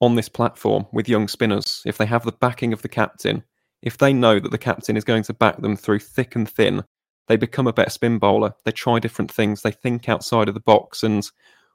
on 0.00 0.14
this 0.14 0.30
platform 0.30 0.86
with 0.92 1.10
young 1.10 1.28
spinners. 1.28 1.82
If 1.84 1.98
they 1.98 2.06
have 2.06 2.24
the 2.24 2.32
backing 2.32 2.72
of 2.72 2.80
the 2.80 2.88
captain, 2.88 3.44
if 3.82 3.98
they 3.98 4.14
know 4.14 4.40
that 4.40 4.50
the 4.50 4.56
captain 4.56 4.96
is 4.96 5.04
going 5.04 5.24
to 5.24 5.34
back 5.34 5.60
them 5.60 5.76
through 5.76 5.98
thick 5.98 6.36
and 6.36 6.48
thin, 6.48 6.82
they 7.26 7.36
become 7.36 7.66
a 7.66 7.72
better 7.72 7.90
spin 7.90 8.18
bowler. 8.18 8.54
They 8.64 8.72
try 8.72 8.98
different 8.98 9.32
things. 9.32 9.62
They 9.62 9.70
think 9.70 10.08
outside 10.08 10.48
of 10.48 10.54
the 10.54 10.60
box. 10.60 11.02
And 11.02 11.28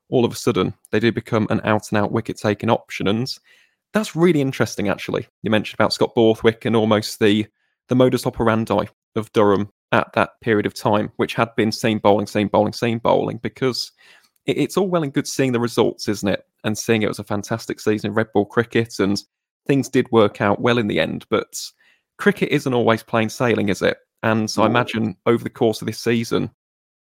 all 0.09 0.25
of 0.25 0.31
a 0.31 0.35
sudden, 0.35 0.73
they 0.91 0.99
do 0.99 1.11
become 1.11 1.47
an 1.49 1.61
out 1.63 1.91
and 1.91 1.97
out 1.97 2.11
wicket 2.11 2.37
taking 2.37 2.69
option. 2.69 3.07
And 3.07 3.31
that's 3.93 4.15
really 4.15 4.41
interesting, 4.41 4.89
actually. 4.89 5.27
You 5.41 5.51
mentioned 5.51 5.79
about 5.79 5.93
Scott 5.93 6.13
Borthwick 6.15 6.65
and 6.65 6.75
almost 6.75 7.19
the 7.19 7.47
the 7.87 7.95
modus 7.95 8.27
operandi 8.27 8.87
of 9.15 9.31
Durham 9.33 9.71
at 9.91 10.13
that 10.13 10.39
period 10.41 10.67
of 10.67 10.75
time, 10.75 11.11
which 11.15 11.33
had 11.33 11.55
been 11.55 11.71
seam 11.71 11.97
bowling, 11.97 12.27
seam 12.27 12.47
bowling, 12.47 12.73
seam 12.73 12.99
bowling, 12.99 13.39
because 13.41 13.91
it, 14.45 14.57
it's 14.59 14.77
all 14.77 14.87
well 14.87 15.01
and 15.01 15.13
good 15.13 15.27
seeing 15.27 15.51
the 15.51 15.59
results, 15.59 16.07
isn't 16.07 16.29
it? 16.29 16.45
And 16.63 16.77
seeing 16.77 17.01
it 17.01 17.07
was 17.07 17.17
a 17.17 17.23
fantastic 17.23 17.79
season 17.79 18.11
in 18.11 18.15
red 18.15 18.31
ball 18.31 18.45
cricket, 18.45 18.99
and 18.99 19.21
things 19.65 19.89
did 19.89 20.11
work 20.11 20.39
out 20.39 20.61
well 20.61 20.77
in 20.77 20.87
the 20.87 20.99
end. 20.99 21.25
But 21.29 21.59
cricket 22.17 22.49
isn't 22.49 22.73
always 22.73 23.01
plain 23.01 23.29
sailing, 23.29 23.69
is 23.69 23.81
it? 23.81 23.97
And 24.23 24.49
so 24.49 24.63
I 24.63 24.65
imagine 24.65 25.15
over 25.25 25.43
the 25.43 25.49
course 25.49 25.81
of 25.81 25.87
this 25.87 25.99
season, 25.99 26.51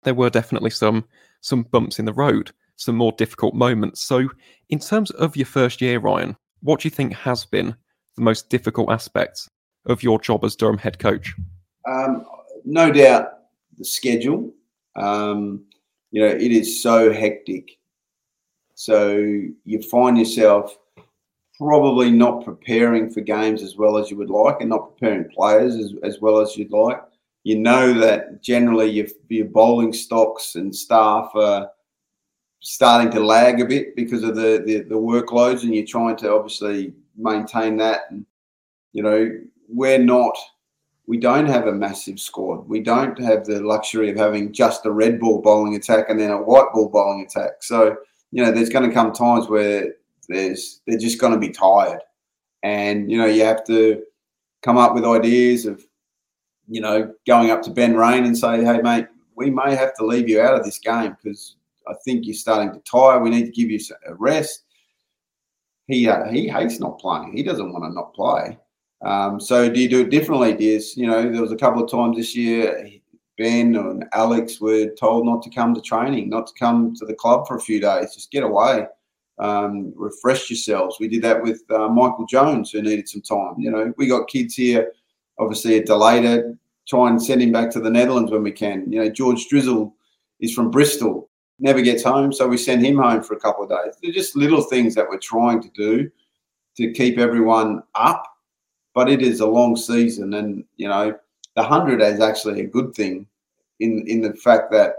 there 0.03 0.13
were 0.13 0.29
definitely 0.29 0.69
some 0.69 1.05
some 1.41 1.63
bumps 1.63 1.99
in 1.99 2.05
the 2.05 2.13
road, 2.13 2.51
some 2.77 2.95
more 2.95 3.11
difficult 3.13 3.53
moments. 3.53 4.01
So, 4.01 4.29
in 4.69 4.79
terms 4.79 5.11
of 5.11 5.35
your 5.35 5.45
first 5.45 5.81
year, 5.81 5.99
Ryan, 5.99 6.35
what 6.61 6.79
do 6.79 6.87
you 6.87 6.91
think 6.91 7.13
has 7.13 7.45
been 7.45 7.75
the 8.15 8.21
most 8.21 8.49
difficult 8.49 8.91
aspects 8.91 9.49
of 9.85 10.01
your 10.01 10.19
job 10.19 10.45
as 10.45 10.55
Durham 10.55 10.77
head 10.77 10.99
coach? 10.99 11.35
Um, 11.89 12.25
no 12.63 12.91
doubt 12.91 13.27
the 13.77 13.83
schedule. 13.83 14.53
Um, 14.95 15.65
you 16.11 16.21
know, 16.21 16.33
it 16.33 16.51
is 16.51 16.81
so 16.81 17.11
hectic. 17.11 17.77
So 18.75 19.17
you 19.65 19.81
find 19.81 20.17
yourself 20.17 20.77
probably 21.63 22.11
not 22.11 22.43
preparing 22.43 23.09
for 23.09 23.21
games 23.21 23.63
as 23.63 23.77
well 23.77 23.97
as 23.97 24.11
you 24.11 24.17
would 24.17 24.29
like 24.29 24.57
and 24.59 24.69
not 24.69 24.97
preparing 24.97 25.29
players 25.29 25.75
as, 25.75 25.93
as 26.03 26.19
well 26.19 26.39
as 26.39 26.57
you'd 26.57 26.71
like. 26.71 27.01
You 27.43 27.59
know 27.59 27.93
that 27.93 28.41
generally 28.41 28.89
your, 28.89 29.07
your 29.29 29.45
bowling 29.45 29.93
stocks 29.93 30.55
and 30.55 30.75
staff 30.75 31.31
are 31.35 31.69
starting 32.59 33.11
to 33.11 33.19
lag 33.19 33.61
a 33.61 33.65
bit 33.65 33.95
because 33.95 34.23
of 34.23 34.35
the, 34.35 34.63
the, 34.65 34.79
the 34.81 34.95
workloads 34.95 35.63
and 35.63 35.73
you're 35.73 35.85
trying 35.85 36.15
to 36.17 36.33
obviously 36.33 36.93
maintain 37.17 37.77
that. 37.77 38.01
And, 38.09 38.25
you 38.91 39.03
know, 39.03 39.29
we're 39.67 39.99
not, 39.99 40.37
we 41.07 41.17
don't 41.17 41.47
have 41.47 41.67
a 41.67 41.73
massive 41.73 42.19
squad. 42.19 42.67
We 42.67 42.79
don't 42.81 43.19
have 43.19 43.45
the 43.45 43.61
luxury 43.61 44.09
of 44.09 44.17
having 44.17 44.53
just 44.53 44.85
a 44.85 44.91
red 44.91 45.19
ball 45.19 45.41
bowling 45.41 45.75
attack 45.75 46.05
and 46.09 46.19
then 46.19 46.31
a 46.31 46.41
white 46.41 46.71
ball 46.73 46.89
bowling 46.89 47.25
attack. 47.25 47.61
So, 47.61 47.97
you 48.31 48.43
know, 48.43 48.51
there's 48.51 48.69
going 48.69 48.87
to 48.87 48.93
come 48.93 49.11
times 49.11 49.47
where 49.47 49.93
there's 50.27 50.81
they're 50.87 50.97
just 50.97 51.19
going 51.19 51.33
to 51.33 51.39
be 51.39 51.49
tired, 51.49 51.99
and 52.63 53.11
you 53.11 53.17
know 53.17 53.25
you 53.25 53.43
have 53.43 53.63
to 53.65 54.03
come 54.61 54.77
up 54.77 54.93
with 54.93 55.05
ideas 55.05 55.65
of 55.65 55.83
you 56.67 56.81
know 56.81 57.13
going 57.27 57.51
up 57.51 57.61
to 57.63 57.71
Ben 57.71 57.95
Raine 57.95 58.25
and 58.25 58.37
say, 58.37 58.63
hey 58.63 58.81
mate, 58.81 59.07
we 59.35 59.49
may 59.49 59.75
have 59.75 59.93
to 59.95 60.05
leave 60.05 60.29
you 60.29 60.41
out 60.41 60.55
of 60.55 60.63
this 60.63 60.79
game 60.79 61.15
because 61.21 61.55
I 61.87 61.93
think 62.05 62.25
you're 62.25 62.35
starting 62.35 62.73
to 62.73 62.79
tire. 62.79 63.19
We 63.19 63.29
need 63.29 63.45
to 63.45 63.51
give 63.51 63.69
you 63.69 63.79
a 64.07 64.13
rest. 64.15 64.63
He 65.87 66.07
uh, 66.07 66.27
he 66.27 66.47
hates 66.47 66.79
not 66.79 66.99
playing. 66.99 67.35
He 67.35 67.43
doesn't 67.43 67.71
want 67.71 67.85
to 67.85 67.93
not 67.93 68.13
play. 68.13 68.57
Um, 69.03 69.39
so 69.39 69.69
do 69.69 69.81
you 69.81 69.89
do 69.89 70.01
it 70.01 70.09
differently? 70.09 70.53
Dears? 70.53 70.95
you 70.95 71.07
know 71.07 71.29
there 71.29 71.41
was 71.41 71.51
a 71.51 71.57
couple 71.57 71.83
of 71.83 71.91
times 71.91 72.17
this 72.17 72.35
year 72.35 72.89
Ben 73.37 73.75
and 73.75 74.05
Alex 74.13 74.61
were 74.61 74.87
told 74.99 75.25
not 75.25 75.41
to 75.43 75.49
come 75.49 75.73
to 75.73 75.81
training, 75.81 76.29
not 76.29 76.47
to 76.47 76.53
come 76.57 76.95
to 76.95 77.05
the 77.05 77.15
club 77.15 77.47
for 77.47 77.55
a 77.55 77.61
few 77.61 77.79
days, 77.79 78.13
just 78.13 78.31
get 78.31 78.43
away 78.43 78.85
um, 79.43 79.93
refresh 79.95 80.49
yourselves. 80.49 80.97
We 80.99 81.09
did 81.09 81.21
that 81.23 81.43
with 81.43 81.63
uh, 81.69 81.89
Michael 81.89 82.25
Jones, 82.25 82.71
who 82.71 82.81
needed 82.81 83.09
some 83.09 83.21
time. 83.21 83.55
You 83.59 83.71
know, 83.71 83.93
we 83.97 84.07
got 84.07 84.29
kids 84.29 84.55
here, 84.55 84.93
obviously 85.37 85.77
at 85.77 85.85
de 85.85 85.95
Leede, 85.95 86.57
try 86.87 87.09
and 87.09 87.21
send 87.21 87.41
him 87.41 87.51
back 87.51 87.69
to 87.71 87.81
the 87.81 87.89
Netherlands 87.89 88.31
when 88.31 88.41
we 88.41 88.53
can. 88.53 88.89
You 88.91 89.03
know, 89.03 89.09
George 89.09 89.47
Drissell 89.51 89.91
is 90.39 90.53
from 90.53 90.71
Bristol, 90.71 91.29
never 91.59 91.81
gets 91.81 92.03
home, 92.03 92.31
so 92.31 92.47
we 92.47 92.57
send 92.57 92.85
him 92.85 92.97
home 92.97 93.21
for 93.21 93.33
a 93.33 93.39
couple 93.39 93.65
of 93.65 93.69
days. 93.69 93.95
They're 94.01 94.13
just 94.13 94.37
little 94.37 94.61
things 94.61 94.95
that 94.95 95.07
we're 95.09 95.17
trying 95.17 95.61
to 95.61 95.69
do 95.75 96.09
to 96.77 96.91
keep 96.93 97.19
everyone 97.19 97.83
up. 97.95 98.25
But 98.95 99.09
it 99.09 99.21
is 99.21 99.41
a 99.41 99.47
long 99.47 99.75
season, 99.75 100.35
and 100.35 100.63
you 100.77 100.87
know, 100.87 101.17
the 101.55 101.63
hundred 101.63 101.99
is 102.01 102.21
actually 102.21 102.61
a 102.61 102.67
good 102.67 102.93
thing 102.93 103.25
in 103.79 104.07
in 104.07 104.21
the 104.21 104.33
fact 104.35 104.71
that 104.71 104.95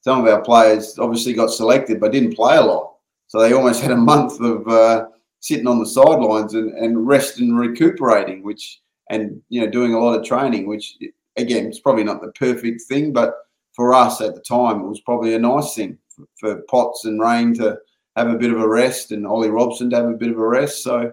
some 0.00 0.20
of 0.20 0.26
our 0.26 0.42
players 0.42 0.98
obviously 0.98 1.32
got 1.32 1.50
selected 1.50 2.00
but 2.00 2.12
didn't 2.12 2.34
play 2.34 2.56
a 2.56 2.62
lot 2.62 2.87
so 3.28 3.38
they 3.38 3.52
almost 3.52 3.82
had 3.82 3.92
a 3.92 3.96
month 3.96 4.40
of 4.40 4.66
uh, 4.68 5.06
sitting 5.40 5.66
on 5.66 5.78
the 5.78 5.86
sidelines 5.86 6.54
and, 6.54 6.76
and 6.76 7.06
rest 7.06 7.38
and 7.38 7.58
recuperating, 7.58 8.42
which 8.42 8.80
and 9.10 9.40
you 9.48 9.60
know 9.60 9.70
doing 9.70 9.94
a 9.94 9.98
lot 9.98 10.18
of 10.18 10.26
training, 10.26 10.66
which 10.66 10.96
again 11.36 11.66
it's 11.66 11.80
probably 11.80 12.04
not 12.04 12.20
the 12.20 12.32
perfect 12.32 12.82
thing, 12.82 13.12
but 13.12 13.34
for 13.74 13.94
us 13.94 14.20
at 14.20 14.34
the 14.34 14.40
time 14.40 14.80
it 14.80 14.88
was 14.88 15.00
probably 15.00 15.34
a 15.34 15.38
nice 15.38 15.74
thing 15.74 15.96
for, 16.08 16.26
for 16.38 16.62
Potts 16.62 17.04
and 17.04 17.20
Raine 17.20 17.54
to 17.54 17.78
have 18.16 18.28
a 18.28 18.38
bit 18.38 18.50
of 18.50 18.60
a 18.60 18.68
rest 18.68 19.12
and 19.12 19.26
Ollie 19.26 19.50
Robson 19.50 19.90
to 19.90 19.96
have 19.96 20.08
a 20.08 20.14
bit 20.14 20.30
of 20.30 20.38
a 20.38 20.46
rest. 20.46 20.82
So 20.82 21.12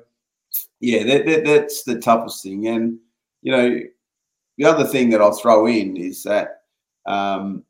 yeah, 0.80 1.04
that, 1.04 1.26
that, 1.26 1.46
that's 1.46 1.84
the 1.84 2.00
toughest 2.00 2.44
thing. 2.44 2.68
And 2.68 2.98
you 3.42 3.52
know 3.52 3.80
the 4.58 4.66
other 4.66 4.86
thing 4.86 5.10
that 5.10 5.22
I'll 5.22 5.34
throw 5.36 5.68
in 5.68 5.98
is 5.98 6.24
that 6.24 6.62
um, 7.06 7.66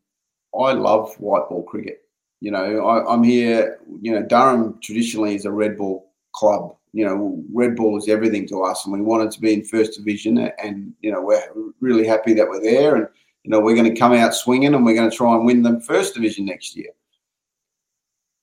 I 0.58 0.72
love 0.72 1.16
white 1.20 1.50
ball 1.50 1.64
cricket. 1.64 2.05
You 2.46 2.52
know, 2.52 2.86
I, 2.86 3.12
am 3.12 3.24
here. 3.24 3.80
You 4.02 4.12
know, 4.12 4.22
Durham 4.22 4.78
traditionally 4.80 5.34
is 5.34 5.46
a 5.46 5.52
red 5.52 5.76
ball 5.76 6.12
club. 6.36 6.76
You 6.94 7.04
know, 7.04 7.44
red 7.52 7.76
ball 7.76 7.98
is 7.98 8.08
everything 8.08 8.48
to 8.50 8.62
us, 8.62 8.86
and 8.86 8.94
we 8.94 9.02
wanted 9.02 9.32
to 9.32 9.42
be 9.42 9.52
in 9.52 9.64
first 9.64 9.98
division. 9.98 10.38
And 10.38 10.94
you 11.02 11.12
know, 11.12 11.24
we're 11.24 11.42
really 11.82 12.06
happy 12.06 12.36
that 12.36 12.48
we're 12.48 12.62
there. 12.62 12.98
And 12.98 13.08
you 13.42 13.50
know, 13.50 13.60
we're 13.60 13.74
going 13.74 13.92
to 13.92 14.00
come 14.00 14.14
out 14.14 14.36
swinging, 14.36 14.76
and 14.76 14.86
we're 14.86 14.94
going 14.94 15.10
to 15.10 15.18
try 15.18 15.34
and 15.34 15.44
win 15.44 15.64
the 15.64 15.82
first 15.88 16.14
division 16.14 16.46
next 16.46 16.76
year. 16.76 16.92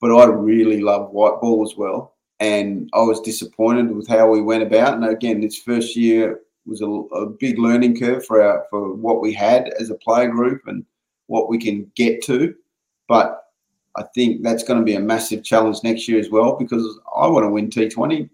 But 0.01 0.11
I 0.11 0.25
really 0.25 0.81
love 0.81 1.13
white 1.13 1.41
ball 1.41 1.63
as 1.63 1.77
well, 1.77 2.17
and 2.41 2.91
I 2.95 3.03
was 3.03 3.21
disappointed 3.21 3.95
with 3.95 4.09
how 4.09 4.29
we 4.29 4.43
went 4.43 4.65
about. 4.65 4.95
And 4.95 5.05
again, 5.05 5.41
this 5.41 5.59
first 5.59 5.95
year 5.95 6.41
was 6.67 6.81
a, 6.81 6.89
a 6.89 7.27
big 7.27 7.57
learning 7.57 8.01
curve 8.01 8.27
for 8.27 8.43
our 8.43 8.67
for 8.69 8.95
what 8.95 9.21
we 9.21 9.33
had 9.33 9.69
as 9.79 9.91
a 9.91 9.95
player 9.95 10.29
group 10.29 10.63
and 10.67 10.85
what 11.29 11.49
we 11.49 11.57
can 11.57 11.89
get 11.95 12.21
to. 12.25 12.53
But 13.07 13.42
I 13.97 14.05
think 14.15 14.43
that's 14.43 14.63
going 14.63 14.79
to 14.79 14.85
be 14.85 14.95
a 14.95 15.01
massive 15.01 15.45
challenge 15.45 15.79
next 15.85 16.09
year 16.09 16.19
as 16.19 16.31
well 16.31 16.57
because 16.57 16.99
I 17.15 17.27
want 17.27 17.45
to 17.45 17.51
win 17.51 17.69
T20 17.69 18.29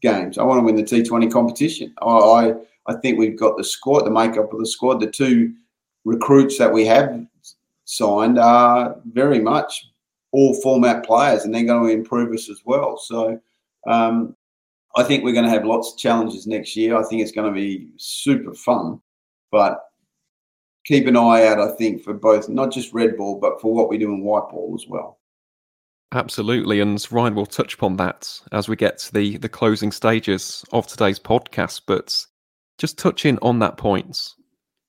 games. 0.00 0.38
I 0.38 0.42
want 0.42 0.58
to 0.58 0.64
win 0.64 0.74
the 0.74 0.82
T20 0.82 1.30
competition. 1.30 1.94
I, 2.02 2.54
I, 2.88 2.94
think 3.00 3.18
we've 3.18 3.38
got 3.38 3.56
the 3.56 3.64
squad, 3.64 4.02
the 4.02 4.10
makeup 4.10 4.52
of 4.52 4.58
the 4.58 4.66
squad. 4.66 5.00
The 5.00 5.10
two 5.10 5.54
recruits 6.04 6.58
that 6.58 6.72
we 6.72 6.84
have 6.86 7.24
signed 7.84 8.38
are 8.38 8.96
very 9.12 9.38
much 9.38 9.88
all 10.32 10.60
format 10.62 11.04
players, 11.04 11.44
and 11.44 11.54
they're 11.54 11.64
going 11.64 11.88
to 11.88 11.94
improve 11.94 12.34
us 12.34 12.50
as 12.50 12.62
well. 12.64 12.98
So 12.98 13.40
um, 13.86 14.34
I 14.96 15.04
think 15.04 15.22
we're 15.22 15.32
going 15.32 15.44
to 15.44 15.50
have 15.50 15.64
lots 15.64 15.92
of 15.92 15.98
challenges 15.98 16.46
next 16.46 16.74
year. 16.74 16.96
I 16.96 17.04
think 17.04 17.22
it's 17.22 17.32
going 17.32 17.52
to 17.52 17.54
be 17.54 17.88
super 17.98 18.54
fun, 18.54 19.00
but 19.52 19.91
keep 20.84 21.06
an 21.06 21.16
eye 21.16 21.46
out, 21.46 21.60
I 21.60 21.72
think, 21.76 22.02
for 22.02 22.14
both 22.14 22.48
not 22.48 22.72
just 22.72 22.92
red 22.92 23.16
ball, 23.16 23.38
but 23.40 23.60
for 23.60 23.72
what 23.72 23.88
we 23.88 23.98
do 23.98 24.12
in 24.12 24.22
white 24.22 24.48
ball 24.50 24.76
as 24.78 24.86
well. 24.88 25.18
Absolutely, 26.12 26.80
and 26.80 27.04
Ryan 27.10 27.34
will 27.34 27.46
touch 27.46 27.74
upon 27.74 27.96
that 27.96 28.40
as 28.52 28.68
we 28.68 28.76
get 28.76 28.98
to 28.98 29.14
the 29.14 29.38
the 29.38 29.48
closing 29.48 29.90
stages 29.90 30.64
of 30.72 30.86
today's 30.86 31.18
podcast. 31.18 31.82
But 31.86 32.14
just 32.78 32.98
touching 32.98 33.38
on 33.40 33.60
that 33.60 33.78
point 33.78 34.34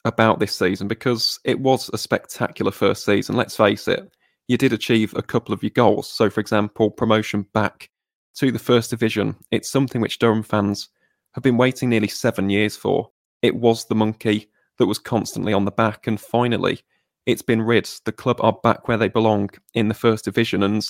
about 0.06 0.40
this 0.40 0.58
season 0.58 0.88
because 0.88 1.40
it 1.46 1.60
was 1.60 1.90
a 1.94 1.98
spectacular 1.98 2.72
first 2.72 3.06
season. 3.06 3.38
Let's 3.38 3.56
face 3.56 3.88
it, 3.88 4.12
you 4.48 4.58
did 4.58 4.74
achieve 4.74 5.14
a 5.16 5.22
couple 5.22 5.54
of 5.54 5.64
your 5.64 5.70
goals. 5.70 6.12
So, 6.12 6.30
for 6.30 6.42
example, 6.42 6.92
promotion 6.92 7.46
back 7.54 7.90
to 8.36 8.52
the 8.52 8.60
first 8.60 8.90
division. 8.90 9.36
It's 9.52 9.70
something 9.70 10.02
which 10.02 10.20
Durham 10.20 10.44
fans 10.44 10.90
have 11.34 11.44
been 11.44 11.58
waiting 11.58 11.90
nearly 11.90 12.10
seven 12.10 12.50
years 12.50 12.76
for. 12.76 13.12
It 13.42 13.56
was 13.56 13.86
the 13.86 13.96
monkey 13.96 14.50
that 14.78 14.88
was 14.88 15.00
constantly 15.00 15.54
on 15.54 15.66
the 15.66 15.72
back. 15.72 16.08
And 16.08 16.20
finally, 16.20 16.82
it's 17.26 17.42
been 17.42 17.62
rid. 17.62 17.90
The 18.06 18.12
club 18.12 18.38
are 18.42 18.58
back 18.64 18.88
where 18.88 18.98
they 18.98 19.08
belong 19.08 19.50
in 19.74 19.88
the 19.88 19.94
first 19.94 20.26
division. 20.26 20.64
And 20.64 20.86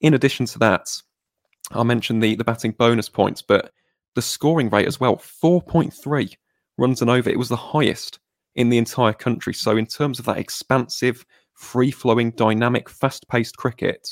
in 0.00 0.14
addition 0.14 0.46
to 0.46 0.58
that, 0.60 0.90
I 1.72 1.82
mentioned 1.82 2.22
the, 2.22 2.34
the 2.34 2.44
batting 2.44 2.72
bonus 2.72 3.08
points, 3.08 3.42
but 3.42 3.72
the 4.14 4.22
scoring 4.22 4.70
rate 4.70 4.86
as 4.86 5.00
well 5.00 5.16
4.3 5.16 6.32
runs 6.78 7.00
and 7.00 7.10
over. 7.10 7.28
It 7.28 7.38
was 7.38 7.48
the 7.48 7.56
highest 7.56 8.18
in 8.54 8.68
the 8.68 8.78
entire 8.78 9.12
country. 9.12 9.54
So, 9.54 9.76
in 9.76 9.86
terms 9.86 10.18
of 10.18 10.24
that 10.26 10.38
expansive, 10.38 11.24
free 11.54 11.90
flowing, 11.90 12.32
dynamic, 12.32 12.88
fast 12.88 13.28
paced 13.28 13.56
cricket, 13.56 14.08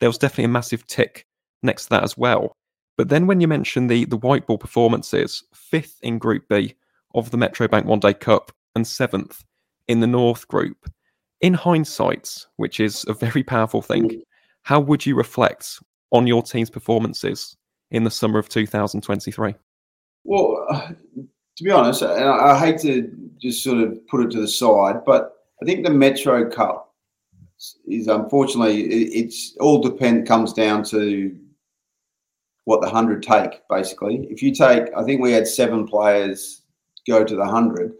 there 0.00 0.08
was 0.08 0.18
definitely 0.18 0.44
a 0.44 0.48
massive 0.48 0.86
tick 0.86 1.26
next 1.62 1.84
to 1.84 1.90
that 1.90 2.04
as 2.04 2.16
well. 2.16 2.52
But 2.96 3.08
then 3.08 3.26
when 3.26 3.40
you 3.40 3.48
mention 3.48 3.86
the, 3.86 4.04
the 4.06 4.16
white 4.16 4.46
ball 4.46 4.58
performances, 4.58 5.44
fifth 5.54 5.98
in 6.02 6.18
Group 6.18 6.48
B 6.48 6.74
of 7.14 7.30
the 7.30 7.36
Metro 7.36 7.68
Bank 7.68 7.86
One 7.86 8.00
Day 8.00 8.14
Cup, 8.14 8.52
and 8.74 8.86
seventh 8.86 9.44
in 9.88 10.00
the 10.00 10.06
North 10.06 10.46
Group. 10.48 10.90
In 11.40 11.54
hindsight, 11.54 12.46
which 12.56 12.80
is 12.80 13.04
a 13.08 13.14
very 13.14 13.42
powerful 13.42 13.82
thing, 13.82 14.22
how 14.62 14.80
would 14.80 15.06
you 15.06 15.14
reflect 15.14 15.80
on 16.10 16.26
your 16.26 16.42
team's 16.42 16.70
performances 16.70 17.56
in 17.90 18.04
the 18.04 18.10
summer 18.10 18.38
of 18.38 18.48
2023? 18.48 19.54
Well, 20.24 20.96
to 21.56 21.64
be 21.64 21.70
honest, 21.70 22.02
and 22.02 22.24
I, 22.24 22.52
I 22.52 22.58
hate 22.58 22.78
to 22.80 23.10
just 23.40 23.62
sort 23.62 23.78
of 23.78 24.06
put 24.08 24.20
it 24.20 24.30
to 24.32 24.40
the 24.40 24.48
side, 24.48 25.04
but 25.04 25.36
I 25.62 25.64
think 25.64 25.84
the 25.84 25.90
Metro 25.90 26.48
Cup 26.48 26.94
is 27.86 28.06
unfortunately 28.06 28.82
it's 28.82 29.56
all 29.58 29.80
depend 29.80 30.28
comes 30.28 30.52
down 30.52 30.84
to 30.84 31.36
what 32.64 32.80
the 32.80 32.88
hundred 32.88 33.22
take 33.22 33.62
basically. 33.68 34.28
If 34.30 34.42
you 34.42 34.54
take, 34.54 34.84
I 34.96 35.02
think 35.02 35.20
we 35.20 35.32
had 35.32 35.48
seven 35.48 35.86
players 35.86 36.62
go 37.06 37.24
to 37.24 37.34
the 37.34 37.44
hundred. 37.44 37.94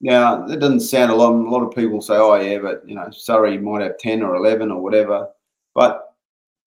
Now, 0.00 0.46
that 0.46 0.60
doesn't 0.60 0.80
sound 0.80 1.10
a 1.10 1.14
lot. 1.14 1.32
A 1.32 1.50
lot 1.50 1.62
of 1.62 1.74
people 1.74 2.00
say, 2.00 2.14
oh, 2.14 2.34
yeah, 2.36 2.58
but, 2.58 2.88
you 2.88 2.94
know, 2.94 3.08
Surrey 3.10 3.58
might 3.58 3.82
have 3.82 3.98
10 3.98 4.22
or 4.22 4.36
11 4.36 4.70
or 4.70 4.80
whatever. 4.80 5.28
But 5.74 6.14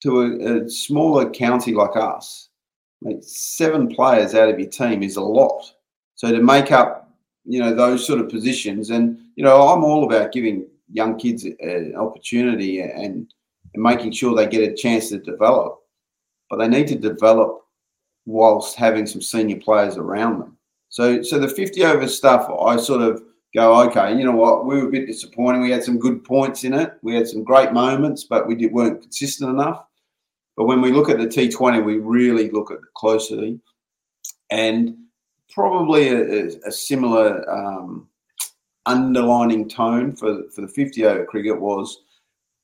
to 0.03 0.21
a, 0.21 0.65
a 0.65 0.69
smaller 0.69 1.29
county 1.29 1.73
like 1.73 1.95
us, 1.95 2.49
seven 3.21 3.87
players 3.87 4.35
out 4.35 4.49
of 4.49 4.59
your 4.59 4.69
team 4.69 5.01
is 5.01 5.15
a 5.15 5.21
lot. 5.21 5.63
So 6.15 6.31
to 6.31 6.41
make 6.41 6.71
up, 6.71 7.09
you 7.45 7.59
know, 7.59 7.73
those 7.73 8.05
sort 8.05 8.19
of 8.19 8.29
positions, 8.29 8.89
and, 8.89 9.17
you 9.35 9.43
know, 9.43 9.69
I'm 9.69 9.83
all 9.83 10.03
about 10.03 10.33
giving 10.33 10.67
young 10.91 11.17
kids 11.17 11.45
an 11.45 11.95
opportunity 11.97 12.81
and, 12.81 13.31
and 13.73 13.83
making 13.83 14.11
sure 14.11 14.35
they 14.35 14.47
get 14.47 14.69
a 14.69 14.75
chance 14.75 15.09
to 15.09 15.19
develop. 15.19 15.79
But 16.49 16.57
they 16.57 16.67
need 16.67 16.87
to 16.89 16.95
develop 16.95 17.61
whilst 18.25 18.75
having 18.75 19.07
some 19.07 19.21
senior 19.21 19.59
players 19.59 19.97
around 19.97 20.39
them. 20.39 20.57
So, 20.91 21.23
so 21.23 21.39
the 21.39 21.47
50 21.47 21.85
over 21.85 22.07
stuff, 22.07 22.49
I 22.49 22.75
sort 22.75 23.01
of 23.01 23.23
go, 23.55 23.81
okay, 23.87 24.15
you 24.15 24.25
know 24.25 24.35
what, 24.35 24.65
we 24.65 24.75
were 24.75 24.87
a 24.87 24.91
bit 24.91 25.07
disappointing. 25.07 25.61
We 25.61 25.71
had 25.71 25.83
some 25.83 25.97
good 25.97 26.23
points 26.23 26.65
in 26.65 26.73
it. 26.73 26.93
We 27.01 27.15
had 27.15 27.27
some 27.27 27.43
great 27.43 27.71
moments, 27.71 28.25
but 28.25 28.45
we 28.45 28.55
did, 28.55 28.73
weren't 28.73 29.01
consistent 29.01 29.49
enough. 29.49 29.85
But 30.57 30.65
when 30.65 30.81
we 30.81 30.91
look 30.91 31.09
at 31.09 31.17
the 31.17 31.27
T20, 31.27 31.83
we 31.83 31.97
really 31.97 32.51
look 32.51 32.71
at 32.71 32.77
it 32.77 32.93
closely, 32.93 33.59
and 34.51 34.97
probably 35.49 36.09
a, 36.09 36.47
a 36.65 36.71
similar 36.71 37.49
um, 37.49 38.09
underlining 38.85 39.69
tone 39.69 40.15
for 40.15 40.43
for 40.53 40.61
the 40.61 40.67
50 40.67 41.05
over 41.05 41.25
cricket 41.25 41.59
was 41.59 42.03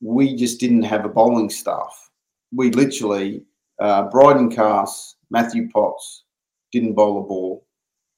we 0.01 0.35
just 0.35 0.59
didn't 0.59 0.83
have 0.83 1.05
a 1.05 1.09
bowling 1.09 1.49
staff. 1.49 2.09
We 2.53 2.71
literally 2.71 3.43
uh, 3.79 4.03
Brydon 4.09 4.53
Carse, 4.53 5.15
Matthew 5.29 5.69
Potts 5.69 6.23
didn't 6.71 6.93
bowl 6.93 7.23
a 7.23 7.27
ball. 7.27 7.66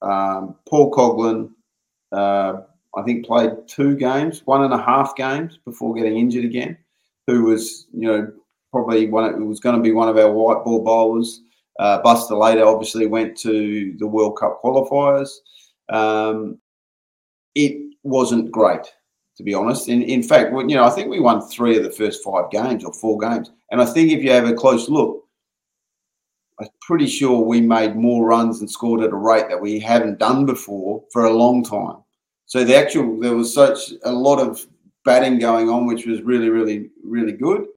Um, 0.01 0.55
Paul 0.67 0.91
Coughlin, 0.91 1.51
uh, 2.11 2.61
I 2.95 3.03
think, 3.03 3.25
played 3.25 3.51
two 3.67 3.95
games, 3.95 4.41
one 4.45 4.63
and 4.63 4.73
a 4.73 4.81
half 4.81 5.15
games 5.15 5.59
before 5.65 5.93
getting 5.93 6.17
injured 6.17 6.45
again. 6.45 6.77
Who 7.27 7.43
was, 7.43 7.87
you 7.93 8.07
know, 8.07 8.31
probably 8.71 9.07
one. 9.07 9.25
Of, 9.25 9.39
was 9.41 9.59
going 9.59 9.75
to 9.75 9.81
be 9.81 9.91
one 9.91 10.09
of 10.09 10.17
our 10.17 10.31
white 10.31 10.63
ball 10.63 10.83
bowlers. 10.83 11.41
Uh, 11.77 12.01
Bas 12.01 12.27
de 12.27 12.35
Leede 12.35 12.61
obviously 12.61 13.05
went 13.05 13.37
to 13.37 13.95
the 13.99 14.07
World 14.07 14.37
Cup 14.37 14.61
qualifiers. 14.63 15.29
Um, 15.89 16.59
it 17.55 17.95
wasn't 18.03 18.51
great, 18.51 18.83
to 19.37 19.43
be 19.43 19.53
honest. 19.53 19.89
In, 19.89 20.01
in 20.03 20.23
fact, 20.23 20.51
you 20.51 20.75
know, 20.75 20.83
I 20.83 20.89
think 20.89 21.09
we 21.09 21.19
won 21.19 21.41
three 21.41 21.77
of 21.77 21.83
the 21.83 21.91
first 21.91 22.23
five 22.23 22.51
games 22.51 22.83
or 22.83 22.93
four 22.93 23.17
games. 23.17 23.51
And 23.71 23.81
I 23.81 23.85
think 23.85 24.11
if 24.11 24.23
you 24.23 24.31
have 24.31 24.45
a 24.45 24.53
close 24.53 24.89
look, 24.89 25.23
pretty 26.89 27.05
sure 27.05 27.39
we 27.39 27.61
made 27.61 27.95
more 27.95 28.25
runs 28.25 28.61
and 28.61 28.71
scored 28.71 29.03
at 29.03 29.11
a 29.11 29.15
rate 29.15 29.47
that 29.47 29.61
we 29.61 29.79
haven't 29.79 30.17
done 30.17 30.43
before 30.43 31.03
for 31.13 31.25
a 31.25 31.31
long 31.31 31.63
time. 31.63 31.97
So 32.47 32.63
the 32.63 32.75
actual 32.75 33.19
there 33.19 33.35
was 33.35 33.53
such 33.53 33.93
a 34.05 34.11
lot 34.11 34.39
of 34.39 34.65
batting 35.05 35.37
going 35.37 35.69
on, 35.69 35.85
which 35.85 36.07
was 36.07 36.23
really, 36.23 36.49
really, 36.49 36.89
really 37.03 37.33
good. 37.33 37.67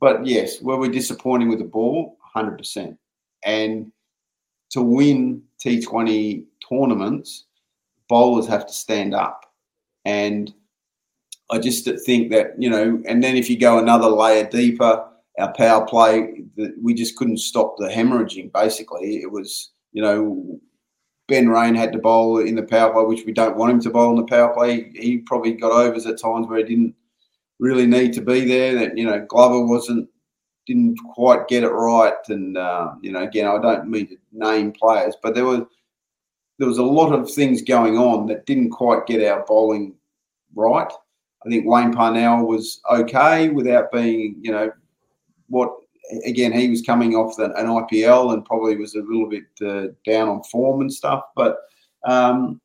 But 0.00 0.26
yes, 0.26 0.60
were 0.60 0.76
we 0.76 0.90
disappointing 0.90 1.48
with 1.48 1.60
the 1.60 1.64
ball? 1.64 2.18
100%. 2.36 2.98
And 3.42 3.90
to 4.68 4.82
win 4.82 5.40
T20 5.64 6.44
tournaments, 6.68 7.46
bowlers 8.06 8.46
have 8.48 8.66
to 8.66 8.72
stand 8.74 9.14
up. 9.14 9.46
And 10.04 10.52
I 11.50 11.58
just 11.58 11.88
think 12.04 12.30
that, 12.32 12.52
you 12.58 12.68
know, 12.68 13.02
and 13.08 13.24
then 13.24 13.34
if 13.34 13.48
you 13.48 13.58
go 13.58 13.78
another 13.78 14.08
layer 14.08 14.46
deeper, 14.46 15.08
our 15.38 15.52
power 15.54 15.86
play, 15.86 16.44
we 16.80 16.94
just 16.94 17.16
couldn't 17.16 17.38
stop 17.38 17.76
the 17.76 17.88
hemorrhaging. 17.88 18.52
Basically, 18.52 19.22
it 19.22 19.30
was 19.30 19.70
you 19.92 20.02
know 20.02 20.60
Ben 21.28 21.48
Raine 21.48 21.74
had 21.74 21.92
to 21.92 21.98
bowl 21.98 22.38
in 22.38 22.54
the 22.54 22.62
power 22.62 22.92
play, 22.92 23.04
which 23.04 23.26
we 23.26 23.32
don't 23.32 23.56
want 23.56 23.72
him 23.72 23.80
to 23.80 23.90
bowl 23.90 24.10
in 24.10 24.16
the 24.16 24.24
power 24.24 24.54
play. 24.54 24.90
He 24.94 25.18
probably 25.18 25.52
got 25.52 25.72
overs 25.72 26.06
at 26.06 26.20
times 26.20 26.46
where 26.46 26.58
he 26.58 26.64
didn't 26.64 26.94
really 27.58 27.86
need 27.86 28.12
to 28.14 28.20
be 28.20 28.44
there. 28.44 28.74
That 28.74 28.96
you 28.96 29.04
know 29.04 29.24
Glover 29.28 29.64
wasn't 29.64 30.08
didn't 30.66 30.96
quite 31.14 31.48
get 31.48 31.64
it 31.64 31.70
right, 31.70 32.14
and 32.28 32.56
uh, 32.56 32.94
you 33.02 33.12
know 33.12 33.22
again 33.22 33.46
I 33.46 33.58
don't 33.60 33.88
mean 33.88 34.08
to 34.08 34.16
name 34.32 34.72
players, 34.72 35.16
but 35.22 35.34
there 35.34 35.44
was 35.44 35.62
there 36.58 36.68
was 36.68 36.78
a 36.78 36.82
lot 36.82 37.12
of 37.12 37.30
things 37.30 37.62
going 37.62 37.98
on 37.98 38.26
that 38.26 38.46
didn't 38.46 38.70
quite 38.70 39.06
get 39.06 39.26
our 39.30 39.44
bowling 39.44 39.94
right. 40.54 40.90
I 41.44 41.48
think 41.48 41.66
Wayne 41.66 41.92
Parnell 41.92 42.46
was 42.46 42.80
okay 42.90 43.50
without 43.50 43.92
being 43.92 44.36
you 44.40 44.52
know 44.52 44.70
what 45.48 45.72
again 46.24 46.52
he 46.52 46.68
was 46.68 46.82
coming 46.82 47.14
off 47.14 47.38
an 47.38 47.52
IPL 47.52 48.32
and 48.32 48.44
probably 48.44 48.76
was 48.76 48.94
a 48.94 49.00
little 49.00 49.28
bit 49.28 49.44
uh, 49.64 49.92
down 50.04 50.28
on 50.28 50.42
form 50.44 50.80
and 50.80 50.92
stuff. 50.92 51.24
But 51.34 51.58
um, 52.06 52.60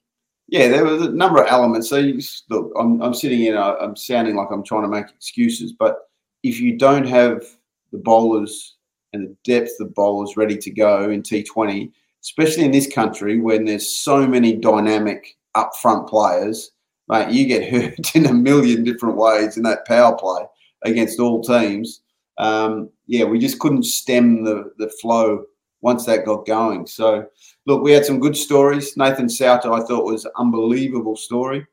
yeah, 0.47 0.67
there 0.67 0.83
was 0.83 1.01
a 1.01 1.11
number 1.11 1.41
of 1.41 1.47
elements. 1.47 1.89
So 1.89 1.97
you, 1.97 2.21
look, 2.49 2.71
I'm, 2.77 3.01
I'm 3.01 3.13
sitting 3.13 3.45
in, 3.45 3.55
i 3.55 3.75
I'm 3.75 3.95
sounding 3.95 4.35
like 4.35 4.49
I'm 4.51 4.63
trying 4.63 4.83
to 4.83 4.87
make 4.89 5.09
excuses, 5.09 5.71
but 5.71 6.09
if 6.43 6.59
you 6.59 6.77
don't 6.77 7.07
have 7.07 7.45
the 7.91 7.97
bowlers 7.97 8.75
and 9.13 9.29
the 9.29 9.35
depth 9.43 9.79
of 9.79 9.93
bowlers 9.95 10.37
ready 10.37 10.57
to 10.57 10.71
go 10.71 11.09
in 11.09 11.21
T20, 11.21 11.91
especially 12.21 12.65
in 12.65 12.71
this 12.71 12.91
country 12.91 13.39
when 13.39 13.65
there's 13.65 13.89
so 13.89 14.27
many 14.27 14.55
dynamic 14.55 15.37
upfront 15.55 16.07
players, 16.09 16.71
mate, 17.07 17.31
you 17.31 17.45
get 17.45 17.71
hurt 17.71 18.15
in 18.15 18.25
a 18.25 18.33
million 18.33 18.83
different 18.83 19.17
ways 19.17 19.57
in 19.57 19.63
that 19.63 19.85
power 19.85 20.17
play 20.17 20.43
against 20.83 21.19
all 21.19 21.41
teams 21.41 22.01
um, 22.37 22.89
yeah, 23.07 23.23
we 23.23 23.39
just 23.39 23.59
couldn't 23.59 23.83
stem 23.83 24.43
the, 24.43 24.71
the 24.77 24.89
flow 25.01 25.45
once 25.81 26.05
that 26.05 26.25
got 26.25 26.45
going. 26.45 26.87
So, 26.87 27.25
look, 27.65 27.83
we 27.83 27.91
had 27.91 28.05
some 28.05 28.19
good 28.19 28.37
stories. 28.37 28.95
Nathan 28.97 29.29
Sowter, 29.29 29.71
I 29.73 29.81
thought 29.81 30.05
was 30.05 30.25
unbelievable 30.37 31.15
story. 31.15 31.65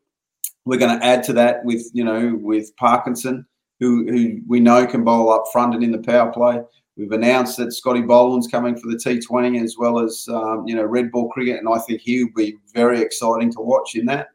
We're 0.64 0.78
going 0.78 0.98
to 0.98 1.04
add 1.04 1.22
to 1.24 1.32
that 1.34 1.64
with 1.64 1.88
you 1.92 2.04
know 2.04 2.38
with 2.42 2.76
Parkinson, 2.76 3.46
who 3.80 4.06
who 4.06 4.40
we 4.46 4.60
know 4.60 4.86
can 4.86 5.04
bowl 5.04 5.32
up 5.32 5.44
front 5.52 5.74
and 5.74 5.82
in 5.82 5.92
the 5.92 5.98
power 5.98 6.30
play. 6.32 6.60
We've 6.96 7.12
announced 7.12 7.56
that 7.58 7.72
Scotty 7.72 8.02
Boland's 8.02 8.48
coming 8.48 8.76
for 8.76 8.88
the 8.88 8.96
T20 8.96 9.62
as 9.62 9.76
well 9.78 10.00
as 10.00 10.28
um, 10.28 10.66
you 10.66 10.74
know 10.74 10.84
red 10.84 11.12
ball 11.12 11.28
cricket, 11.30 11.58
and 11.58 11.68
I 11.68 11.78
think 11.78 12.00
he 12.00 12.24
will 12.24 12.32
be 12.34 12.56
very 12.74 13.00
exciting 13.00 13.52
to 13.52 13.60
watch 13.60 13.94
in 13.94 14.04
that. 14.06 14.28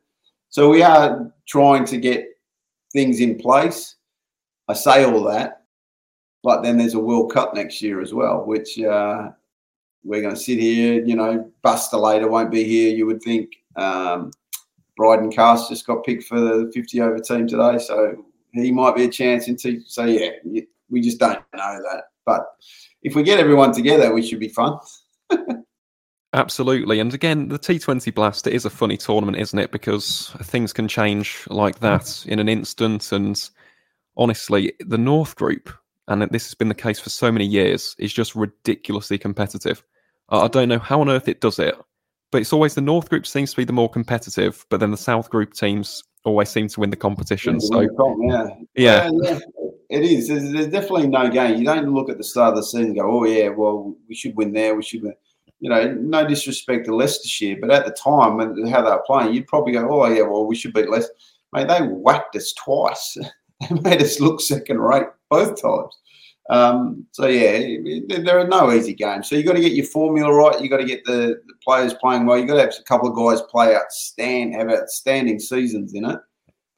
So 0.50 0.70
we 0.70 0.82
are 0.82 1.34
trying 1.48 1.84
to 1.86 1.98
get 1.98 2.26
things 2.94 3.20
in 3.20 3.38
place. 3.38 3.96
I 4.70 4.74
say 4.74 5.04
all 5.04 5.24
that, 5.26 5.63
but 6.44 6.62
then 6.62 6.78
there's 6.78 6.94
a 6.94 7.00
World 7.00 7.32
Cup 7.34 7.56
next 7.56 7.82
year 7.82 8.02
as 8.02 8.14
well, 8.14 8.46
which 8.46 8.80
uh, 8.80 9.30
we're 10.04 10.22
going 10.22 10.36
to 10.36 10.40
sit 10.40 10.60
here. 10.60 11.04
You 11.04 11.16
know, 11.16 11.50
Bas 11.62 11.90
de 11.90 11.98
Leede 11.98 12.30
won't 12.30 12.52
be 12.52 12.64
here. 12.64 12.94
You 12.94 13.06
would 13.06 13.22
think. 13.22 13.56
Um, 13.76 14.32
Brydon 14.96 15.32
Carse 15.32 15.70
just 15.70 15.88
got 15.88 16.04
picked 16.04 16.26
for 16.26 16.40
the 16.40 16.72
50 16.74 17.02
over 17.02 17.20
team 17.20 17.48
today, 17.48 17.80
so 17.80 18.24
he 18.54 18.72
might 18.72 18.96
be 18.96 19.06
a 19.06 19.10
chance 19.10 19.48
into. 19.48 19.82
So 19.88 20.06
yeah, 20.06 20.30
we 20.90 21.02
just 21.02 21.20
don't 21.20 21.40
know 21.56 21.82
that. 21.92 22.04
But 22.26 22.46
if 23.02 23.16
we 23.16 23.24
get 23.24 23.40
everyone 23.40 23.74
together, 23.74 24.14
we 24.14 24.22
should 24.22 24.40
be 24.40 24.50
fun. 24.50 24.78
Absolutely. 26.34 27.00
And 27.00 27.14
again, 27.14 27.48
the 27.48 27.60
T20 27.60 28.14
Blast 28.14 28.48
it 28.48 28.54
is 28.54 28.66
a 28.66 28.70
funny 28.70 28.98
tournament, 28.98 29.38
isn't 29.38 29.60
it? 29.60 29.72
Because 29.72 30.36
things 30.44 30.74
can 30.74 30.88
change 30.88 31.44
like 31.48 31.80
that 31.80 32.26
in 32.28 32.40
an 32.40 32.50
instant. 32.50 33.12
And 33.12 33.50
honestly, 34.18 34.74
the 34.80 34.98
North 34.98 35.36
Group 35.36 35.70
and 36.08 36.22
this 36.32 36.46
has 36.46 36.54
been 36.54 36.70
the 36.70 36.76
case 36.76 37.00
for 37.00 37.10
so 37.10 37.32
many 37.32 37.46
years, 37.46 37.96
is 38.00 38.14
just 38.14 38.36
ridiculously 38.36 39.18
competitive. 39.18 39.84
I 40.30 40.48
don't 40.48 40.70
know 40.70 40.80
how 40.80 41.02
on 41.02 41.10
earth 41.10 41.28
it 41.28 41.42
does 41.42 41.60
it, 41.60 41.76
but 42.32 42.42
it's 42.42 42.54
always 42.54 42.76
the 42.76 42.82
North 42.82 43.10
group 43.10 43.28
seems 43.28 43.52
to 43.52 43.58
be 43.58 43.66
the 43.66 43.74
more 43.74 43.90
competitive, 43.90 44.66
but 44.70 44.80
then 44.80 44.92
the 44.92 44.98
South 44.98 45.30
group 45.30 45.54
teams 45.54 46.04
always 46.26 46.50
seem 46.50 46.68
to 46.70 46.80
win 46.80 46.90
the 46.90 46.96
competition. 46.96 47.60
So, 47.60 47.82
yeah. 47.82 48.48
yeah. 48.76 49.10
yeah. 49.22 49.40
It 49.90 50.04
is. 50.04 50.28
There's, 50.28 50.52
there's, 50.52 50.68
definitely 50.68 51.08
no 51.08 51.30
game. 51.30 51.60
You 51.60 51.66
don't 51.66 51.94
look 51.94 52.10
at 52.10 52.18
the 52.18 52.24
start 52.24 52.54
of 52.54 52.56
the 52.56 52.64
season 52.64 52.88
and 52.88 52.96
go, 52.96 53.20
oh, 53.20 53.26
yeah, 53.26 53.50
well, 53.50 53.96
we 54.08 54.16
should 54.16 54.36
win 54.36 54.54
there. 54.54 54.76
We 54.76 54.82
should 54.82 55.04
win. 55.04 55.14
You 55.60 55.70
know, 55.70 55.94
no 55.94 56.28
disrespect 56.28 56.86
to 56.86 56.96
Leicestershire, 56.96 57.58
but 57.62 57.72
at 57.72 57.86
the 57.86 57.92
time 57.92 58.40
and 58.40 58.68
how 58.68 58.82
they 58.82 58.90
were 58.90 59.04
playing, 59.06 59.34
you'd 59.34 59.48
probably 59.48 59.74
go, 59.74 59.88
oh, 59.88 60.08
yeah, 60.08 60.24
well, 60.24 60.46
we 60.46 60.56
should 60.56 60.74
beat 60.74 60.90
Leicester. 60.90 61.14
Mate, 61.54 61.68
they 61.68 61.82
whacked 61.82 62.36
us 62.36 62.54
twice. 62.54 63.18
they 63.70 63.76
made 63.82 64.02
us 64.02 64.20
look 64.20 64.42
second 64.42 64.80
rate 64.80 65.08
both 65.34 65.62
times. 65.62 65.98
Um, 66.50 67.06
so 67.12 67.28
yeah, 67.28 67.78
there 68.10 68.40
are 68.40 68.48
no 68.48 68.72
easy 68.72 68.94
games. 68.94 69.30
So 69.30 69.36
you 69.36 69.44
got 69.44 69.54
to 69.54 69.62
get 69.62 69.72
your 69.74 69.86
formula 69.86 70.34
right. 70.34 70.62
You 70.62 70.70
got 70.70 70.78
to 70.78 70.86
get 70.86 71.06
the, 71.06 71.42
the, 71.48 71.54
players 71.64 71.94
playing 71.94 72.26
well. 72.26 72.38
You 72.38 72.46
got 72.46 72.56
to 72.56 72.62
have 72.62 72.74
a 72.78 72.84
couple 72.84 73.10
of 73.10 73.16
guys 73.16 73.42
play 73.50 73.74
outstand, 73.74 74.54
have 74.54 74.70
outstanding 74.70 75.40
seasons 75.40 75.94
in 75.94 76.06
it. 76.06 76.20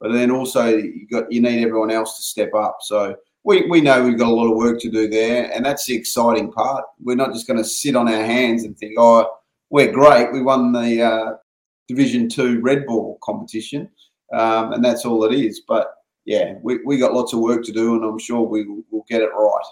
But 0.00 0.12
then 0.12 0.30
also 0.30 0.66
you 0.66 1.06
got 1.10 1.32
you 1.32 1.40
need 1.40 1.64
everyone 1.64 1.90
else 1.90 2.16
to 2.16 2.22
step 2.22 2.54
up. 2.54 2.78
So 2.82 3.16
we, 3.44 3.66
we 3.68 3.80
know 3.80 4.04
we've 4.04 4.18
got 4.18 4.28
a 4.28 4.34
lot 4.34 4.50
of 4.50 4.56
work 4.56 4.78
to 4.80 4.90
do 4.90 5.08
there, 5.08 5.50
and 5.52 5.64
that's 5.64 5.86
the 5.86 5.96
exciting 5.96 6.52
part. 6.52 6.84
We're 7.00 7.16
not 7.16 7.32
just 7.32 7.46
going 7.46 7.58
to 7.58 7.64
sit 7.64 7.96
on 7.96 8.08
our 8.08 8.24
hands 8.24 8.64
and 8.64 8.76
think, 8.76 8.94
oh, 8.98 9.30
we're 9.70 9.92
great. 9.92 10.32
We 10.32 10.42
won 10.42 10.72
the 10.72 11.02
uh, 11.02 11.32
Division 11.88 12.28
Two 12.28 12.60
Red 12.60 12.86
Ball 12.86 13.18
competition, 13.22 13.88
um, 14.32 14.72
and 14.72 14.84
that's 14.84 15.04
all 15.04 15.24
it 15.24 15.34
is. 15.34 15.62
But 15.66 15.92
yeah, 16.26 16.54
we, 16.60 16.80
we 16.84 16.98
got 16.98 17.14
lots 17.14 17.32
of 17.32 17.40
work 17.40 17.64
to 17.64 17.72
do, 17.72 17.94
and 17.94 18.04
I'm 18.04 18.18
sure 18.18 18.42
we 18.42 18.66
will 18.90 19.04
get 19.08 19.22
it 19.22 19.30
right. 19.32 19.64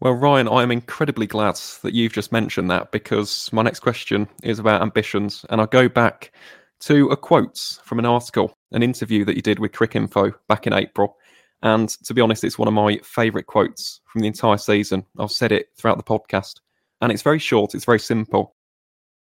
Well, 0.00 0.12
Ryan, 0.12 0.48
I 0.48 0.62
am 0.62 0.70
incredibly 0.70 1.26
glad 1.26 1.56
that 1.82 1.92
you've 1.92 2.12
just 2.12 2.30
mentioned 2.30 2.70
that 2.70 2.92
because 2.92 3.52
my 3.52 3.62
next 3.62 3.80
question 3.80 4.28
is 4.44 4.60
about 4.60 4.80
ambitions, 4.80 5.44
and 5.50 5.60
I 5.60 5.66
go 5.66 5.88
back 5.88 6.32
to 6.80 7.08
a 7.08 7.16
quote 7.16 7.80
from 7.82 7.98
an 7.98 8.06
article, 8.06 8.56
an 8.70 8.84
interview 8.84 9.24
that 9.24 9.34
you 9.34 9.42
did 9.42 9.58
with 9.58 9.72
Cricinfo 9.72 10.32
back 10.48 10.68
in 10.68 10.72
April. 10.72 11.16
And 11.62 11.88
to 12.04 12.14
be 12.14 12.20
honest, 12.20 12.44
it's 12.44 12.58
one 12.58 12.68
of 12.68 12.74
my 12.74 12.98
favourite 13.02 13.46
quotes 13.46 14.00
from 14.06 14.20
the 14.20 14.28
entire 14.28 14.58
season. 14.58 15.04
I've 15.18 15.32
said 15.32 15.50
it 15.50 15.70
throughout 15.76 15.96
the 15.96 16.04
podcast, 16.04 16.60
and 17.00 17.10
it's 17.10 17.22
very 17.22 17.40
short, 17.40 17.74
it's 17.74 17.84
very 17.84 17.98
simple. 17.98 18.54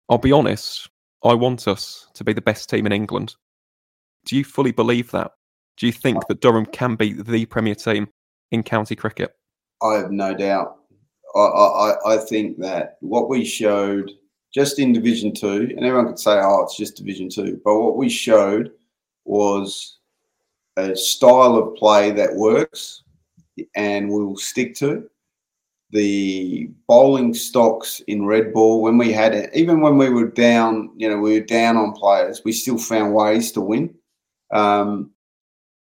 I'll 0.07 0.17
be 0.17 0.31
honest, 0.31 0.89
I 1.25 1.33
want 1.33 1.67
us 1.67 2.07
to 2.13 2.23
be 2.23 2.31
the 2.31 2.41
best 2.41 2.69
team 2.69 2.85
in 2.85 2.93
England. 2.93 3.35
Do 4.23 4.37
you 4.37 4.45
fully 4.45 4.71
believe 4.71 5.11
that? 5.11 5.31
Do 5.81 5.87
you 5.87 5.93
think 5.93 6.27
that 6.27 6.41
Durham 6.41 6.67
can 6.67 6.93
be 6.93 7.13
the 7.13 7.47
Premier 7.47 7.73
team 7.73 8.07
in 8.51 8.61
county 8.61 8.95
cricket? 8.95 9.35
I 9.81 9.95
have 9.95 10.11
no 10.11 10.31
doubt. 10.35 10.75
I, 11.33 11.39
I, 11.39 12.13
I 12.13 12.17
think 12.17 12.59
that 12.59 12.97
what 13.01 13.29
we 13.29 13.43
showed 13.43 14.11
just 14.53 14.77
in 14.77 14.93
Division 14.93 15.33
Two, 15.33 15.73
and 15.75 15.83
everyone 15.83 16.05
could 16.05 16.19
say, 16.19 16.39
"Oh, 16.39 16.61
it's 16.61 16.77
just 16.77 16.97
Division 16.97 17.29
Two," 17.29 17.59
but 17.65 17.79
what 17.79 17.97
we 17.97 18.09
showed 18.09 18.73
was 19.25 19.97
a 20.77 20.95
style 20.95 21.55
of 21.55 21.75
play 21.77 22.11
that 22.11 22.35
works 22.35 23.01
and 23.75 24.07
we 24.07 24.23
will 24.23 24.37
stick 24.37 24.75
to. 24.75 25.09
the 25.91 26.69
bowling 26.87 27.33
stocks 27.33 28.01
in 28.07 28.25
red 28.25 28.53
ball 28.53 28.83
when 28.83 28.97
we 28.99 29.11
had 29.11 29.33
it, 29.33 29.49
even 29.55 29.81
when 29.81 29.97
we 29.97 30.09
were 30.09 30.27
down, 30.27 30.91
you 30.95 31.09
know, 31.09 31.17
we 31.17 31.39
were 31.39 31.45
down 31.45 31.75
on 31.75 31.91
players, 31.93 32.43
we 32.45 32.51
still 32.51 32.77
found 32.77 33.13
ways 33.13 33.51
to 33.51 33.61
win. 33.61 33.93
Um, 34.53 35.11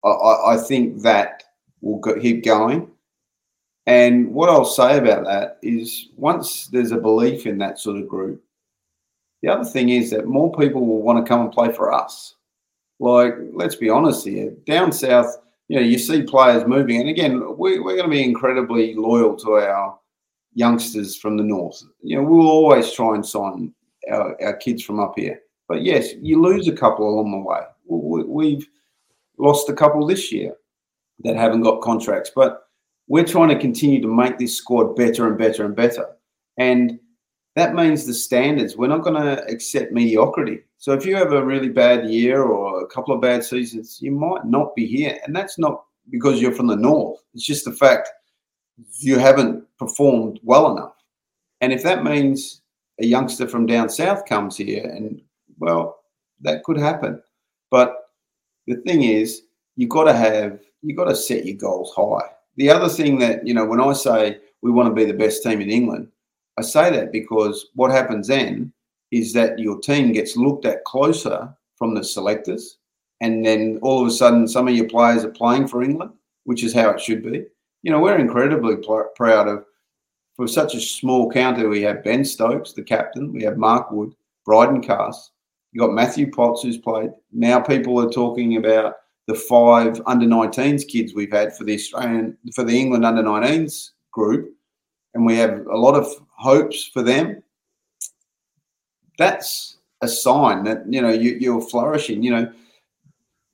I, 0.04 0.54
I, 0.54 0.56
think 0.56 1.02
that 1.02 1.42
will 1.80 2.00
keep 2.20 2.44
going. 2.44 2.90
And 3.86 4.32
what 4.32 4.48
I'll 4.48 4.64
say 4.64 4.98
about 4.98 5.24
that 5.24 5.58
is 5.62 6.08
once 6.16 6.68
there's 6.68 6.92
a 6.92 6.96
belief 6.96 7.46
in 7.46 7.58
that 7.58 7.78
sort 7.78 8.00
of 8.00 8.08
group, 8.08 8.42
the 9.42 9.48
other 9.48 9.64
thing 9.64 9.88
is 9.88 10.10
that 10.10 10.26
more 10.26 10.52
people 10.52 10.86
will 10.86 11.02
want 11.02 11.24
to 11.24 11.28
come 11.28 11.40
and 11.40 11.52
play 11.52 11.72
for 11.72 11.92
us. 11.92 12.36
Like, 12.98 13.34
let's 13.52 13.76
be 13.76 13.88
honest 13.88 14.26
here, 14.26 14.50
down 14.66 14.92
south, 14.92 15.38
you 15.68 15.76
know, 15.76 15.82
you 15.82 15.98
see 15.98 16.22
players 16.22 16.66
moving. 16.66 17.00
And 17.00 17.08
again, 17.08 17.56
we, 17.56 17.78
we're 17.78 17.96
going 17.96 18.10
to 18.10 18.16
be 18.16 18.24
incredibly 18.24 18.94
loyal 18.94 19.36
to 19.36 19.52
our 19.52 19.98
youngsters 20.52 21.16
from 21.16 21.36
the 21.36 21.44
north. 21.44 21.82
You 22.02 22.16
know, 22.16 22.24
we'll 22.24 22.48
always 22.48 22.92
try 22.92 23.14
and 23.14 23.24
sign 23.24 23.72
our, 24.10 24.36
our 24.42 24.56
kids 24.56 24.82
from 24.82 25.00
up 25.00 25.14
here. 25.16 25.40
But 25.68 25.82
yes, 25.82 26.10
you 26.20 26.42
lose 26.42 26.68
a 26.68 26.72
couple 26.72 27.08
along 27.08 27.30
the 27.30 27.38
way. 27.38 27.60
We've 27.86 28.68
lost 29.40 29.68
a 29.68 29.74
couple 29.74 30.06
this 30.06 30.30
year 30.30 30.54
that 31.24 31.36
haven't 31.36 31.62
got 31.62 31.82
contracts, 31.82 32.30
but 32.34 32.62
we're 33.08 33.24
trying 33.24 33.48
to 33.48 33.58
continue 33.58 34.00
to 34.00 34.08
make 34.08 34.38
this 34.38 34.56
squad 34.56 34.94
better 34.94 35.26
and 35.26 35.36
better 35.36 35.64
and 35.64 35.74
better. 35.74 36.06
And 36.56 37.00
that 37.56 37.74
means 37.74 38.06
the 38.06 38.14
standards, 38.14 38.76
we're 38.76 38.86
not 38.86 39.02
going 39.02 39.20
to 39.20 39.44
accept 39.46 39.92
mediocrity. 39.92 40.60
So 40.78 40.92
if 40.92 41.04
you 41.04 41.16
have 41.16 41.32
a 41.32 41.44
really 41.44 41.68
bad 41.68 42.08
year 42.08 42.42
or 42.42 42.82
a 42.82 42.86
couple 42.86 43.14
of 43.14 43.20
bad 43.20 43.42
seasons, 43.44 43.98
you 44.00 44.12
might 44.12 44.44
not 44.44 44.74
be 44.76 44.86
here. 44.86 45.18
And 45.24 45.34
that's 45.34 45.58
not 45.58 45.84
because 46.10 46.40
you're 46.40 46.54
from 46.54 46.68
the 46.68 46.76
north. 46.76 47.20
It's 47.34 47.44
just 47.44 47.64
the 47.64 47.72
fact 47.72 48.08
you 48.98 49.18
haven't 49.18 49.64
performed 49.78 50.38
well 50.42 50.70
enough. 50.70 50.94
And 51.60 51.72
if 51.72 51.82
that 51.82 52.04
means 52.04 52.62
a 53.00 53.06
youngster 53.06 53.48
from 53.48 53.66
down 53.66 53.88
south 53.88 54.24
comes 54.26 54.56
here, 54.56 54.84
and 54.84 55.20
well, 55.58 56.00
that 56.40 56.62
could 56.62 56.78
happen. 56.78 57.20
But 57.70 57.96
the 58.70 58.82
thing 58.82 59.02
is, 59.02 59.42
you've 59.76 59.90
got 59.90 60.04
to 60.04 60.12
have, 60.12 60.60
you've 60.82 60.96
got 60.96 61.04
to 61.04 61.16
set 61.16 61.44
your 61.44 61.56
goals 61.56 61.92
high. 61.94 62.30
The 62.56 62.70
other 62.70 62.88
thing 62.88 63.18
that, 63.18 63.46
you 63.46 63.54
know, 63.54 63.64
when 63.64 63.80
I 63.80 63.92
say 63.92 64.38
we 64.62 64.70
want 64.70 64.88
to 64.88 64.94
be 64.94 65.04
the 65.04 65.16
best 65.16 65.42
team 65.42 65.60
in 65.60 65.70
England, 65.70 66.08
I 66.58 66.62
say 66.62 66.90
that 66.90 67.12
because 67.12 67.68
what 67.74 67.90
happens 67.90 68.28
then 68.28 68.72
is 69.10 69.32
that 69.32 69.58
your 69.58 69.80
team 69.80 70.12
gets 70.12 70.36
looked 70.36 70.64
at 70.66 70.84
closer 70.84 71.54
from 71.76 71.94
the 71.94 72.04
selectors. 72.04 72.78
And 73.20 73.44
then 73.44 73.78
all 73.82 74.00
of 74.00 74.08
a 74.08 74.10
sudden, 74.10 74.48
some 74.48 74.68
of 74.68 74.74
your 74.74 74.88
players 74.88 75.24
are 75.24 75.30
playing 75.30 75.68
for 75.68 75.82
England, 75.82 76.12
which 76.44 76.64
is 76.64 76.72
how 76.72 76.90
it 76.90 77.00
should 77.00 77.22
be 77.22 77.44
you 77.82 77.90
know, 77.90 78.00
we're 78.00 78.18
incredibly 78.18 78.76
pl- 78.76 79.10
proud 79.16 79.48
of, 79.48 79.64
for 80.36 80.46
such 80.46 80.74
a 80.74 80.80
small 80.80 81.30
county, 81.30 81.66
we 81.66 81.82
have 81.82 82.04
Ben 82.04 82.24
Stokes, 82.24 82.72
the 82.72 82.82
captain, 82.82 83.32
we 83.32 83.42
have 83.42 83.56
Mark 83.56 83.90
Wood, 83.90 84.14
Brydon 84.44 84.82
Carse, 84.82 85.30
you 85.72 85.80
got 85.80 85.92
Matthew 85.92 86.30
Potts, 86.30 86.62
who's 86.62 86.78
played. 86.78 87.10
Now 87.32 87.60
people 87.60 88.00
are 88.00 88.10
talking 88.10 88.56
about 88.56 88.96
the 89.26 89.34
five 89.34 90.00
under 90.06 90.26
19s 90.26 90.86
kids 90.88 91.14
we've 91.14 91.32
had 91.32 91.56
for 91.56 91.64
the 91.64 91.74
Australian, 91.74 92.36
for 92.54 92.64
the 92.64 92.78
England 92.78 93.04
under 93.04 93.22
19s 93.22 93.90
group, 94.10 94.52
and 95.14 95.24
we 95.24 95.36
have 95.36 95.66
a 95.66 95.76
lot 95.76 95.94
of 95.94 96.08
hopes 96.36 96.86
for 96.86 97.02
them. 97.02 97.42
That's 99.18 99.78
a 100.00 100.08
sign 100.08 100.64
that 100.64 100.82
you 100.88 101.02
know 101.02 101.10
you, 101.10 101.36
you're 101.40 101.60
flourishing. 101.60 102.22
You 102.22 102.30
know, 102.32 102.52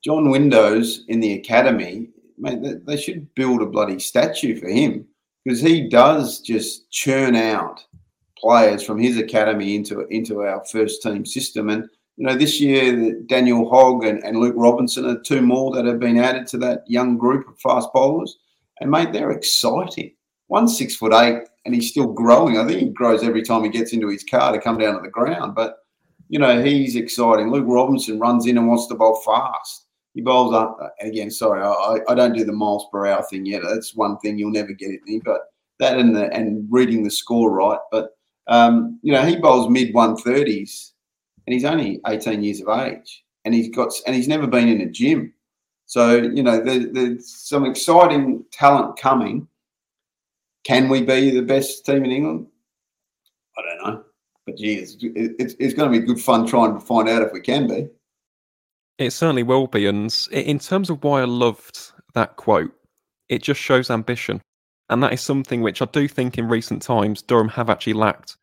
John 0.05 0.31
Windows 0.31 1.05
in 1.09 1.21
the 1.21 1.35
academy 1.35 2.09
mate, 2.39 2.87
they 2.87 2.97
should 2.97 3.35
build 3.35 3.63
a 3.63 3.67
bloody 3.67 3.99
statue 3.99 4.59
for 4.59 4.69
him 4.69 5.07
because 5.45 5.61
he 5.61 5.89
does 5.89 6.41
just 6.41 6.91
churn 6.91 7.37
out 7.37 7.85
players 8.39 8.83
from 8.83 8.99
his 8.99 9.17
academy 9.17 9.77
into 9.77 10.07
into 10.09 10.43
our 10.43 10.65
first 10.67 11.03
team 11.03 11.25
system. 11.25 11.71
And 11.71 11.89
you 12.17 12.27
know, 12.27 12.35
this 12.35 12.61
year 12.61 13.21
Daniel 13.27 13.69
Hogg 13.69 14.05
and, 14.05 14.23
and 14.25 14.39
Luke 14.39 14.55
Robinson 14.57 15.07
are 15.07 15.21
two 15.21 15.43
more 15.43 15.75
that 15.75 15.85
have 15.85 16.01
been 16.01 16.19
added 16.19 16.47
to 16.49 16.59
that 16.59 16.85
young 16.87 17.19
group 17.19 17.49
of 17.49 17.59
fast 17.61 17.89
bowlers. 17.93 18.37
And 18.81 18.91
mate, 18.91 19.13
they're 19.13 19.31
exciting. 19.31 20.15
One's 20.49 20.77
six 20.77 20.97
foot 20.97 21.13
eight 21.13 21.43
and 21.65 21.75
he's 21.75 21.91
still 21.91 22.07
growing. 22.07 22.59
I 22.59 22.67
think 22.67 22.81
he 22.81 22.89
grows 22.91 23.23
every 23.23 23.43
time 23.43 23.65
he 23.65 23.71
gets 23.71 23.93
into 23.93 24.09
his 24.09 24.25
car 24.25 24.53
to 24.53 24.61
come 24.61 24.79
down 24.79 24.95
to 24.95 25.01
the 25.03 25.09
ground. 25.09 25.55
But 25.55 25.77
you 26.29 26.39
know, 26.39 26.63
he's 26.63 26.97
exciting. 26.97 27.51
Luke 27.51 27.67
Robinson 27.69 28.19
runs 28.19 28.47
in 28.47 28.59
and 28.59 28.67
wants 28.67 28.87
to 28.89 28.95
bowl 28.95 29.21
fast 29.25 29.87
he 30.17 30.23
bowls 30.23 30.55
up 30.55 30.79
again. 31.03 31.31
Sorry, 31.31 31.63
I, 31.63 31.99
I 32.11 32.15
don't 32.15 32.33
do 32.33 32.43
the 32.43 32.53
miles 32.53 32.87
per 32.91 33.07
hour 33.07 33.23
thing 33.29 33.45
yet. 33.45 33.61
That's 33.63 33.95
one 33.95 34.19
thing 34.19 34.39
you'll 34.39 34.51
never 34.51 34.73
get 34.73 34.91
at 34.91 35.03
me. 35.05 35.21
But 35.23 35.43
that 35.79 35.99
and 35.99 36.17
the 36.17 36.33
and 36.33 36.67
reading 36.71 37.05
the 37.05 37.11
score 37.11 37.53
right. 37.53 37.79
But 37.93 38.17
um, 38.47 38.99
you 39.03 39.13
know, 39.13 39.23
he 39.27 39.37
bowls 39.37 39.69
mid 39.69 39.93
one 39.93 40.17
thirties, 40.17 40.95
and 41.47 41.55
he's 41.55 41.65
only 41.65 42.01
eighteen 42.07 42.43
years 42.43 42.61
of 42.61 42.69
age, 42.69 43.25
and 43.45 43.55
he's 43.55 43.75
got 43.75 43.93
and 44.07 44.15
he's 44.15 44.29
never 44.29 44.47
been 44.47 44.69
in 44.69 44.81
a 44.81 44.87
gym. 44.87 45.33
So 45.87 46.17
you 46.17 46.43
know, 46.43 46.61
there, 46.63 46.93
there's 46.93 47.29
some 47.29 47.65
exciting 47.65 48.45
talent 48.53 48.99
coming. 48.99 49.47
Can 50.65 50.89
we 50.89 51.03
be 51.03 51.31
the 51.31 51.43
best 51.43 51.87
team 51.87 52.05
in 52.05 52.11
England? 52.11 52.47
I 53.57 53.63
don't 53.63 53.87
know, 53.87 54.05
but 54.45 54.57
geez, 54.57 54.97
it's, 55.01 55.35
it's, 55.39 55.55
it's 55.61 55.75
going 55.75 55.93
to 55.93 56.01
be 56.01 56.05
good 56.05 56.21
fun 56.21 56.47
trying 56.47 56.75
to 56.75 56.81
find 56.81 57.09
out 57.09 57.23
if 57.23 57.33
we 57.33 57.41
can 57.41 57.69
be. 57.69 57.89
It 58.99 59.13
certainly 59.13 59.45
will 59.45 59.67
be. 59.67 59.87
And 59.87 60.13
in 60.33 60.59
terms 60.59 60.91
of 60.91 61.05
why 61.05 61.21
I 61.21 61.25
loved 61.25 61.93
that 62.15 62.37
quote, 62.37 62.73
it 63.29 63.43
just 63.43 63.61
shows 63.61 63.91
ambition. 63.91 64.41
And 64.89 65.03
that 65.03 65.13
is 65.13 65.21
something 65.21 65.63
which 65.63 65.83
I 65.83 65.85
do 65.87 66.09
think 66.09 66.39
in 66.39 66.49
recent 66.49 66.83
times 66.83 67.23
Durham 67.23 67.49
have 67.49 67.71
actually 67.71 67.93
lacked. 67.93 68.37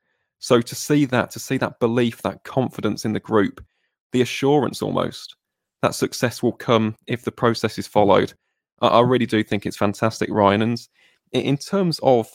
So 0.43 0.59
to 0.59 0.75
see 0.75 1.05
that, 1.05 1.31
to 1.31 1.39
see 1.39 1.55
that 1.59 1.79
belief, 1.79 2.21
that 2.23 2.43
confidence 2.43 3.05
in 3.05 3.13
the 3.13 3.19
group, 3.21 3.63
the 4.11 4.21
assurance 4.21 4.81
almost 4.81 5.37
that 5.81 5.95
success 5.95 6.43
will 6.43 6.51
come 6.51 6.97
if 7.07 7.23
the 7.23 7.31
process 7.31 7.79
is 7.79 7.87
followed, 7.87 8.33
I, 8.81 8.99
really 8.99 9.25
do 9.25 9.41
think 9.41 9.65
it's 9.65 9.77
fantastic, 9.77 10.29
Ryan. 10.29 10.61
And 10.61 10.85
in 11.31 11.55
terms 11.55 11.97
of 12.03 12.27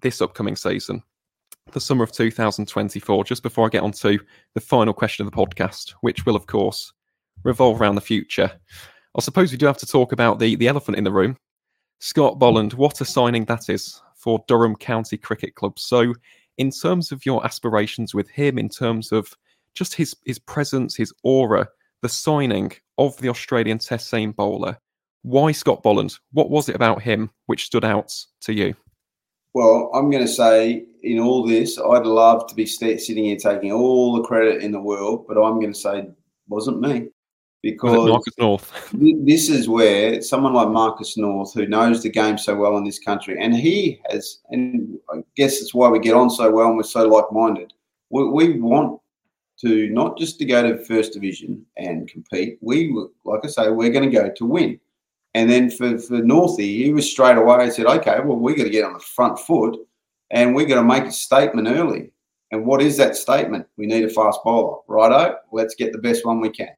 this 0.00 0.20
upcoming 0.20 0.54
season, 0.54 1.02
the 1.72 1.80
summer 1.80 2.04
of 2.04 2.12
2024, 2.12 3.24
just 3.24 3.42
before 3.42 3.66
I 3.66 3.70
get 3.70 3.82
on 3.82 3.90
to 3.92 4.20
the 4.54 4.60
final 4.60 4.94
question 4.94 5.26
of 5.26 5.32
the 5.32 5.36
podcast, 5.36 5.90
which 6.02 6.24
will, 6.24 6.36
of 6.36 6.46
course, 6.46 6.92
revolve 7.42 7.80
around 7.80 7.96
the 7.96 8.00
future. 8.00 8.52
I 9.16 9.20
suppose 9.20 9.50
we 9.50 9.58
do 9.58 9.66
have 9.66 9.78
to 9.78 9.86
talk 9.86 10.12
about 10.12 10.38
the, 10.38 10.54
the 10.54 10.68
elephant 10.68 10.98
in 10.98 11.02
the 11.02 11.10
room. 11.10 11.36
Scott 11.98 12.38
Boland, 12.38 12.74
what 12.74 13.00
a 13.00 13.04
signing 13.04 13.44
that 13.46 13.68
is 13.68 14.00
for 14.14 14.44
Durham 14.46 14.76
County 14.76 15.16
Cricket 15.16 15.56
Club. 15.56 15.80
So, 15.80 16.14
in 16.58 16.70
terms 16.70 17.12
of 17.12 17.26
your 17.26 17.44
aspirations 17.44 18.14
with 18.14 18.28
him, 18.28 18.58
in 18.58 18.68
terms 18.68 19.12
of 19.12 19.34
just 19.74 19.94
his, 19.94 20.16
his 20.24 20.38
presence, 20.38 20.96
his 20.96 21.12
aura, 21.22 21.68
the 22.02 22.08
signing 22.08 22.72
of 22.98 23.16
the 23.18 23.28
Australian 23.28 23.78
Test 23.78 24.10
seam 24.10 24.32
bowler, 24.32 24.78
why 25.22 25.52
Scott 25.52 25.82
Boland? 25.82 26.18
What 26.32 26.50
was 26.50 26.68
it 26.68 26.76
about 26.76 27.02
him 27.02 27.30
which 27.46 27.66
stood 27.66 27.84
out 27.84 28.14
to 28.42 28.52
you? 28.52 28.74
Well, 29.54 29.90
I'm 29.94 30.10
going 30.10 30.24
to 30.24 30.32
say 30.32 30.84
in 31.02 31.18
all 31.18 31.46
this, 31.46 31.78
I'd 31.78 32.06
love 32.06 32.46
to 32.48 32.54
be 32.54 32.66
sitting 32.66 33.24
here 33.24 33.36
taking 33.36 33.72
all 33.72 34.14
the 34.14 34.22
credit 34.22 34.62
in 34.62 34.70
the 34.70 34.80
world, 34.80 35.26
but 35.26 35.38
I'm 35.38 35.58
going 35.58 35.72
to 35.72 35.78
say 35.78 36.06
wasn't 36.48 36.80
me 36.80 37.08
because 37.72 38.08
Marcus 38.08 38.34
North. 38.38 38.90
this 38.94 39.48
is 39.48 39.68
where 39.68 40.20
someone 40.22 40.54
like 40.54 40.68
Marcus 40.68 41.16
North, 41.16 41.54
who 41.54 41.66
knows 41.66 42.02
the 42.02 42.10
game 42.10 42.38
so 42.38 42.54
well 42.54 42.76
in 42.76 42.84
this 42.84 42.98
country, 42.98 43.36
and 43.40 43.54
he 43.54 44.00
has, 44.10 44.38
and 44.50 44.98
I 45.12 45.18
guess 45.36 45.60
it's 45.60 45.74
why 45.74 45.88
we 45.88 45.98
get 45.98 46.14
on 46.14 46.30
so 46.30 46.50
well 46.50 46.68
and 46.68 46.76
we're 46.76 46.82
so 46.82 47.06
like-minded. 47.06 47.72
We, 48.10 48.28
we 48.28 48.60
want 48.60 49.00
to 49.60 49.88
not 49.90 50.18
just 50.18 50.38
to 50.38 50.44
go 50.44 50.62
to 50.62 50.84
first 50.84 51.12
division 51.12 51.64
and 51.76 52.08
compete. 52.08 52.58
We, 52.60 52.94
like 53.24 53.44
I 53.44 53.48
say, 53.48 53.70
we're 53.70 53.90
going 53.90 54.10
to 54.10 54.16
go 54.16 54.30
to 54.30 54.44
win. 54.44 54.78
And 55.34 55.50
then 55.50 55.70
for, 55.70 55.98
for 55.98 56.20
Northie, 56.22 56.84
he 56.84 56.92
was 56.92 57.10
straight 57.10 57.36
away 57.36 57.68
said, 57.70 57.86
okay, 57.86 58.20
well, 58.24 58.38
we 58.38 58.54
got 58.54 58.64
to 58.64 58.70
get 58.70 58.84
on 58.84 58.94
the 58.94 59.00
front 59.00 59.38
foot 59.38 59.76
and 60.30 60.54
we 60.54 60.64
got 60.64 60.76
to 60.76 60.82
make 60.82 61.04
a 61.04 61.12
statement 61.12 61.68
early. 61.68 62.10
And 62.52 62.64
what 62.64 62.80
is 62.80 62.96
that 62.96 63.16
statement? 63.16 63.66
We 63.76 63.86
need 63.86 64.04
a 64.04 64.08
fast 64.08 64.40
bowler. 64.44 64.78
Righto, 64.88 65.36
let's 65.52 65.74
get 65.74 65.92
the 65.92 65.98
best 65.98 66.24
one 66.24 66.40
we 66.40 66.50
can. 66.50 66.70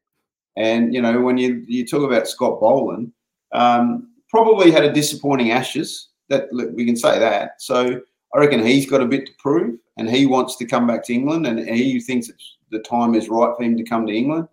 And 0.59 0.93
you 0.93 1.01
know, 1.01 1.21
when 1.21 1.37
you 1.37 1.63
you 1.67 1.87
talk 1.87 2.03
about 2.03 2.27
Scott 2.27 2.59
Boland, 2.59 3.11
um, 3.53 4.09
probably 4.29 4.69
had 4.69 4.83
a 4.83 4.93
disappointing 4.93 5.51
Ashes. 5.51 6.09
That 6.27 6.47
we 6.51 6.85
can 6.85 6.95
say 6.95 7.17
that. 7.17 7.59
So 7.59 8.01
I 8.35 8.37
reckon 8.37 8.63
he's 8.63 8.87
got 8.87 9.01
a 9.01 9.05
bit 9.05 9.25
to 9.25 9.31
prove, 9.39 9.79
and 9.97 10.07
he 10.07 10.27
wants 10.27 10.57
to 10.57 10.65
come 10.65 10.85
back 10.85 11.03
to 11.05 11.13
England, 11.13 11.47
and 11.47 11.67
he 11.67 11.99
thinks 11.99 12.29
the 12.69 12.79
time 12.79 13.15
is 13.15 13.29
right 13.29 13.55
for 13.57 13.63
him 13.63 13.77
to 13.77 13.83
come 13.83 14.05
to 14.05 14.13
England. 14.13 14.47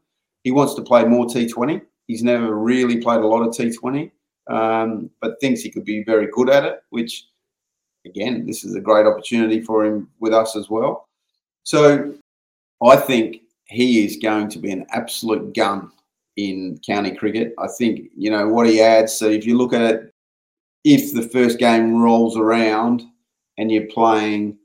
He 0.45 0.53
wants 0.53 0.75
to 0.75 0.83
play 0.83 1.05
more 1.05 1.27
T20. 1.27 1.83
He's 2.07 2.23
never 2.23 2.55
really 2.55 3.03
played 3.03 3.21
a 3.21 3.27
lot 3.27 3.43
of 3.43 3.55
T20, 3.55 4.11
um, 4.49 5.11
but 5.21 5.41
thinks 5.41 5.61
he 5.61 5.71
could 5.71 5.85
be 5.85 6.05
very 6.05 6.29
good 6.33 6.49
at 6.49 6.65
it. 6.65 6.81
Which, 6.91 7.27
again, 8.07 8.47
this 8.47 8.65
is 8.65 8.77
a 8.77 8.81
great 8.81 9.07
opportunity 9.07 9.61
for 9.61 9.85
him 9.85 10.09
with 10.21 10.33
us 10.33 10.55
as 10.55 10.71
well. 10.71 11.09
So 11.65 12.15
I 12.83 12.95
think 12.95 13.43
he 13.65 14.05
is 14.05 14.17
going 14.17 14.49
to 14.51 14.61
be 14.61 14.71
an 14.71 14.87
absolute 14.91 15.53
gun 15.53 15.91
in 16.37 16.79
county 16.87 17.15
cricket. 17.15 17.55
I 17.59 17.67
think, 17.79 18.11
you 18.17 18.31
know, 18.31 18.49
what 18.49 18.69
he 18.69 18.81
adds. 18.81 19.13
So 19.13 19.29
if 19.29 19.47
you 19.47 19.57
look 19.57 19.73
at 19.73 19.83
it, 19.83 20.15
if 20.85 21.13
the 21.13 21.23
first 21.23 21.59
game 21.59 22.01
rolls 22.01 22.37
around 22.37 23.03
and 23.59 23.73
you're 23.73 23.87
playing 23.87 24.59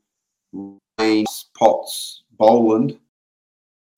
Raines, 1.00 1.46
Potts, 1.58 2.24
Boland, 2.38 2.98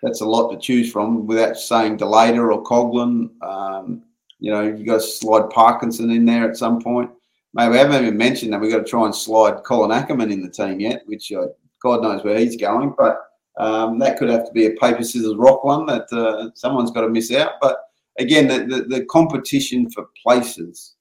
that's 0.01 0.21
a 0.21 0.25
lot 0.25 0.51
to 0.51 0.59
choose 0.59 0.91
from 0.91 1.25
without 1.25 1.57
saying 1.57 1.97
de 1.97 2.05
Leede 2.05 2.37
or 2.37 2.63
Coughlin. 2.63 3.29
Um, 3.41 4.03
you 4.39 4.51
know, 4.51 4.63
you 4.63 4.85
got 4.85 4.95
to 4.95 5.01
slide 5.01 5.49
Parkinson 5.49 6.11
in 6.11 6.25
there 6.25 6.49
at 6.49 6.57
some 6.57 6.81
point. 6.81 7.09
Maybe 7.53 7.71
we 7.71 7.77
haven't 7.77 8.01
even 8.01 8.17
mentioned 8.17 8.51
that 8.51 8.59
we've 8.59 8.71
got 8.71 8.79
to 8.79 8.83
try 8.83 9.05
and 9.05 9.15
slide 9.15 9.63
Colin 9.63 9.91
Ackermann 9.91 10.31
in 10.31 10.41
the 10.41 10.49
team 10.49 10.79
yet, 10.79 11.03
which 11.05 11.31
uh, 11.31 11.47
God 11.81 12.01
knows 12.01 12.23
where 12.23 12.37
he's 12.37 12.57
going. 12.57 12.93
But 12.97 13.19
um, 13.57 13.99
that 13.99 14.17
could 14.17 14.29
have 14.29 14.45
to 14.45 14.51
be 14.51 14.65
a 14.65 14.71
paper, 14.71 15.03
scissors, 15.03 15.35
rock 15.35 15.63
one 15.63 15.85
that 15.85 16.11
uh, 16.11 16.49
someone's 16.55 16.91
got 16.91 17.01
to 17.01 17.09
miss 17.09 17.31
out. 17.31 17.53
But 17.61 17.77
again, 18.17 18.47
the, 18.47 18.65
the, 18.65 18.83
the, 18.83 19.05
competition 19.05 19.89
for 19.89 20.07
places 20.21 20.95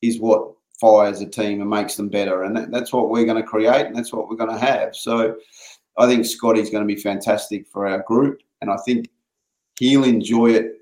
is 0.00 0.18
what 0.18 0.52
fires 0.80 1.20
a 1.20 1.26
team 1.26 1.60
and 1.60 1.68
makes 1.68 1.96
them 1.96 2.08
better. 2.08 2.44
And 2.44 2.56
that, 2.56 2.70
that's 2.70 2.92
what 2.92 3.10
we're 3.10 3.26
going 3.26 3.40
to 3.40 3.48
create 3.48 3.86
and 3.86 3.96
that's 3.96 4.12
what 4.12 4.28
we're 4.28 4.36
going 4.36 4.50
to 4.50 4.58
have. 4.58 4.94
So 4.96 5.36
I 5.98 6.06
think 6.06 6.24
Scotty's 6.24 6.70
going 6.70 6.86
to 6.86 6.94
be 6.94 7.00
fantastic 7.00 7.66
for 7.66 7.86
our 7.86 8.02
group. 8.02 8.40
And 8.62 8.70
I 8.70 8.76
think 8.86 9.08
he'll 9.78 10.04
enjoy 10.04 10.52
it 10.52 10.74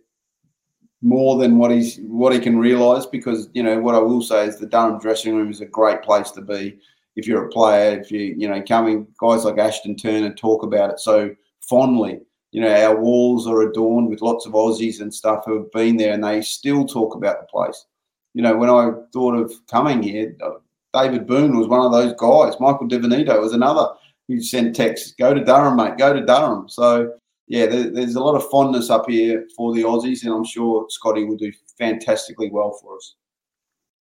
more 1.03 1.39
than 1.39 1.59
what 1.59 1.71
he's 1.71 1.99
what 1.99 2.33
he 2.33 2.41
can 2.41 2.59
realise 2.59 3.05
because 3.05 3.51
you 3.53 3.63
know 3.63 3.79
what 3.79 3.95
I 3.95 3.99
will 3.99 4.23
say 4.23 4.47
is 4.47 4.57
the 4.57 4.67
Durham 4.67 4.99
dressing 4.99 5.37
room 5.37 5.51
is 5.51 5.61
a 5.61 5.67
great 5.67 6.03
place 6.03 6.31
to 6.33 6.41
be 6.41 6.79
if 7.17 7.27
you're 7.27 7.47
a 7.47 7.51
player 7.51 7.99
if 7.99 8.11
you 8.11 8.35
you 8.37 8.49
know 8.49 8.63
coming 8.63 9.07
guys 9.21 9.45
like 9.45 9.59
Ashton 9.59 9.97
Turner 9.97 10.33
talk 10.33 10.63
about 10.63 10.91
it 10.91 11.01
so 11.01 11.35
fondly. 11.69 12.21
You 12.53 12.63
know 12.63 12.73
our 12.73 13.01
walls 13.01 13.47
are 13.47 13.63
adorned 13.63 14.09
with 14.09 14.23
lots 14.23 14.47
of 14.47 14.53
Aussies 14.53 15.01
and 15.01 15.13
stuff 15.13 15.45
who 15.45 15.59
have 15.59 15.73
been 15.73 15.97
there 15.97 16.13
and 16.13 16.23
they 16.23 16.41
still 16.43 16.87
talk 16.87 17.15
about 17.15 17.41
the 17.41 17.47
place. 17.47 17.87
You 18.35 18.43
know 18.43 18.57
when 18.57 18.71
I 18.71 18.93
thought 19.13 19.35
of 19.35 19.53
coming 19.71 20.03
here 20.03 20.37
uh, 20.43 20.51
David 20.95 21.27
Boon 21.27 21.59
was 21.59 21.69
one 21.69 21.85
of 21.85 21.93
those 21.93 22.15
guys. 22.19 22.61
Michael 22.61 22.87
Di 22.87 22.99
Venuto 22.99 23.41
was 23.41 23.53
another 23.53 23.89
who 24.29 24.41
sent 24.41 24.75
texts 24.75 25.15
go 25.19 25.35
to 25.35 25.45
Durham 25.45 25.77
mate 25.77 25.99
go 25.99 26.13
to 26.13 26.25
Durham. 26.25 26.69
So 26.69 27.13
yeah, 27.49 27.67
there, 27.67 27.91
there's 27.91 28.17
a 28.17 28.23
lot 28.23 28.35
of 28.35 28.49
fondness 28.51 28.91
up 28.91 29.09
here 29.09 29.47
for 29.57 29.73
the 29.73 29.83
Aussies, 29.83 30.25
and 30.25 30.33
I'm 30.33 30.45
sure 30.45 30.87
Scotty 30.89 31.25
will 31.25 31.37
do 31.37 31.53
fantastically 31.79 32.51
well 32.51 32.73
for 32.81 32.97
us. 32.97 33.15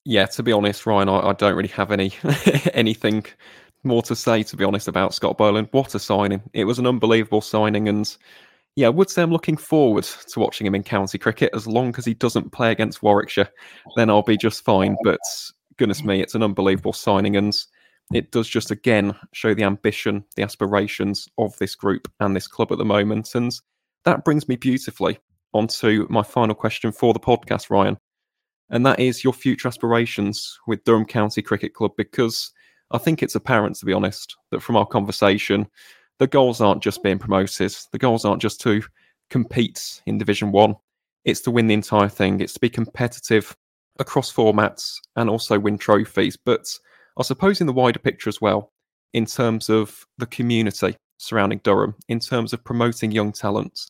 Yeah, 0.06 0.26
to 0.28 0.44
be 0.44 0.52
honest, 0.52 0.86
Ryan, 0.86 1.10
I, 1.10 1.30
I 1.30 1.34
don't 1.34 1.56
really 1.56 1.70
have 1.70 1.92
any 1.92 2.14
anything 2.74 3.26
more 3.84 4.02
to 4.04 4.16
say. 4.16 4.44
To 4.44 4.58
be 4.58 4.64
honest, 4.64 4.88
about 4.88 5.14
Scott 5.14 5.38
Boland, 5.38 5.70
what 5.72 5.96
a 5.96 6.00
signing! 6.00 6.42
It 6.54 6.66
was 6.66 6.80
an 6.80 6.88
unbelievable 6.88 7.42
signing, 7.42 7.88
and 7.88 8.16
yeah, 8.76 8.88
I 8.88 8.90
would 8.90 9.10
say 9.10 9.22
I'm 9.22 9.32
looking 9.32 9.58
forward 9.58 10.04
to 10.04 10.40
watching 10.40 10.68
him 10.68 10.76
in 10.76 10.84
county 10.84 11.18
cricket. 11.18 11.52
As 11.54 11.68
long 11.68 11.96
as 11.98 12.06
he 12.06 12.14
doesn't 12.14 12.52
play 12.52 12.72
against 12.72 13.04
Warwickshire, 13.04 13.50
then 13.96 14.10
I'll 14.10 14.24
be 14.24 14.38
just 14.38 14.66
fine. 14.66 14.98
But 15.04 15.20
goodness 15.78 16.04
me, 16.04 16.22
it's 16.22 16.36
an 16.36 16.44
unbelievable 16.44 16.94
signing, 16.94 17.38
and 17.38 17.56
it 18.14 18.32
does 18.32 18.50
just 18.50 18.72
again 18.72 19.16
show 19.34 19.54
the 19.54 19.64
ambition, 19.64 20.26
the 20.36 20.44
aspirations 20.44 21.30
of 21.38 21.58
this 21.60 21.76
group 21.76 22.12
and 22.20 22.36
this 22.36 22.48
club 22.48 22.72
at 22.72 22.78
the 22.78 22.86
moment. 22.86 23.36
And 23.36 23.54
that 24.04 24.26
brings 24.26 24.50
me 24.50 24.58
beautifully 24.58 25.20
onto 25.54 26.08
my 26.10 26.24
final 26.24 26.56
question 26.56 26.92
for 26.92 27.14
the 27.14 27.20
podcast, 27.20 27.70
Ryan. 27.70 27.98
And 28.74 28.84
that 28.88 29.00
is 29.00 29.24
your 29.24 29.34
future 29.34 29.68
aspirations 29.68 30.60
with 30.66 30.84
Durham 30.84 31.06
County 31.06 31.44
Cricket 31.44 31.76
Club, 31.76 31.92
because 31.96 32.52
I 32.90 32.98
think 32.98 33.22
it's 33.22 33.36
apparent, 33.36 33.76
to 33.78 33.86
be 33.86 33.94
honest, 33.94 34.36
that 34.50 34.64
from 34.64 34.76
our 34.76 34.86
conversation, 34.88 35.68
the 36.18 36.26
goals 36.26 36.60
aren't 36.60 36.82
just 36.82 37.04
being 37.04 37.20
promoted. 37.20 37.76
The 37.92 38.00
goals 38.00 38.26
aren't 38.26 38.42
just 38.42 38.60
to 38.62 38.82
compete 39.30 40.02
in 40.08 40.18
Division 40.18 40.52
One. 40.52 40.76
It's 41.24 41.42
to 41.42 41.52
win 41.52 41.68
the 41.68 41.76
entire 41.76 42.10
thing. 42.10 42.42
It's 42.42 42.54
to 42.54 42.60
be 42.60 42.70
competitive 42.70 43.56
across 44.00 44.34
formats 44.34 44.96
and 45.16 45.30
also 45.30 45.60
win 45.60 45.78
trophies. 45.78 46.36
But 46.36 46.68
I 47.16 47.22
suppose 47.22 47.62
in 47.62 47.68
the 47.68 47.74
wider 47.74 48.00
picture 48.00 48.28
as 48.28 48.42
well, 48.42 48.72
in 49.14 49.28
terms 49.28 49.70
of 49.70 50.04
the 50.18 50.26
community 50.26 50.96
surrounding 51.20 51.62
Durham, 51.64 51.94
in 52.08 52.20
terms 52.20 52.54
of 52.54 52.64
promoting 52.64 53.12
young 53.12 53.34
talent, 53.34 53.82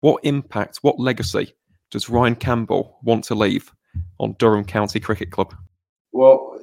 what 0.00 0.24
impact, 0.24 0.78
what 0.78 0.98
legacy 0.98 1.52
does 1.90 2.08
Ryan 2.08 2.34
Campbell 2.34 2.98
want 3.02 3.24
to 3.24 3.34
leave 3.34 3.70
on 4.18 4.36
Durham 4.38 4.64
County 4.64 5.00
Cricket 5.00 5.30
Club? 5.30 5.54
Well, 6.12 6.60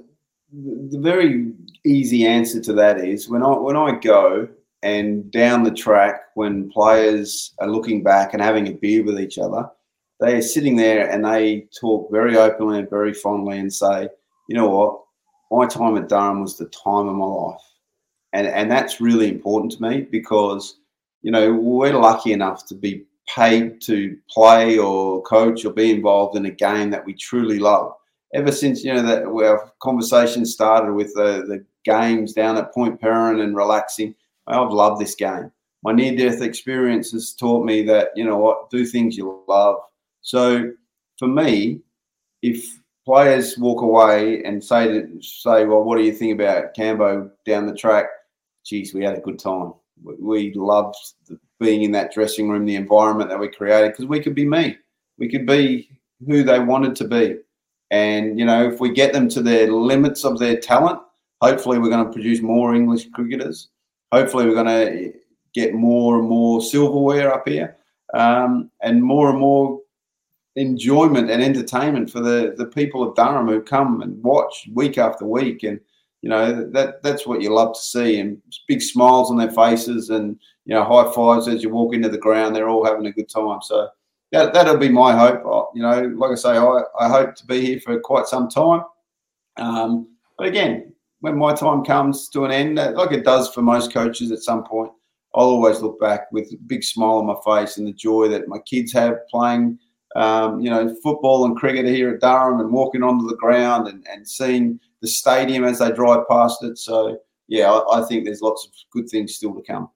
the 0.52 1.00
very 1.00 1.52
easy 1.86 2.26
answer 2.26 2.60
to 2.62 2.74
that 2.74 3.00
is 3.00 3.30
when 3.30 3.44
I 3.44 3.50
when 3.50 3.76
I 3.76 4.00
go 4.00 4.48
and 4.82 5.30
down 5.32 5.64
the 5.64 5.72
track 5.72 6.22
when 6.36 6.70
players 6.72 7.54
are 7.60 7.68
looking 7.68 8.02
back 8.02 8.34
and 8.34 8.42
having 8.42 8.68
a 8.68 8.74
beer 8.74 9.04
with 9.04 9.20
each 9.20 9.38
other, 9.38 9.70
they 10.20 10.36
are 10.36 10.42
sitting 10.42 10.76
there 10.76 11.10
and 11.10 11.26
they 11.26 11.68
talk 11.80 12.10
very 12.12 12.38
openly 12.38 12.80
and 12.80 12.90
very 12.90 13.14
fondly 13.14 13.58
and 13.60 13.74
say, 13.74 14.10
you 14.48 14.56
know 14.56 14.70
what, 14.70 15.02
my 15.52 15.68
time 15.68 15.98
at 15.98 16.10
Durham 16.10 16.42
was 16.42 16.58
the 16.58 16.66
time 16.68 17.08
of 17.08 17.16
my 17.16 17.26
life. 17.26 17.62
And, 18.34 18.48
and 18.48 18.72
that's 18.72 19.02
really 19.02 19.30
important 19.30 19.72
to 19.74 19.82
me 19.82 20.02
because, 20.02 20.80
you 21.22 21.32
know, 21.32 21.54
we're 21.54 21.94
lucky 21.94 22.32
enough 22.32 22.66
to 22.68 22.76
be 22.76 23.06
paid 23.34 23.80
to 23.82 24.18
play 24.30 24.78
or 24.78 25.22
coach 25.24 25.64
or 25.66 25.72
be 25.72 25.92
involved 25.92 26.36
in 26.36 26.46
a 26.46 26.52
game 26.52 26.90
that 26.90 27.06
we 27.06 27.14
truly 27.14 27.60
love. 27.60 27.94
Ever 28.34 28.52
since, 28.52 28.84
you 28.84 28.94
know, 28.94 29.04
that 29.04 29.26
our 29.26 29.72
conversation 29.82 30.46
started 30.46 30.94
with 30.94 31.14
the, 31.14 31.46
the 31.48 31.66
games 31.84 32.34
down 32.34 32.58
at 32.58 32.74
Point 32.74 33.00
Peron 33.00 33.40
and 33.42 33.56
relaxing, 33.56 34.16
I've 34.48 34.72
loved 34.72 35.02
this 35.02 35.16
game. 35.16 35.52
My 35.84 35.94
near 35.94 36.16
death 36.16 36.42
experience 36.42 37.12
has 37.12 37.34
taught 37.34 37.66
me 37.66 37.84
that, 37.84 38.10
you 38.16 38.26
know 38.26 38.38
what, 38.38 38.70
do 38.70 38.86
things 38.86 39.16
you 39.16 39.44
love. 39.48 39.78
So 40.22 40.72
for 41.18 41.28
me, 41.28 41.82
if 42.42 42.80
players 43.06 43.58
walk 43.58 43.82
away 43.82 44.44
and 44.44 44.64
say 44.64 44.88
to, 44.88 45.22
say, 45.22 45.66
well, 45.66 45.84
what 45.84 45.98
do 45.98 46.04
you 46.04 46.14
think 46.14 46.34
about 46.34 46.76
Cambo 46.76 47.32
down 47.46 47.66
the 47.66 47.76
track? 47.76 48.06
Geez, 48.66 48.94
we 48.94 49.04
had 49.04 49.18
a 49.18 49.22
good 49.22 49.40
time. 49.40 49.74
We 50.04 50.54
loved 50.54 50.96
being 51.60 51.84
in 51.84 51.92
that 51.92 52.14
dressing 52.14 52.50
room, 52.50 52.66
the 52.66 52.76
environment 52.76 53.30
that 53.30 53.40
we 53.40 53.48
created, 53.48 53.92
because 53.92 54.06
we 54.06 54.20
could 54.20 54.36
be 54.36 54.48
me. 54.48 54.78
We 55.18 55.30
could 55.30 55.46
be 55.46 55.90
who 56.26 56.44
they 56.44 56.60
wanted 56.60 56.96
to 56.98 57.08
be. 57.08 57.38
And, 57.92 58.40
you 58.40 58.46
know, 58.46 58.68
if 58.72 58.80
we 58.80 58.92
get 58.92 59.14
them 59.14 59.28
to 59.30 59.42
their 59.42 59.72
limits 59.72 60.24
of 60.24 60.40
their 60.40 60.58
talent, 60.58 61.02
hopefully 61.42 61.80
we're 61.80 61.90
going 61.90 62.06
to 62.06 62.14
produce 62.14 62.42
more 62.42 62.76
English 62.76 63.10
cricketers. 63.10 63.70
Hopefully 64.12 64.46
we're 64.46 64.54
going 64.54 64.66
to 64.68 65.14
get 65.54 65.74
more 65.74 66.20
and 66.20 66.30
more 66.30 66.62
silverware 66.62 67.34
up 67.34 67.48
here 67.48 67.78
um, 68.14 68.70
and 68.82 69.04
more 69.04 69.30
and 69.30 69.40
more 69.40 69.80
enjoyment 70.56 71.30
and 71.30 71.42
entertainment 71.42 72.10
for 72.10 72.20
the 72.20 72.54
the 72.58 72.66
people 72.66 73.02
of 73.04 73.16
Durham 73.16 73.48
who 73.48 73.62
come 73.62 74.02
and 74.02 74.22
watch 74.24 74.68
week 74.74 74.98
after 74.98 75.26
week, 75.26 75.64
and 75.64 75.80
you 76.22 76.30
know 76.30 76.70
that 76.72 77.02
that's 77.02 77.26
what 77.26 77.42
you 77.42 77.54
love 77.54 77.74
to 77.74 77.80
see, 77.80 78.20
and 78.20 78.42
big 78.68 78.82
smiles 78.82 79.32
on 79.32 79.38
their 79.38 79.52
faces, 79.52 80.10
and 80.10 80.40
you 80.66 80.76
know 80.76 80.84
high 80.84 81.12
fives 81.14 81.48
as 81.48 81.64
you 81.64 81.70
walk 81.70 81.94
into 81.94 82.10
the 82.10 82.18
ground. 82.18 82.56
They're 82.56 82.70
all 82.70 82.86
having 82.86 83.06
a 83.06 83.12
good 83.12 83.30
time. 83.30 83.62
So 83.62 83.90
that 84.32 84.54
that'll 84.54 84.78
be 84.78 84.90
my 84.90 85.18
hope. 85.18 85.72
You 85.74 85.82
know, 85.82 86.02
like 86.18 86.32
I 86.32 86.36
say, 86.36 86.58
I, 86.58 86.82
I 87.00 87.08
hope 87.08 87.36
to 87.36 87.46
be 87.46 87.66
here 87.66 87.80
for 87.80 88.00
quite 88.00 88.28
some 88.28 88.50
time. 88.50 88.84
Um, 89.58 90.08
but 90.38 90.48
again, 90.48 90.94
when 91.22 91.38
my 91.38 91.54
time 91.54 91.84
comes 91.84 92.30
to 92.30 92.46
an 92.46 92.52
end, 92.52 92.76
like 92.76 93.12
it 93.12 93.26
does 93.26 93.50
for 93.54 93.62
most 93.62 93.94
coaches 93.94 94.32
at 94.32 94.40
some 94.40 94.64
point, 94.64 94.92
I'll 95.36 95.46
always 95.46 95.82
look 95.82 96.00
back 96.00 96.32
with 96.32 96.52
a 96.54 96.58
big 96.68 96.84
smile 96.84 97.18
on 97.18 97.26
my 97.26 97.36
face 97.46 97.78
and 97.78 97.88
the 97.88 97.94
joy 97.94 98.28
that 98.30 98.48
my 98.48 98.60
kids 98.60 98.94
have 98.94 99.28
playing 99.30 99.80
um, 100.16 100.60
you 100.60 100.70
know, 100.70 100.96
football 101.04 101.46
and 101.46 101.56
cricket 101.56 101.86
here 101.86 102.10
at 102.10 102.22
Durham 102.22 102.60
and 102.60 102.72
walking 102.72 103.04
onto 103.04 103.28
the 103.28 103.36
ground 103.36 103.88
and, 103.88 104.06
and 104.12 104.28
seeing 104.28 104.80
the 105.02 105.08
stadium 105.08 105.64
as 105.64 105.80
they 105.80 105.92
drive 105.92 106.28
past 106.30 106.64
it. 106.64 106.78
So, 106.78 107.18
yeah, 107.48 107.72
I, 107.72 108.02
I 108.02 108.06
think 108.06 108.26
there's 108.26 108.42
lots 108.42 108.66
of 108.66 108.72
good 108.92 109.10
things 109.10 109.36
still 109.36 109.54
to 109.54 109.62
come. 109.62 109.90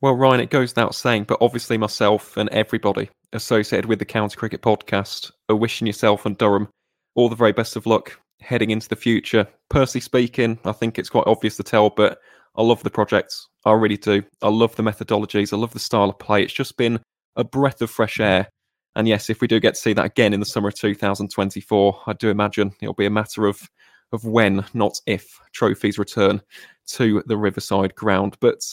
Well, 0.00 0.14
Ryan, 0.14 0.40
it 0.40 0.50
goes 0.50 0.72
without 0.72 0.94
saying, 0.94 1.24
but 1.24 1.38
obviously 1.40 1.78
myself 1.78 2.36
and 2.36 2.50
everybody 2.50 3.08
associated 3.32 3.86
with 3.86 3.98
the 3.98 4.04
County 4.04 4.36
Cricket 4.36 4.60
Podcast 4.60 5.30
are 5.48 5.56
wishing 5.56 5.86
yourself 5.86 6.26
and 6.26 6.36
Durham 6.36 6.68
all 7.14 7.28
the 7.28 7.36
very 7.36 7.52
best 7.52 7.76
of 7.76 7.86
luck 7.86 8.18
heading 8.40 8.70
into 8.70 8.88
the 8.88 8.96
future. 8.96 9.46
Personally 9.70 10.02
speaking, 10.02 10.58
I 10.64 10.72
think 10.72 10.98
it's 10.98 11.08
quite 11.08 11.26
obvious 11.26 11.56
to 11.56 11.62
tell, 11.62 11.90
but 11.90 12.18
I 12.56 12.62
love 12.62 12.82
the 12.82 12.90
projects. 12.90 13.48
I 13.64 13.72
really 13.72 13.96
do. 13.96 14.22
I 14.42 14.48
love 14.48 14.76
the 14.76 14.82
methodologies. 14.82 15.52
I 15.52 15.56
love 15.56 15.72
the 15.72 15.78
style 15.78 16.10
of 16.10 16.18
play. 16.18 16.42
It's 16.42 16.52
just 16.52 16.76
been 16.76 17.00
a 17.36 17.44
breath 17.44 17.80
of 17.80 17.90
fresh 17.90 18.20
air 18.20 18.48
and 18.96 19.08
yes, 19.08 19.30
if 19.30 19.40
we 19.40 19.48
do 19.48 19.60
get 19.60 19.74
to 19.74 19.80
see 19.80 19.92
that 19.92 20.06
again 20.06 20.32
in 20.32 20.40
the 20.40 20.46
summer 20.46 20.68
of 20.68 20.74
2024, 20.74 22.02
I 22.06 22.12
do 22.12 22.30
imagine 22.30 22.72
it'll 22.80 22.94
be 22.94 23.06
a 23.06 23.10
matter 23.10 23.46
of 23.46 23.68
of 24.12 24.24
when, 24.24 24.64
not 24.74 25.00
if, 25.06 25.40
trophies 25.52 25.98
return 25.98 26.40
to 26.86 27.22
the 27.26 27.36
Riverside 27.36 27.94
ground. 27.96 28.36
But 28.40 28.64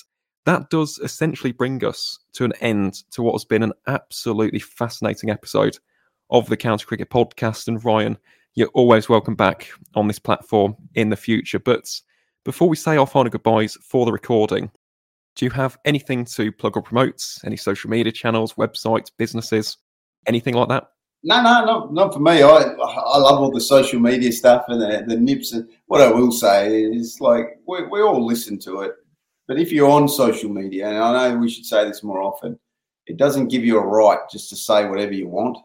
that 0.46 0.70
does 0.70 1.00
essentially 1.00 1.52
bring 1.52 1.84
us 1.84 2.20
to 2.34 2.46
an 2.46 2.54
end 2.62 3.04
to 3.12 3.22
what 3.22 3.34
has 3.34 3.46
been 3.46 3.64
an 3.64 3.74
absolutely 3.88 4.60
fascinating 4.60 5.30
episode 5.30 5.78
of 6.30 6.48
the 6.48 6.58
County 6.58 6.86
Cricket 6.86 7.10
Podcast. 7.10 7.68
And 7.68 7.84
Ryan, 7.84 8.18
you're 8.56 8.70
always 8.70 9.10
welcome 9.10 9.36
back 9.36 9.70
on 9.96 10.08
this 10.08 10.20
platform 10.20 10.76
in 10.96 11.10
the 11.10 11.16
future. 11.16 11.60
But 11.60 11.90
before 12.46 12.70
we 12.70 12.76
say 12.76 12.98
our 12.98 13.08
final 13.08 13.30
goodbyes 13.30 13.78
for 13.82 14.06
the 14.06 14.12
recording, 14.12 14.72
do 15.36 15.46
you 15.46 15.52
have 15.52 15.78
anything 15.86 16.26
to 16.26 16.52
plug 16.52 16.76
or 16.76 16.84
promote? 16.84 17.24
Any 17.46 17.58
social 17.58 17.90
media 17.90 18.12
channels, 18.12 18.54
websites, 18.54 19.12
businesses? 19.18 19.78
Anything 20.28 20.56
like 20.56 20.70
that? 20.70 20.92
No, 21.24 21.42
no, 21.42 21.66
not, 21.66 21.94
not 21.94 22.14
for 22.14 22.20
me. 22.20 22.42
I 22.42 22.48
I 22.48 23.18
love 23.18 23.40
all 23.40 23.52
the 23.52 23.62
social 23.62 24.00
media 24.00 24.32
stuff 24.32 24.66
and 24.68 24.82
the, 24.82 25.04
the 25.08 25.20
nips. 25.20 25.54
And 25.54 25.70
what 25.86 26.02
I 26.02 26.12
will 26.12 26.32
say 26.32 26.84
is, 26.84 27.22
like, 27.22 27.60
we, 27.68 27.86
we 27.88 28.02
all 28.02 28.26
listen 28.26 28.58
to 28.60 28.82
it. 28.82 28.94
But 29.48 29.60
if 29.60 29.72
you're 29.72 29.90
on 29.90 30.08
social 30.08 30.50
media, 30.50 30.88
and 30.88 30.98
I 30.98 31.30
know 31.30 31.38
we 31.38 31.50
should 31.50 31.66
say 31.66 31.86
this 31.86 32.04
more 32.04 32.22
often, 32.22 32.58
it 33.06 33.18
doesn't 33.18 33.50
give 33.50 33.66
you 33.66 33.78
a 33.78 33.86
right 33.86 34.20
just 34.32 34.50
to 34.50 34.56
say 34.56 34.88
whatever 34.88 35.14
you 35.14 35.28
want 35.28 35.58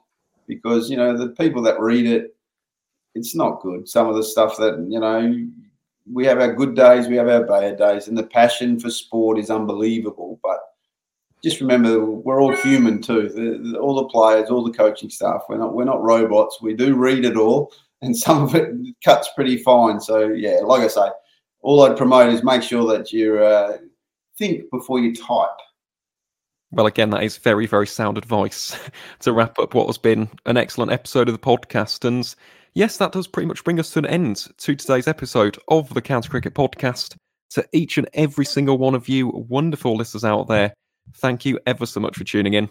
because, 0.46 0.90
you 0.90 0.96
know, 0.96 1.16
the 1.16 1.28
people 1.28 1.62
that 1.62 1.80
read 1.80 2.06
it, 2.06 2.34
it's 3.14 3.34
not 3.34 3.62
good. 3.62 3.88
Some 3.88 4.08
of 4.08 4.16
the 4.16 4.24
stuff 4.24 4.56
that, 4.58 4.84
you 4.88 5.00
know, 5.00 5.46
we 6.12 6.26
have 6.26 6.40
our 6.40 6.52
good 6.54 6.74
days, 6.74 7.08
we 7.08 7.16
have 7.16 7.28
our 7.28 7.44
bad 7.44 7.78
days, 7.78 8.08
and 8.08 8.16
the 8.16 8.26
passion 8.26 8.78
for 8.78 8.90
sport 8.90 9.38
is 9.38 9.50
unbelievable. 9.50 10.25
Just 11.46 11.60
remember, 11.60 12.04
we're 12.04 12.42
all 12.42 12.56
human 12.56 13.00
too. 13.00 13.28
The, 13.28 13.70
the, 13.70 13.78
all 13.78 13.94
the 13.94 14.08
players, 14.08 14.50
all 14.50 14.64
the 14.64 14.76
coaching 14.76 15.10
staff. 15.10 15.42
We're 15.48 15.58
not 15.58 15.74
we're 15.74 15.84
not 15.84 16.02
robots. 16.02 16.58
We 16.60 16.74
do 16.74 16.96
read 16.96 17.24
it 17.24 17.36
all, 17.36 17.72
and 18.02 18.16
some 18.26 18.42
of 18.42 18.56
it 18.56 18.74
cuts 19.04 19.28
pretty 19.36 19.58
fine. 19.58 20.00
So 20.00 20.26
yeah, 20.26 20.58
like 20.64 20.82
I 20.82 20.88
say, 20.88 21.06
all 21.60 21.84
I'd 21.84 21.96
promote 21.96 22.32
is 22.32 22.42
make 22.42 22.64
sure 22.64 22.84
that 22.92 23.12
you 23.12 23.38
uh, 23.38 23.76
think 24.36 24.68
before 24.72 24.98
you 24.98 25.14
type. 25.14 25.50
Well, 26.72 26.86
again, 26.86 27.10
that 27.10 27.22
is 27.22 27.38
very, 27.38 27.66
very 27.66 27.86
sound 27.86 28.18
advice 28.18 28.76
to 29.20 29.32
wrap 29.32 29.56
up 29.60 29.72
what 29.72 29.86
has 29.86 29.98
been 29.98 30.28
an 30.46 30.56
excellent 30.56 30.90
episode 30.90 31.28
of 31.28 31.32
the 31.32 31.38
podcast. 31.38 32.04
And 32.04 32.34
yes, 32.74 32.96
that 32.96 33.12
does 33.12 33.28
pretty 33.28 33.46
much 33.46 33.62
bring 33.62 33.78
us 33.78 33.90
to 33.90 34.00
an 34.00 34.06
end 34.06 34.48
to 34.58 34.74
today's 34.74 35.06
episode 35.06 35.58
of 35.68 35.94
the 35.94 36.02
County 36.02 36.28
Cricket 36.28 36.54
Podcast. 36.54 37.14
To 37.50 37.64
each 37.72 37.98
and 37.98 38.08
every 38.14 38.44
single 38.44 38.78
one 38.78 38.96
of 38.96 39.08
you 39.08 39.28
wonderful 39.28 39.96
listeners 39.96 40.24
out 40.24 40.48
there, 40.48 40.74
thank 41.14 41.44
you 41.44 41.58
ever 41.66 41.86
so 41.86 42.00
much 42.00 42.16
for 42.16 42.24
tuning 42.24 42.54
in. 42.54 42.70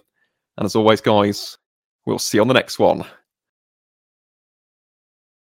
And 0.57 0.65
as 0.65 0.75
always, 0.75 1.01
guys, 1.01 1.57
we'll 2.05 2.19
see 2.19 2.37
you 2.37 2.41
on 2.41 2.47
the 2.47 2.53
next 2.53 2.79
one. 2.79 3.05